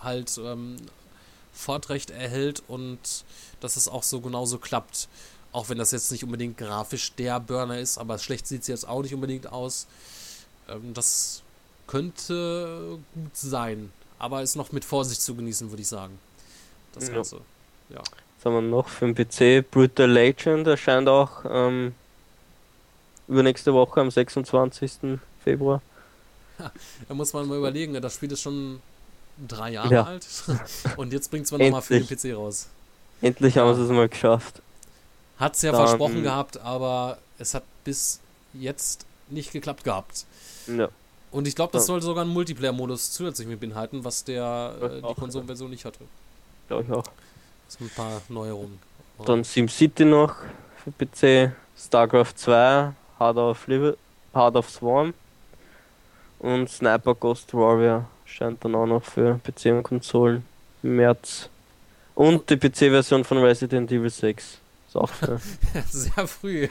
halt 0.00 0.38
ähm, 0.42 0.76
fortrecht 1.52 2.10
erhält 2.10 2.62
und 2.68 3.24
dass 3.60 3.76
es 3.76 3.88
auch 3.88 4.02
so 4.02 4.20
genauso 4.20 4.58
klappt. 4.58 5.08
Auch 5.56 5.70
wenn 5.70 5.78
das 5.78 5.90
jetzt 5.90 6.12
nicht 6.12 6.22
unbedingt 6.22 6.58
grafisch 6.58 7.14
der 7.14 7.40
Burner 7.40 7.78
ist, 7.78 7.96
aber 7.96 8.18
schlecht 8.18 8.46
sieht 8.46 8.60
es 8.60 8.66
jetzt 8.66 8.86
auch 8.86 9.00
nicht 9.00 9.14
unbedingt 9.14 9.50
aus. 9.50 9.86
Ähm, 10.68 10.92
das 10.92 11.40
könnte 11.86 12.98
gut 13.14 13.34
sein, 13.34 13.90
aber 14.18 14.42
ist 14.42 14.54
noch 14.56 14.72
mit 14.72 14.84
Vorsicht 14.84 15.22
zu 15.22 15.34
genießen, 15.34 15.70
würde 15.70 15.80
ich 15.80 15.88
sagen. 15.88 16.18
Das 16.92 17.08
Ja. 17.08 17.14
Ganze. 17.14 17.36
Ja. 17.88 18.00
Was 18.00 18.44
haben 18.44 18.52
wir 18.54 18.60
noch 18.60 18.88
für 18.88 19.10
den 19.10 19.14
PC? 19.14 19.70
Brutal 19.70 20.10
Legend 20.10 20.66
erscheint 20.66 21.08
auch 21.08 21.44
ähm, 21.48 21.94
übernächste 23.26 23.72
Woche 23.72 24.02
am 24.02 24.10
26. 24.10 25.18
Februar. 25.42 25.80
Da 27.08 27.14
muss 27.14 27.32
man 27.32 27.48
mal 27.48 27.56
überlegen, 27.56 27.94
das 27.94 28.14
Spiel 28.14 28.30
ist 28.30 28.42
schon 28.42 28.80
drei 29.48 29.70
Jahre 29.72 29.94
Ja. 29.94 30.02
alt 30.04 30.26
und 30.98 31.14
jetzt 31.14 31.30
bringt 31.30 31.46
es 31.46 31.50
man 31.52 31.62
nochmal 31.62 31.80
für 31.80 31.98
den. 31.98 32.06
PC 32.06 32.36
raus. 32.36 32.66
Endlich 33.22 33.56
haben 33.56 33.74
sie 33.74 33.82
es 33.84 33.88
mal 33.90 34.08
geschafft. 34.08 34.60
Hat 35.38 35.54
es 35.54 35.62
ja 35.62 35.72
Dann- 35.72 35.86
versprochen 35.86 36.22
gehabt, 36.22 36.58
aber 36.60 37.18
es 37.38 37.54
hat 37.54 37.64
bis 37.84 38.20
jetzt 38.54 39.04
nicht 39.28 39.52
geklappt 39.52 39.84
gehabt. 39.84 40.24
Ja. 40.66 40.88
Und 41.30 41.46
ich 41.46 41.54
glaube, 41.54 41.72
das 41.72 41.82
Ja. 41.82 41.86
soll 41.88 42.02
sogar 42.02 42.22
einen 42.24 42.32
Multiplayer-Modus 42.32 43.12
zusätzlich 43.12 43.46
mit 43.48 43.60
beinhalten, 43.60 44.04
was 44.04 44.24
der 44.24 44.36
Ja, 44.80 44.86
äh, 44.86 45.02
die 45.02 45.14
Konsolenversion 45.14 45.70
nicht 45.70 45.84
hatte. 45.84 45.98
Glaube 46.68 46.84
ich 46.84 46.92
auch. 46.92 47.04
Das 47.66 47.74
sind 47.78 47.90
ein 47.90 47.94
paar 47.94 48.22
Neuerungen. 48.28 48.78
Dann 49.24 49.44
SimCity 49.44 50.04
noch 50.04 50.34
für 50.84 50.92
PC, 50.92 51.52
StarCraft 51.76 52.32
2, 52.36 52.92
Heart 53.18 53.36
of, 53.36 53.66
Liv 53.66 53.96
Heart 54.34 54.56
of 54.56 54.70
Swarm 54.70 55.14
und 56.38 56.68
Sniper 56.70 57.14
Ghost 57.14 57.52
Warrior 57.54 58.04
scheint 58.24 58.64
dann 58.64 58.74
auch 58.74 58.86
noch 58.86 59.02
für 59.04 59.38
PC 59.44 59.72
und 59.72 59.82
Konsolen 59.82 60.44
im 60.82 60.96
März. 60.96 61.48
Und 62.14 62.48
die 62.50 62.56
PC-Version 62.56 63.24
von 63.24 63.38
Resident 63.38 63.90
Evil 63.90 64.10
6 64.10 64.58
für. 65.04 65.38
Sehr 65.90 66.26
früh. 66.26 66.68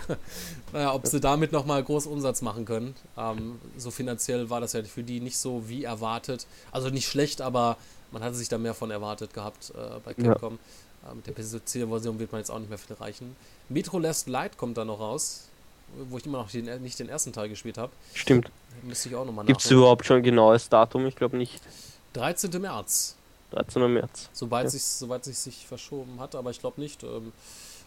Naja, 0.73 0.93
ob 0.93 1.05
sie 1.05 1.19
damit 1.19 1.51
nochmal 1.51 1.83
großen 1.83 2.11
Umsatz 2.11 2.41
machen 2.41 2.65
können. 2.65 2.95
Ähm, 3.17 3.59
so 3.77 3.91
finanziell 3.91 4.49
war 4.49 4.59
das 4.61 4.73
ja 4.73 4.81
für 4.83 5.03
die 5.03 5.19
nicht 5.19 5.37
so 5.37 5.69
wie 5.69 5.83
erwartet. 5.83 6.47
Also 6.71 6.89
nicht 6.89 7.07
schlecht, 7.07 7.41
aber 7.41 7.77
man 8.11 8.23
hatte 8.23 8.35
sich 8.35 8.49
da 8.49 8.57
mehr 8.57 8.73
von 8.73 8.89
erwartet 8.89 9.33
gehabt 9.33 9.71
äh, 9.75 9.99
bei 10.03 10.13
Ja. 10.17 10.31
Capcom. 10.33 10.57
Äh, 11.09 11.15
mit 11.15 11.27
der 11.27 11.33
PC-Version 11.33 12.17
wird 12.17 12.31
man 12.31 12.39
jetzt 12.39 12.49
auch 12.49 12.57
nicht 12.59 12.69
mehr 12.69 12.77
viel 12.79 12.95
erreichen. 12.95 13.35
Metro 13.69 13.99
Last 13.99 14.27
Light 14.27 14.57
kommt 14.57 14.77
da 14.77 14.85
noch 14.85 14.99
raus. 14.99 15.43
wo 16.09 16.17
ich 16.17 16.25
immer 16.25 16.39
noch 16.39 16.49
den, 16.49 16.81
nicht 16.81 16.97
den 16.97 17.09
ersten 17.09 17.31
Teil 17.31 17.47
gespielt 17.49 17.77
habe. 17.77 17.91
Stimmt. 18.15 18.49
Müsste 18.81 19.09
ich 19.09 19.15
auch 19.15 19.25
nochmal 19.25 19.45
Gibt 19.45 19.61
es 19.63 19.69
überhaupt 19.71 20.05
schon 20.05 20.17
ein 20.17 20.23
genaues 20.23 20.67
Datum? 20.67 21.05
Ich 21.05 21.15
glaube 21.15 21.37
nicht. 21.37 21.61
13. 22.13 22.49
März. 22.61 23.15
13. 23.51 23.93
März. 23.93 24.29
Sobald 24.33 24.65
Ja. 24.65 24.69
sich 24.71 24.83
soweit 24.83 25.23
sich 25.23 25.37
sich 25.37 25.65
verschoben 25.67 26.19
hat, 26.19 26.35
aber 26.35 26.49
ich 26.51 26.59
glaube 26.59 26.81
nicht. 26.81 27.03
Ähm, 27.03 27.31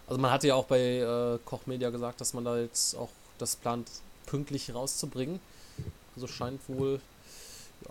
also 0.09 0.21
man 0.21 0.31
hatte 0.31 0.49
ja 0.49 0.55
auch 0.55 0.65
bei 0.65 0.79
äh, 0.99 1.39
Koch 1.45 1.67
Media 1.67 1.91
gesagt, 1.91 2.21
dass 2.21 2.35
man 2.35 2.45
da 2.45 2.59
jetzt 2.59 2.97
auch 2.97 3.11
das 3.39 3.57
plant, 3.57 3.89
pünktlich 4.27 4.75
rauszubringen. 4.75 5.39
Also 6.17 6.27
scheint 6.27 6.61
wohl. 6.69 7.01
Ja. 7.85 7.91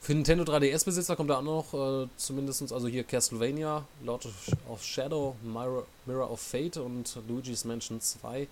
Für 0.00 0.14
Nintendo 0.14 0.44
3DS-Besitzer 0.44 1.16
kommt 1.16 1.30
da 1.30 1.38
auch 1.38 1.42
noch, 1.42 1.74
äh, 1.74 2.08
zumindest, 2.16 2.72
also 2.72 2.88
hier 2.88 3.04
Castlevania, 3.04 3.84
Lord 4.04 4.26
of, 4.68 4.82
Shadow, 4.82 5.36
Mirror, 5.42 5.84
Mirror 6.06 6.30
of 6.30 6.40
Fate 6.40 6.78
und 6.78 7.18
Luigi's 7.28 7.64
Mansion 7.64 8.00
2. 8.00 8.46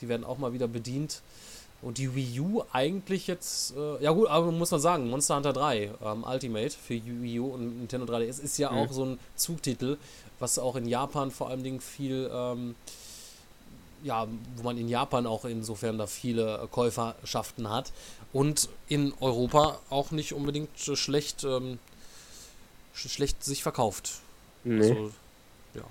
Die 0.00 0.08
werden 0.08 0.24
auch 0.24 0.38
mal 0.38 0.52
wieder 0.52 0.66
bedient. 0.66 1.20
Und 1.82 1.96
die 1.96 2.14
Wii 2.14 2.40
U 2.40 2.62
eigentlich 2.72 3.26
jetzt, 3.26 3.74
äh, 3.74 4.02
ja 4.02 4.10
gut, 4.10 4.28
aber 4.28 4.52
muss 4.52 4.70
man 4.70 4.80
sagen, 4.80 5.08
Monster 5.08 5.36
Hunter 5.36 5.52
3 5.54 5.90
ähm, 6.04 6.24
Ultimate 6.24 6.70
für 6.70 6.94
Wii 6.94 7.40
U 7.40 7.54
und 7.54 7.78
Nintendo 7.78 8.12
3DS 8.12 8.38
ist 8.40 8.58
ja 8.58 8.70
Mhm. 8.70 8.78
auch 8.78 8.92
so 8.92 9.04
ein 9.06 9.18
Zugtitel, 9.36 9.96
was 10.40 10.58
auch 10.58 10.74
in 10.74 10.88
Japan 10.88 11.30
vor 11.30 11.50
allen 11.50 11.62
Dingen 11.62 11.80
viel, 11.80 12.28
ähm, 12.32 12.74
ja, 14.02 14.26
wo 14.56 14.62
man 14.62 14.78
in 14.78 14.88
Japan 14.88 15.26
auch 15.26 15.44
insofern 15.44 15.98
da 15.98 16.06
viele 16.06 16.58
äh, 16.62 16.66
Käuferschaften 16.66 17.70
hat 17.70 17.92
und 18.32 18.68
in 18.88 19.12
Europa 19.20 19.78
auch 19.90 20.10
nicht 20.10 20.32
unbedingt 20.32 20.70
schlecht, 20.78 21.44
ähm, 21.44 21.78
sch 22.94 23.08
schlecht 23.08 23.44
sich 23.44 23.62
verkauft. 23.62 24.14
Nee. 24.64 24.88
So, 24.88 25.10
ja. 25.74 25.82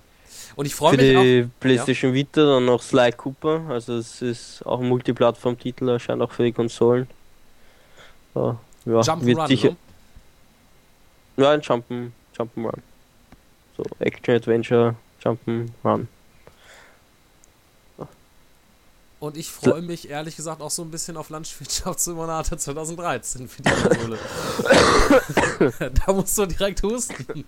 Und 0.55 0.65
ich 0.65 0.75
freue 0.75 0.97
Für 0.97 0.97
mich 0.97 1.11
die 1.11 1.43
auch. 1.45 1.59
PlayStation 1.59 2.13
Vita 2.13 2.43
dann 2.43 2.65
noch 2.65 2.81
Sly 2.81 3.11
Cooper, 3.11 3.61
also 3.69 3.97
es 3.97 4.21
ist 4.21 4.65
auch 4.65 4.79
ein 4.79 4.89
Multiplattform-Titel, 4.89 5.89
erscheint 5.89 6.21
auch 6.21 6.31
für 6.31 6.43
die 6.43 6.51
Konsolen. 6.51 7.07
Ja, 8.35 8.59
ja 8.85 9.01
Jump 9.01 9.25
wird 9.25 9.37
Run, 9.37 9.47
sicher. 9.47 9.69
ne? 9.69 9.77
Ja, 11.37 11.51
ein 11.51 11.61
Jumpen, 11.61 12.13
Jump'n'Run. 12.37 12.81
So 13.79 13.85
Action 13.99 14.35
Adventure, 14.35 14.95
Jump'n'Run. 15.23 16.07
Und 19.21 19.37
ich 19.37 19.49
freue 19.49 19.81
mich 19.81 20.09
ehrlich 20.09 20.35
gesagt 20.35 20.61
auch 20.61 20.69
so 20.69 20.81
ein 20.81 20.91
bisschen 20.91 21.17
auf 21.17 21.29
Landwirtschaftssimulator 21.29 22.57
2013 22.57 23.47
für 23.47 23.61
die 23.61 23.69
Konsole. 23.69 24.19
da 26.05 26.13
musst 26.13 26.37
du 26.37 26.45
direkt 26.45 26.83
husten. 26.83 27.45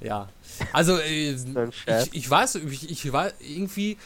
ja. 0.00 0.28
Also, 0.72 0.96
äh, 0.98 1.32
ich, 1.32 1.44
ich 2.12 2.30
weiß, 2.30 2.56
ich, 2.56 2.90
ich 2.90 3.12
weiß, 3.12 3.34
irgendwie 3.40 3.98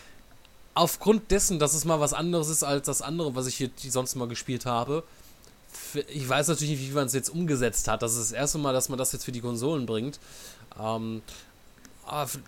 aufgrund 0.74 1.30
dessen, 1.30 1.58
dass 1.58 1.74
es 1.74 1.84
mal 1.84 2.00
was 2.00 2.14
anderes 2.14 2.48
ist 2.48 2.64
als 2.64 2.86
das 2.86 3.02
andere, 3.02 3.34
was 3.34 3.46
ich 3.46 3.56
hier 3.56 3.70
sonst 3.78 4.14
mal 4.14 4.28
gespielt 4.28 4.64
habe. 4.64 5.04
Ich 6.08 6.28
weiß 6.28 6.48
natürlich 6.48 6.78
nicht, 6.78 6.90
wie 6.90 6.94
man 6.94 7.06
es 7.06 7.12
jetzt 7.12 7.28
umgesetzt 7.28 7.88
hat. 7.88 8.02
Das 8.02 8.12
ist 8.12 8.30
das 8.30 8.32
erste 8.32 8.58
Mal, 8.58 8.72
dass 8.72 8.88
man 8.88 8.98
das 8.98 9.12
jetzt 9.12 9.24
für 9.24 9.32
die 9.32 9.40
Konsolen 9.40 9.86
bringt. 9.86 10.18
Ähm, 10.80 11.22
aber 12.06 12.22
f- 12.24 12.38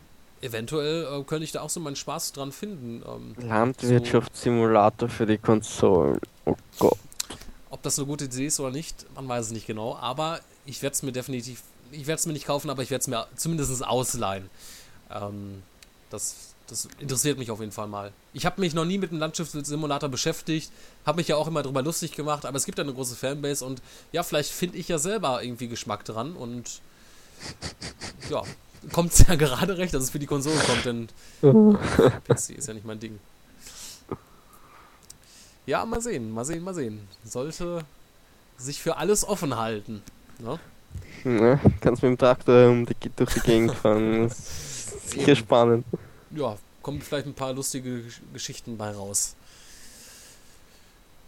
eventuell 0.41 1.05
äh, 1.05 1.25
könnte 1.25 1.45
ich 1.45 1.53
da 1.53 1.63
auch 1.63 1.71
so 1.71 1.81
meinen 1.81 1.97
Spaß 1.97 2.33
dran 2.33 2.53
finden. 2.53 3.03
Ähm, 3.07 3.35
Landwirtschaftssimulator 3.49 5.09
für 5.09 5.27
die 5.27 5.39
Konsolen. 5.39 6.21
Oh 6.45 6.57
Gott. 6.79 6.99
Ob 7.71 7.83
das 7.83 7.99
eine 7.99 8.07
gute 8.07 8.27
Idee 8.27 8.47
ist 8.47 8.61
oder 8.61 8.71
nicht, 8.71 9.07
man 9.15 9.29
weiß 9.29 9.47
es 9.47 9.53
nicht 9.53 9.67
genau. 9.67 9.97
Aber 9.97 10.41
ich 10.65 10.83
werde 10.83 10.95
es 10.95 11.03
mir 11.03 11.13
definitiv, 11.13 11.63
ich 11.91 12.07
werde 12.07 12.19
es 12.19 12.27
mir 12.27 12.33
nicht 12.33 12.47
kaufen, 12.47 12.71
aber 12.71 12.83
ich 12.83 12.91
werde 12.91 13.03
es 13.03 13.09
mir 13.09 13.27
zumindest 13.37 13.85
ausleihen. 13.87 14.49
Ähm, 15.11 15.63
das, 16.11 16.55
das 16.67 16.89
interessiert 16.99 17.39
mich 17.39 17.51
auf 17.51 17.61
jeden 17.61 17.73
Fall 17.73 17.87
mal. 17.87 18.13
Ich 18.33 18.47
habe 18.47 18.61
mich 18.61 18.75
noch 18.75 18.85
nie 18.85 18.99
mit 18.99 19.11
einem 19.11 19.21
Landschaftssimulator 19.21 20.09
beschäftigt, 20.09 20.71
habe 21.05 21.17
mich 21.17 21.29
ja 21.29 21.37
auch 21.37 21.47
immer 21.47 21.63
drüber 21.63 21.83
lustig 21.83 22.13
gemacht, 22.13 22.45
aber 22.45 22.57
es 22.57 22.65
gibt 22.65 22.79
ja 22.79 22.85
eine 22.85 22.93
große 22.95 23.17
Fanbase 23.17 23.65
und 23.65 23.83
ja, 24.13 24.23
vielleicht 24.23 24.51
finde 24.51 24.79
ich 24.79 24.89
ja 24.89 24.99
selber 24.99 25.43
irgendwie 25.43 25.69
Geschmack 25.69 26.05
dran 26.05 26.35
und 26.35 26.81
ja, 28.31 28.43
kommt 28.93 29.13
es 29.13 29.27
ja 29.27 29.35
gerade 29.37 29.77
recht, 29.79 29.95
dass 29.95 30.05
es 30.05 30.11
für 30.11 30.19
die 30.19 30.27
Konsolen 30.27 30.59
kommt, 30.61 30.85
denn 30.85 31.09
PC 32.29 32.51
ist 32.51 32.69
ja 32.69 32.75
nicht 32.75 32.87
mein 32.87 33.01
Ding. 33.01 33.19
Ja, 35.67 35.85
mal 35.85 36.01
sehen, 36.01 36.31
mal 36.33 36.45
sehen, 36.45 36.63
mal 36.63 36.75
sehen. 36.75 37.09
Sollte 37.25 37.85
sich 38.57 38.81
für 38.81 38.97
alles 38.97 39.27
offen 39.27 39.57
halten. 39.57 40.03
Ne? 40.39 40.59
Ne? 41.25 41.61
Kannst 41.81 42.03
mit 42.03 42.11
dem 42.11 42.19
Traktor 42.19 42.69
um 42.71 42.87
die, 42.87 42.95
durch 43.17 43.35
die 43.35 43.41
Gegend 43.41 43.75
fahren. 43.75 44.31
Sicher 45.07 45.35
spannend. 45.35 45.85
Ja, 46.31 46.57
kommen 46.83 47.03
vielleicht 47.03 47.27
ein 47.27 47.35
paar 47.35 47.53
lustige 47.53 47.91
Gesch- 47.91 48.21
Geschichten 48.33 48.77
bei 48.79 48.93
raus. 48.93 49.35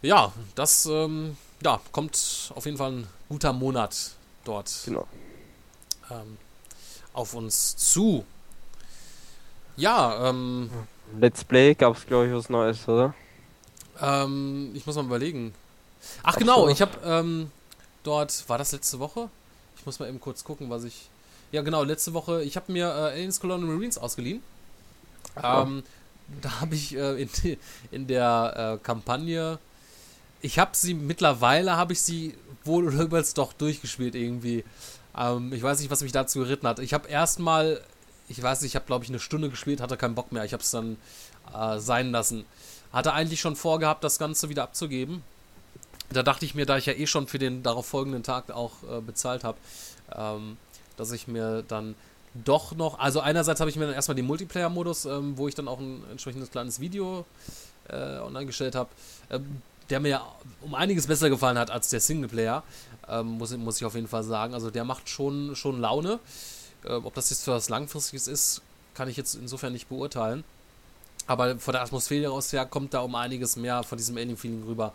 Ja, 0.02 0.32
das 0.54 0.86
ähm, 0.86 1.36
ja, 1.64 1.80
kommt 1.90 2.52
auf 2.54 2.64
jeden 2.64 2.78
Fall 2.78 2.92
ein 2.92 3.06
guter 3.28 3.52
Monat 3.52 4.12
dort 4.44 4.72
Genau. 4.84 5.06
Ähm, 6.10 6.36
auf 7.12 7.34
uns 7.34 7.76
zu. 7.76 8.24
Ja, 9.76 10.28
ähm, 10.28 10.70
Let's 11.20 11.44
Play 11.44 11.74
gab 11.74 11.96
es, 11.96 12.06
glaube 12.06 12.26
ich, 12.26 12.32
was 12.32 12.48
Neues, 12.48 12.86
oder? 12.88 13.14
Ähm, 14.00 14.70
ich 14.74 14.86
muss 14.86 14.96
mal 14.96 15.04
überlegen. 15.04 15.54
Ach, 16.22 16.34
Ach 16.34 16.36
genau, 16.36 16.64
so. 16.64 16.68
ich 16.68 16.80
habe 16.80 16.98
ähm, 17.04 17.50
dort, 18.02 18.48
war 18.48 18.58
das 18.58 18.72
letzte 18.72 18.98
Woche? 18.98 19.28
Ich 19.76 19.86
muss 19.86 19.98
mal 19.98 20.08
eben 20.08 20.20
kurz 20.20 20.44
gucken, 20.44 20.70
was 20.70 20.84
ich. 20.84 21.08
Ja, 21.50 21.62
genau, 21.62 21.82
letzte 21.82 22.12
Woche, 22.12 22.42
ich 22.42 22.56
habe 22.56 22.70
mir 22.72 22.86
äh, 22.86 23.12
Aliens 23.12 23.40
Colonial 23.40 23.70
Marines 23.70 23.96
ausgeliehen. 23.96 24.42
Ach. 25.34 25.66
Ähm, 25.66 25.82
da 26.42 26.60
habe 26.60 26.74
ich 26.74 26.94
äh, 26.94 27.22
in, 27.22 27.30
in 27.90 28.06
der 28.06 28.78
äh, 28.80 28.84
Kampagne, 28.84 29.58
ich 30.40 30.58
habe 30.58 30.70
sie, 30.74 30.94
mittlerweile 30.94 31.76
habe 31.76 31.92
ich 31.92 32.02
sie 32.02 32.34
wohl 32.64 32.86
oder 32.86 33.02
übelst 33.02 33.38
doch 33.38 33.52
durchgespielt 33.52 34.14
irgendwie. 34.14 34.64
Ähm, 35.18 35.52
ich 35.52 35.62
weiß 35.62 35.80
nicht, 35.80 35.90
was 35.90 36.02
mich 36.02 36.12
dazu 36.12 36.40
geritten 36.40 36.66
hat. 36.66 36.78
Ich 36.78 36.94
habe 36.94 37.08
erstmal, 37.08 37.80
ich 38.28 38.42
weiß 38.42 38.62
nicht, 38.62 38.72
ich 38.72 38.76
habe 38.76 38.86
glaube 38.86 39.04
ich 39.04 39.10
eine 39.10 39.18
Stunde 39.18 39.50
gespielt, 39.50 39.80
hatte 39.80 39.96
keinen 39.96 40.14
Bock 40.14 40.32
mehr. 40.32 40.44
Ich 40.44 40.52
habe 40.52 40.62
es 40.62 40.70
dann 40.70 40.96
äh, 41.54 41.78
sein 41.78 42.10
lassen. 42.12 42.44
Hatte 42.92 43.12
eigentlich 43.12 43.40
schon 43.40 43.56
vorgehabt, 43.56 44.04
das 44.04 44.18
Ganze 44.18 44.48
wieder 44.48 44.62
abzugeben. 44.62 45.22
Da 46.10 46.22
dachte 46.22 46.44
ich 46.46 46.54
mir, 46.54 46.64
da 46.64 46.78
ich 46.78 46.86
ja 46.86 46.94
eh 46.94 47.06
schon 47.06 47.26
für 47.26 47.38
den 47.38 47.62
darauf 47.62 47.86
folgenden 47.86 48.22
Tag 48.22 48.50
auch 48.50 48.72
äh, 48.90 49.00
bezahlt 49.00 49.44
habe, 49.44 49.58
ähm, 50.16 50.56
dass 50.96 51.12
ich 51.12 51.28
mir 51.28 51.62
dann 51.68 51.94
doch 52.34 52.74
noch, 52.74 52.98
also 52.98 53.20
einerseits 53.20 53.60
habe 53.60 53.70
ich 53.70 53.76
mir 53.76 53.86
dann 53.86 53.94
erstmal 53.94 54.14
den 54.14 54.26
Multiplayer-Modus, 54.26 55.04
ähm, 55.04 55.36
wo 55.36 55.48
ich 55.48 55.54
dann 55.54 55.68
auch 55.68 55.78
ein 55.78 56.02
entsprechendes 56.10 56.50
kleines 56.50 56.80
Video 56.80 57.26
äh, 57.88 58.18
online 58.18 58.46
gestellt 58.46 58.74
habe, 58.74 58.88
ähm, 59.30 59.62
der 59.90 60.00
mir 60.00 60.22
um 60.60 60.74
einiges 60.74 61.06
besser 61.06 61.30
gefallen 61.30 61.58
hat 61.58 61.70
als 61.70 61.88
der 61.88 62.00
Singleplayer, 62.00 62.62
ähm, 63.10 63.38
muss, 63.38 63.56
muss 63.56 63.76
ich 63.76 63.84
auf 63.84 63.94
jeden 63.94 64.08
Fall 64.08 64.22
sagen. 64.24 64.54
Also 64.54 64.70
der 64.70 64.84
macht 64.84 65.08
schon, 65.08 65.54
schon 65.56 65.80
Laune. 65.80 66.18
Äh, 66.84 66.92
ob 66.92 67.14
das 67.14 67.30
jetzt 67.30 67.44
für 67.44 67.52
was 67.52 67.68
Langfristiges 67.68 68.28
ist, 68.28 68.62
kann 68.94 69.08
ich 69.08 69.16
jetzt 69.16 69.34
insofern 69.34 69.72
nicht 69.72 69.88
beurteilen. 69.88 70.44
Aber 71.26 71.58
von 71.58 71.72
der 71.72 71.82
Atmosphäre 71.82 72.30
aus 72.30 72.52
her 72.52 72.64
kommt 72.66 72.94
da 72.94 73.00
um 73.00 73.14
einiges 73.14 73.56
mehr 73.56 73.82
von 73.82 73.98
diesem 73.98 74.16
Alien-Feeling 74.16 74.64
rüber. 74.64 74.94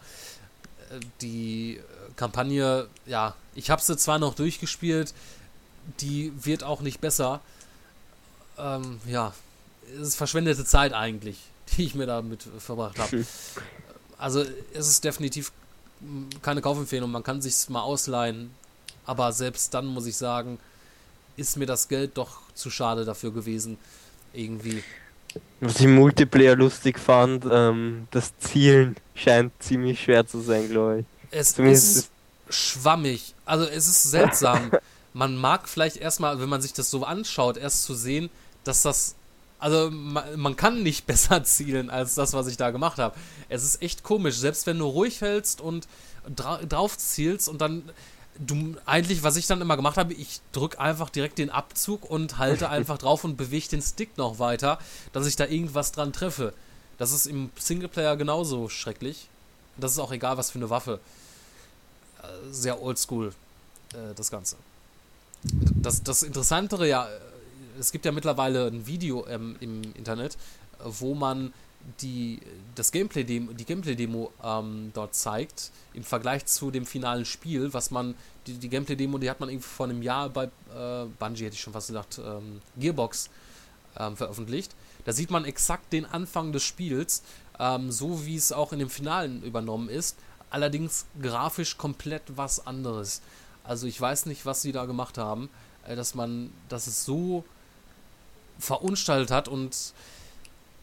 Äh, 0.92 1.00
Die 1.22 1.78
äh, 1.78 1.82
Kampagne, 2.16 2.88
ja, 3.06 3.36
ich 3.56 3.70
habe 3.70 3.82
sie 3.82 3.98
zwar 3.98 4.20
noch 4.20 4.36
durchgespielt, 4.36 5.14
die 6.00 6.32
wird 6.44 6.64
auch 6.64 6.82
nicht 6.82 7.02
besser. 7.02 7.42
Ähm, 8.58 9.00
ja, 9.08 9.34
es 10.00 10.10
ist 10.10 10.16
verschwendete 10.16 10.64
Zeit 10.66 10.94
eigentlich, 10.94 11.38
die 11.76 11.84
ich 11.84 11.96
mir 11.96 12.06
damit 12.06 12.48
verbracht 12.60 12.98
habe. 13.00 13.26
Also 14.16 14.46
es 14.74 14.88
ist 14.88 15.04
definitiv 15.04 15.52
keine 16.42 16.62
Kaufempfehlung, 16.62 17.12
man 17.12 17.24
kann 17.24 17.42
sich 17.42 17.70
mal 17.70 17.82
ausleihen, 17.82 18.52
aber 19.06 19.32
selbst 19.32 19.74
dann 19.74 19.86
muss 19.86 20.06
ich 20.06 20.18
sagen, 20.18 20.60
ist 21.36 21.58
mir 21.58 21.66
das 21.66 21.88
Geld 21.88 22.18
doch 22.18 22.42
zu 22.54 22.70
schade 22.70 23.06
dafür 23.06 23.32
gewesen, 23.32 23.78
irgendwie. 24.34 24.84
Was 25.62 25.80
ich 25.80 25.88
Multiplayer 25.88 26.56
lustig 26.56 27.00
fand, 27.00 27.46
ähm, 27.50 28.08
das 28.12 28.38
Zielen 28.38 28.96
scheint 29.16 29.52
ziemlich 29.60 30.02
schwer 30.02 30.28
zu 30.28 30.42
sein, 30.42 30.70
glaube 30.70 31.00
ich. 31.00 31.06
Es 31.32 31.56
Zumindest 31.56 31.98
ist 31.98 32.10
schwammig. 32.50 33.34
Also 33.46 33.66
es 33.66 33.88
ist 33.88 34.04
seltsam. 34.04 34.72
man 35.14 35.36
mag 35.36 35.68
vielleicht 35.68 35.98
erstmal, 35.98 36.40
wenn 36.40 36.50
man 36.50 36.62
sich 36.62 36.74
das 36.74 36.90
so 36.90 37.04
anschaut, 37.04 37.58
erst 37.58 37.84
zu 37.84 37.94
sehen, 37.94 38.30
dass 38.64 38.82
das. 38.84 39.16
Also 39.64 39.90
man, 39.92 40.38
man 40.38 40.56
kann 40.58 40.84
nicht 40.84 41.06
besser 41.08 41.44
zielen 41.46 41.90
als 41.90 42.16
das, 42.16 42.34
was 42.34 42.48
ich 42.48 42.58
da 42.58 42.72
gemacht 42.72 43.00
habe. 43.00 43.16
Es 43.48 43.64
ist 43.64 43.82
echt 43.82 44.04
komisch. 44.04 44.36
Selbst 44.36 44.68
wenn 44.68 44.78
du 44.78 44.86
ruhig 44.86 45.22
hältst 45.22 45.62
und 45.62 45.88
dra 46.36 46.58
drauf 46.58 46.98
zielst 46.98 47.48
und 47.48 47.62
dann. 47.62 47.90
Du, 48.40 48.76
eigentlich, 48.88 49.22
was 49.22 49.36
ich 49.36 49.46
dann 49.46 49.62
immer 49.62 49.76
gemacht 49.76 49.96
habe, 49.96 50.16
ich 50.16 50.42
drücke 50.54 50.80
einfach 50.80 51.12
direkt 51.12 51.38
den 51.38 51.52
Abzug 51.52 52.10
und 52.10 52.40
halte 52.40 52.68
einfach 52.78 52.98
drauf 52.98 53.24
und 53.24 53.38
bewege 53.38 53.68
den 53.70 53.82
Stick 53.84 54.18
noch 54.18 54.40
weiter, 54.40 54.80
dass 55.12 55.28
ich 55.28 55.36
da 55.36 55.46
irgendwas 55.46 55.92
dran 55.92 56.12
treffe. 56.14 56.52
Das 56.98 57.12
ist 57.12 57.28
im 57.28 57.52
Singleplayer 57.60 58.18
genauso 58.18 58.70
schrecklich. 58.70 59.30
Das 59.78 59.92
ist 59.92 60.00
auch 60.00 60.12
egal, 60.12 60.36
was 60.38 60.50
für 60.50 60.58
eine 60.58 60.72
Waffe 60.72 61.00
äh, 62.24 62.26
sehr 62.52 62.82
oldschool, 62.82 63.36
äh, 63.94 64.16
das 64.16 64.32
Ganze. 64.32 64.56
Das, 65.44 66.02
das 66.02 66.24
Interessantere 66.24 66.88
ja, 66.88 67.08
äh, 67.08 67.20
es 67.80 67.92
gibt 67.92 68.06
ja 68.06 68.12
mittlerweile 68.12 68.68
ein 68.68 68.86
Video 68.86 69.28
ähm, 69.28 69.56
im 69.60 69.82
Internet, 69.96 70.38
wo 70.84 71.14
man 71.14 71.54
die, 72.02 72.40
das 72.76 72.92
Gameplay 72.92 73.24
-Demo, 73.24 73.54
die 73.54 73.66
Gameplay-Demo 73.66 74.32
ähm, 74.44 74.92
dort 74.94 75.16
zeigt, 75.16 75.72
im 75.94 76.04
Vergleich 76.04 76.46
zu 76.46 76.72
dem 76.72 76.86
finalen 76.86 77.26
Spiel, 77.26 77.74
was 77.74 77.92
man, 77.92 78.16
die, 78.48 78.54
die 78.54 78.70
Gameplay-Demo, 78.70 79.18
die 79.18 79.30
hat 79.30 79.40
man 79.40 79.50
irgendwie 79.50 79.68
vor 79.68 79.88
einem 79.88 80.02
Jahr 80.02 80.30
bei 80.30 80.46
äh, 80.46 81.06
Bungie, 81.20 81.46
hätte 81.46 81.56
ich 81.56 81.62
schon 81.62 81.74
fast 81.74 81.88
gesagt, 81.88 82.20
ähm, 82.24 82.62
Gearbox 82.78 83.30
ähm, 83.98 84.16
veröffentlicht. 84.16 84.76
Da 85.06 85.12
sieht 85.12 85.32
man 85.32 85.46
exakt 85.46 85.92
den 85.92 86.06
Anfang 86.06 86.52
des 86.54 86.64
Spiels, 86.64 87.24
ähm, 87.60 87.92
so 87.92 88.26
wie 88.26 88.36
es 88.36 88.52
auch 88.52 88.72
in 88.74 88.80
dem 88.80 88.90
Finalen 88.90 89.44
übernommen 89.44 89.90
ist, 89.90 90.18
allerdings 90.50 91.06
grafisch 91.22 91.78
komplett 91.78 92.24
was 92.36 92.66
anderes. 92.66 93.22
Also 93.64 93.88
ich 93.88 94.00
weiß 94.00 94.26
nicht, 94.26 94.46
was 94.46 94.62
sie 94.62 94.72
da 94.72 94.86
gemacht 94.86 95.18
haben, 95.18 95.50
äh, 95.86 95.96
dass 95.96 96.16
man, 96.16 96.52
dass 96.70 96.88
es 96.88 97.06
so 97.06 97.44
verunstaltet 98.64 99.32
hat 99.32 99.48
und 99.48 99.94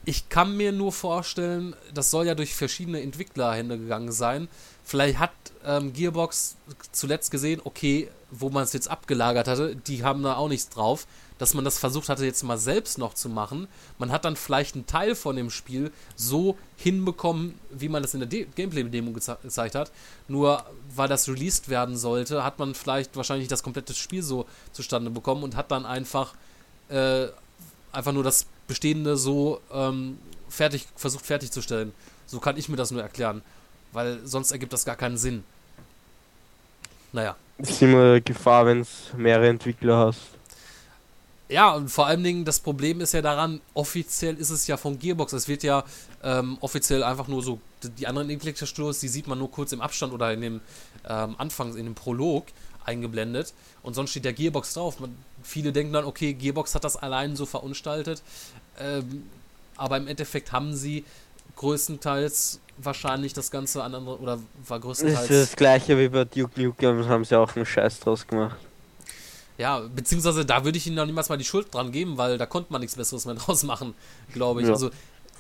ich 0.05 0.29
kann 0.29 0.57
mir 0.57 0.73
nur 0.73 0.93
vorstellen, 0.93 1.77
das 1.93 2.11
soll 2.11 2.27
ja 2.27 2.35
durch 2.35 2.55
verschiedene 2.55 3.03
Entwicklerhände 3.03 3.79
gegangen 3.79 4.13
sein. 4.13 4.49
Vielleicht 4.83 5.19
hat 5.19 5.33
ähm, 5.65 5.93
Gearbox 5.93 6.57
zuletzt 6.91 7.31
gesehen, 7.31 7.61
okay, 7.65 8.09
wo 8.31 8.49
man 8.49 8.65
es 8.65 8.73
jetzt 8.73 8.89
abgelagert 8.89 9.47
hatte, 9.47 9.77
die 9.77 10.03
haben 10.03 10.23
da 10.23 10.37
auch 10.37 10.49
nichts 10.49 10.71
drauf, 10.71 11.07
dass 11.39 11.55
man 11.55 11.65
das 11.65 11.79
versucht 11.79 12.09
hatte, 12.09 12.25
jetzt 12.25 12.43
mal 12.45 12.59
selbst 12.59 12.99
noch 12.99 13.15
zu 13.15 13.29
machen. 13.29 13.69
Man 13.99 14.11
hat 14.11 14.25
dann 14.25 14.37
vielleicht 14.37 14.75
einen 14.75 14.87
Teil 14.87 15.15
von 15.15 15.37
dem 15.37 15.51
Spiel 15.51 15.93
so 16.17 16.57
hinbekommen, 16.77 17.55
wie 17.71 17.89
man 17.89 18.03
das 18.03 18.15
in 18.15 18.21
der 18.21 18.29
Gameplay-Demo 18.29 19.13
geze 19.13 19.39
gezeigt 19.43 19.75
hat. 19.75 19.91
Nur 20.29 20.65
weil 20.95 21.09
das 21.09 21.29
released 21.29 21.69
werden 21.69 21.97
sollte, 21.97 22.45
hat 22.45 22.59
man 22.59 22.75
vielleicht 22.75 23.17
wahrscheinlich 23.17 23.49
das 23.49 23.63
komplette 23.63 23.95
Spiel 23.95 24.23
so 24.23 24.47
zustande 24.73 25.11
bekommen 25.11 25.43
und 25.43 25.57
hat 25.57 25.71
dann 25.71 25.87
einfach, 25.87 26.35
äh, 26.89 27.29
einfach 27.93 28.13
nur 28.13 28.25
das 28.25 28.47
Bestehende 28.67 29.17
so 29.17 29.61
ähm, 29.73 30.19
fertig, 30.49 30.87
versucht 30.97 31.27
fertigzustellen. 31.27 31.93
So 32.27 32.39
kann 32.41 32.57
ich 32.57 32.69
mir 32.69 32.77
das 32.77 32.91
nur 32.91 33.03
erklären. 33.03 33.43
Weil 33.93 34.21
sonst 34.25 34.53
ergibt 34.53 34.73
das 34.73 34.85
gar 34.85 34.97
keinen 34.97 35.17
Sinn. 35.17 35.43
Naja. 37.13 37.37
Ist 37.59 37.83
immer 37.83 38.21
Gefahr, 38.21 38.67
wenn 38.67 38.81
es 38.81 39.13
mehrere 39.17 39.49
Entwickler 39.49 40.07
hast. 40.07 40.21
Ja, 41.49 41.75
und 41.75 41.89
vor 41.89 42.07
allen 42.07 42.23
Dingen, 42.23 42.45
das 42.45 42.61
Problem 42.61 43.01
ist 43.01 43.13
ja 43.13 43.23
daran, 43.23 43.61
offiziell 43.75 44.37
ist 44.37 44.51
es 44.51 44.69
ja 44.69 44.77
von 44.77 45.01
Gearbox. 45.01 45.33
Es 45.33 45.49
wird 45.49 45.65
ja 45.65 45.83
ähm, 46.23 46.57
offiziell 46.61 47.03
einfach 47.03 47.27
nur 47.27 47.43
so, 47.43 47.61
die 47.83 48.07
anderen 48.07 48.31
Entwicklerstudios, 48.31 49.01
die 49.01 49.09
sieht 49.09 49.27
man 49.27 49.39
nur 49.39 49.51
kurz 49.51 49.73
im 49.73 49.81
Abstand 49.81 50.13
oder 50.13 50.33
in 50.33 50.41
dem 50.41 50.61
ähm, 51.09 51.35
Anfang, 51.39 51.77
in 51.77 51.87
dem 51.87 51.97
Prolog 51.97 52.47
eingeblendet. 52.91 53.55
Und 53.83 53.95
sonst 53.95 54.11
steht 54.11 54.25
der 54.25 54.33
Gearbox 54.33 54.75
drauf. 54.75 55.01
Man, 55.01 55.17
viele 55.43 55.73
denken 55.73 55.93
dann, 55.93 56.05
okay, 56.05 56.35
Gearbox 56.35 56.75
hat 56.75 56.85
das 56.85 56.97
allein 56.97 57.37
so 57.37 57.47
verunstaltet. 57.47 58.23
Ähm, 58.79 59.25
aber 59.77 59.97
im 59.97 60.09
Endeffekt 60.09 60.53
haben 60.53 60.75
sie 60.75 61.05
größtenteils 61.57 62.61
wahrscheinlich 62.79 63.33
das 63.33 63.51
Ganze 63.51 63.83
an 63.83 63.95
andere, 63.95 64.19
oder 64.19 64.39
war 64.67 64.81
größtenteils. 64.81 65.29
Das 65.29 65.31
ist 65.31 65.51
das 65.53 65.57
gleiche 65.57 65.99
wie 65.99 66.09
bei 66.09 66.25
Duke 66.25 66.61
Nukem, 66.61 67.07
haben 67.09 67.25
sie 67.25 67.39
auch 67.39 67.55
einen 67.57 67.67
Scheiß 67.67 68.01
draus 68.01 68.27
gemacht. 68.27 68.57
Ja, 69.59 69.81
beziehungsweise 69.81 70.47
da 70.47 70.65
würde 70.65 70.79
ich 70.79 70.87
ihnen 70.87 70.97
noch 70.97 71.05
niemals 71.05 71.29
mal 71.29 71.37
die 71.37 71.45
Schuld 71.45 71.73
dran 71.75 71.93
geben, 71.93 72.17
weil 72.17 72.39
da 72.39 72.47
konnte 72.47 72.73
man 72.73 72.81
nichts 72.81 72.97
Besseres 72.97 73.27
mehr 73.27 73.35
draus 73.43 73.63
machen, 73.63 73.95
glaube 74.33 74.63
ich. 74.63 74.69
Ja. 74.69 74.73
Also, 74.73 74.91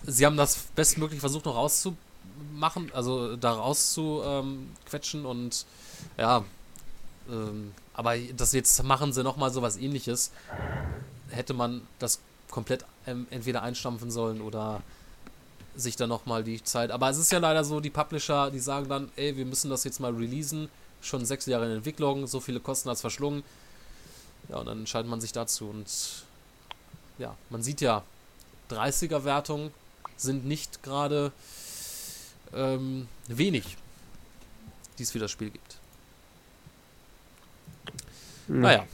sie 0.06 0.26
haben 0.26 0.36
das 0.36 0.58
bestmöglich 0.74 1.20
versucht 1.20 1.46
noch 1.46 1.56
rauszumachen, 1.56 2.92
also 2.92 3.36
da 3.36 3.52
rauszuquetschen 3.52 5.24
und 5.24 5.64
ja, 6.18 6.44
ähm, 7.28 7.72
aber 7.94 8.16
das 8.36 8.52
jetzt 8.52 8.82
machen 8.82 9.12
sie 9.12 9.22
nochmal 9.22 9.50
so 9.50 9.62
was 9.62 9.76
ähnliches, 9.76 10.30
hätte 11.30 11.54
man 11.54 11.82
das 11.98 12.20
komplett 12.50 12.84
ähm, 13.06 13.26
entweder 13.30 13.62
einstampfen 13.62 14.10
sollen 14.10 14.40
oder 14.40 14.82
sich 15.76 15.96
dann 15.96 16.08
nochmal 16.08 16.44
die 16.44 16.62
Zeit. 16.62 16.90
Aber 16.90 17.10
es 17.10 17.18
ist 17.18 17.32
ja 17.32 17.38
leider 17.38 17.64
so, 17.64 17.80
die 17.80 17.90
Publisher, 17.90 18.50
die 18.50 18.58
sagen 18.58 18.88
dann, 18.88 19.10
ey, 19.16 19.36
wir 19.36 19.46
müssen 19.46 19.70
das 19.70 19.84
jetzt 19.84 20.00
mal 20.00 20.12
releasen, 20.14 20.68
schon 21.00 21.24
sechs 21.24 21.46
Jahre 21.46 21.66
in 21.66 21.72
Entwicklung, 21.72 22.26
so 22.26 22.40
viele 22.40 22.60
Kosten 22.60 22.88
hat 22.88 22.96
es 22.96 23.00
verschlungen 23.00 23.42
ja, 24.50 24.56
und 24.56 24.66
dann 24.66 24.80
entscheidet 24.80 25.08
man 25.08 25.20
sich 25.20 25.32
dazu. 25.32 25.68
Und 25.68 25.86
ja, 27.18 27.36
man 27.50 27.62
sieht 27.62 27.80
ja, 27.80 28.02
30er-Wertungen 28.70 29.72
sind 30.16 30.44
nicht 30.44 30.82
gerade 30.82 31.32
ähm, 32.52 33.08
wenig, 33.28 33.76
die 34.98 35.02
es 35.04 35.12
für 35.12 35.18
das 35.18 35.30
Spiel 35.30 35.50
gibt. 35.50 35.69
Mhm. 38.50 38.60
Naja. 38.60 38.84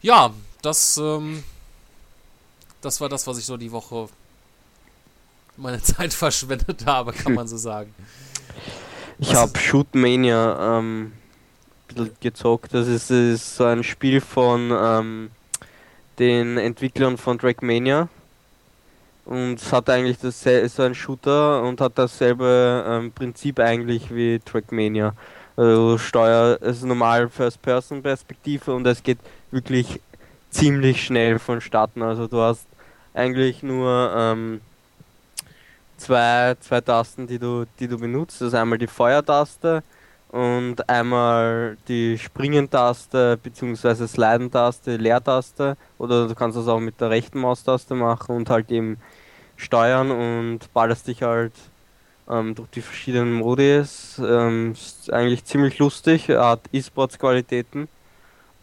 Ja, 0.00 0.32
das, 0.62 0.96
ähm, 0.98 1.42
das 2.80 3.00
war 3.00 3.08
das, 3.08 3.26
was 3.26 3.38
ich 3.38 3.46
so 3.46 3.56
die 3.56 3.72
Woche 3.72 4.08
meine 5.56 5.82
Zeit 5.82 6.14
verschwendet 6.14 6.86
habe, 6.86 7.12
kann 7.12 7.34
man 7.34 7.48
so 7.48 7.56
sagen. 7.56 7.94
Ich 9.18 9.34
habe 9.34 9.58
Shootmania 9.58 10.78
ähm, 10.78 11.12
gezockt. 12.20 12.74
Das 12.74 12.86
ist, 12.86 13.10
das 13.10 13.16
ist, 13.16 13.56
so 13.56 13.64
ein 13.64 13.82
Spiel 13.82 14.20
von 14.20 14.70
ähm, 14.72 15.30
den 16.18 16.58
Entwicklern 16.58 17.16
von 17.16 17.38
Trackmania. 17.38 18.08
Und 19.24 19.56
hat 19.72 19.88
eigentlich 19.88 20.18
das 20.18 20.42
so 20.42 20.82
ein 20.82 20.94
Shooter 20.94 21.62
und 21.62 21.80
hat 21.80 21.92
dasselbe 21.96 22.84
ähm, 22.86 23.12
Prinzip 23.12 23.58
eigentlich 23.58 24.14
wie 24.14 24.38
Trackmania. 24.38 25.14
Also 25.56 25.98
Steuer 25.98 26.60
ist 26.60 26.82
normal 26.82 27.28
First-Person-Perspektive 27.28 28.74
und 28.74 28.86
es 28.86 29.02
geht 29.02 29.18
wirklich 29.50 30.00
ziemlich 30.50 31.04
schnell 31.04 31.38
vonstatten. 31.38 32.02
Also 32.02 32.26
du 32.26 32.40
hast 32.40 32.66
eigentlich 33.14 33.62
nur 33.62 34.12
ähm, 34.16 34.60
zwei, 35.96 36.56
zwei 36.60 36.80
Tasten, 36.80 37.26
die 37.26 37.38
du, 37.38 37.64
die 37.78 37.88
du 37.88 37.98
benutzt. 37.98 38.40
Das 38.40 38.48
ist 38.48 38.54
einmal 38.54 38.78
die 38.78 38.86
Feuertaste 38.86 39.82
und 40.34 40.88
einmal 40.88 41.76
die 41.86 42.18
Springentaste 42.18 43.38
bzw. 43.40 44.08
Sliden-Taste, 44.08 44.96
Leertaste 44.96 45.76
oder 45.96 46.26
du 46.26 46.34
kannst 46.34 46.58
das 46.58 46.66
auch 46.66 46.80
mit 46.80 47.00
der 47.00 47.10
rechten 47.10 47.38
Maustaste 47.38 47.94
machen 47.94 48.34
und 48.34 48.50
halt 48.50 48.68
eben 48.72 48.98
steuern 49.56 50.10
und 50.10 50.72
ballerst 50.72 51.06
dich 51.06 51.22
halt 51.22 51.52
ähm, 52.28 52.56
durch 52.56 52.68
die 52.70 52.82
verschiedenen 52.82 53.34
Modis. 53.34 54.20
Ähm, 54.24 54.72
ist 54.72 55.12
eigentlich 55.12 55.44
ziemlich 55.44 55.78
lustig, 55.78 56.28
hat 56.30 56.62
E-Sports-Qualitäten. 56.72 57.86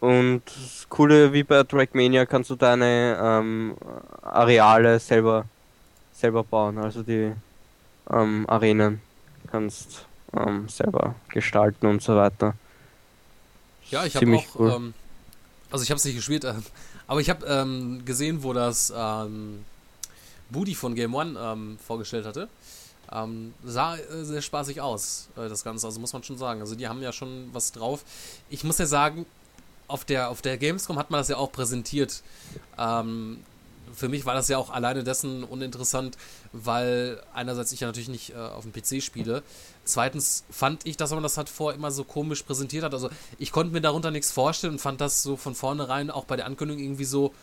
Und 0.02 0.41
das 0.48 0.88
Coole 0.89 1.31
wie 1.31 1.43
bei 1.43 1.64
Trackmania 1.64 2.26
kannst 2.26 2.49
du 2.49 2.56
deine 2.56 3.18
ähm, 3.22 3.76
Areale 4.23 4.99
selber 4.99 5.45
selber 6.11 6.43
bauen, 6.43 6.77
also 6.80 7.02
die 7.02 7.31
ähm, 8.11 8.45
Arenen 8.49 9.02
kannst 9.49 10.06
ähm, 10.38 10.68
selber 10.70 11.16
gestalten 11.30 11.88
und 11.88 12.02
so 12.02 12.16
weiter. 12.16 12.56
Ja, 13.90 14.06
ich 14.06 14.16
habe 14.16 14.36
auch, 14.36 14.45
cool. 14.58 14.72
ähm, 14.72 14.94
also 15.70 15.84
ich 15.84 15.91
habe 15.91 15.98
es 15.98 16.06
nicht 16.06 16.16
gespielt, 16.16 16.44
äh, 16.44 16.53
aber 17.08 17.20
ich 17.20 17.30
habe 17.30 17.45
ähm, 17.45 18.03
gesehen, 18.06 18.44
wo 18.44 18.53
das 18.53 18.94
ähm, 18.95 19.66
Booty 20.49 20.76
von 20.76 20.95
Game 20.95 21.14
One 21.14 21.38
ähm, 21.40 21.78
vorgestellt 21.86 22.26
hatte. 22.26 22.48
Ähm, 23.12 23.53
sah 23.66 23.98
äh, 23.98 24.24
sehr 24.24 24.41
spaßig 24.41 24.80
aus, 24.80 25.28
äh, 25.36 25.49
das 25.49 25.64
Ganze, 25.64 25.86
also 25.86 25.99
muss 25.99 26.14
man 26.14 26.24
schon 26.24 26.38
sagen. 26.38 26.62
Also 26.62 26.76
die 26.76 26.88
haben 26.88 27.02
ja 27.02 27.12
schon 27.12 27.49
was 27.52 27.74
drauf. 27.74 28.03
Ich 28.49 28.64
muss 28.64 28.78
ja 28.78 28.86
sagen, 28.86 29.26
auf 29.88 30.06
der, 30.06 30.30
auf 30.30 30.41
der 30.41 30.58
Gamescom 30.58 30.98
hat 30.98 31.12
man 31.12 31.20
das 31.20 31.28
ja 31.28 31.36
auch 31.36 31.52
präsentiert. 31.52 32.24
Ähm, 32.78 33.44
für 33.93 34.09
mich 34.09 34.26
war 34.26 34.34
das 34.34 34.47
ja 34.47 34.57
auch 34.57 34.69
alleine 34.69 35.03
dessen 35.03 35.43
uninteressant, 35.43 36.18
weil 36.51 37.22
einerseits 37.34 37.72
ich 37.72 37.81
ja 37.81 37.88
natürlich 37.88 38.09
nicht 38.09 38.31
äh, 38.31 38.35
auf 38.35 38.63
dem 38.63 38.73
PC 38.73 39.01
spiele. 39.03 39.43
Zweitens 39.84 40.43
fand 40.49 40.85
ich, 40.85 40.97
dass 40.97 41.11
man 41.11 41.23
das 41.23 41.38
halt 41.38 41.49
vorher 41.49 41.77
immer 41.77 41.91
so 41.91 42.03
komisch 42.03 42.43
präsentiert 42.43 42.84
hat. 42.84 42.93
Also 42.93 43.09
ich 43.39 43.51
konnte 43.51 43.73
mir 43.73 43.81
darunter 43.81 44.11
nichts 44.11 44.31
vorstellen 44.31 44.73
und 44.73 44.80
fand 44.80 45.01
das 45.01 45.23
so 45.23 45.38
von 45.38 45.55
vornherein 45.55 46.11
auch 46.11 46.26
bei 46.26 46.35
der 46.35 46.45
Ankündigung 46.45 46.84
irgendwie 46.84 47.05
so, 47.05 47.34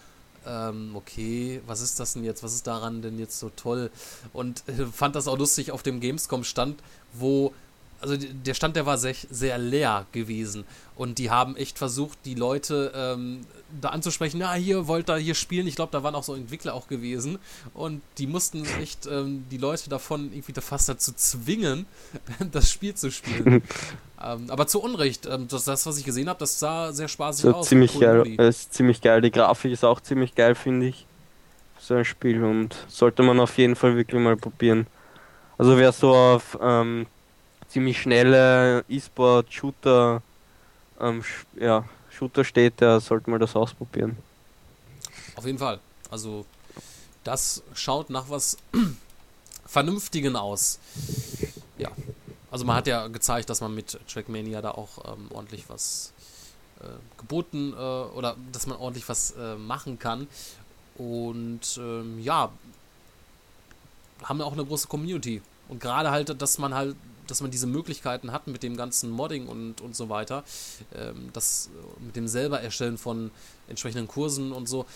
ähm, 0.46 0.92
okay, 0.94 1.60
was 1.66 1.80
ist 1.80 2.00
das 2.00 2.14
denn 2.14 2.24
jetzt? 2.24 2.42
Was 2.42 2.54
ist 2.54 2.66
daran 2.66 3.02
denn 3.02 3.18
jetzt 3.18 3.38
so 3.38 3.50
toll? 3.50 3.90
Und 4.32 4.62
äh, 4.68 4.86
fand 4.86 5.16
das 5.16 5.28
auch 5.28 5.38
lustig 5.38 5.72
auf 5.72 5.82
dem 5.82 6.00
Gamescom-Stand, 6.00 6.80
wo 7.12 7.52
also 8.00 8.16
der 8.16 8.54
Stand, 8.54 8.76
der 8.76 8.86
war 8.86 8.98
sehr, 8.98 9.14
sehr 9.30 9.58
leer 9.58 10.06
gewesen. 10.12 10.64
Und 10.96 11.18
die 11.18 11.30
haben 11.30 11.56
echt 11.56 11.78
versucht, 11.78 12.18
die 12.24 12.34
Leute 12.34 12.92
ähm, 12.94 13.40
da 13.80 13.90
anzusprechen, 13.90 14.40
ja, 14.40 14.54
hier 14.54 14.86
wollt 14.86 15.08
ihr 15.10 15.16
hier 15.16 15.34
spielen. 15.34 15.66
Ich 15.66 15.76
glaube, 15.76 15.92
da 15.92 16.02
waren 16.02 16.14
auch 16.14 16.22
so 16.22 16.34
Entwickler 16.34 16.74
auch 16.74 16.88
gewesen. 16.88 17.38
Und 17.74 18.02
die 18.18 18.26
mussten 18.26 18.64
echt 18.80 19.06
ähm, 19.06 19.44
die 19.50 19.58
Leute 19.58 19.90
davon 19.90 20.32
irgendwie 20.32 20.60
fast 20.60 20.88
dazu 20.88 21.12
zwingen, 21.12 21.86
das 22.52 22.70
Spiel 22.70 22.94
zu 22.94 23.10
spielen. 23.10 23.62
ähm, 24.22 24.46
aber 24.48 24.66
zu 24.66 24.80
Unrecht, 24.80 25.26
ähm, 25.26 25.48
das, 25.48 25.64
das, 25.64 25.86
was 25.86 25.98
ich 25.98 26.04
gesehen 26.04 26.28
habe, 26.28 26.38
das 26.38 26.58
sah 26.58 26.92
sehr 26.92 27.08
spaßig 27.08 27.42
so 27.42 27.54
aus. 27.54 27.68
Ziemlich 27.68 27.98
geil, 27.98 28.26
ist 28.40 28.74
ziemlich 28.74 29.00
geil. 29.00 29.20
Die 29.20 29.30
Grafik 29.30 29.72
ist 29.72 29.84
auch 29.84 30.00
ziemlich 30.00 30.34
geil, 30.34 30.54
finde 30.54 30.86
ich. 30.86 31.04
So 31.80 31.94
ein 31.94 32.04
Spiel 32.04 32.44
und 32.44 32.76
sollte 32.88 33.22
man 33.22 33.40
auf 33.40 33.56
jeden 33.56 33.76
Fall 33.76 33.96
wirklich 33.96 34.20
mal 34.20 34.36
probieren. 34.36 34.86
Also 35.56 35.76
wer 35.78 35.90
so 35.92 36.14
auf 36.14 36.58
ähm, 36.60 37.06
ziemlich 37.68 38.00
schnelle 38.00 38.84
E-Sport-Shooter 38.88 40.22
ähm, 41.00 41.22
ja, 41.58 41.84
Shooter 42.10 42.44
steht, 42.44 42.80
der 42.80 43.00
sollte 43.00 43.30
mal 43.30 43.38
das 43.38 43.54
ausprobieren. 43.54 44.16
Auf 45.36 45.46
jeden 45.46 45.58
Fall. 45.58 45.78
Also, 46.10 46.44
das 47.24 47.62
schaut 47.74 48.10
nach 48.10 48.28
was 48.28 48.56
Vernünftigen 49.66 50.36
aus. 50.36 50.78
Ja. 51.76 51.90
Also, 52.50 52.64
man 52.64 52.76
hat 52.76 52.86
ja 52.86 53.06
gezeigt, 53.08 53.50
dass 53.50 53.60
man 53.60 53.74
mit 53.74 53.98
Trackmania 54.08 54.60
da 54.62 54.72
auch 54.72 55.12
ähm, 55.12 55.28
ordentlich 55.30 55.68
was 55.68 56.12
äh, 56.80 56.86
geboten 57.18 57.72
äh, 57.72 57.76
oder 57.76 58.36
dass 58.52 58.66
man 58.66 58.78
ordentlich 58.78 59.08
was 59.08 59.32
äh, 59.32 59.56
machen 59.56 59.98
kann. 59.98 60.26
Und 60.96 61.78
ähm, 61.78 62.18
ja, 62.20 62.50
haben 64.24 64.40
auch 64.40 64.54
eine 64.54 64.64
große 64.64 64.88
Community. 64.88 65.40
Und 65.68 65.80
gerade 65.80 66.10
halt, 66.10 66.40
dass 66.42 66.58
man 66.58 66.74
halt, 66.74 66.96
dass 67.30 67.40
man 67.40 67.50
diese 67.50 67.66
Möglichkeiten 67.66 68.32
hat 68.32 68.46
mit 68.46 68.62
dem 68.62 68.76
ganzen 68.76 69.10
Modding 69.10 69.46
und, 69.46 69.80
und 69.80 69.94
so 69.94 70.08
weiter, 70.08 70.44
ähm, 70.94 71.30
das 71.32 71.70
mit 72.00 72.16
dem 72.16 72.28
selber 72.28 72.60
Erstellen 72.60 72.98
von 72.98 73.30
entsprechenden 73.68 74.08
Kursen 74.08 74.52
und 74.52 74.68
so, 74.68 74.86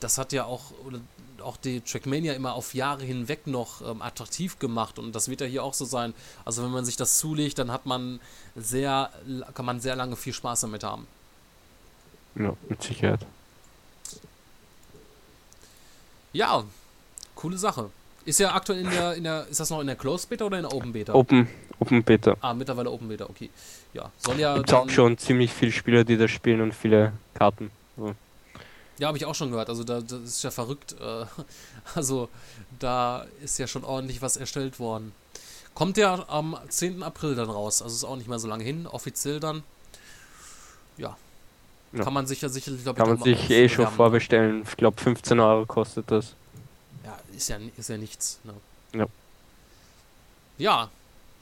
das 0.00 0.18
hat 0.18 0.32
ja 0.32 0.44
auch, 0.44 0.72
auch 1.42 1.56
die 1.56 1.80
Trackmania 1.80 2.34
immer 2.34 2.54
auf 2.54 2.74
Jahre 2.74 3.04
hinweg 3.04 3.46
noch 3.46 3.80
ähm, 3.82 4.02
attraktiv 4.02 4.58
gemacht 4.58 4.98
und 4.98 5.14
das 5.14 5.28
wird 5.28 5.40
ja 5.40 5.46
hier 5.46 5.64
auch 5.64 5.74
so 5.74 5.84
sein. 5.84 6.14
Also 6.44 6.62
wenn 6.62 6.70
man 6.70 6.84
sich 6.84 6.96
das 6.96 7.18
zulegt, 7.18 7.58
dann 7.58 7.72
hat 7.72 7.86
man 7.86 8.20
sehr, 8.56 9.10
kann 9.54 9.64
man 9.64 9.80
sehr 9.80 9.96
lange 9.96 10.16
viel 10.16 10.32
Spaß 10.32 10.60
damit 10.62 10.84
haben. 10.84 11.06
Ja, 12.34 12.54
mit 12.68 12.82
Sicherheit. 12.82 13.26
Ja, 16.32 16.64
coole 17.34 17.58
Sache. 17.58 17.90
Ist 18.28 18.40
ja 18.40 18.54
aktuell 18.54 18.80
in 18.80 18.90
der, 18.90 19.14
in 19.14 19.24
der, 19.24 19.46
ist 19.48 19.58
das 19.58 19.70
noch 19.70 19.80
in 19.80 19.86
der 19.86 19.96
Closed 19.96 20.28
Beta 20.28 20.44
oder 20.44 20.58
in 20.58 20.64
der 20.64 20.74
Open 20.74 20.92
Beta? 20.92 21.14
Open, 21.14 21.48
Open 21.78 22.04
Beta. 22.04 22.36
Ah, 22.42 22.52
mittlerweile 22.52 22.90
Open 22.90 23.08
Beta, 23.08 23.24
okay. 23.24 23.48
Ja, 23.94 24.12
soll 24.18 24.38
ja. 24.38 24.54
Gibt 24.54 24.70
auch 24.74 24.90
schon 24.90 25.16
ziemlich 25.16 25.50
viele 25.50 25.72
Spieler, 25.72 26.04
die 26.04 26.18
das 26.18 26.30
spielen 26.30 26.60
und 26.60 26.74
viele 26.74 27.14
Karten. 27.32 27.70
So. 27.96 28.14
Ja, 28.98 29.08
habe 29.08 29.16
ich 29.16 29.24
auch 29.24 29.34
schon 29.34 29.50
gehört. 29.50 29.70
Also 29.70 29.82
da, 29.82 30.02
das 30.02 30.20
ist 30.20 30.44
ja 30.44 30.50
verrückt. 30.50 30.94
Äh, 31.00 31.24
also 31.94 32.28
da 32.78 33.24
ist 33.42 33.58
ja 33.58 33.66
schon 33.66 33.82
ordentlich 33.82 34.20
was 34.20 34.36
erstellt 34.36 34.78
worden. 34.78 35.12
Kommt 35.72 35.96
ja 35.96 36.22
am 36.28 36.54
10. 36.68 37.02
April 37.02 37.34
dann 37.34 37.48
raus. 37.48 37.80
Also 37.80 37.94
ist 37.94 38.04
auch 38.04 38.16
nicht 38.16 38.28
mehr 38.28 38.38
so 38.38 38.46
lange 38.46 38.62
hin. 38.62 38.86
Offiziell 38.86 39.40
dann. 39.40 39.62
Ja. 40.98 41.16
Ja. 41.92 42.04
Kann 42.04 42.12
man 42.12 42.26
sich 42.26 42.42
ja 42.42 42.50
sicherlich, 42.50 42.82
glaub 42.82 42.94
ich, 42.94 43.02
Kann 43.02 43.08
man 43.08 43.22
sich 43.22 43.48
eh 43.48 43.70
schon 43.70 43.86
vorbestellen. 43.86 44.64
Ich 44.68 44.76
glaube 44.76 45.00
15 45.00 45.40
Euro 45.40 45.64
kostet 45.64 46.10
das. 46.10 46.34
Ja, 47.08 47.18
ist 47.34 47.48
ja, 47.48 47.58
ist 47.78 47.88
ja 47.88 47.96
nichts. 47.96 48.38
Ne? 48.44 48.54
Ja. 48.92 49.06
Ja, 50.58 50.90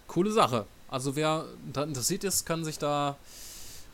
coole 0.06 0.30
Sache. 0.30 0.64
Also 0.88 1.16
wer 1.16 1.44
da 1.72 1.82
interessiert 1.82 2.22
ist, 2.22 2.47
kann 2.47 2.64
sich 2.64 2.78
da 2.78 3.16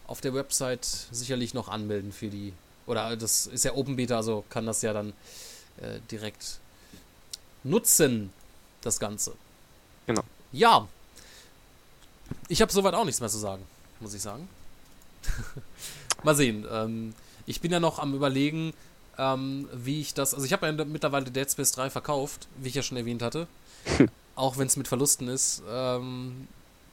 auf 0.07 0.21
der 0.21 0.35
Website 0.35 0.85
sicherlich 1.11 1.55
noch 1.55 1.69
anmelden 1.69 2.13
für 2.13 2.29
die. 2.29 2.53
Oder 2.87 3.17
das 3.17 3.47
ist 3.47 3.65
ja 3.65 3.73
Open 3.73 3.97
Beta, 3.97 4.17
also 4.17 4.45
kann 4.51 4.67
das 4.67 4.83
ja 4.83 4.93
dann 4.93 5.15
äh, 5.81 6.01
direkt 6.11 6.59
nutzen, 7.65 8.31
das 8.83 9.01
Ganze. 9.01 9.33
Genau. 10.07 10.23
Ja. 10.51 10.87
Ich 12.49 12.61
habe 12.61 12.71
soweit 12.71 12.93
auch 12.93 13.07
nichts 13.07 13.21
mehr 13.21 13.31
zu 13.31 13.39
sagen, 13.39 13.63
muss 14.01 14.13
ich 14.13 14.21
sagen. 14.21 14.47
Mal 16.23 16.37
sehen. 16.37 16.67
Ähm, 16.71 17.15
ich 17.47 17.63
bin 17.63 17.73
ja 17.73 17.81
noch 17.81 17.99
am 17.99 18.15
überlegen, 18.15 18.75
ähm, 19.19 19.69
wie 19.73 20.01
ich 20.01 20.15
das. 20.15 20.35
Also 20.35 20.47
ich 20.47 20.53
habe 20.53 20.67
ja 20.67 20.85
mittlerweile 20.85 21.31
Dead 21.31 21.51
Space 21.51 21.73
3 21.73 21.91
verkauft, 21.91 22.49
wie 22.59 22.69
ich 22.69 22.75
ja 22.75 22.83
schon 22.83 22.97
erwähnt 22.97 23.23
hatte. 23.23 23.47
auch 24.35 24.59
wenn 24.59 24.67
es 24.67 24.77
mit 24.77 24.89
Verlusten 24.89 25.29
ist. 25.29 25.63
Ähm, 25.69 26.49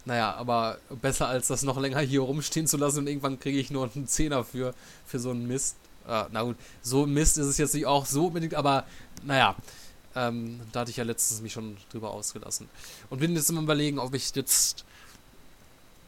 naja, 0.06 0.34
aber 0.36 0.80
besser 1.02 1.28
als 1.28 1.48
das 1.48 1.64
noch 1.64 1.80
länger 1.80 2.00
hier 2.00 2.22
rumstehen 2.22 2.68
zu 2.68 2.78
lassen 2.78 3.00
und 3.00 3.08
irgendwann 3.08 3.40
kriege 3.40 3.60
ich 3.60 3.70
nur 3.70 3.90
einen 3.94 4.08
Zehner 4.08 4.44
für, 4.44 4.74
für 5.06 5.20
so 5.20 5.32
einen 5.32 5.48
Mist. 5.48 5.76
Äh, 6.08 6.26
na 6.32 6.44
gut, 6.44 6.58
so 6.82 7.06
ein 7.06 7.14
Mist 7.14 7.38
ist 7.38 7.48
es 7.48 7.58
jetzt 7.58 7.74
nicht 7.74 7.86
auch 7.86 8.06
so 8.06 8.28
unbedingt, 8.28 8.56
aber 8.56 8.86
naja. 9.24 9.56
Ähm, 10.16 10.60
da 10.72 10.82
hatte 10.82 10.92
ich 10.92 10.98
ja 10.98 11.04
letztens 11.04 11.42
mich 11.42 11.54
schon 11.54 11.78
drüber 11.92 12.10
ausgelassen. 12.10 12.68
Und 13.12 13.20
bin 13.20 13.36
jetzt 13.36 13.50
immer 13.52 13.62
überlegen, 13.62 14.00
ob 14.00 14.16
ich 14.16 14.36
jetzt. 14.36 14.84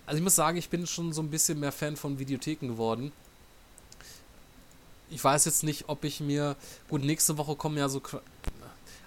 Also 0.07 0.17
ich 0.17 0.23
muss 0.23 0.35
sagen, 0.35 0.57
ich 0.57 0.69
bin 0.69 0.87
schon 0.87 1.13
so 1.13 1.21
ein 1.21 1.29
bisschen 1.29 1.59
mehr 1.59 1.71
Fan 1.71 1.95
von 1.95 2.17
Videotheken 2.17 2.67
geworden. 2.67 3.11
Ich 5.11 5.23
weiß 5.23 5.45
jetzt 5.45 5.63
nicht, 5.63 5.85
ob 5.87 6.03
ich 6.03 6.19
mir. 6.21 6.55
Gut, 6.89 7.03
nächste 7.03 7.37
Woche 7.37 7.55
kommen 7.55 7.77
ja 7.77 7.89
so. 7.89 8.01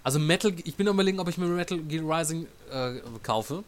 Also 0.02 0.18
Metal. 0.18 0.52
Ich 0.64 0.76
bin 0.76 0.86
überlegen, 0.86 1.18
ob 1.18 1.28
ich 1.28 1.38
mir 1.38 1.46
Metal 1.46 1.78
Gear 1.78 2.04
Rising 2.20 2.46
äh, 2.70 3.00
kaufe. 3.22 3.64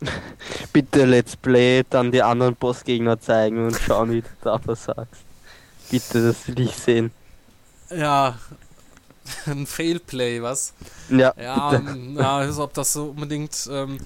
Bitte 0.72 1.04
Let's 1.04 1.36
Play, 1.36 1.84
dann 1.88 2.10
die 2.10 2.22
anderen 2.22 2.56
Bossgegner 2.56 3.20
zeigen 3.20 3.66
und 3.66 3.76
schauen, 3.76 4.10
wie 4.10 4.22
du 4.22 4.28
da 4.42 4.60
was 4.64 4.84
sagst. 4.84 5.22
Bitte, 5.90 6.26
das 6.28 6.48
will 6.48 6.60
ich 6.60 6.74
sehen. 6.76 7.10
Ja. 7.90 8.38
Ein 9.46 9.66
Failplay, 9.66 10.42
was? 10.42 10.74
Ja, 11.08 11.32
Ja, 11.40 11.70
bitte. 11.70 11.90
ähm, 11.92 12.18
also 12.18 12.64
ob 12.64 12.74
das 12.74 12.92
so 12.92 13.06
unbedingt. 13.06 13.68
Ähm, 13.70 13.98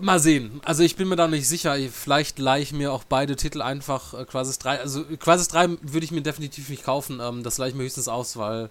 mal 0.00 0.20
sehen. 0.20 0.60
Also 0.64 0.82
ich 0.82 0.96
bin 0.96 1.08
mir 1.08 1.16
da 1.16 1.28
nicht 1.28 1.48
sicher. 1.48 1.76
Vielleicht 1.90 2.38
leihe 2.38 2.62
ich 2.62 2.72
mir 2.72 2.92
auch 2.92 3.04
beide 3.04 3.36
Titel 3.36 3.62
einfach 3.62 4.14
äh, 4.14 4.24
Quasis 4.24 4.58
3. 4.58 4.80
Also 4.80 5.04
Quasis 5.18 5.48
3 5.48 5.68
würde 5.82 6.04
ich 6.04 6.10
mir 6.10 6.22
definitiv 6.22 6.68
nicht 6.68 6.84
kaufen. 6.84 7.20
Ähm, 7.20 7.42
das 7.42 7.58
leihe 7.58 7.70
ich 7.70 7.74
mir 7.74 7.84
höchstens 7.84 8.08
aus, 8.08 8.36
weil, 8.36 8.68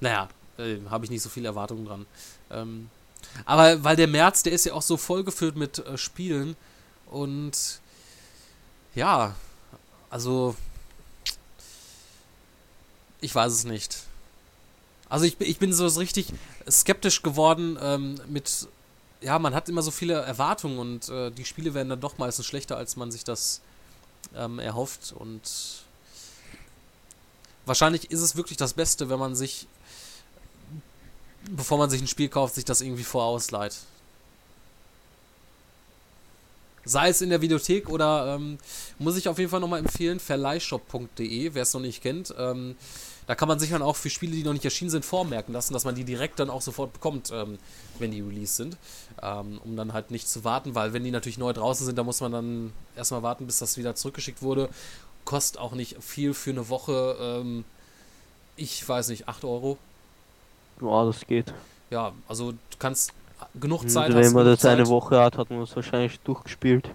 naja, 0.00 0.28
äh, 0.58 0.76
habe 0.90 1.04
ich 1.04 1.10
nicht 1.10 1.22
so 1.22 1.28
viele 1.28 1.48
Erwartungen 1.48 1.84
dran. 1.86 2.06
Ähm, 2.50 2.90
aber 3.44 3.84
weil 3.84 3.96
der 3.96 4.08
März, 4.08 4.42
der 4.42 4.52
ist 4.52 4.64
ja 4.66 4.72
auch 4.74 4.82
so 4.82 4.96
vollgefüllt 4.96 5.56
mit 5.56 5.78
äh, 5.80 5.98
Spielen 5.98 6.56
und 7.06 7.80
ja, 8.94 9.34
also 10.10 10.54
ich 13.20 13.34
weiß 13.34 13.52
es 13.52 13.64
nicht. 13.64 13.96
Also 15.08 15.24
ich, 15.24 15.36
bin- 15.36 15.48
ich 15.48 15.58
bin 15.58 15.72
so 15.72 15.86
richtig 15.86 16.32
skeptisch 16.70 17.22
geworden 17.22 17.78
ähm, 17.82 18.20
mit, 18.28 18.68
ja, 19.20 19.38
man 19.38 19.54
hat 19.54 19.68
immer 19.68 19.82
so 19.82 19.90
viele 19.90 20.14
Erwartungen 20.14 20.78
und 20.78 21.08
äh, 21.08 21.30
die 21.30 21.44
Spiele 21.44 21.74
werden 21.74 21.88
dann 21.88 22.00
doch 22.00 22.18
meistens 22.18 22.46
schlechter, 22.46 22.76
als 22.76 22.96
man 22.96 23.10
sich 23.10 23.24
das 23.24 23.60
ähm, 24.34 24.58
erhofft 24.58 25.12
und 25.12 25.42
wahrscheinlich 27.68 28.10
ist 28.10 28.20
es 28.20 28.34
wirklich 28.34 28.56
das 28.56 28.72
Beste, 28.72 29.08
wenn 29.08 29.18
man 29.18 29.36
sich, 29.36 29.66
bevor 31.50 31.78
man 31.78 31.90
sich 31.90 32.00
ein 32.00 32.08
Spiel 32.08 32.28
kauft, 32.28 32.54
sich 32.54 32.64
das 32.64 32.80
irgendwie 32.80 33.04
vorausleiht. 33.04 33.76
Sei 36.84 37.10
es 37.10 37.20
in 37.20 37.28
der 37.28 37.42
Videothek 37.42 37.90
oder 37.90 38.34
ähm, 38.34 38.58
muss 38.98 39.16
ich 39.16 39.28
auf 39.28 39.38
jeden 39.38 39.50
Fall 39.50 39.60
nochmal 39.60 39.80
empfehlen, 39.80 40.18
verleihshop.de, 40.18 41.54
wer 41.54 41.62
es 41.62 41.74
noch 41.74 41.82
nicht 41.82 42.02
kennt. 42.02 42.34
Ähm, 42.38 42.76
da 43.28 43.34
kann 43.34 43.46
man 43.46 43.58
sich 43.58 43.68
dann 43.68 43.82
auch 43.82 43.94
für 43.94 44.08
Spiele, 44.08 44.32
die 44.32 44.42
noch 44.42 44.54
nicht 44.54 44.64
erschienen 44.64 44.90
sind, 44.90 45.04
vormerken 45.04 45.52
lassen, 45.52 45.74
dass 45.74 45.84
man 45.84 45.94
die 45.94 46.04
direkt 46.04 46.40
dann 46.40 46.48
auch 46.48 46.62
sofort 46.62 46.94
bekommt, 46.94 47.30
ähm, 47.30 47.58
wenn 47.98 48.10
die 48.10 48.22
released 48.22 48.56
sind. 48.56 48.78
Ähm, 49.22 49.60
um 49.62 49.76
dann 49.76 49.92
halt 49.92 50.10
nicht 50.10 50.26
zu 50.26 50.44
warten, 50.44 50.74
weil 50.74 50.94
wenn 50.94 51.04
die 51.04 51.10
natürlich 51.10 51.36
neu 51.36 51.52
draußen 51.52 51.84
sind, 51.84 51.98
da 51.98 52.04
muss 52.04 52.22
man 52.22 52.32
dann 52.32 52.72
erstmal 52.96 53.22
warten, 53.22 53.44
bis 53.44 53.58
das 53.58 53.76
wieder 53.76 53.94
zurückgeschickt 53.94 54.40
wurde. 54.40 54.70
Kostet 55.26 55.60
auch 55.60 55.72
nicht 55.72 56.02
viel 56.02 56.32
für 56.32 56.50
eine 56.50 56.70
Woche. 56.70 57.18
Ähm, 57.20 57.64
ich 58.56 58.88
weiß 58.88 59.08
nicht, 59.08 59.28
8 59.28 59.44
Euro. 59.44 59.76
Ja, 60.80 61.04
das 61.04 61.20
geht. 61.26 61.52
Ja, 61.90 62.12
also 62.28 62.52
du 62.52 62.58
kannst 62.78 63.12
genug 63.60 63.90
Zeit 63.90 64.14
wenn 64.14 64.32
man 64.32 64.46
das 64.46 64.64
eine 64.64 64.84
Zeit. 64.84 64.88
Woche 64.88 65.20
hat, 65.20 65.36
hat 65.36 65.50
man 65.50 65.60
es 65.60 65.76
wahrscheinlich 65.76 66.18
durchgespielt. 66.20 66.88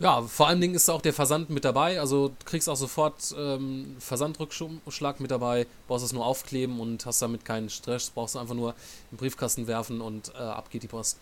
Ja, 0.00 0.22
vor 0.22 0.46
allen 0.46 0.60
Dingen 0.60 0.74
ist 0.74 0.88
auch 0.88 1.02
der 1.02 1.12
Versand 1.12 1.50
mit 1.50 1.64
dabei. 1.64 1.98
Also 1.98 2.28
du 2.28 2.44
kriegst 2.44 2.68
auch 2.68 2.76
sofort 2.76 3.34
ähm, 3.36 3.96
Versandrückschlag 3.98 5.18
mit 5.18 5.32
dabei, 5.32 5.66
brauchst 5.88 6.04
es 6.04 6.12
nur 6.12 6.24
aufkleben 6.24 6.78
und 6.78 7.04
hast 7.04 7.20
damit 7.20 7.44
keinen 7.44 7.68
Stress, 7.68 8.10
brauchst 8.10 8.36
du 8.36 8.38
einfach 8.38 8.54
nur 8.54 8.74
im 9.10 9.18
Briefkasten 9.18 9.66
werfen 9.66 10.00
und 10.00 10.32
äh, 10.34 10.38
ab 10.38 10.70
geht 10.70 10.84
die 10.84 10.88
Post. 10.88 11.18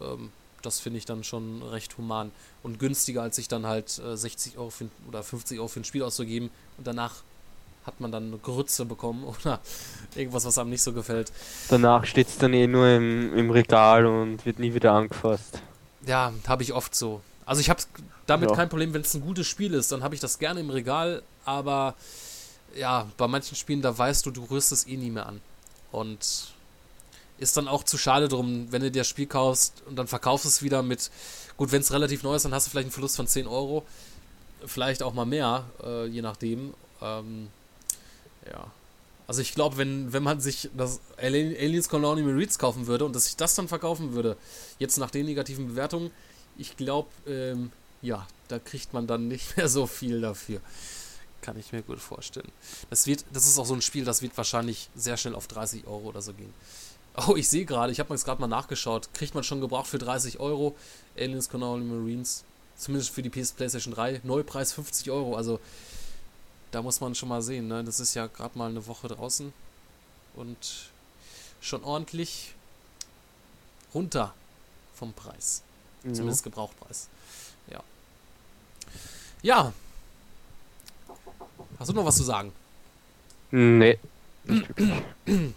Ähm, 0.00 0.30
das 0.60 0.80
finde 0.80 0.98
ich 0.98 1.06
dann 1.06 1.24
schon 1.24 1.62
recht 1.62 1.96
human 1.96 2.30
und 2.62 2.78
günstiger, 2.78 3.22
als 3.22 3.36
sich 3.36 3.48
dann 3.48 3.66
halt 3.66 3.98
äh, 3.98 4.16
60 4.16 4.58
Euro 4.58 4.68
für, 4.68 4.88
oder 5.08 5.22
50 5.22 5.58
Euro 5.58 5.68
für 5.68 5.80
ein 5.80 5.84
Spiel 5.84 6.02
auszugeben 6.02 6.50
und 6.76 6.86
danach 6.86 7.22
hat 7.86 8.00
man 8.00 8.12
dann 8.12 8.26
eine 8.26 8.36
Grütze 8.36 8.84
bekommen 8.84 9.24
oder 9.40 9.60
irgendwas, 10.14 10.44
was 10.44 10.58
einem 10.58 10.68
nicht 10.68 10.82
so 10.82 10.92
gefällt. 10.92 11.32
Danach 11.70 12.04
steht 12.04 12.28
es 12.28 12.36
dann 12.36 12.52
eh 12.52 12.66
nur 12.66 12.86
im, 12.88 13.34
im 13.34 13.50
Regal 13.50 14.04
und 14.04 14.44
wird 14.44 14.58
nie 14.58 14.74
wieder 14.74 14.92
angefasst. 14.92 15.62
Ja, 16.06 16.34
habe 16.46 16.62
ich 16.62 16.74
oft 16.74 16.94
so. 16.94 17.22
Also 17.46 17.60
ich 17.60 17.70
habe 17.70 17.82
damit 18.26 18.50
Ja. 18.50 18.56
kein 18.56 18.68
Problem, 18.68 18.92
wenn 18.94 19.02
es 19.02 19.14
ein 19.14 19.20
gutes 19.22 19.46
Spiel 19.46 19.74
ist, 19.74 19.90
dann 19.92 20.02
habe 20.02 20.14
ich 20.14 20.20
das 20.20 20.38
gerne 20.38 20.60
im 20.60 20.70
Regal, 20.70 21.22
aber 21.44 21.94
ja, 22.76 23.06
bei 23.16 23.26
manchen 23.26 23.56
Spielen, 23.56 23.82
da 23.82 23.96
weißt 23.96 24.24
du, 24.26 24.30
du 24.30 24.44
rührst 24.44 24.70
es 24.72 24.86
eh 24.86 24.96
nie 24.96 25.10
mehr 25.10 25.26
an. 25.26 25.40
Und 25.90 26.52
ist 27.38 27.56
dann 27.56 27.66
auch 27.66 27.82
zu 27.84 27.98
schade 27.98 28.28
drum, 28.28 28.68
wenn 28.70 28.82
du 28.82 28.90
dir 28.90 29.00
das 29.00 29.08
Spiel 29.08 29.26
kaufst 29.26 29.82
und 29.86 29.96
dann 29.96 30.06
verkaufst 30.06 30.46
es 30.46 30.62
wieder 30.62 30.82
mit, 30.82 31.10
gut, 31.56 31.72
wenn 31.72 31.80
es 31.80 31.90
relativ 31.92 32.22
neu 32.22 32.34
ist, 32.36 32.44
dann 32.44 32.54
hast 32.54 32.66
du 32.66 32.70
vielleicht 32.70 32.84
einen 32.86 32.92
Verlust 32.92 33.16
von 33.16 33.26
10 33.26 33.46
Euro, 33.48 33.84
vielleicht 34.66 35.02
auch 35.02 35.14
mal 35.14 35.24
mehr, 35.24 35.64
äh, 35.82 36.06
je 36.06 36.22
nachdem. 36.22 36.74
Ähm, 37.02 37.48
ja. 38.46 38.66
Also 39.26 39.40
ich 39.42 39.54
glaube, 39.54 39.76
wenn, 39.78 40.12
wenn 40.12 40.22
man 40.22 40.40
sich 40.40 40.68
das 40.76 41.00
Alien- 41.16 41.56
Aliens 41.56 41.88
Colony 41.88 42.22
Marines 42.22 42.58
kaufen 42.58 42.86
würde 42.86 43.04
und 43.06 43.16
dass 43.16 43.24
sich 43.24 43.36
das 43.36 43.54
dann 43.54 43.68
verkaufen 43.68 44.12
würde, 44.12 44.36
jetzt 44.78 44.98
nach 44.98 45.10
den 45.10 45.24
negativen 45.26 45.68
Bewertungen, 45.68 46.10
ich 46.60 46.76
glaube, 46.76 47.08
ähm, 47.26 47.72
ja, 48.02 48.26
da 48.48 48.58
kriegt 48.58 48.92
man 48.92 49.06
dann 49.06 49.28
nicht 49.28 49.56
mehr 49.56 49.68
so 49.68 49.86
viel 49.86 50.20
dafür. 50.20 50.60
Kann 51.40 51.58
ich 51.58 51.72
mir 51.72 51.82
gut 51.82 52.00
vorstellen. 52.00 52.52
Das 52.90 53.06
wird, 53.06 53.24
das 53.32 53.46
ist 53.46 53.58
auch 53.58 53.64
so 53.64 53.74
ein 53.74 53.80
Spiel, 53.80 54.04
das 54.04 54.20
wird 54.20 54.36
wahrscheinlich 54.36 54.90
sehr 54.94 55.16
schnell 55.16 55.34
auf 55.34 55.48
30 55.48 55.86
Euro 55.86 56.08
oder 56.08 56.22
so 56.22 56.32
gehen. 56.32 56.52
Oh, 57.26 57.34
ich 57.34 57.48
sehe 57.48 57.64
gerade, 57.64 57.90
ich 57.90 57.98
habe 57.98 58.08
mir 58.08 58.14
jetzt 58.14 58.24
gerade 58.24 58.40
mal 58.40 58.46
nachgeschaut. 58.46 59.12
Kriegt 59.12 59.34
man 59.34 59.42
schon 59.42 59.60
gebraucht 59.60 59.88
für 59.88 59.98
30 59.98 60.38
Euro. 60.38 60.76
Aliens 61.18 61.48
Colonial 61.48 61.80
Marines. 61.84 62.44
Zumindest 62.76 63.10
für 63.10 63.20
die 63.20 63.28
PS 63.28 63.50
PlayStation 63.50 63.92
3. 63.92 64.20
Neupreis 64.22 64.72
50 64.72 65.10
Euro. 65.10 65.34
Also, 65.34 65.58
da 66.70 66.82
muss 66.82 67.00
man 67.00 67.16
schon 67.16 67.28
mal 67.28 67.42
sehen. 67.42 67.66
Ne? 67.66 67.82
Das 67.82 67.98
ist 67.98 68.14
ja 68.14 68.28
gerade 68.28 68.56
mal 68.56 68.70
eine 68.70 68.86
Woche 68.86 69.08
draußen. 69.08 69.52
Und 70.36 70.90
schon 71.60 71.82
ordentlich 71.82 72.54
runter 73.92 74.32
vom 74.94 75.12
Preis. 75.12 75.62
Ja. 76.04 76.12
Zumindest 76.12 76.42
Gebrauchtpreis. 76.42 77.08
Ja. 77.70 77.82
Ja. 79.42 79.72
Hast 81.78 81.90
du 81.90 81.94
noch 81.94 82.04
was 82.04 82.16
zu 82.16 82.24
sagen? 82.24 82.52
Nee. 83.50 83.98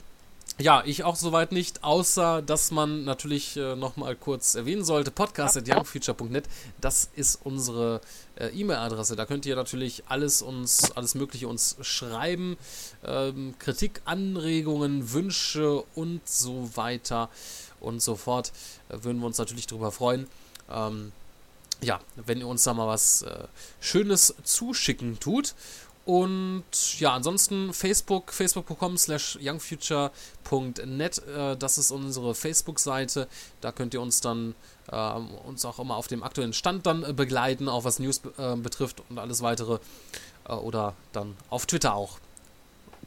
Ja, 0.59 0.83
ich 0.85 1.03
auch 1.03 1.15
soweit 1.15 1.51
nicht, 1.51 1.83
außer 1.83 2.43
dass 2.43 2.69
man 2.69 3.05
natürlich 3.05 3.57
äh, 3.57 3.75
nochmal 3.75 4.15
kurz 4.15 4.53
erwähnen 4.53 4.85
sollte, 4.85 5.09
podcast.youngfuture.net, 5.09 6.43
das 6.79 7.09
ist 7.15 7.39
unsere 7.43 8.01
äh, 8.35 8.49
E-Mail-Adresse. 8.49 9.15
Da 9.15 9.25
könnt 9.25 9.47
ihr 9.47 9.55
natürlich 9.55 10.03
alles 10.07 10.43
uns, 10.43 10.91
alles 10.91 11.15
Mögliche 11.15 11.47
uns 11.47 11.75
schreiben, 11.81 12.57
ähm, 13.03 13.55
Kritik, 13.57 14.03
Anregungen, 14.05 15.11
Wünsche 15.11 15.83
und 15.95 16.21
so 16.29 16.69
weiter 16.75 17.29
und 17.79 18.03
so 18.03 18.15
fort. 18.15 18.51
Äh, 18.89 19.03
würden 19.03 19.19
wir 19.21 19.25
uns 19.25 19.39
natürlich 19.39 19.65
darüber 19.65 19.91
freuen. 19.91 20.27
Ähm, 20.69 21.13
ja, 21.83 21.99
wenn 22.15 22.39
ihr 22.39 22.47
uns 22.47 22.63
da 22.63 22.73
mal 22.73 22.87
was 22.87 23.23
äh, 23.23 23.47
Schönes 23.81 24.35
zuschicken 24.43 25.19
tut. 25.19 25.55
Und 26.05 26.99
ja, 26.99 27.13
ansonsten 27.13 27.73
Facebook, 27.73 28.33
facebook.com 28.33 28.97
slash 28.97 29.39
youngfuture.net, 29.41 31.17
äh, 31.27 31.55
das 31.55 31.77
ist 31.77 31.91
unsere 31.91 32.35
Facebook-Seite. 32.35 33.27
Da 33.61 33.71
könnt 33.71 33.93
ihr 33.93 34.01
uns 34.01 34.19
dann, 34.19 34.53
äh, 34.91 34.95
uns 34.97 35.63
auch 35.63 35.79
immer 35.79 35.95
auf 35.95 36.07
dem 36.07 36.23
aktuellen 36.23 36.51
Stand 36.51 36.85
dann 36.85 37.03
äh, 37.03 37.13
begleiten, 37.13 37.69
auch 37.69 37.85
was 37.85 37.99
News 37.99 38.21
äh, 38.37 38.57
betrifft 38.57 39.01
und 39.09 39.17
alles 39.17 39.41
weitere. 39.41 39.79
Äh, 40.47 40.53
oder 40.53 40.93
dann 41.13 41.37
auf 41.49 41.65
Twitter 41.65 41.93
auch. 41.93 42.19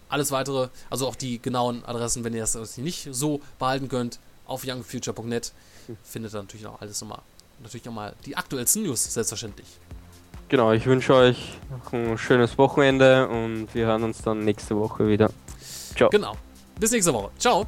Alles 0.09 0.31
weitere, 0.31 0.69
also 0.89 1.07
auch 1.09 1.17
die 1.17 1.41
genauen 1.43 1.85
Adressen, 1.85 2.25
wenn 2.25 2.33
ihr 2.33 2.41
das 2.41 2.79
nicht 2.79 3.09
so 3.11 3.43
behalten 3.59 3.89
könnt, 3.89 4.21
auf 4.47 4.65
youngfuture.net 4.65 5.53
findet 6.05 6.33
ihr 6.33 6.43
natürlich 6.43 6.67
auch 6.67 6.81
alles 6.81 7.01
nochmal. 7.01 7.23
Natürlich 7.61 7.85
nochmal 7.85 8.15
die 8.25 8.37
aktuellsten 8.37 8.85
News, 8.85 9.13
selbstverständlich. 9.13 9.67
Genau, 10.49 10.73
ich 10.73 10.87
wünsche 10.87 11.15
euch 11.15 11.59
noch 11.71 11.93
ein 11.93 12.17
schönes 12.19 12.57
Wochenende 12.57 13.29
und 13.29 13.69
wir 13.75 13.87
hören 13.87 14.05
uns 14.05 14.23
dann 14.23 14.41
nächste 14.41 14.77
Woche 14.77 15.09
wieder. 15.09 15.31
Ciao. 15.97 16.09
Genau. 16.11 16.37
Bis 16.79 16.93
nächste 16.93 17.13
Woche. 17.13 17.31
Ciao. 17.39 17.67